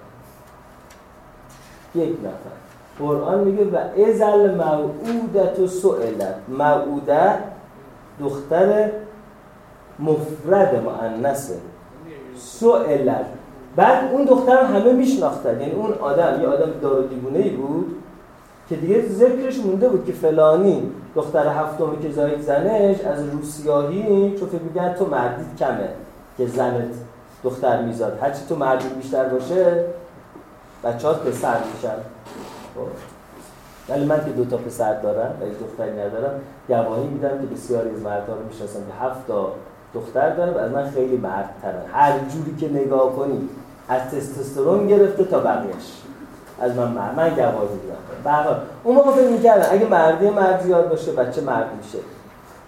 یک 1.94 2.16
نفر. 2.20 2.54
قرآن 2.98 3.44
میگه 3.44 3.64
و 3.64 3.76
ازل 4.08 4.54
موعودت 4.54 5.58
و 5.58 5.66
سئلت. 5.66 6.36
موعودت 6.48 7.38
دختر 8.20 8.90
مفرد 9.98 10.82
مؤنثه. 10.84 11.54
سئلت. 12.36 13.26
بعد 13.76 14.12
اون 14.12 14.24
دختر 14.24 14.64
همه 14.64 14.92
میشناختن. 14.92 15.60
یعنی 15.60 15.72
اون 15.72 15.92
آدم 15.92 16.40
یه 16.42 16.48
آدم 16.48 16.70
دار 16.82 17.04
ای 17.34 17.50
بود 17.50 17.96
که 18.68 18.76
دیگه 18.76 19.02
ذکرش 19.08 19.58
مونده 19.58 19.88
بود 19.88 20.04
که 20.04 20.12
فلانی 20.12 20.90
دختر 21.14 21.48
هفتمی 21.48 21.98
که 22.02 22.10
زاید 22.10 22.40
زنش 22.40 23.00
از 23.00 23.28
روسیاهی 23.28 24.36
چون 24.38 24.48
فکر 24.48 24.62
میگن 24.62 24.94
تو 24.94 25.06
مردید 25.06 25.56
کمه 25.58 25.88
که 26.38 26.46
زنت 26.46 26.94
دختر 27.44 27.82
میزاد. 27.82 28.18
هرچی 28.22 28.40
تو 28.48 28.56
مردید 28.56 28.96
بیشتر 28.96 29.24
باشه 29.24 29.84
بچه 30.84 31.08
ها 31.08 31.14
پسر 31.14 31.56
میشن. 31.74 31.96
خب. 32.74 32.88
ولی 33.88 34.04
من 34.04 34.24
که 34.24 34.30
دو 34.30 34.44
تا 34.44 34.56
پسر 34.56 35.00
دارم 35.00 35.30
و 35.40 35.64
دختری 35.64 35.92
ندارم 35.92 36.40
گواهی 36.68 37.06
میدم 37.06 37.28
که 37.28 37.54
بسیاری 37.54 37.90
از 37.90 38.02
مردها 38.02 38.34
رو 38.34 38.44
می‌شناسم 38.48 38.80
که 38.80 39.04
هفت 39.04 39.26
تا 39.26 39.52
دختر 39.94 40.30
داره 40.30 40.52
و 40.52 40.58
از 40.58 40.70
من 40.70 40.90
خیلی 40.90 41.16
مردترن. 41.16 41.82
هر 41.92 42.18
جوری 42.18 42.56
که 42.60 42.68
نگاه 42.68 43.16
کنی 43.16 43.48
از 43.88 44.02
تستوسترون 44.02 44.86
گرفته 44.86 45.24
تا 45.24 45.40
بقیهش. 45.40 46.02
از 46.60 46.74
من 46.76 46.88
مرد 46.88 47.16
من 47.16 47.28
گواهی 47.28 47.68
میدم. 47.82 48.56
اون 48.84 48.94
موقع 48.94 49.12
فکر 49.12 49.28
می‌کردن 49.28 49.66
اگه 49.70 49.86
مردی 49.86 50.30
مرد 50.30 50.62
زیاد 50.62 50.88
باشه 50.88 51.12
بچه 51.12 51.40
مرد 51.40 51.66
میشه. 51.76 51.98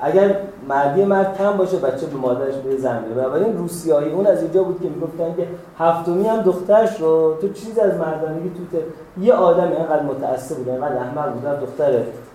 اگر 0.01 0.37
مردی 0.69 1.05
مرد 1.05 1.39
کم 1.39 1.53
باشه 1.53 1.77
بچه 1.77 2.07
به 2.07 2.17
مادرش 2.17 2.55
به 2.55 2.77
زن 2.77 3.03
میره 3.03 3.15
بنابراین 3.15 3.59
روسیایی 3.59 4.13
اون 4.13 4.27
از 4.27 4.43
اینجا 4.43 4.63
بود 4.63 4.83
که 4.83 4.89
می‌گفتن 4.89 5.35
که 5.37 5.49
هفتمی 5.79 6.29
هم 6.29 6.43
دخترش 6.43 7.01
رو 7.01 7.37
تو 7.41 7.49
چیز 7.49 7.79
از 7.79 7.95
مردانگی 7.95 8.51
تو 8.51 8.79
یه 9.21 9.33
آدم 9.33 9.73
اینقدر 9.73 10.03
متعصب 10.03 10.57
بود 10.57 10.69
اینقدر 10.69 10.97
احمق 10.97 11.33
بود. 11.33 11.61
دختر 11.61 11.93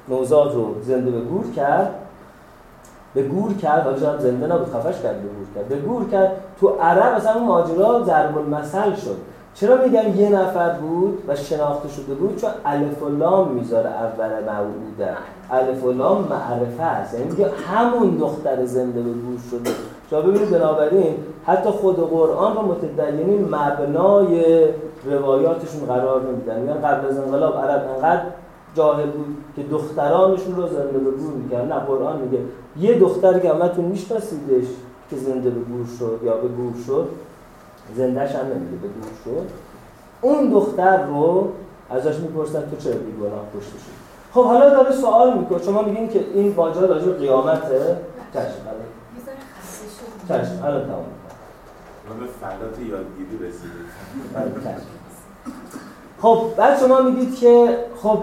نوزاد 0.09 0.53
رو 0.53 0.75
زنده 0.81 1.11
به 1.11 1.19
گور 1.19 1.51
کرد. 1.55 1.89
به 3.13 3.23
گور 3.23 3.53
کرد. 3.53 3.83
حالا 3.83 4.17
زنده 4.17 4.47
نبود 4.47 4.67
خفش 4.67 5.01
کرد 5.01 5.21
به 5.21 5.27
گور 5.27 5.45
کرد. 5.55 5.67
به 5.67 5.75
گور 5.75 6.09
کرد. 6.09 6.31
تو 6.59 6.69
عرب 6.69 7.15
اصلا 7.15 7.33
اون 7.33 7.45
ماجرا 7.45 8.03
ضرب 8.03 8.37
المثل 8.37 8.95
شد. 8.95 9.17
چرا 9.55 9.77
میگم 9.85 10.19
یه 10.21 10.29
نفر 10.29 10.69
بود 10.69 11.23
و 11.27 11.35
شناخته 11.35 11.89
شده 11.89 12.13
بود؟ 12.13 12.35
چون 12.35 12.49
الف 12.65 13.03
و 13.03 13.09
لام 13.09 13.47
می‌ذاره 13.47 13.89
اول 13.89 14.29
موعوده. 14.29 15.17
الف 15.51 15.83
و 15.83 15.91
لام 15.91 16.27
معرفه 16.29 16.83
است. 16.83 17.13
یعنی 17.13 17.31
میگه 17.31 17.49
همون 17.49 18.17
دختر 18.17 18.65
زنده 18.65 19.01
به 19.01 19.09
گور 19.11 19.39
شده. 19.51 19.69
شما 20.09 20.21
ببینید 20.21 20.49
بنابراین 20.49 21.15
حتی 21.45 21.69
خود 21.69 22.09
قرآن 22.09 22.55
رو 22.55 22.61
متدینین 22.61 23.49
مبنای 23.55 24.65
روایاتشون 25.05 25.85
قرار 25.87 26.21
نمیدن. 26.21 26.59
میگن 26.59 26.81
قبل 26.81 27.07
از 27.07 27.17
انقلاب 27.17 27.57
عرب 27.57 27.89
انقدر 27.95 28.21
جاهل 28.75 29.09
بود 29.09 29.37
که 29.55 29.63
دخترانشون 29.63 30.55
رو 30.55 30.67
زنده 30.67 30.97
به 30.97 31.11
گور 31.11 31.33
می‌کرد 31.33 31.73
نه 31.73 31.79
قرآن 31.79 32.19
میگه 32.19 32.39
یه 32.79 32.99
دختر 32.99 33.39
که 33.39 33.49
همتون 33.49 33.85
میشناسیدش 33.85 34.67
که 35.09 35.15
زنده 35.15 35.49
به 35.49 35.59
گور 35.59 35.85
شد 35.99 36.19
یا 36.23 36.33
به 36.33 36.47
گور 36.47 36.73
شد 36.87 37.07
زندهش 37.95 38.31
هم 38.31 38.45
نمیده 38.45 38.77
به 38.81 38.87
گور 38.87 39.11
شد. 39.25 39.47
اون 40.21 40.49
دختر 40.49 41.05
رو 41.05 41.51
ازش 41.89 42.15
می‌پرسن 42.15 42.61
تو 42.61 42.75
چرا 42.75 42.93
بیگناه 42.93 43.45
کشته 43.57 43.71
شد 43.71 44.01
خب 44.33 44.45
حالا 44.45 44.69
داره 44.69 44.91
سوال 44.91 45.37
می‌کنه. 45.37 45.63
شما 45.63 45.81
میگین 45.81 46.09
که 46.09 46.25
این 46.33 46.53
ماجرا 46.55 46.85
راجع 46.87 47.11
قیامته 47.11 47.97
چشم. 48.33 48.45
چشم. 50.27 50.65
الان 50.65 50.85
تمام. 50.85 51.05
ما 52.09 52.15
به 52.19 52.25
فلات 52.41 52.79
یادگیری 52.79 53.49
رسیدیم. 53.49 53.85
خب 56.21 56.41
بعد 56.57 56.79
شما 56.79 57.01
میگید 57.01 57.35
که 57.35 57.77
خب 58.03 58.19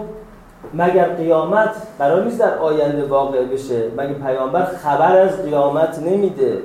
مگر 0.73 1.15
قیامت 1.15 1.75
قرار 1.99 2.23
نیست 2.23 2.39
در 2.39 2.57
آینده 2.57 3.05
واقع 3.05 3.45
بشه؟ 3.45 3.91
مگر 3.97 4.13
پیامبر 4.13 4.65
خبر 4.65 5.17
از 5.17 5.43
قیامت 5.43 5.99
نمیده؟ 5.99 6.61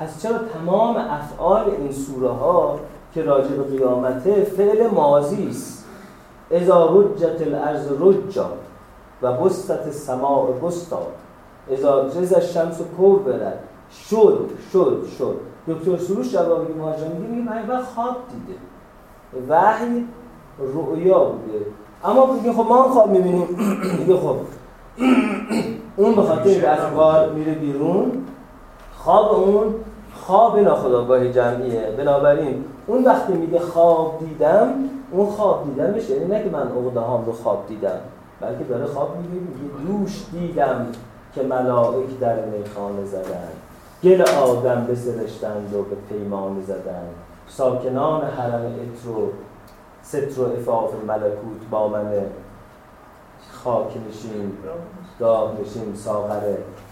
پس 0.00 0.22
چرا 0.22 0.38
تمام 0.38 0.96
افعال 0.96 1.70
این 1.70 1.92
سوره 1.92 2.28
ها 2.28 2.78
که 3.14 3.22
راجع 3.22 3.48
به 3.48 3.62
قیامته 3.62 4.44
فعل 4.44 4.86
ماضی 4.86 5.48
است؟ 5.48 5.84
اذا 6.50 6.90
رجت 6.92 7.40
الارض 7.40 7.86
رجا 8.00 8.50
و 9.22 9.32
بستت 9.32 9.86
السماء 9.86 10.46
بستا 10.46 11.02
اذا 11.70 12.08
جز 12.08 12.32
الشمس 12.32 12.80
برد 12.98 13.58
شد 14.10 14.50
شد 14.72 15.06
شد. 15.18 15.36
دکتر 15.68 15.96
سروش 15.96 16.32
جواب 16.32 16.76
مهاجم 16.76 17.06
میگه 17.06 17.50
میگه 17.50 17.82
خواب 17.94 18.16
دیده. 18.30 18.58
وحی 19.48 20.06
رؤیا 20.58 21.24
بوده. 21.24 21.66
اما 22.04 22.26
میگه 22.26 22.52
خب 22.52 22.66
ما 22.68 22.82
خواب 22.82 23.10
می‌بینیم. 23.10 23.48
میگه 23.98 24.16
خب 24.16 24.36
اون 25.96 26.14
به 26.14 26.22
خاطر 26.22 26.70
افکار 26.70 27.32
میره 27.32 27.54
بیرون 27.54 28.12
خواب 28.96 29.34
اون 29.34 29.74
خواب 30.30 30.58
ناخداگاه 30.58 31.28
جمعیه. 31.28 31.94
بنابراین 31.98 32.64
اون 32.86 33.04
وقتی 33.04 33.32
میگه 33.32 33.58
خواب 33.58 34.18
دیدم 34.18 34.68
اون 35.12 35.26
خواب 35.26 35.64
دیدم 35.64 35.92
بشه 35.92 36.12
یعنی 36.12 36.24
نه 36.24 36.42
که 36.44 36.50
من 36.50 36.62
عقده 36.62 37.00
هام 37.00 37.24
رو 37.24 37.32
خواب 37.32 37.64
دیدم 37.68 38.00
بلکه 38.40 38.64
داره 38.64 38.86
خواب 38.86 39.16
میگه 39.16 39.28
میگه 39.28 39.86
دوش 39.86 40.24
دیدم 40.32 40.86
که 41.34 41.42
ملائک 41.42 42.18
در 42.20 42.44
میخانه 42.44 43.04
زدن. 43.04 43.48
گل 44.02 44.22
آدم 44.22 44.86
بسرشتند 44.86 45.74
و 45.74 45.82
به 45.82 45.96
پیمان 46.08 46.62
زدن. 46.66 47.06
ساکنان 47.48 48.22
حرم 48.22 48.64
اترو 48.64 49.28
ستر 50.02 50.40
و 50.40 50.52
افاف 50.52 50.90
ملکوت 51.06 51.70
با 51.70 51.88
من 51.88 52.06
خاک 53.52 53.96
نشین. 54.08 54.52
گاه 55.20 55.52
نشین 55.60 55.94
ساغر 55.94 56.40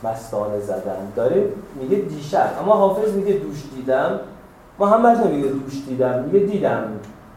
مستانه 0.05 0.61
زدن. 0.61 1.13
داره 1.17 1.49
میگه 1.83 1.97
دیشب. 1.97 2.51
اما 2.63 2.75
حافظ 2.75 3.13
میگه 3.15 3.33
دوش 3.33 3.63
دیدم. 3.77 4.21
محمد 4.79 5.27
نمیگه 5.27 5.49
دوش 5.49 5.83
دیدم. 5.89 6.25
میگه 6.25 6.47
دیدم. 6.47 6.85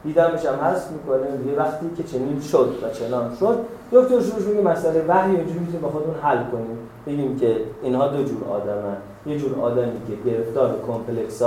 دیدمش 0.03 0.45
هم 0.45 0.55
هست 0.55 0.91
می‌کنه. 0.91 1.31
میگه 1.37 1.57
وقتی 1.57 1.85
که 1.97 2.03
چنین 2.03 2.41
شد 2.41 2.69
و 2.83 2.89
چنان 2.89 3.35
شد. 3.39 3.57
دکتر 3.91 4.21
شروع 4.21 4.47
میگه 4.47 4.61
مسئله 4.61 5.05
وحی 5.07 5.35
اینجوری 5.35 5.59
می‌تونیم 5.59 5.81
با 5.81 5.89
خودمون 5.89 6.15
حل 6.21 6.43
کنیم. 6.51 6.77
بگیم 7.07 7.39
که 7.39 7.57
اینها 7.83 8.07
دو 8.07 8.23
جور 8.23 8.43
آدمن. 8.49 8.97
یه 9.25 9.39
جور 9.39 9.59
آدمی 9.61 9.91
که 10.07 10.29
گرفتار 10.29 10.75
کمپلکس 10.87 11.41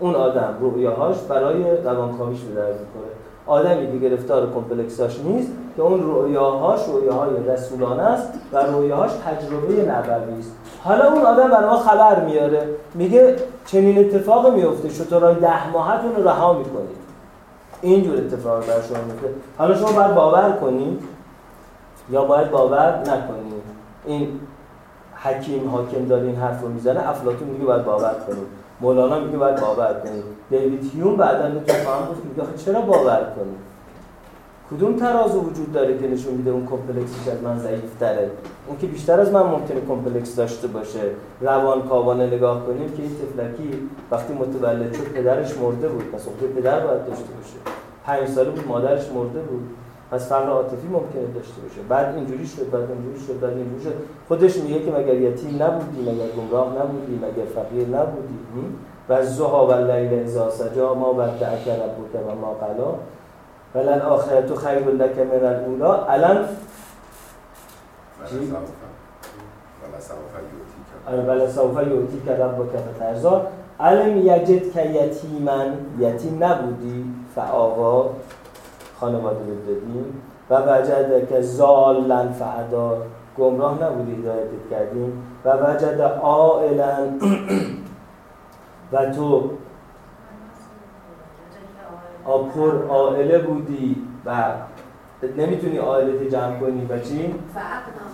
اون 0.00 0.14
آدم 0.14 0.54
رویاهاش 0.60 1.16
برای 1.28 1.76
روانکاویش 1.84 2.40
به 2.40 2.54
درد 2.54 2.78
آدمی 3.46 3.92
که 3.92 4.08
گرفتار 4.08 4.52
کمپلکساش 4.54 5.20
نیست 5.20 5.52
که 5.76 5.82
اون 5.82 6.02
رویاهاش 6.02 6.80
رویاهای 6.88 7.30
رسولانه 7.48 8.02
است 8.02 8.32
و 8.52 8.58
رویاهاش 8.58 9.10
تجربه 9.12 9.92
نبوی 9.92 10.38
است. 10.38 10.52
حالا 10.84 11.12
اون 11.12 11.22
آدم 11.22 11.50
برای 11.50 11.66
ما 11.66 11.76
خبر 11.76 12.24
میاره. 12.24 12.68
میگه 12.94 13.36
چنین 13.66 13.98
اتفاق 13.98 14.54
میفته 14.54 14.88
شطورای 14.88 15.34
ده 15.34 15.70
ماهتون 15.70 16.24
رها 16.24 16.52
می‌کنید 16.52 17.04
اینجور 17.82 18.16
اتفاق 18.16 18.58
بر 18.58 18.80
شما 18.88 18.98
میفته. 19.06 19.28
حالا 19.58 19.74
شما 19.74 19.92
باید 19.92 20.14
باور 20.14 20.52
کنید 20.60 21.02
یا 22.10 22.24
باید 22.24 22.50
باور 22.50 22.98
نکنید 23.00 23.62
این 24.06 24.40
حکیم 25.14 25.70
حاکم 25.70 26.04
داره 26.08 26.22
این 26.22 26.36
حرف 26.36 26.62
رو 26.62 26.68
می‌زنه 26.68 27.08
افلاطون 27.08 27.48
میگه 27.48 27.64
باید 27.64 27.84
باور 27.84 28.14
کنید 28.26 28.63
مولانا 28.80 29.20
میگه 29.20 29.38
باید 29.38 29.60
باور 29.60 29.94
کنید 30.04 30.24
دیوید 30.50 30.90
هیوم 30.94 31.16
بعدا 31.16 31.50
تو 31.50 31.72
فهم 31.72 32.08
گفت 32.10 32.24
میگه 32.24 32.64
چرا 32.64 32.80
باور 32.80 33.32
کنید 33.36 33.74
کدوم 34.70 34.96
ترازو 34.96 35.40
وجود 35.40 35.72
داره 35.72 35.98
که 35.98 36.08
نشون 36.08 36.34
میده 36.34 36.50
اون 36.50 36.66
کمپلکسی 36.66 37.30
از 37.30 37.42
من 37.42 37.58
ضعیف 37.58 37.94
تره 38.00 38.30
اون 38.66 38.78
که 38.78 38.86
بیشتر 38.86 39.20
از 39.20 39.32
من 39.32 39.42
ممکنه 39.42 39.80
کمپلکس 39.88 40.36
داشته 40.36 40.68
باشه. 40.68 41.00
روان 41.40 41.82
کاوانه 41.82 42.26
نگاه 42.26 42.66
کنیم 42.66 42.88
که 42.96 43.02
این 43.02 43.10
تفلکی 43.10 43.88
وقتی 44.10 44.34
متولد 44.34 44.92
شد 44.92 45.12
پدرش 45.12 45.58
مرده 45.58 45.88
بود. 45.88 46.12
پس 46.12 46.26
اون 46.26 46.52
پدر 46.52 46.86
باید 46.86 47.06
داشته 47.06 47.24
باشه. 47.24 47.56
پنج 48.04 48.28
ساله 48.28 48.50
بود 48.50 48.68
مادرش 48.68 49.08
مرده 49.08 49.40
بود. 49.40 49.62
پس 50.14 50.28
فقر 50.28 50.48
عاطفی 50.48 50.86
ممکنه 50.86 51.26
داشته 51.34 51.60
باشه. 51.62 51.82
بعد 51.88 52.14
اینجوری 52.14 52.46
شد 52.46 52.70
بعد 52.70 52.90
اینجوری 52.90 53.26
شد 53.26 53.40
بعد 53.40 53.52
اینجوری 53.52 53.84
شد. 53.84 53.94
خودش 54.28 54.56
میگه 54.56 54.84
که 54.84 54.90
مگر 54.90 55.14
یتیم 55.14 55.62
نبودی 55.62 56.02
مگر 56.02 56.28
گمراه 56.28 56.68
نبودی 56.68 57.16
مگر 57.16 57.44
فقیر 57.54 57.88
نبودی. 57.88 58.38
و 59.08 59.24
زها 59.24 59.66
و 59.66 59.72
لیل 59.72 60.24
اذا 60.24 60.50
سجا 60.50 60.94
ما 60.94 61.12
بعد 61.12 61.44
ربک 61.44 62.28
و 62.28 62.34
ما 62.34 62.54
قلا. 62.54 62.94
ولن 63.74 64.00
آخرت 64.00 64.54
خیر 64.54 64.78
لک 64.78 65.18
من 65.18 65.44
الاولا 65.44 66.04
الان 66.04 66.44
بله 71.26 71.48
سوف 71.48 71.76
یوتی 71.88 72.22
که 72.26 72.32
رب 72.32 72.72
کف 72.72 72.98
ترزا 72.98 73.46
علم 73.80 74.18
یجد 74.18 74.72
که 74.72 74.82
یتیمن؟ 74.90 75.72
یتیم 75.98 76.44
نبودی. 76.44 77.04
فعاوا 77.34 78.10
خانواده 79.04 79.54
بدیم. 79.68 80.22
و 80.50 80.54
وجد 80.54 81.28
که 81.28 81.40
زالن 81.40 82.32
فعدا. 82.32 83.02
گمراه 83.38 83.84
نبودی 83.84 84.12
هدایتت 84.12 84.70
کردیم. 84.70 85.22
و 85.44 85.52
وجد 85.52 86.00
آئلن 86.22 87.18
و 88.92 89.10
تو 89.10 89.50
پر 92.54 92.86
آئله 92.88 93.38
بودی 93.38 93.96
و 94.26 94.52
نمی‌تونی 95.36 95.78
آئلت 95.78 96.22
جمع 96.22 96.60
کنی. 96.60 96.86
و 96.86 96.98
چی؟ 96.98 97.34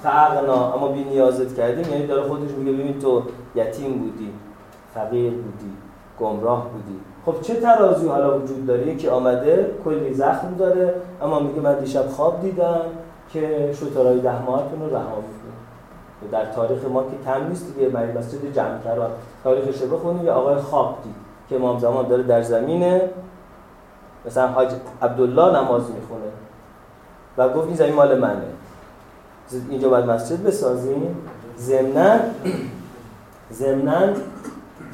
فعقنا. 0.03 0.75
اما 0.75 0.89
بی 0.89 1.05
نیازت 1.05 1.55
کردیم. 1.55 1.93
یعنی 1.93 2.07
داره 2.07 2.29
خودش 2.29 2.51
میگه 2.51 2.73
ببین 2.73 2.99
تو 2.99 3.23
یتیم 3.55 3.99
بودی 3.99 4.33
فقیر 4.95 5.33
بودی 5.33 5.73
گمراه 6.21 6.69
بودی. 6.69 7.01
خب 7.27 7.35
چه 7.43 7.61
ترازی 7.61 8.09
حالا 8.09 8.39
وجود 8.39 8.67
داره؟ 8.67 8.87
یکی 8.87 9.09
آمده 9.09 9.71
کلی 9.85 10.15
زخم 10.15 10.55
داره 10.59 10.95
اما 11.23 11.41
میگه 11.41 11.61
من 11.61 11.79
دیشب 11.79 12.09
خواب 12.09 12.43
دیدم 12.43 12.81
که 13.33 13.73
شترهای 13.75 14.21
ده 14.21 14.43
ماهتون 14.43 14.81
رو 14.81 14.91
رها 14.91 15.17
می‌کنه. 15.17 16.31
در 16.33 16.53
تاریخ 16.53 16.85
ما 16.85 17.03
که 17.03 17.09
کم 17.25 17.49
نیست 17.49 17.75
دیگه 17.75 17.89
برای 17.89 18.13
مسجد 18.13 18.53
جمعتران 18.55 19.11
تاریخش 19.45 19.83
رو 19.83 19.97
بخونید 19.97 20.25
یه 20.25 20.33
آقای 20.33 20.57
خواب 20.57 20.99
دید 21.05 21.15
که 21.49 21.57
امام 21.57 21.79
زمان 21.79 22.09
داره 22.09 22.23
در 22.23 22.43
زمین 22.43 23.01
مثلا 24.27 24.47
حاج 24.47 24.69
عبدالله 25.03 25.61
نماز 25.61 25.83
می‌خونه. 25.83 26.31
و 27.39 27.49
گفت 27.49 27.67
این 27.67 27.77
زمین 27.77 27.95
مال 27.95 28.19
منه. 28.19 28.43
اینجا 29.71 29.89
باید 29.89 30.05
مسجد 30.05 30.45
بسازیم. 30.45 31.17
زمنن 31.57 32.21
زمنن 33.51 34.15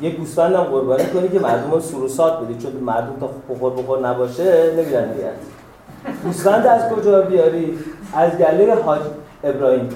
یه 0.01 0.11
گوسفندم 0.11 0.63
قربانی 0.63 1.05
کنی 1.05 1.29
که 1.29 1.39
مردم 1.39 1.71
رو 1.71 1.81
سروسات 1.81 2.41
بدی 2.41 2.55
چون 2.55 2.73
مردم 2.73 3.17
تا 3.21 3.31
بخور 3.51 3.73
بخور 3.73 4.09
نباشه 4.09 4.73
نمیرن 4.77 5.13
دیگه. 5.13 5.31
گوسفند 6.25 6.67
از 6.67 6.93
کجا 6.93 7.23
بیاری؟ 7.23 7.79
از 8.15 8.33
گله 8.33 8.75
حاج 8.75 9.01
ابراهیم. 9.45 9.89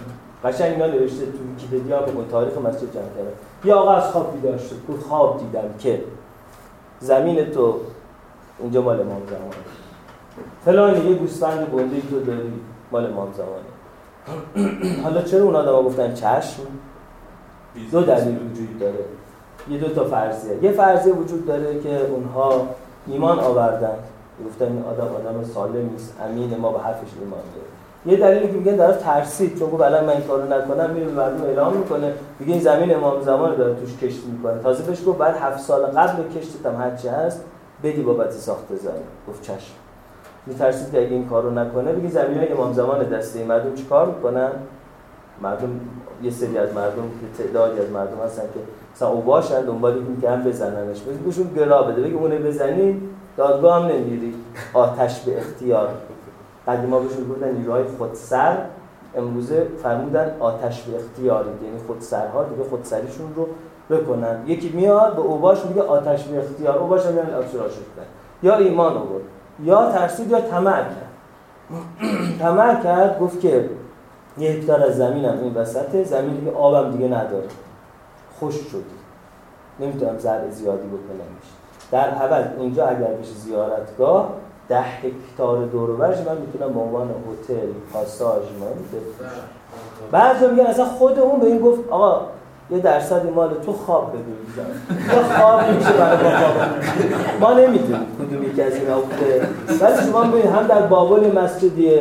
قشنگ 0.45 0.73
اینا 0.73 0.87
نوشته 0.87 1.27
تو 1.27 1.39
ویکی‌پدیا 1.49 2.01
به 2.01 2.13
تاریخ 2.31 2.59
مسجد 2.59 2.81
جمع 2.81 3.03
کرده 3.17 3.33
یه 3.65 3.75
آقا 3.75 3.93
از 3.93 4.05
خواب 4.05 4.33
بیدار 4.33 4.59
شد 4.59 4.77
گفت 4.89 5.07
خواب 5.07 5.39
دیدم 5.39 5.75
که 5.79 6.05
زمین 7.01 7.45
تو 7.45 7.81
اینجا 8.61 8.83
مال 8.83 9.01
امام 9.01 9.23
زمانه. 9.27 9.55
فلان 10.65 11.07
یه 11.07 11.15
گوسفند 11.15 11.67
گنده 11.75 12.01
تو 12.11 12.21
داری 12.21 12.53
مال 12.93 13.07
امام 13.07 13.29
زمانه. 13.33 15.03
حالا 15.03 15.23
چرا 15.23 15.43
اون 15.43 15.57
آدم 15.57 15.73
گفتن 15.73 16.15
چشم؟ 16.15 16.63
دو 17.93 18.03
دلیل 18.03 18.37
وجود 18.37 18.79
داره. 18.79 19.05
یه 19.69 19.79
دو 19.79 19.89
تا 19.89 20.05
فرضیه. 20.05 20.65
یه 20.65 20.73
فرضیه 20.73 21.13
وجود 21.13 21.47
داره 21.47 21.81
که 21.81 22.07
اونها 22.07 22.67
ایمان 23.07 23.39
آوردن. 23.39 23.95
گفتن 24.47 24.65
این 24.65 24.85
آدم 24.91 25.15
آدم 25.15 25.45
سالم 25.45 25.91
نیست 25.93 26.15
امین 26.25 26.57
ما 26.57 26.73
به 26.73 26.79
حرفش 26.79 27.09
ایمان 27.21 27.39
داره 27.39 27.67
یه 28.07 28.17
دلیلی 28.17 28.47
که 28.47 28.53
میگن 28.53 28.77
داره 28.77 28.97
ترسید 28.97 29.59
چون 29.59 29.71
گفت 29.71 29.83
الان 29.83 30.05
من 30.05 30.13
این 30.13 30.21
کارو 30.21 30.55
نکنم 30.55 30.91
میره 30.91 31.07
مردم 31.07 31.45
اعلام 31.45 31.77
می‌کنه. 31.77 32.13
میگه 32.39 32.53
این 32.53 32.63
زمین 32.63 32.95
امام 32.95 33.23
زمان 33.23 33.57
داره 33.57 33.75
توش 33.75 33.97
کشت 33.97 34.25
می‌کنه. 34.27 34.63
تازه 34.63 34.83
بهش 34.83 34.99
گفت 35.07 35.19
بعد 35.19 35.37
هفت 35.37 35.61
سال 35.61 35.87
قبل 35.87 36.23
کشتت 36.23 36.67
هم 36.67 36.81
هرچی 36.81 37.09
هست 37.09 37.45
بدی 37.83 38.03
بابت 38.03 38.31
ساخت 38.31 38.77
زمین. 38.77 39.03
گفت 39.29 39.43
چشم. 39.43 39.75
میترسید 40.47 40.93
که 40.93 40.99
اگه 40.99 41.11
این 41.11 41.29
کارو 41.29 41.51
نکنه 41.51 41.93
بگی 41.93 42.09
زمین 42.09 42.53
امام 42.53 42.73
زمان 42.73 43.03
دسته. 43.03 43.45
مردم 43.45 43.75
چیکار 43.75 44.07
می‌کنن؟ 44.07 44.51
مردم 45.43 45.81
یه 46.23 46.31
سری 46.31 46.59
از 46.59 46.75
مردم 46.75 47.03
که 47.03 47.43
تعدادی 47.43 47.81
از 47.81 47.91
مردم 47.91 48.25
هستن 48.25 48.43
که 48.43 48.61
مثلا 48.95 49.09
او 49.09 49.21
باشن 49.21 49.63
دنبال 49.63 49.93
این 49.93 50.21
که 50.21 50.31
هم 50.31 50.43
بزننش. 50.43 51.01
بگیشون 51.01 51.55
گرا 51.57 51.83
بده. 51.83 52.03
بگی 52.03 52.15
اونه 52.15 52.39
بزنی 52.39 53.03
دادگاه 53.37 53.83
هم 53.83 53.89
نمیری 53.89 54.35
آتش 54.75 55.21
به 55.21 55.39
اختیار. 55.39 55.89
قدیما 56.69 56.99
بهشون 56.99 57.29
گفتن 57.29 57.53
نیروهای 57.53 57.85
خودسر. 57.99 58.57
امروزه 59.17 59.67
فرمودن 59.83 60.37
آتش 60.41 60.83
به 60.83 60.97
اختیار. 60.97 61.45
یعنی 61.65 61.79
خودسرها 61.87 62.45
دیگه 62.45 62.69
خودسریشون 62.71 63.35
رو 63.37 63.47
بکنن. 63.97 64.43
یکی 64.47 64.69
میاد 64.69 65.17
به 65.17 65.23
اوباش 65.23 65.67
میگه 65.67 65.83
آتش 65.83 66.25
به 66.25 66.39
اختیار. 66.39 66.79
اوباش 66.79 67.07
هم 67.07 67.17
یعنی 67.17 67.31
شدن 67.53 68.07
یا 68.43 68.57
ایمان 68.57 68.97
آورد. 68.97 69.25
یا 69.65 69.93
ترسید 69.93 70.31
یا 70.31 70.41
طمع 70.41 70.83
کرد. 70.83 71.11
طمع 72.41 72.83
کرد 72.83 73.19
گفت 73.19 73.41
که 73.41 73.71
یه 74.41 74.51
هکتار 74.51 74.83
از 74.83 74.97
زمینم 74.97 75.39
این 75.43 75.55
وسطه 75.55 76.05
زمینی 76.05 76.45
که 76.45 76.57
آبم 76.57 76.91
دیگه 76.91 77.07
نداره. 77.07 77.49
خوش 78.39 78.55
شد. 78.55 78.85
نمی‌تونم 79.81 80.19
زرع 80.19 80.51
زیادی 80.51 80.89
بکنم. 80.89 81.27
در 81.91 82.09
اول 82.09 82.45
اینجا 82.59 82.87
اگر 82.87 82.99
بشه 82.99 83.33
زیارتگاه 83.45 84.29
ده 84.69 84.81
هکتار 84.81 85.65
دور 85.65 85.91
من 85.91 86.37
می‌تونم 86.37 86.73
به 86.75 86.81
عنوان 86.81 87.09
هتل 87.09 87.67
پاساژ 87.93 88.43
من 88.43 89.01
بعضی 90.13 90.47
میگن 90.47 90.67
اصلا 90.67 90.85
خود 90.85 91.19
اون 91.19 91.41
به 91.41 91.47
این 91.47 91.59
گفت 91.59 91.81
آقا 91.91 92.21
یه 92.71 92.79
درصد 92.79 93.31
مال 93.31 93.55
تو 93.67 93.73
خواب 93.73 94.13
بگو 94.13 94.61
یا 95.17 95.23
خواب 95.23 95.71
میشه 95.71 95.93
برای 95.93 96.37
خواب. 96.37 96.55
ما 97.41 97.53
نمی‌دونیم 97.53 98.07
کدوم 98.19 98.43
یکی 98.43 98.63
از 98.63 98.75
اینا 98.75 99.01
بوده. 99.01 99.49
ولی 99.81 100.07
شما 100.07 100.23
هم 100.57 100.67
در 100.67 100.83
بابل 100.83 101.39
مسجدی 101.39 101.99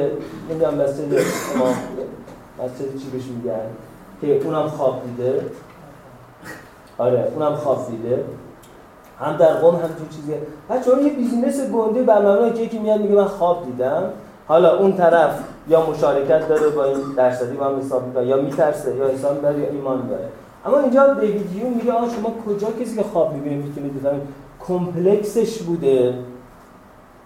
نمی‌دونم 0.50 0.74
مسجد 0.74 1.14
امام 1.56 1.76
مسجد 2.64 2.98
چی 2.98 3.10
بهش 3.10 3.24
میگن؟ 3.26 3.66
که 4.22 4.46
اونم 4.46 4.68
خواب 4.68 5.02
دیده. 5.06 5.46
آره 6.98 7.32
اونم 7.36 7.56
خواب 7.56 7.88
دیده. 7.92 8.24
هم 9.20 9.38
در 9.38 9.54
قوم 9.54 9.76
همچین 9.76 10.08
چیزیه. 10.16 10.38
بچه‌ها 10.70 11.02
یه 11.02 11.14
بیزینس 11.14 11.62
گنده 11.62 12.04
برنامه 12.04 12.54
که 12.54 12.62
یکی 12.62 12.80
میاد 12.80 13.02
میگه 13.02 13.16
من 13.16 13.26
خواب 13.26 13.66
دیدم. 13.66 14.04
حالا 14.48 14.78
اون 14.78 14.94
طرف 14.94 15.40
یا 15.68 15.90
مشارکت 15.90 16.48
داره 16.50 16.70
با 16.70 16.84
این 16.84 16.98
درصدی 17.18 17.58
با 17.58 17.66
هم 17.66 17.80
حساب 17.80 18.08
می‌کنه 18.08 18.26
یا 18.26 18.38
میترسه 18.42 18.96
یا 18.96 19.08
حساب 19.08 19.42
داره 19.42 19.60
یا 19.60 19.70
ایمان 19.70 20.08
داره 20.08 20.28
اما 20.66 20.80
اینجا 20.80 21.14
دیوید 21.14 21.56
یون 21.56 21.74
میگه 21.74 21.92
آقا 21.92 22.10
شما 22.10 22.34
کجا 22.46 22.68
کسی 22.72 22.96
که 22.96 23.04
خواب 23.04 23.34
می‌بینه 23.34 23.56
می‌تونید 23.56 24.00
بفهمید؟ 24.00 24.22
کمپلکسش 24.68 25.62
بوده. 25.62 26.14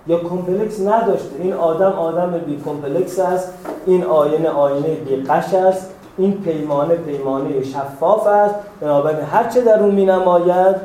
یا 0.08 0.18
complex 0.18 0.82
نداشته. 0.82 1.36
این 1.40 1.54
آدم 1.54 1.92
آدم 1.92 2.38
بی 2.46 2.62
complex 2.66 3.20
است. 3.20 3.54
این 3.86 4.04
آینه 4.04 4.50
آینه 4.50 4.96
بی 4.96 5.16
غش 5.16 5.54
است. 5.54 5.90
این 6.18 6.42
پیمانه 6.42 6.96
پیمانه 6.96 7.64
شفاف 7.64 8.28
است. 8.28 8.56
بنابراین 8.82 9.20
هر 9.20 9.50
چه 9.50 9.62
در 9.62 9.80
اون 9.80 9.96
مینماید 9.96 10.76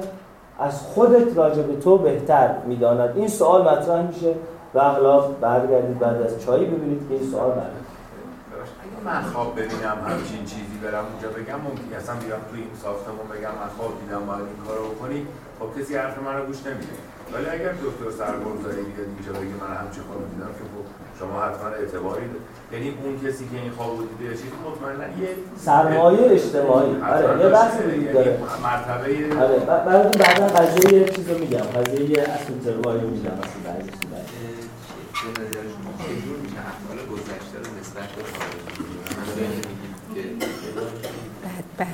از 0.61 0.83
خودت 0.83 1.37
راجع 1.37 1.63
به 1.63 1.77
تو 1.77 1.99
بهتر 1.99 2.51
می‌داند. 2.67 3.13
این 3.17 3.29
سوال 3.29 3.63
مطرح 3.63 4.07
میشه. 4.07 4.35
و 4.75 4.79
اغلب 4.79 5.41
برگردید 5.41 5.99
بعد 5.99 6.23
از 6.23 6.41
چایی 6.41 6.65
ببینید 6.65 7.09
که 7.09 7.15
این 7.15 7.31
سوال 7.31 7.51
برگردید. 7.51 7.88
من 9.05 9.23
خواب 9.23 9.61
ببینم 9.61 9.99
همچین 10.09 10.45
چیزی 10.45 10.77
برم 10.83 11.05
اونجا 11.11 11.29
بگم. 11.39 11.61
ممکن 11.67 11.97
اصلا 11.97 12.15
بیام 12.15 12.41
توی 12.51 12.61
این 12.61 12.75
ساختمون 12.83 13.27
بگم 13.33 13.55
من 13.61 13.71
خواب 13.77 13.93
دیدم 14.01 14.27
باید 14.27 14.47
این 14.53 14.61
کارو 14.67 14.85
بکنی. 14.93 15.21
خب 15.59 15.69
کسی 15.81 15.97
حرف 15.97 16.19
من 16.19 16.37
رو 16.37 16.45
گوش 16.47 16.61
نمیده. 16.67 16.97
ولی 17.33 17.47
اگر 17.57 17.73
دکتر 17.85 18.11
سرگرزاری 18.21 18.83
بیاد 18.93 19.09
اینجا 19.15 19.33
بگه 19.41 19.57
من 19.63 19.73
همچین 19.81 20.03
خواب 20.09 20.21
دیدم 20.33 20.53
که 20.59 20.65
خب 20.73 20.85
شما 21.19 21.37
حتما 21.47 21.69
اعتباری 21.69 22.27
یعنی 22.73 22.89
اون 23.05 23.15
کسی 23.25 23.45
که 23.51 23.57
این 23.63 23.71
خواب 23.77 23.93
دیده 24.19 24.35
چیزی 24.37 24.57
مطمئنا 24.67 25.07
یه 25.23 25.29
سرمایه 25.67 26.23
اجتماعی. 26.33 27.03
آره 27.03 27.41
یه 27.45 27.49
بحث 27.49 27.75
دیگه 27.81 27.97
یعنی 27.97 28.13
داره. 28.13 28.39
مرتبه 28.63 29.11
آره 29.43 29.59
بعد 29.59 30.19
بعدا 30.19 30.47
قضیه 30.47 30.93
یه 30.99 31.09
چیزو 31.09 31.39
میگم. 31.39 31.59
قضیه 31.77 32.25
رو 32.75 33.11
میگم. 33.11 33.31
اصلا 33.33 33.61
بعضی 33.65 33.91
به 35.25 35.43
نظر 35.43 35.63
شما؟ 35.75 35.91
چجور 36.05 36.37
میشه 36.43 36.57
احوال 36.71 36.99
گذشته 37.13 37.57
رو 37.59 37.81
نسبت 37.81 38.09
به 38.17 38.23
بد 41.79 41.85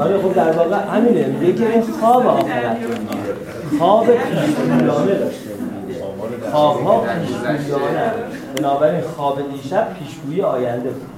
آره 0.00 0.18
خب 0.22 0.34
در 0.34 0.52
واقع 0.52 0.76
همینه. 0.76 1.26
میگه 1.26 1.52
که 1.52 1.72
این 1.72 1.82
خواب 1.82 2.26
آخرت 2.26 2.76
خواب 3.78 4.06
پیشگویانه 4.06 5.14
داشته 5.14 5.50
خواب 6.50 6.82
ها 6.82 7.00
پیشگویانه 7.00 8.12
بنابراین 8.56 9.00
خواب 9.00 9.52
دیشب 9.52 9.94
پیشگویی 9.98 10.42
آینده 10.42 10.90
بود. 10.90 11.08